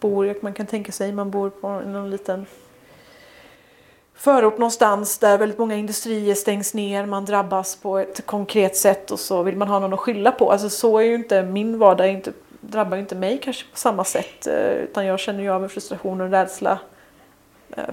bor, 0.00 0.34
man 0.40 0.54
kan 0.54 0.66
tänka 0.66 0.92
sig, 0.92 1.12
man 1.12 1.30
bor 1.30 1.50
på 1.50 1.68
någon 1.68 2.10
liten 2.10 2.46
förort 4.14 4.58
någonstans 4.58 5.18
där 5.18 5.38
väldigt 5.38 5.58
många 5.58 5.74
industrier 5.74 6.34
stängs 6.34 6.74
ner, 6.74 7.06
man 7.06 7.24
drabbas 7.24 7.76
på 7.76 7.98
ett 7.98 8.26
konkret 8.26 8.76
sätt 8.76 9.10
och 9.10 9.20
så 9.20 9.42
vill 9.42 9.56
man 9.56 9.68
ha 9.68 9.78
någon 9.78 9.92
att 9.92 10.00
skylla 10.00 10.32
på. 10.32 10.52
Alltså 10.52 10.70
så 10.70 10.98
är 10.98 11.02
ju 11.02 11.14
inte 11.14 11.42
min 11.42 11.78
vardag, 11.78 12.08
inte, 12.08 12.32
drabbar 12.60 12.96
ju 12.96 13.00
inte 13.00 13.14
mig 13.14 13.40
kanske 13.42 13.70
på 13.70 13.78
samma 13.78 14.04
sätt 14.04 14.46
eh, 14.46 14.70
utan 14.70 15.06
jag 15.06 15.20
känner 15.20 15.42
ju 15.42 15.50
av 15.50 15.62
en 15.62 15.68
frustration 15.68 16.20
och 16.20 16.30
rädsla 16.30 16.78
Eh, 17.76 17.84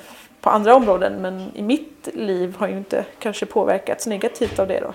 på 0.41 0.49
andra 0.49 0.76
områden 0.76 1.21
men 1.21 1.51
i 1.55 1.61
mitt 1.61 2.09
liv 2.13 2.55
har 2.57 2.67
ju 2.67 2.78
inte 2.78 3.05
kanske 3.19 3.45
påverkats 3.45 4.07
negativt 4.07 4.59
av 4.59 4.67
det 4.67 4.80
då. 4.80 4.93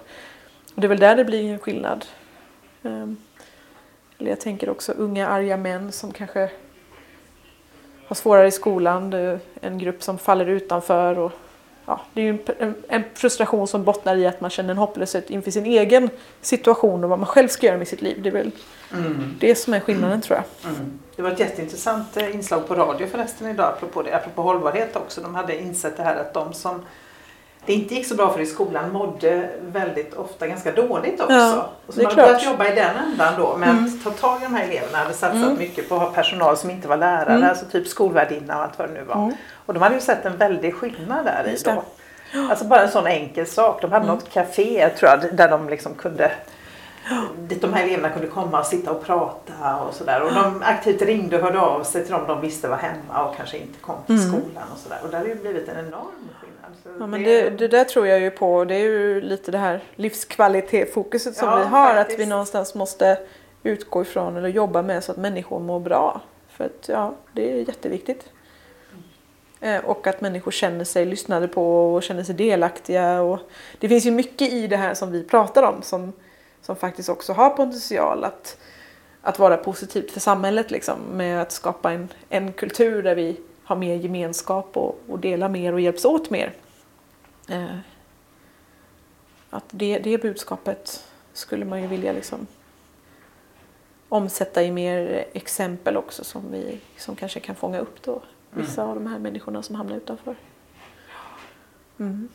Och 0.74 0.80
det 0.80 0.86
är 0.86 0.88
väl 0.88 0.98
där 0.98 1.16
det 1.16 1.24
blir 1.24 1.52
en 1.52 1.58
skillnad. 1.58 2.04
Ehm, 2.82 3.16
eller 4.18 4.30
jag 4.30 4.40
tänker 4.40 4.70
också 4.70 4.92
unga 4.92 5.28
arga 5.28 5.56
män 5.56 5.92
som 5.92 6.12
kanske 6.12 6.50
har 8.06 8.14
svårare 8.14 8.46
i 8.46 8.50
skolan. 8.50 9.10
Det 9.10 9.18
är 9.18 9.40
en 9.60 9.78
grupp 9.78 10.02
som 10.02 10.18
faller 10.18 10.46
utanför. 10.46 11.18
Och, 11.18 11.32
ja, 11.90 12.00
det 12.12 12.20
är 12.20 12.24
ju 12.24 12.38
en, 12.58 12.74
en, 12.88 13.02
frustration 13.14 13.68
som 13.68 13.84
bottnar 13.84 14.16
i 14.16 14.26
att 14.26 14.40
man 14.40 14.50
känner 14.50 14.70
en 14.70 14.78
hopplöshet 14.78 15.30
inför 15.30 15.50
sin 15.50 15.66
egen 15.66 16.10
situation 16.40 17.04
och 17.04 17.10
vad 17.10 17.18
man 17.18 17.26
själv 17.26 17.48
ska 17.48 17.66
göra 17.66 17.78
med 17.78 17.88
sitt 17.88 18.02
liv. 18.02 18.22
Det 18.22 18.28
är 18.28 18.32
väl 18.32 18.50
Mm. 18.92 19.36
det 19.40 19.54
som 19.54 19.74
är 19.74 19.80
skillnaden 19.80 20.20
tror 20.20 20.36
jag. 20.36 20.72
Mm. 20.72 20.98
Det 21.16 21.22
var 21.22 21.30
ett 21.30 21.40
jätteintressant 21.40 22.16
eh, 22.16 22.34
inslag 22.34 22.68
på 22.68 22.74
radio 22.74 23.06
förresten 23.06 23.50
idag 23.50 23.72
apropå, 23.76 24.02
det, 24.02 24.16
apropå 24.16 24.42
hållbarhet 24.42 24.96
också. 24.96 25.20
De 25.20 25.34
hade 25.34 25.60
insett 25.60 25.96
det 25.96 26.02
här 26.02 26.16
att 26.16 26.34
de 26.34 26.52
som 26.52 26.82
det 27.70 27.74
inte 27.74 27.94
gick 27.94 28.06
så 28.06 28.14
bra 28.14 28.32
för 28.32 28.40
i 28.40 28.46
skolan 28.46 28.92
mådde 28.92 29.48
väldigt 29.72 30.14
ofta 30.14 30.46
ganska 30.46 30.72
dåligt 30.72 31.20
också. 31.20 31.32
Ja, 31.34 31.68
och 31.86 31.86
det 31.86 31.92
så 31.94 32.02
man 32.02 32.10
hade 32.12 32.22
börjat 32.22 32.44
jobba 32.44 32.68
i 32.68 32.74
den 32.74 32.96
ändan 32.96 33.34
då 33.38 33.56
med 33.56 33.68
Mm. 33.68 33.84
att 33.84 34.04
ta 34.04 34.10
tag 34.10 34.40
i 34.40 34.44
de 34.44 34.54
här 34.54 34.64
eleverna. 34.64 34.98
hade 34.98 35.14
satsat 35.14 35.34
Mm. 35.42 35.58
mycket 35.58 35.88
på 35.88 35.94
att 35.94 36.00
ha 36.00 36.10
personal 36.10 36.56
som 36.56 36.70
inte 36.70 36.88
var 36.88 36.96
lärare, 36.96 37.34
Mm. 37.34 37.48
alltså 37.48 37.64
typ 37.66 37.86
skolvärdinna 37.86 38.56
och 38.56 38.62
allt 38.62 38.78
vad 38.78 38.88
det 38.88 38.94
nu 38.94 39.02
var. 39.04 39.14
Mm. 39.14 39.32
Och 39.66 39.74
de 39.74 39.82
hade 39.82 39.94
ju 39.94 40.00
sett 40.00 40.24
en 40.26 40.36
väldig 40.36 40.74
skillnad 40.74 41.24
där 41.24 41.44
i 41.48 41.56
det. 41.64 41.70
då. 42.34 42.40
Alltså 42.50 42.64
bara 42.64 42.82
en 42.82 42.90
sån 42.90 43.06
enkel 43.06 43.46
sak. 43.46 43.82
De 43.82 43.92
hade 43.92 44.04
Mm. 44.04 44.16
något 44.16 44.30
café 44.30 44.88
tror 44.98 45.10
jag 45.10 45.36
där 45.36 45.50
de 45.50 45.68
liksom 45.68 45.94
kunde 45.94 46.32
dit 47.38 47.62
de 47.62 47.72
här 47.74 47.84
eleverna 47.84 48.08
kunde 48.08 48.28
komma 48.28 48.60
och 48.60 48.66
sitta 48.66 48.90
och 48.90 49.04
prata 49.04 49.76
och 49.88 49.94
sådär. 49.94 50.22
Och 50.22 50.34
de 50.34 50.62
aktivt 50.64 51.02
ringde 51.02 51.36
och 51.36 51.42
hörde 51.42 51.60
av 51.60 51.82
sig 51.82 52.02
till 52.04 52.12
dem 52.12 52.26
de 52.26 52.40
visste 52.40 52.68
var 52.68 52.76
hemma 52.76 53.24
och 53.24 53.36
kanske 53.36 53.58
inte 53.58 53.78
kom 53.80 53.96
till 54.06 54.14
Mm. 54.14 54.28
skolan 54.28 54.64
och 54.72 54.78
sådär. 54.78 54.98
Och 55.04 55.08
där 55.10 55.18
har 55.18 55.24
ju 55.26 55.34
blivit 55.34 55.68
en 55.68 55.78
enorm 55.78 56.28
skillnad. 56.40 56.59
Så 56.82 56.88
Ja, 57.00 57.06
men 57.06 57.22
det, 57.22 57.50
det 57.50 57.68
där 57.68 57.84
tror 57.84 58.06
jag 58.06 58.20
ju 58.20 58.30
på. 58.30 58.64
Det 58.64 58.74
är 58.74 58.78
ju 58.84 59.20
lite 59.20 59.50
det 59.50 59.58
här 59.58 59.82
livskvalitetsfokuset 59.96 61.36
som 61.36 61.48
Ja, 61.48 61.56
vi 61.56 61.64
har. 61.64 61.90
Att 61.90 61.96
faktiskt. 61.96 62.20
vi 62.20 62.26
någonstans 62.26 62.74
måste 62.74 63.18
utgå 63.62 64.02
ifrån 64.02 64.36
eller 64.36 64.48
jobba 64.48 64.82
med 64.82 65.04
så 65.04 65.12
att 65.12 65.18
människor 65.18 65.60
mår 65.60 65.80
bra. 65.80 66.20
För 66.48 66.64
att 66.64 66.88
ja, 66.88 67.14
det 67.32 67.52
är 67.52 67.56
jätteviktigt. 67.56 68.28
Eh, 69.60 69.84
Och 69.84 70.06
att 70.06 70.20
människor 70.20 70.50
känner 70.50 70.84
sig 70.84 71.04
lyssnade 71.06 71.48
på 71.48 71.94
och 71.94 72.02
känner 72.02 72.22
sig 72.22 72.34
delaktiga. 72.34 73.20
Och 73.22 73.38
det 73.78 73.88
finns 73.88 74.06
ju 74.06 74.10
mycket 74.10 74.52
i 74.52 74.66
det 74.66 74.76
här 74.76 74.94
som 74.94 75.10
vi 75.12 75.24
pratar 75.24 75.62
om 75.62 75.82
som, 75.82 76.12
som 76.62 76.76
faktiskt 76.76 77.08
också 77.08 77.32
har 77.32 77.50
potential 77.50 78.24
att, 78.24 78.56
att 79.22 79.38
vara 79.38 79.56
positivt 79.56 80.10
för 80.10 80.20
samhället. 80.20 80.70
Liksom, 80.70 80.98
med 81.12 81.42
att 81.42 81.52
skapa 81.52 81.92
en, 81.92 82.08
en 82.28 82.52
kultur 82.52 83.02
där 83.02 83.14
vi 83.14 83.40
ha 83.70 83.76
mer 83.76 83.96
gemenskap 83.96 84.76
och, 84.76 84.98
och 85.08 85.18
dela 85.18 85.48
mer 85.48 85.72
och 85.72 85.80
hjälps 85.80 86.04
åt 86.04 86.30
mer. 86.30 86.52
Eh, 87.48 87.78
att 89.50 89.64
det, 89.70 89.98
det 89.98 90.22
budskapet 90.22 91.04
skulle 91.32 91.64
man 91.64 91.82
ju 91.82 91.86
vilja 91.86 92.12
liksom 92.12 92.46
omsätta 94.08 94.62
i 94.62 94.70
mer 94.70 95.24
exempel 95.32 95.96
också 95.96 96.24
som, 96.24 96.52
vi, 96.52 96.80
som 96.96 97.16
kanske 97.16 97.40
kan 97.40 97.54
fånga 97.56 97.78
upp 97.78 98.02
då 98.02 98.22
vissa 98.50 98.82
mm. 98.82 98.90
av 98.90 99.02
de 99.02 99.10
här 99.10 99.18
människorna 99.18 99.62
som 99.62 99.74
hamnar 99.74 99.96
utanför. 99.96 100.36
Mm. 101.98 102.28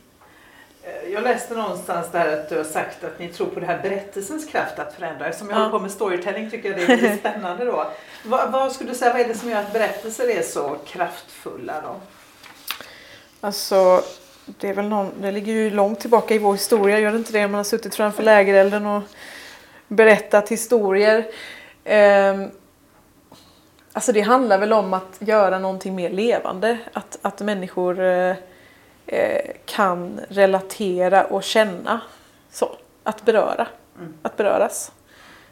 Eh, 0.86 1.12
jag 1.12 1.22
läste 1.22 1.54
någonstans 1.54 2.06
där 2.12 2.32
att 2.32 2.48
du 2.48 2.56
har 2.56 2.64
sagt 2.64 3.04
att 3.04 3.18
ni 3.18 3.28
tror 3.28 3.46
på 3.46 3.60
det 3.60 3.66
här 3.66 3.82
berättelsens 3.82 4.46
kraft 4.46 4.78
att 4.78 4.94
förändra. 4.94 5.32
Som 5.32 5.50
jag 5.50 5.56
ja. 5.56 5.60
håller 5.60 5.70
på 5.70 5.78
med 5.78 5.90
storytelling 5.90 6.50
tycker 6.50 6.68
jag 6.68 6.78
det 6.78 6.92
är 6.92 6.96
lite 6.96 7.16
spännande 7.20 7.64
då. 7.64 7.90
Vad, 8.24 8.52
vad, 8.52 8.72
skulle 8.72 8.90
du 8.90 8.96
säga, 8.96 9.12
vad 9.12 9.20
är 9.22 9.28
det 9.28 9.34
som 9.34 9.50
gör 9.50 9.60
att 9.60 9.72
berättelser 9.72 10.38
är 10.38 10.42
så 10.42 10.76
kraftfulla 10.86 11.80
då? 11.80 12.00
Alltså, 13.40 14.02
det 14.46 14.68
är 14.68 14.74
väl 14.74 14.88
någon, 14.88 15.12
det 15.20 15.32
ligger 15.32 15.52
ju 15.52 15.70
långt 15.70 16.00
tillbaka 16.00 16.34
i 16.34 16.38
vår 16.38 16.52
historia, 16.52 16.98
gör 16.98 17.12
det 17.12 17.18
inte 17.18 17.32
det? 17.32 17.48
Man 17.48 17.54
har 17.54 17.64
suttit 17.64 17.94
framför 17.94 18.22
lägerelden 18.22 18.86
och 18.86 19.02
berättat 19.88 20.48
historier. 20.48 21.26
Um, 21.84 22.50
alltså 23.92 24.12
det 24.12 24.20
handlar 24.20 24.58
väl 24.58 24.72
om 24.72 24.94
att 24.94 25.16
göra 25.18 25.58
någonting 25.58 25.94
mer 25.94 26.10
levande. 26.10 26.78
Att, 26.92 27.18
att 27.22 27.40
människor 27.40 28.00
uh, 28.00 28.34
Eh, 29.06 29.50
kan 29.64 30.20
relatera 30.28 31.24
och 31.24 31.42
känna. 31.42 32.00
Så, 32.50 32.76
att 33.02 33.24
beröra. 33.24 33.66
Mm. 33.98 34.14
Att 34.22 34.36
beröras. 34.36 34.92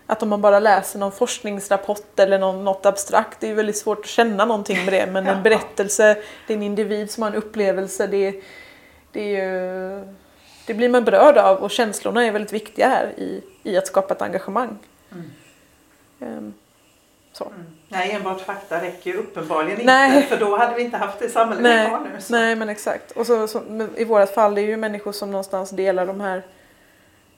Att 0.06 0.22
om 0.22 0.28
man 0.28 0.40
bara 0.40 0.58
läser 0.58 0.98
någon 0.98 1.12
forskningsrapport 1.12 2.18
eller 2.18 2.38
någon, 2.38 2.64
något 2.64 2.86
abstrakt, 2.86 3.40
det 3.40 3.50
är 3.50 3.54
väldigt 3.54 3.78
svårt 3.78 3.98
att 3.98 4.06
känna 4.06 4.44
någonting 4.44 4.84
med 4.84 4.94
det. 4.94 5.06
Men 5.12 5.26
en 5.26 5.42
berättelse, 5.42 6.16
det 6.46 6.52
är 6.52 6.56
en 6.56 6.62
individ 6.62 7.10
som 7.10 7.22
har 7.22 7.30
en 7.30 7.36
upplevelse, 7.36 8.06
det, 8.06 8.42
det, 9.12 9.30
ju, 9.30 10.14
det 10.66 10.74
blir 10.74 10.88
man 10.88 11.04
berörd 11.04 11.38
av 11.38 11.56
och 11.56 11.70
känslorna 11.70 12.24
är 12.24 12.32
väldigt 12.32 12.52
viktiga 12.52 12.88
här 12.88 13.06
i, 13.16 13.42
i 13.62 13.76
att 13.76 13.86
skapa 13.86 14.14
ett 14.14 14.22
engagemang. 14.22 14.78
Mm. 15.12 15.30
Um, 16.18 16.54
så. 17.36 17.44
Mm. 17.44 17.66
Nej, 17.88 18.12
enbart 18.12 18.40
fakta 18.40 18.82
räcker 18.82 19.10
ju 19.10 19.16
uppenbarligen 19.16 19.86
Nej. 19.86 20.16
inte 20.16 20.28
för 20.28 20.44
då 20.44 20.56
hade 20.56 20.74
vi 20.74 20.82
inte 20.82 20.96
haft 20.96 21.18
det 21.18 21.28
samhälle 21.28 21.62
Nej. 21.62 21.86
vi 21.86 21.92
har 21.92 22.00
nu. 22.00 22.20
Så. 22.20 22.32
Nej, 22.32 22.56
men 22.56 22.68
exakt. 22.68 23.10
Och 23.10 23.26
så, 23.26 23.48
så, 23.48 23.62
i 23.96 24.04
vårt 24.04 24.34
fall 24.34 24.54
det 24.54 24.60
är 24.60 24.66
ju 24.66 24.76
människor 24.76 25.12
som 25.12 25.30
någonstans 25.30 25.70
delar 25.70 26.06
de 26.06 26.20
här 26.20 26.42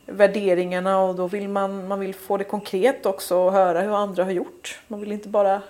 värderingarna 0.06 0.98
och 1.02 1.14
då 1.14 1.26
vill 1.26 1.48
man, 1.48 1.88
man 1.88 2.00
vill 2.00 2.14
få 2.14 2.36
det 2.36 2.44
konkret 2.44 3.06
också 3.06 3.36
och 3.36 3.52
höra 3.52 3.80
hur 3.80 3.96
andra 3.96 4.24
har 4.24 4.30
gjort. 4.30 4.80
Man 4.88 5.00
vill 5.00 5.12
inte 5.12 5.28
bara 5.28 5.62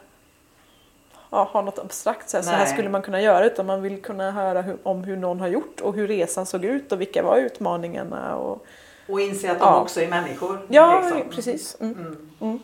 ja, 1.30 1.48
ha 1.52 1.62
något 1.62 1.78
abstrakt 1.78 2.30
så 2.30 2.36
här, 2.36 2.44
så 2.44 2.50
här 2.50 2.66
skulle 2.66 2.88
man 2.88 3.02
kunna 3.02 3.20
göra 3.20 3.44
utan 3.44 3.66
man 3.66 3.82
vill 3.82 4.02
kunna 4.02 4.30
höra 4.30 4.62
hur, 4.62 4.76
om 4.82 5.04
hur 5.04 5.16
någon 5.16 5.40
har 5.40 5.48
gjort 5.48 5.80
och 5.80 5.94
hur 5.94 6.08
resan 6.08 6.46
såg 6.46 6.64
ut 6.64 6.92
och 6.92 7.00
vilka 7.00 7.22
var 7.22 7.36
utmaningarna. 7.36 8.36
Och, 8.36 8.66
och 9.08 9.20
inse 9.20 9.52
att 9.52 9.58
de 9.58 9.64
ja. 9.64 9.80
också 9.80 10.00
är 10.00 10.08
människor. 10.08 10.66
Ja, 10.68 11.00
liksom. 11.00 11.30
precis. 11.30 11.76
Mm. 11.80 12.16
Mm. 12.40 12.60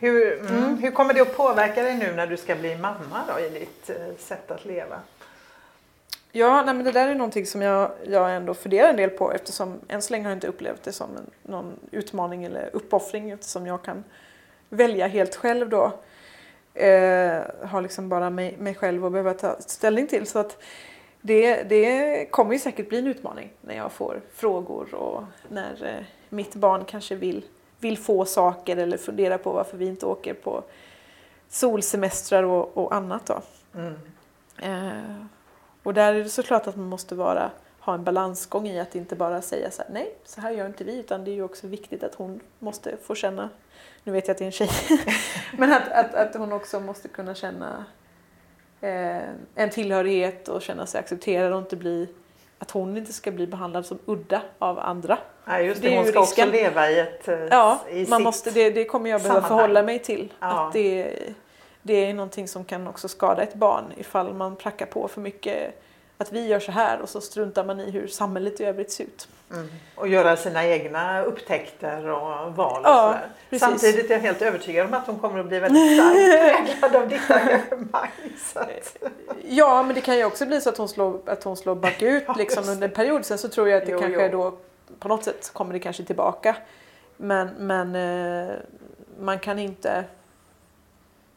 Hur, 0.00 0.40
mm. 0.40 0.56
mm. 0.56 0.78
hur 0.78 0.90
kommer 0.90 1.14
det 1.14 1.20
att 1.20 1.36
påverka 1.36 1.82
dig 1.82 1.96
nu 1.96 2.12
när 2.12 2.26
du 2.26 2.36
ska 2.36 2.54
bli 2.54 2.76
mamma 2.76 3.24
då, 3.28 3.40
i 3.40 3.48
ditt 3.48 3.90
eh, 3.90 4.16
sätt 4.18 4.50
att 4.50 4.64
leva? 4.64 5.00
Ja, 6.32 6.62
nej, 6.62 6.74
men 6.74 6.84
det 6.84 6.92
där 6.92 7.08
är 7.08 7.14
någonting 7.14 7.46
som 7.46 7.62
jag, 7.62 7.90
jag 8.04 8.36
ändå 8.36 8.54
funderar 8.54 8.88
en 8.88 8.96
del 8.96 9.10
på 9.10 9.32
eftersom 9.32 9.80
än 9.88 10.02
så 10.02 10.12
länge 10.12 10.24
har 10.24 10.30
jag 10.30 10.36
inte 10.36 10.46
upplevt 10.46 10.82
det 10.82 10.92
som 10.92 11.16
en, 11.16 11.30
någon 11.42 11.76
utmaning 11.90 12.44
eller 12.44 12.70
uppoffring 12.72 13.30
eftersom 13.30 13.66
jag 13.66 13.82
kan 13.82 14.04
välja 14.68 15.06
helt 15.06 15.36
själv 15.36 15.68
då. 15.68 15.92
Eh, 16.74 17.42
har 17.62 17.82
liksom 17.82 18.08
bara 18.08 18.30
mig, 18.30 18.56
mig 18.58 18.74
själv 18.74 19.04
att 19.04 19.12
behöva 19.12 19.34
ta 19.34 19.56
ställning 19.60 20.06
till. 20.06 20.26
Så 20.26 20.38
att 20.38 20.62
det, 21.20 21.62
det 21.62 22.26
kommer 22.30 22.52
ju 22.52 22.58
säkert 22.58 22.88
bli 22.88 22.98
en 22.98 23.06
utmaning 23.06 23.52
när 23.60 23.76
jag 23.76 23.92
får 23.92 24.20
frågor 24.34 24.94
och 24.94 25.24
när 25.48 25.84
eh, 25.86 26.04
mitt 26.28 26.54
barn 26.54 26.84
kanske 26.84 27.14
vill 27.14 27.44
vill 27.80 27.98
få 27.98 28.24
saker 28.24 28.76
eller 28.76 28.96
fundera 28.96 29.38
på 29.38 29.52
varför 29.52 29.76
vi 29.76 29.86
inte 29.86 30.06
åker 30.06 30.34
på 30.34 30.64
solsemestrar 31.48 32.42
och, 32.42 32.76
och 32.76 32.94
annat. 32.94 33.26
Då. 33.26 33.42
Mm. 33.74 33.94
Eh, 34.62 35.26
och 35.82 35.94
där 35.94 36.14
är 36.14 36.22
det 36.24 36.30
såklart 36.30 36.66
att 36.66 36.76
man 36.76 36.86
måste 36.86 37.14
vara, 37.14 37.50
ha 37.80 37.94
en 37.94 38.04
balansgång 38.04 38.68
i 38.68 38.80
att 38.80 38.94
inte 38.94 39.16
bara 39.16 39.42
säga 39.42 39.70
så 39.70 39.82
här, 39.82 39.90
nej, 39.92 40.14
så 40.24 40.40
här 40.40 40.50
gör 40.50 40.66
inte 40.66 40.84
vi, 40.84 40.98
utan 40.98 41.24
det 41.24 41.30
är 41.30 41.34
ju 41.34 41.42
också 41.42 41.66
viktigt 41.66 42.02
att 42.02 42.14
hon 42.14 42.40
måste 42.58 42.96
få 42.96 43.14
känna, 43.14 43.48
nu 44.04 44.12
vet 44.12 44.28
jag 44.28 44.34
att 44.34 44.38
det 44.38 44.44
är 44.44 44.46
en 44.46 44.52
tjej, 44.52 44.70
men 45.58 45.72
att, 45.72 45.88
att, 45.88 46.14
att 46.14 46.34
hon 46.34 46.52
också 46.52 46.80
måste 46.80 47.08
kunna 47.08 47.34
känna 47.34 47.84
eh, 48.80 49.28
en 49.54 49.70
tillhörighet 49.70 50.48
och 50.48 50.62
känna 50.62 50.86
sig 50.86 50.98
accepterad 50.98 51.52
och 51.52 51.58
inte 51.58 51.76
bli 51.76 52.08
att 52.60 52.70
hon 52.70 52.96
inte 52.96 53.12
ska 53.12 53.30
bli 53.30 53.46
behandlad 53.46 53.86
som 53.86 53.98
udda 54.06 54.42
av 54.58 54.78
andra. 54.78 55.18
Ja, 55.44 55.60
just 55.60 55.82
det, 55.82 55.88
det 55.88 55.96
hon 55.96 56.06
ska 56.06 56.20
risken. 56.20 56.48
också 56.48 56.56
leva 56.56 56.90
i 56.90 56.98
ett 57.00 57.28
eh, 57.28 57.38
Ja, 57.50 57.78
i 57.90 58.06
man 58.06 58.22
måste, 58.22 58.50
det, 58.50 58.70
det 58.70 58.84
kommer 58.84 59.10
jag 59.10 59.22
behöva 59.22 59.48
förhålla 59.48 59.82
mig 59.82 59.98
till. 59.98 60.32
Ja. 60.40 60.66
Att 60.66 60.72
det, 60.72 61.16
det 61.82 62.06
är 62.06 62.14
någonting 62.14 62.48
som 62.48 62.64
kan 62.64 62.86
också 62.86 63.08
skada 63.08 63.42
ett 63.42 63.54
barn 63.54 63.84
ifall 63.96 64.34
man 64.34 64.56
prackar 64.56 64.86
på 64.86 65.08
för 65.08 65.20
mycket 65.20 65.82
att 66.20 66.32
vi 66.32 66.46
gör 66.46 66.60
så 66.60 66.72
här 66.72 67.00
och 67.00 67.08
så 67.08 67.20
struntar 67.20 67.64
man 67.64 67.80
i 67.80 67.90
hur 67.90 68.06
samhället 68.06 68.60
i 68.60 68.64
övrigt 68.64 68.92
ser 68.92 69.04
ut. 69.04 69.28
Mm. 69.52 69.68
Och 69.94 70.08
göra 70.08 70.36
sina 70.36 70.66
egna 70.66 71.22
upptäckter 71.22 72.08
och 72.08 72.56
val 72.56 72.80
och 72.80 72.88
ja. 72.88 73.18
Samtidigt 73.58 74.10
är 74.10 74.14
jag 74.14 74.20
helt 74.20 74.42
övertygad 74.42 74.86
om 74.86 74.94
att 74.94 75.06
hon 75.06 75.18
kommer 75.18 75.40
att 75.40 75.46
bli 75.46 75.58
väldigt 75.58 75.98
starkt 75.98 76.80
präglad 76.80 77.02
av 77.02 77.08
ditt 77.08 77.30
engagemang. 77.30 78.10
Ja, 79.42 79.82
men 79.82 79.94
det 79.94 80.00
kan 80.00 80.16
ju 80.16 80.24
också 80.24 80.46
bli 80.46 80.60
så 80.60 80.70
att 80.70 80.76
hon 80.76 80.88
slår, 80.88 81.20
att 81.26 81.44
hon 81.44 81.56
slår 81.56 81.74
bakut 81.74 82.24
ja, 82.26 82.34
liksom, 82.38 82.68
under 82.68 82.88
en 82.88 82.94
period. 82.94 83.24
Sen 83.24 83.38
så 83.38 83.48
tror 83.48 83.68
jag 83.68 83.78
att 83.78 83.86
det 83.86 83.92
jo, 83.92 83.98
kanske 83.98 84.26
jo. 84.26 84.32
då 84.32 84.56
på 84.98 85.08
något 85.08 85.24
sätt 85.24 85.50
kommer 85.52 85.72
det 85.72 85.80
kanske 85.80 86.04
tillbaka. 86.04 86.56
Men, 87.16 87.48
men 87.58 87.94
eh, 88.48 88.54
man 89.20 89.38
kan 89.38 89.58
inte 89.58 90.04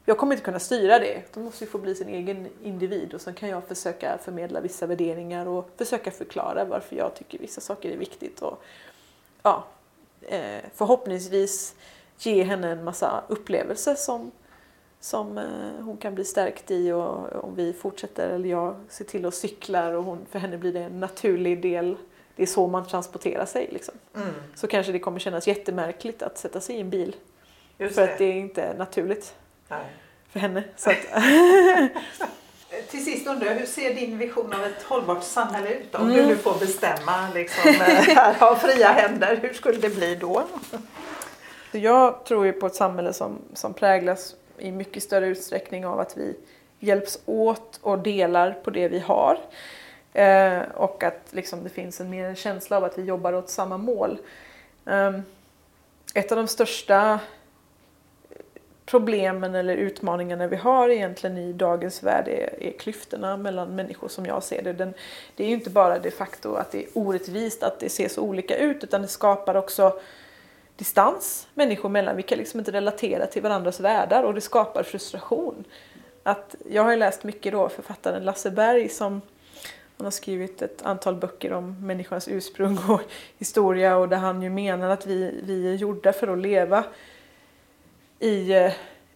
jag 0.04 0.18
kommer 0.18 0.32
inte 0.34 0.44
kunna 0.44 0.58
styra 0.58 0.98
det. 0.98 1.22
De 1.34 1.42
måste 1.42 1.64
ju 1.64 1.70
få 1.70 1.78
bli 1.78 1.94
sin 1.94 2.08
egen 2.08 2.48
individ 2.62 3.14
och 3.14 3.20
sen 3.20 3.34
kan 3.34 3.48
jag 3.48 3.64
försöka 3.64 4.18
förmedla 4.18 4.60
vissa 4.60 4.86
värderingar 4.86 5.46
och 5.46 5.70
försöka 5.76 6.10
förklara 6.10 6.64
varför 6.64 6.96
jag 6.96 7.14
tycker 7.14 7.38
vissa 7.38 7.60
saker 7.60 7.90
är 7.90 7.96
viktigt. 7.96 8.42
Och, 8.42 8.62
ja, 9.42 9.64
eh, 10.22 10.60
förhoppningsvis 10.74 11.74
ge 12.18 12.42
henne 12.42 12.70
en 12.70 12.84
massa 12.84 13.24
upplevelser 13.28 13.94
som, 13.94 14.30
som 15.00 15.38
eh, 15.38 15.84
hon 15.84 15.96
kan 15.96 16.14
bli 16.14 16.24
stärkt 16.24 16.70
i 16.70 16.92
och 16.92 17.44
om 17.44 17.54
vi 17.54 17.72
fortsätter 17.72 18.28
eller 18.28 18.48
jag 18.48 18.76
ser 18.88 19.04
till 19.04 19.26
att 19.26 19.34
cykla 19.34 19.98
och 19.98 20.04
hon, 20.04 20.26
för 20.30 20.38
henne 20.38 20.58
blir 20.58 20.72
det 20.72 20.82
en 20.82 21.00
naturlig 21.00 21.62
del. 21.62 21.96
Det 22.36 22.42
är 22.42 22.46
så 22.46 22.66
man 22.66 22.86
transporterar 22.86 23.46
sig. 23.46 23.68
Liksom. 23.72 23.94
Mm. 24.14 24.28
Så 24.54 24.66
kanske 24.66 24.92
det 24.92 24.98
kommer 24.98 25.18
kännas 25.18 25.48
jättemärkligt 25.48 26.22
att 26.22 26.38
sätta 26.38 26.60
sig 26.60 26.76
i 26.76 26.80
en 26.80 26.90
bil. 26.90 27.16
Just 27.78 27.94
för 27.94 28.06
det. 28.06 28.12
att 28.12 28.18
det 28.18 28.24
är 28.24 28.32
inte 28.32 28.74
naturligt. 28.78 29.34
Nej. 29.68 29.86
För 30.28 30.40
henne. 30.40 30.64
Så 30.76 30.90
att 30.90 30.96
Till 32.90 33.04
sist 33.04 33.26
undrar 33.26 33.46
jag, 33.46 33.54
hur 33.54 33.66
ser 33.66 33.94
din 33.94 34.18
vision 34.18 34.54
av 34.54 34.64
ett 34.64 34.82
hållbart 34.82 35.22
samhälle 35.22 35.68
ut? 35.68 35.94
Om 35.94 36.02
mm. 36.02 36.16
du 36.16 36.26
nu 36.26 36.36
får 36.36 36.58
bestämma, 36.58 37.28
liksom, 37.34 37.70
här 37.70 38.34
har 38.34 38.54
fria 38.54 38.88
händer, 38.88 39.38
hur 39.42 39.52
skulle 39.52 39.78
det 39.78 39.88
bli 39.96 40.14
då? 40.14 40.44
Jag 41.72 42.24
tror 42.24 42.46
ju 42.46 42.52
på 42.52 42.66
ett 42.66 42.74
samhälle 42.74 43.12
som, 43.12 43.38
som 43.54 43.74
präglas 43.74 44.34
i 44.58 44.70
mycket 44.70 45.02
större 45.02 45.26
utsträckning 45.26 45.86
av 45.86 46.00
att 46.00 46.16
vi 46.16 46.36
hjälps 46.80 47.18
åt 47.26 47.78
och 47.82 47.98
delar 47.98 48.52
på 48.52 48.70
det 48.70 48.88
vi 48.88 48.98
har. 48.98 49.38
Eh, 50.12 50.62
och 50.74 51.02
att 51.02 51.20
liksom, 51.30 51.64
det 51.64 51.70
finns 51.70 52.00
en 52.00 52.10
mer 52.10 52.24
en 52.24 52.36
känsla 52.36 52.76
av 52.76 52.84
att 52.84 52.98
vi 52.98 53.02
jobbar 53.02 53.32
åt 53.32 53.50
samma 53.50 53.76
mål. 53.76 54.18
Eh, 54.86 55.12
ett 56.14 56.32
av 56.32 56.36
de 56.36 56.48
största 56.48 57.20
problemen 58.94 59.54
eller 59.54 59.76
utmaningarna 59.76 60.46
vi 60.46 60.56
har 60.56 60.88
egentligen 60.88 61.38
i 61.38 61.52
dagens 61.52 62.02
värld 62.02 62.28
är, 62.28 62.62
är 62.62 62.72
klyftorna 62.78 63.36
mellan 63.36 63.74
människor 63.74 64.08
som 64.08 64.26
jag 64.26 64.42
ser 64.42 64.62
det. 64.62 64.72
Den, 64.72 64.94
det 65.36 65.44
är 65.44 65.48
ju 65.48 65.54
inte 65.54 65.70
bara 65.70 65.98
de 65.98 66.10
facto 66.10 66.54
att 66.54 66.70
det 66.70 66.84
är 66.84 66.88
orättvist 66.94 67.62
att 67.62 67.80
det 67.80 67.88
ser 67.88 68.08
så 68.08 68.20
olika 68.20 68.56
ut 68.56 68.84
utan 68.84 69.02
det 69.02 69.08
skapar 69.08 69.54
också 69.54 70.00
distans 70.76 71.48
människor 71.54 71.88
mellan. 71.88 72.16
Vi 72.16 72.22
kan 72.22 72.38
liksom 72.38 72.60
inte 72.60 72.72
relatera 72.72 73.26
till 73.26 73.42
varandras 73.42 73.80
världar 73.80 74.22
och 74.22 74.34
det 74.34 74.40
skapar 74.40 74.82
frustration. 74.82 75.64
Att, 76.22 76.54
jag 76.70 76.82
har 76.82 76.90
ju 76.90 76.96
läst 76.96 77.24
mycket 77.24 77.52
då 77.52 77.68
författaren 77.68 78.24
Lasse 78.24 78.50
Berg 78.50 78.88
som 78.88 79.20
han 79.96 80.04
har 80.06 80.10
skrivit 80.10 80.62
ett 80.62 80.82
antal 80.82 81.14
böcker 81.14 81.52
om 81.52 81.86
människans 81.86 82.28
ursprung 82.28 82.78
och 82.88 83.00
historia 83.38 83.96
och 83.96 84.08
där 84.08 84.16
han 84.16 84.42
ju 84.42 84.50
menar 84.50 84.90
att 84.90 85.06
vi, 85.06 85.40
vi 85.44 85.68
är 85.68 85.74
gjorda 85.74 86.12
för 86.12 86.28
att 86.28 86.38
leva 86.38 86.84
i, 88.24 88.52
eh, 88.52 88.72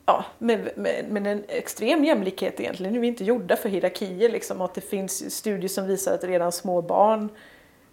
ja, 0.07 0.25
med, 0.39 0.71
med, 0.77 1.11
med, 1.11 1.27
en 1.27 1.45
extrem 1.49 2.05
jämlikhet 2.05 2.61
egentligen. 2.61 2.93
Nu 2.93 2.99
är 2.99 3.01
vi 3.01 3.07
inte 3.07 3.25
gjorda 3.25 3.57
för 3.57 3.69
hierarkier 3.69 4.29
liksom. 4.29 4.61
att 4.61 4.75
det 4.75 4.81
finns 4.81 5.35
studier 5.35 5.69
som 5.69 5.87
visar 5.87 6.15
att 6.15 6.25
redan 6.25 6.53
små 6.53 6.83
barn 6.83 7.29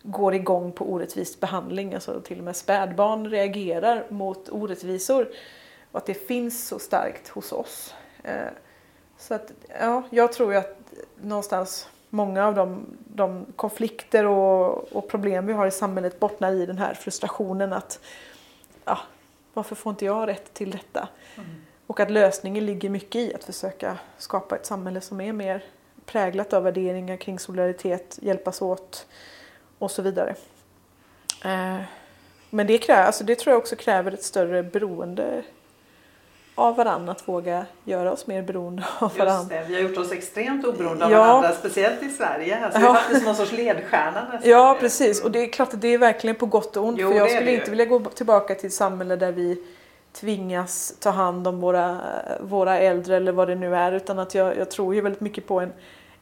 går 0.03 0.35
igång 0.35 0.71
på 0.71 0.91
orättvis 0.91 1.39
behandling. 1.39 1.93
Alltså 1.93 2.21
till 2.21 2.37
och 2.37 2.43
med 2.43 2.55
spädbarn 2.55 3.29
reagerar 3.29 4.05
mot 4.09 4.49
orättvisor. 4.49 5.27
Och 5.91 5.97
att 5.97 6.05
det 6.05 6.27
finns 6.27 6.67
så 6.67 6.79
starkt 6.79 7.27
hos 7.27 7.51
oss. 7.51 7.93
Eh, 8.23 8.49
så 9.17 9.33
att, 9.33 9.51
ja, 9.79 10.03
jag 10.09 10.33
tror 10.33 10.53
ju 10.53 10.59
att 10.59 10.77
någonstans 11.21 11.89
många 12.09 12.47
av 12.47 12.55
de, 12.55 12.85
de 13.13 13.45
konflikter 13.55 14.25
och, 14.25 14.93
och, 14.93 15.07
problem 15.07 15.47
vi 15.47 15.53
har 15.53 15.67
i 15.67 15.71
samhället 15.71 16.19
bottnar 16.19 16.51
i 16.51 16.65
den 16.65 16.77
här 16.77 16.93
frustrationen 16.93 17.73
att 17.73 17.99
ja, 18.85 18.99
varför 19.55 19.75
får 19.75 19.89
inte 19.89 20.05
jag 20.05 20.27
rätt 20.27 20.53
till 20.53 20.71
detta? 20.71 21.07
Mm. 21.35 21.49
Och 21.87 21.99
att 21.99 22.11
lösningen 22.11 22.65
ligger 22.65 22.89
mycket 22.89 23.15
i 23.15 23.33
att 23.33 23.43
försöka 23.43 23.97
skapa 24.17 24.55
ett 24.55 24.65
samhälle 24.65 25.01
som 25.01 25.21
är 25.21 25.33
mer 25.33 25.63
präglat 26.05 26.53
av 26.53 26.63
värderingar 26.63 27.17
kring 27.17 27.39
solidaritet, 27.39 28.19
hjälpas 28.21 28.61
åt 28.61 29.07
och 29.79 29.91
så 29.91 30.01
vidare. 30.01 30.35
Eh, 31.45 31.81
men 32.49 32.67
det, 32.67 32.77
krä, 32.77 32.95
alltså 32.95 33.23
det 33.23 33.35
tror 33.35 33.51
jag 33.51 33.59
också 33.59 33.75
kräver 33.75 34.11
ett 34.11 34.23
större 34.23 34.63
beroende 34.63 35.43
av 36.55 36.75
varandra, 36.75 37.11
att 37.11 37.27
våga 37.27 37.65
göra 37.83 38.11
oss 38.11 38.27
mer 38.27 38.41
beroende 38.41 38.85
av 38.99 39.17
varandra. 39.17 39.55
Vi 39.67 39.73
har 39.73 39.81
gjort 39.81 39.97
oss 39.97 40.11
extremt 40.11 40.65
oberoende 40.65 41.05
av 41.05 41.11
ja. 41.11 41.19
varandra, 41.19 41.51
speciellt 41.51 42.03
i 42.03 42.09
Sverige. 42.09 42.65
Alltså, 42.65 42.81
ja. 42.81 42.97
Vi 43.07 43.13
det 43.13 43.19
som 43.19 43.25
någon 43.25 43.35
sorts 43.35 43.51
ledstjärna 43.51 44.27
nästan. 44.31 44.51
Ja, 44.51 44.77
precis. 44.79 45.23
Och 45.23 45.31
det 45.31 45.39
är 45.39 45.47
klart 45.47 45.73
att 45.73 45.81
det 45.81 45.87
är 45.87 45.97
verkligen 45.97 46.35
på 46.35 46.45
gott 46.45 46.77
och 46.77 46.85
ont. 46.85 46.97
Jo, 46.99 47.11
för 47.11 47.17
jag 47.17 47.31
skulle 47.31 47.51
inte 47.51 47.69
vilja 47.69 47.85
gå 47.85 47.99
tillbaka 47.99 48.55
till 48.55 48.67
ett 48.67 48.73
samhälle 48.73 49.15
där 49.15 49.31
vi 49.31 49.63
tvingas 50.13 50.95
ta 50.99 51.09
hand 51.09 51.47
om 51.47 51.59
våra, 51.59 52.01
våra 52.41 52.79
äldre 52.79 53.15
eller 53.15 53.31
vad 53.31 53.47
det 53.47 53.55
nu 53.55 53.75
är. 53.75 53.91
Utan 53.91 54.19
att 54.19 54.35
jag, 54.35 54.57
jag 54.57 54.71
tror 54.71 54.95
ju 54.95 55.01
väldigt 55.01 55.21
mycket 55.21 55.47
på 55.47 55.59
en, 55.59 55.73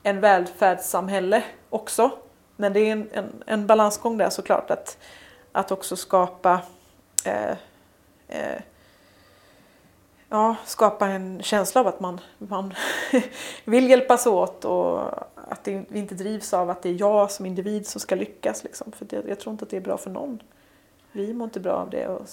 en 0.03 0.19
välfärdssamhälle 0.19 1.43
också. 1.69 2.11
Men 2.55 2.73
det 2.73 2.79
är 2.79 2.91
en, 2.91 3.09
en, 3.13 3.43
en 3.45 3.67
balansgång 3.67 4.17
där 4.17 4.29
såklart. 4.29 4.71
Att, 4.71 4.97
att 5.51 5.71
också 5.71 5.95
skapa 5.95 6.61
eh, 7.25 7.51
eh, 8.27 8.61
ja, 10.33 10.55
skapa 10.65 11.07
en 11.07 11.41
känsla 11.43 11.81
av 11.81 11.87
att 11.87 11.99
man, 11.99 12.21
man 12.37 12.73
vill 13.65 13.89
hjälpas 13.89 14.27
åt 14.27 14.65
och 14.65 15.01
att 15.35 15.63
det, 15.63 15.85
vi 15.87 15.99
inte 15.99 16.15
drivs 16.15 16.53
av 16.53 16.69
att 16.69 16.81
det 16.81 16.89
är 16.89 16.99
jag 16.99 17.31
som 17.31 17.45
individ 17.45 17.87
som 17.87 18.01
ska 18.01 18.15
lyckas. 18.15 18.63
Liksom. 18.63 18.91
För 18.91 19.05
det, 19.05 19.23
jag 19.27 19.39
tror 19.39 19.51
inte 19.51 19.63
att 19.63 19.69
det 19.69 19.77
är 19.77 19.81
bra 19.81 19.97
för 19.97 20.09
någon. 20.09 20.41
Vi 21.11 21.33
mår 21.33 21.45
inte 21.45 21.59
bra 21.59 21.73
av 21.73 21.89
det 21.89 22.07
och 22.07 22.25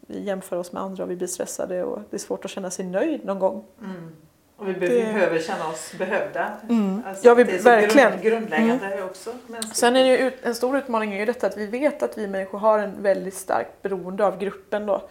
vi 0.00 0.22
jämför 0.22 0.56
oss 0.56 0.72
med 0.72 0.82
andra 0.82 1.04
och 1.04 1.10
vi 1.10 1.16
blir 1.16 1.26
stressade 1.26 1.84
och 1.84 2.00
det 2.10 2.16
är 2.16 2.18
svårt 2.18 2.44
att 2.44 2.50
känna 2.50 2.70
sig 2.70 2.84
nöjd 2.84 3.24
någon 3.24 3.38
gång. 3.38 3.64
Mm. 3.80 4.16
Och 4.56 4.68
vi 4.68 4.72
behöver 4.72 5.34
det... 5.34 5.42
känna 5.42 5.68
oss 5.68 5.94
behövda. 5.98 6.52
Mm. 6.68 7.02
Alltså, 7.06 7.26
ja, 7.26 7.34
vi, 7.34 7.44
det 7.44 7.52
är 7.52 7.62
verkligen. 7.62 8.10
Grund, 8.10 8.22
grundläggande 8.22 8.86
mm. 8.86 9.04
också. 9.04 9.30
Sen 9.72 9.96
är 9.96 10.04
det 10.04 10.16
ju 10.16 10.32
en 10.42 10.54
stor 10.54 10.78
utmaning 10.78 11.14
är 11.14 11.18
ju 11.18 11.26
detta 11.26 11.46
att 11.46 11.56
vi 11.56 11.66
vet 11.66 12.02
att 12.02 12.18
vi 12.18 12.26
människor 12.26 12.58
har 12.58 12.78
en 12.78 13.02
väldigt 13.02 13.34
starkt 13.34 13.82
beroende 13.82 14.26
av 14.26 14.38
gruppen. 14.38 14.86
Då. 14.86 15.08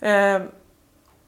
Eh, 0.00 0.42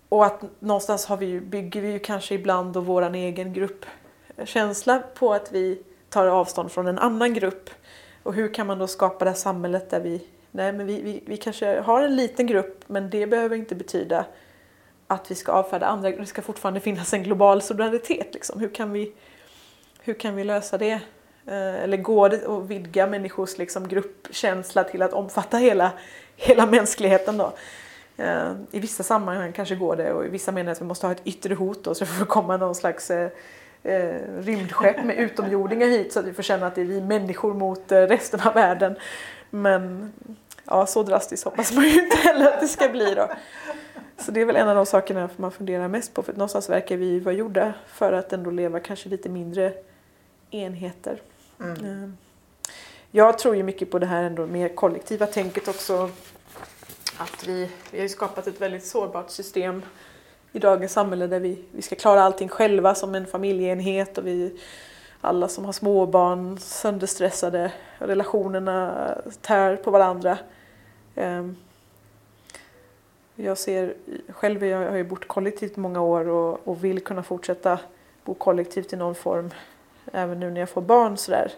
och 0.08 0.26
att 0.26 0.42
någonstans 0.60 1.06
har 1.06 1.16
vi, 1.16 1.40
bygger 1.40 1.80
vi 1.80 1.92
ju 1.92 1.98
kanske 1.98 2.34
ibland 2.34 2.72
då 2.72 2.80
våran 2.80 3.14
egen 3.14 3.52
gruppkänsla 3.52 5.02
på 5.14 5.32
att 5.32 5.52
vi 5.52 5.82
tar 6.08 6.26
avstånd 6.26 6.72
från 6.72 6.86
en 6.86 6.98
annan 6.98 7.34
grupp. 7.34 7.70
Och 8.22 8.34
hur 8.34 8.54
kan 8.54 8.66
man 8.66 8.78
då 8.78 8.86
skapa 8.86 9.24
det 9.24 9.30
här 9.30 9.38
samhället 9.38 9.90
där 9.90 10.00
vi, 10.00 10.26
nej 10.50 10.72
men 10.72 10.86
vi, 10.86 11.02
vi, 11.02 11.22
vi 11.26 11.36
kanske 11.36 11.80
har 11.80 12.02
en 12.02 12.16
liten 12.16 12.46
grupp 12.46 12.84
men 12.86 13.10
det 13.10 13.26
behöver 13.26 13.56
inte 13.56 13.74
betyda 13.74 14.24
att 15.06 15.30
vi 15.30 15.34
ska 15.34 15.52
avfärda 15.52 15.86
andra, 15.86 16.10
det 16.10 16.26
ska 16.26 16.42
fortfarande 16.42 16.80
finnas 16.80 17.12
en 17.12 17.22
global 17.22 17.62
solidaritet. 17.62 18.34
Liksom. 18.34 18.60
Hur, 18.60 18.68
kan 18.68 18.92
vi, 18.92 19.12
hur 20.00 20.14
kan 20.14 20.36
vi 20.36 20.44
lösa 20.44 20.78
det? 20.78 21.00
Eh, 21.46 21.74
eller 21.82 21.96
går 21.96 22.28
det 22.28 22.46
att 22.46 22.66
vidga 22.66 23.06
människors 23.06 23.58
liksom, 23.58 23.88
gruppkänsla 23.88 24.84
till 24.84 25.02
att 25.02 25.12
omfatta 25.12 25.56
hela, 25.56 25.92
hela 26.36 26.66
mänskligheten 26.66 27.36
då? 27.36 27.52
Eh, 28.16 28.52
I 28.70 28.80
vissa 28.80 29.02
sammanhang 29.02 29.52
kanske 29.52 29.74
går 29.74 29.96
det 29.96 30.12
och 30.12 30.26
i 30.26 30.28
vissa 30.28 30.52
menar 30.52 30.72
att 30.72 30.80
vi 30.80 30.84
måste 30.84 31.06
ha 31.06 31.12
ett 31.12 31.22
yttre 31.26 31.54
hot 31.54 31.84
då, 31.84 31.94
så 31.94 32.04
det 32.04 32.10
får 32.10 32.26
komma 32.26 32.56
någon 32.56 32.74
slags 32.74 33.10
eh, 33.10 33.30
eh, 33.82 34.20
rymdskepp 34.38 35.04
med 35.04 35.16
utomjordingar 35.16 35.86
hit 35.86 36.12
så 36.12 36.20
att 36.20 36.26
vi 36.26 36.32
får 36.32 36.42
känna 36.42 36.66
att 36.66 36.74
det 36.74 36.80
är 36.80 36.84
vi 36.84 37.00
människor 37.00 37.54
mot 37.54 37.92
resten 37.92 38.40
av 38.40 38.54
världen. 38.54 38.96
Men 39.50 40.12
ja, 40.64 40.86
så 40.86 41.02
drastiskt 41.02 41.44
hoppas 41.44 41.72
man 41.72 41.84
ju 41.84 42.04
inte 42.04 42.16
heller 42.16 42.46
att 42.46 42.60
det 42.60 42.68
ska 42.68 42.88
bli 42.88 43.14
då. 43.14 43.28
Så 44.18 44.30
det 44.30 44.40
är 44.40 44.44
väl 44.44 44.56
en 44.56 44.68
av 44.68 44.76
de 44.76 44.86
sakerna 44.86 45.30
man 45.36 45.52
funderar 45.52 45.88
mest 45.88 46.14
på 46.14 46.22
för 46.22 46.32
någonstans 46.32 46.70
verkar 46.70 46.96
vi 46.96 47.20
vara 47.20 47.34
gjorda 47.34 47.74
för 47.86 48.12
att 48.12 48.32
ändå 48.32 48.50
leva 48.50 48.80
kanske 48.80 49.08
lite 49.08 49.28
mindre 49.28 49.72
enheter. 50.50 51.20
Mm. 51.60 52.16
Jag 53.10 53.38
tror 53.38 53.56
ju 53.56 53.62
mycket 53.62 53.90
på 53.90 53.98
det 53.98 54.06
här 54.06 54.22
ändå 54.22 54.46
mer 54.46 54.68
kollektiva 54.68 55.26
tänket 55.26 55.68
också 55.68 56.10
att 57.18 57.48
vi, 57.48 57.70
vi 57.90 58.00
har 58.00 58.08
skapat 58.08 58.46
ett 58.46 58.60
väldigt 58.60 58.86
sårbart 58.86 59.30
system 59.30 59.82
i 60.52 60.58
dagens 60.58 60.92
samhälle 60.92 61.26
där 61.26 61.40
vi, 61.40 61.64
vi 61.72 61.82
ska 61.82 61.96
klara 61.96 62.22
allting 62.22 62.48
själva 62.48 62.94
som 62.94 63.14
en 63.14 63.26
familjeenhet 63.26 64.18
och 64.18 64.26
vi 64.26 64.60
alla 65.20 65.48
som 65.48 65.64
har 65.64 65.72
småbarn 65.72 66.58
sönderstressade, 66.58 67.72
relationerna 67.98 69.08
tär 69.40 69.76
på 69.76 69.90
varandra. 69.90 70.38
Ehm, 71.14 71.56
jag 73.34 73.58
ser 73.58 73.94
själv, 74.28 74.64
jag 74.64 74.90
har 74.90 74.96
ju 74.96 75.04
bott 75.04 75.28
kollektivt 75.28 75.76
många 75.76 76.00
år 76.00 76.28
och, 76.28 76.68
och 76.68 76.84
vill 76.84 77.04
kunna 77.04 77.22
fortsätta 77.22 77.78
bo 78.24 78.34
kollektivt 78.34 78.92
i 78.92 78.96
någon 78.96 79.14
form 79.14 79.50
även 80.12 80.40
nu 80.40 80.50
när 80.50 80.60
jag 80.60 80.70
får 80.70 80.82
barn 80.82 81.16
sådär. 81.16 81.52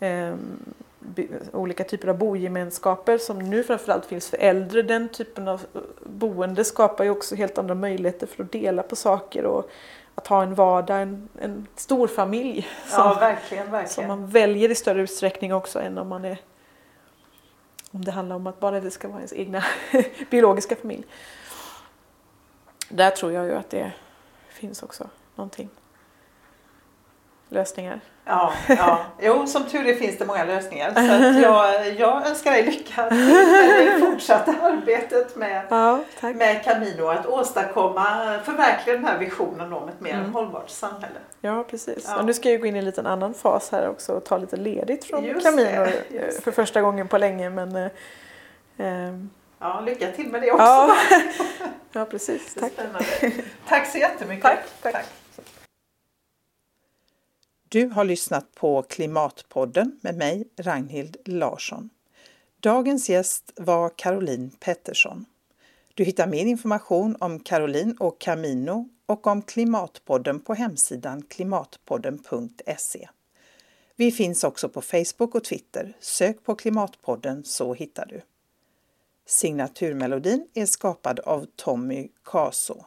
Mm. 0.00 0.74
Olika 1.52 1.84
typer 1.84 2.08
av 2.08 2.18
bogemenskaper 2.18 3.18
som 3.18 3.38
nu 3.38 3.62
framförallt 3.62 4.06
finns 4.06 4.30
för 4.30 4.36
äldre. 4.36 4.82
Den 4.82 5.08
typen 5.08 5.48
av 5.48 5.66
eh, 5.74 5.80
boende 6.04 6.64
skapar 6.64 7.04
ju 7.04 7.10
också 7.10 7.34
helt 7.34 7.58
andra 7.58 7.74
möjligheter 7.74 8.26
för 8.26 8.44
att 8.44 8.52
dela 8.52 8.82
på 8.82 8.96
saker 8.96 9.44
och 9.44 9.70
att 10.14 10.26
ha 10.26 10.42
en 10.42 10.54
vardag, 10.54 11.02
en, 11.02 11.28
en 11.40 11.66
stor 11.76 12.06
familj. 12.06 12.68
Som, 12.86 12.98
ja, 12.98 13.16
verkligen, 13.20 13.70
verkligen. 13.70 13.88
Som 13.88 14.06
man 14.06 14.26
väljer 14.26 14.70
i 14.70 14.74
större 14.74 15.02
utsträckning 15.02 15.54
också 15.54 15.80
än 15.80 15.98
om 15.98 16.08
man 16.08 16.24
är 16.24 16.38
om 17.90 18.04
det 18.04 18.12
handlar 18.12 18.36
om 18.36 18.46
att 18.46 18.60
bara 18.60 18.80
det 18.80 18.90
ska 18.90 19.08
vara 19.08 19.18
ens 19.18 19.32
egna 19.32 19.64
biologiska 20.30 20.76
familj. 20.76 21.04
Där 22.88 23.10
tror 23.10 23.32
jag 23.32 23.46
ju 23.46 23.54
att 23.54 23.70
det 23.70 23.92
finns 24.48 24.82
också 24.82 25.10
någonting 25.34 25.68
lösningar. 27.48 28.00
Ja, 28.28 28.52
ja. 28.68 28.98
Jo, 29.20 29.46
som 29.46 29.64
tur 29.64 29.86
är 29.86 29.94
finns 29.94 30.18
det 30.18 30.26
många 30.26 30.44
lösningar. 30.44 30.92
Så 30.94 31.40
jag, 31.42 31.92
jag 31.92 32.26
önskar 32.26 32.50
dig 32.50 32.62
lycka 32.62 33.08
till 33.08 33.86
det 33.86 33.98
fortsatta 34.00 34.54
arbetet 34.62 35.36
med, 35.36 35.66
ja, 35.70 36.00
med 36.20 36.64
Camino. 36.64 37.08
Att 37.08 37.26
åstadkomma, 37.26 38.38
förverkliga 38.44 38.96
den 38.96 39.04
här 39.04 39.18
visionen 39.18 39.72
om 39.72 39.88
ett 39.88 40.00
mer 40.00 40.14
mm. 40.14 40.32
hållbart 40.32 40.70
samhälle. 40.70 41.18
Ja, 41.40 41.64
precis. 41.70 42.04
Ja. 42.08 42.18
Och 42.18 42.24
nu 42.24 42.34
ska 42.34 42.50
jag 42.50 42.60
gå 42.60 42.66
in 42.66 42.76
i 42.76 42.78
en 42.78 42.84
liten 42.84 43.06
annan 43.06 43.34
fas 43.34 43.72
här 43.72 43.88
också 43.88 44.12
och 44.12 44.24
ta 44.24 44.38
lite 44.38 44.56
ledigt 44.56 45.04
från 45.04 45.24
just 45.24 45.46
Camino 45.46 45.84
det, 45.84 46.18
eh, 46.18 46.40
för 46.42 46.52
första 46.52 46.80
gången 46.80 47.08
på 47.08 47.18
länge. 47.18 47.50
Men, 47.50 47.76
eh, 47.76 47.90
ehm, 48.78 49.30
Ja, 49.58 49.80
lycka 49.80 50.12
till 50.12 50.28
med 50.28 50.42
det 50.42 50.50
också. 50.50 50.64
Ja, 50.64 50.96
ja 51.92 52.04
precis. 52.04 52.54
Tack. 52.54 52.72
Tack 53.68 53.86
så 53.86 53.98
jättemycket. 53.98 54.42
Tack. 54.42 54.58
tack. 54.82 54.92
tack. 54.92 55.06
Du 57.68 57.88
har 57.88 58.04
lyssnat 58.04 58.54
på 58.54 58.82
Klimatpodden 58.82 59.98
med 60.00 60.16
mig, 60.16 60.48
Ragnhild 60.56 61.16
Larsson. 61.24 61.90
Dagens 62.60 63.08
gäst 63.08 63.52
var 63.56 63.90
Caroline 63.96 64.50
Pettersson. 64.50 65.24
Du 65.94 66.04
hittar 66.04 66.26
mer 66.26 66.46
information 66.46 67.16
om 67.20 67.40
Caroline 67.40 67.96
och 67.98 68.20
Camino 68.20 68.88
och 69.06 69.26
om 69.26 69.42
Klimatpodden 69.42 70.40
på 70.40 70.54
hemsidan 70.54 71.22
klimatpodden.se. 71.22 73.08
Vi 73.96 74.12
finns 74.12 74.44
också 74.44 74.68
på 74.68 74.82
Facebook 74.82 75.34
och 75.34 75.44
Twitter. 75.44 75.96
Sök 76.00 76.44
på 76.44 76.54
Klimatpodden 76.54 77.44
så 77.44 77.74
hittar 77.74 78.06
du. 78.06 78.20
Signaturmelodin 79.26 80.48
är 80.54 80.66
skapad 80.66 81.20
av 81.20 81.46
Tommy 81.56 82.08
Kaso. 82.24 82.84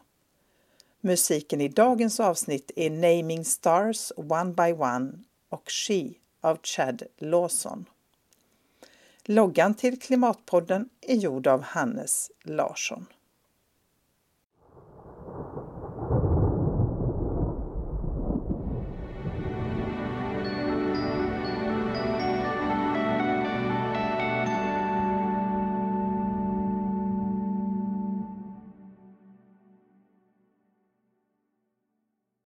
Musiken 1.02 1.62
i 1.62 1.68
dagens 1.68 2.20
avsnitt 2.20 2.72
är 2.76 2.90
Naming 2.90 3.46
Stars 3.46 4.12
One 4.16 4.54
by 4.54 4.74
One 4.74 5.12
och 5.50 5.64
She 5.70 6.14
av 6.42 6.60
Chad 6.64 7.04
Lawson. 7.18 7.86
Loggan 9.24 9.74
till 9.74 10.00
Klimatpodden 10.00 10.90
är 11.02 11.16
gjord 11.16 11.48
av 11.48 11.62
Hannes 11.62 12.32
Larsson. 12.44 13.06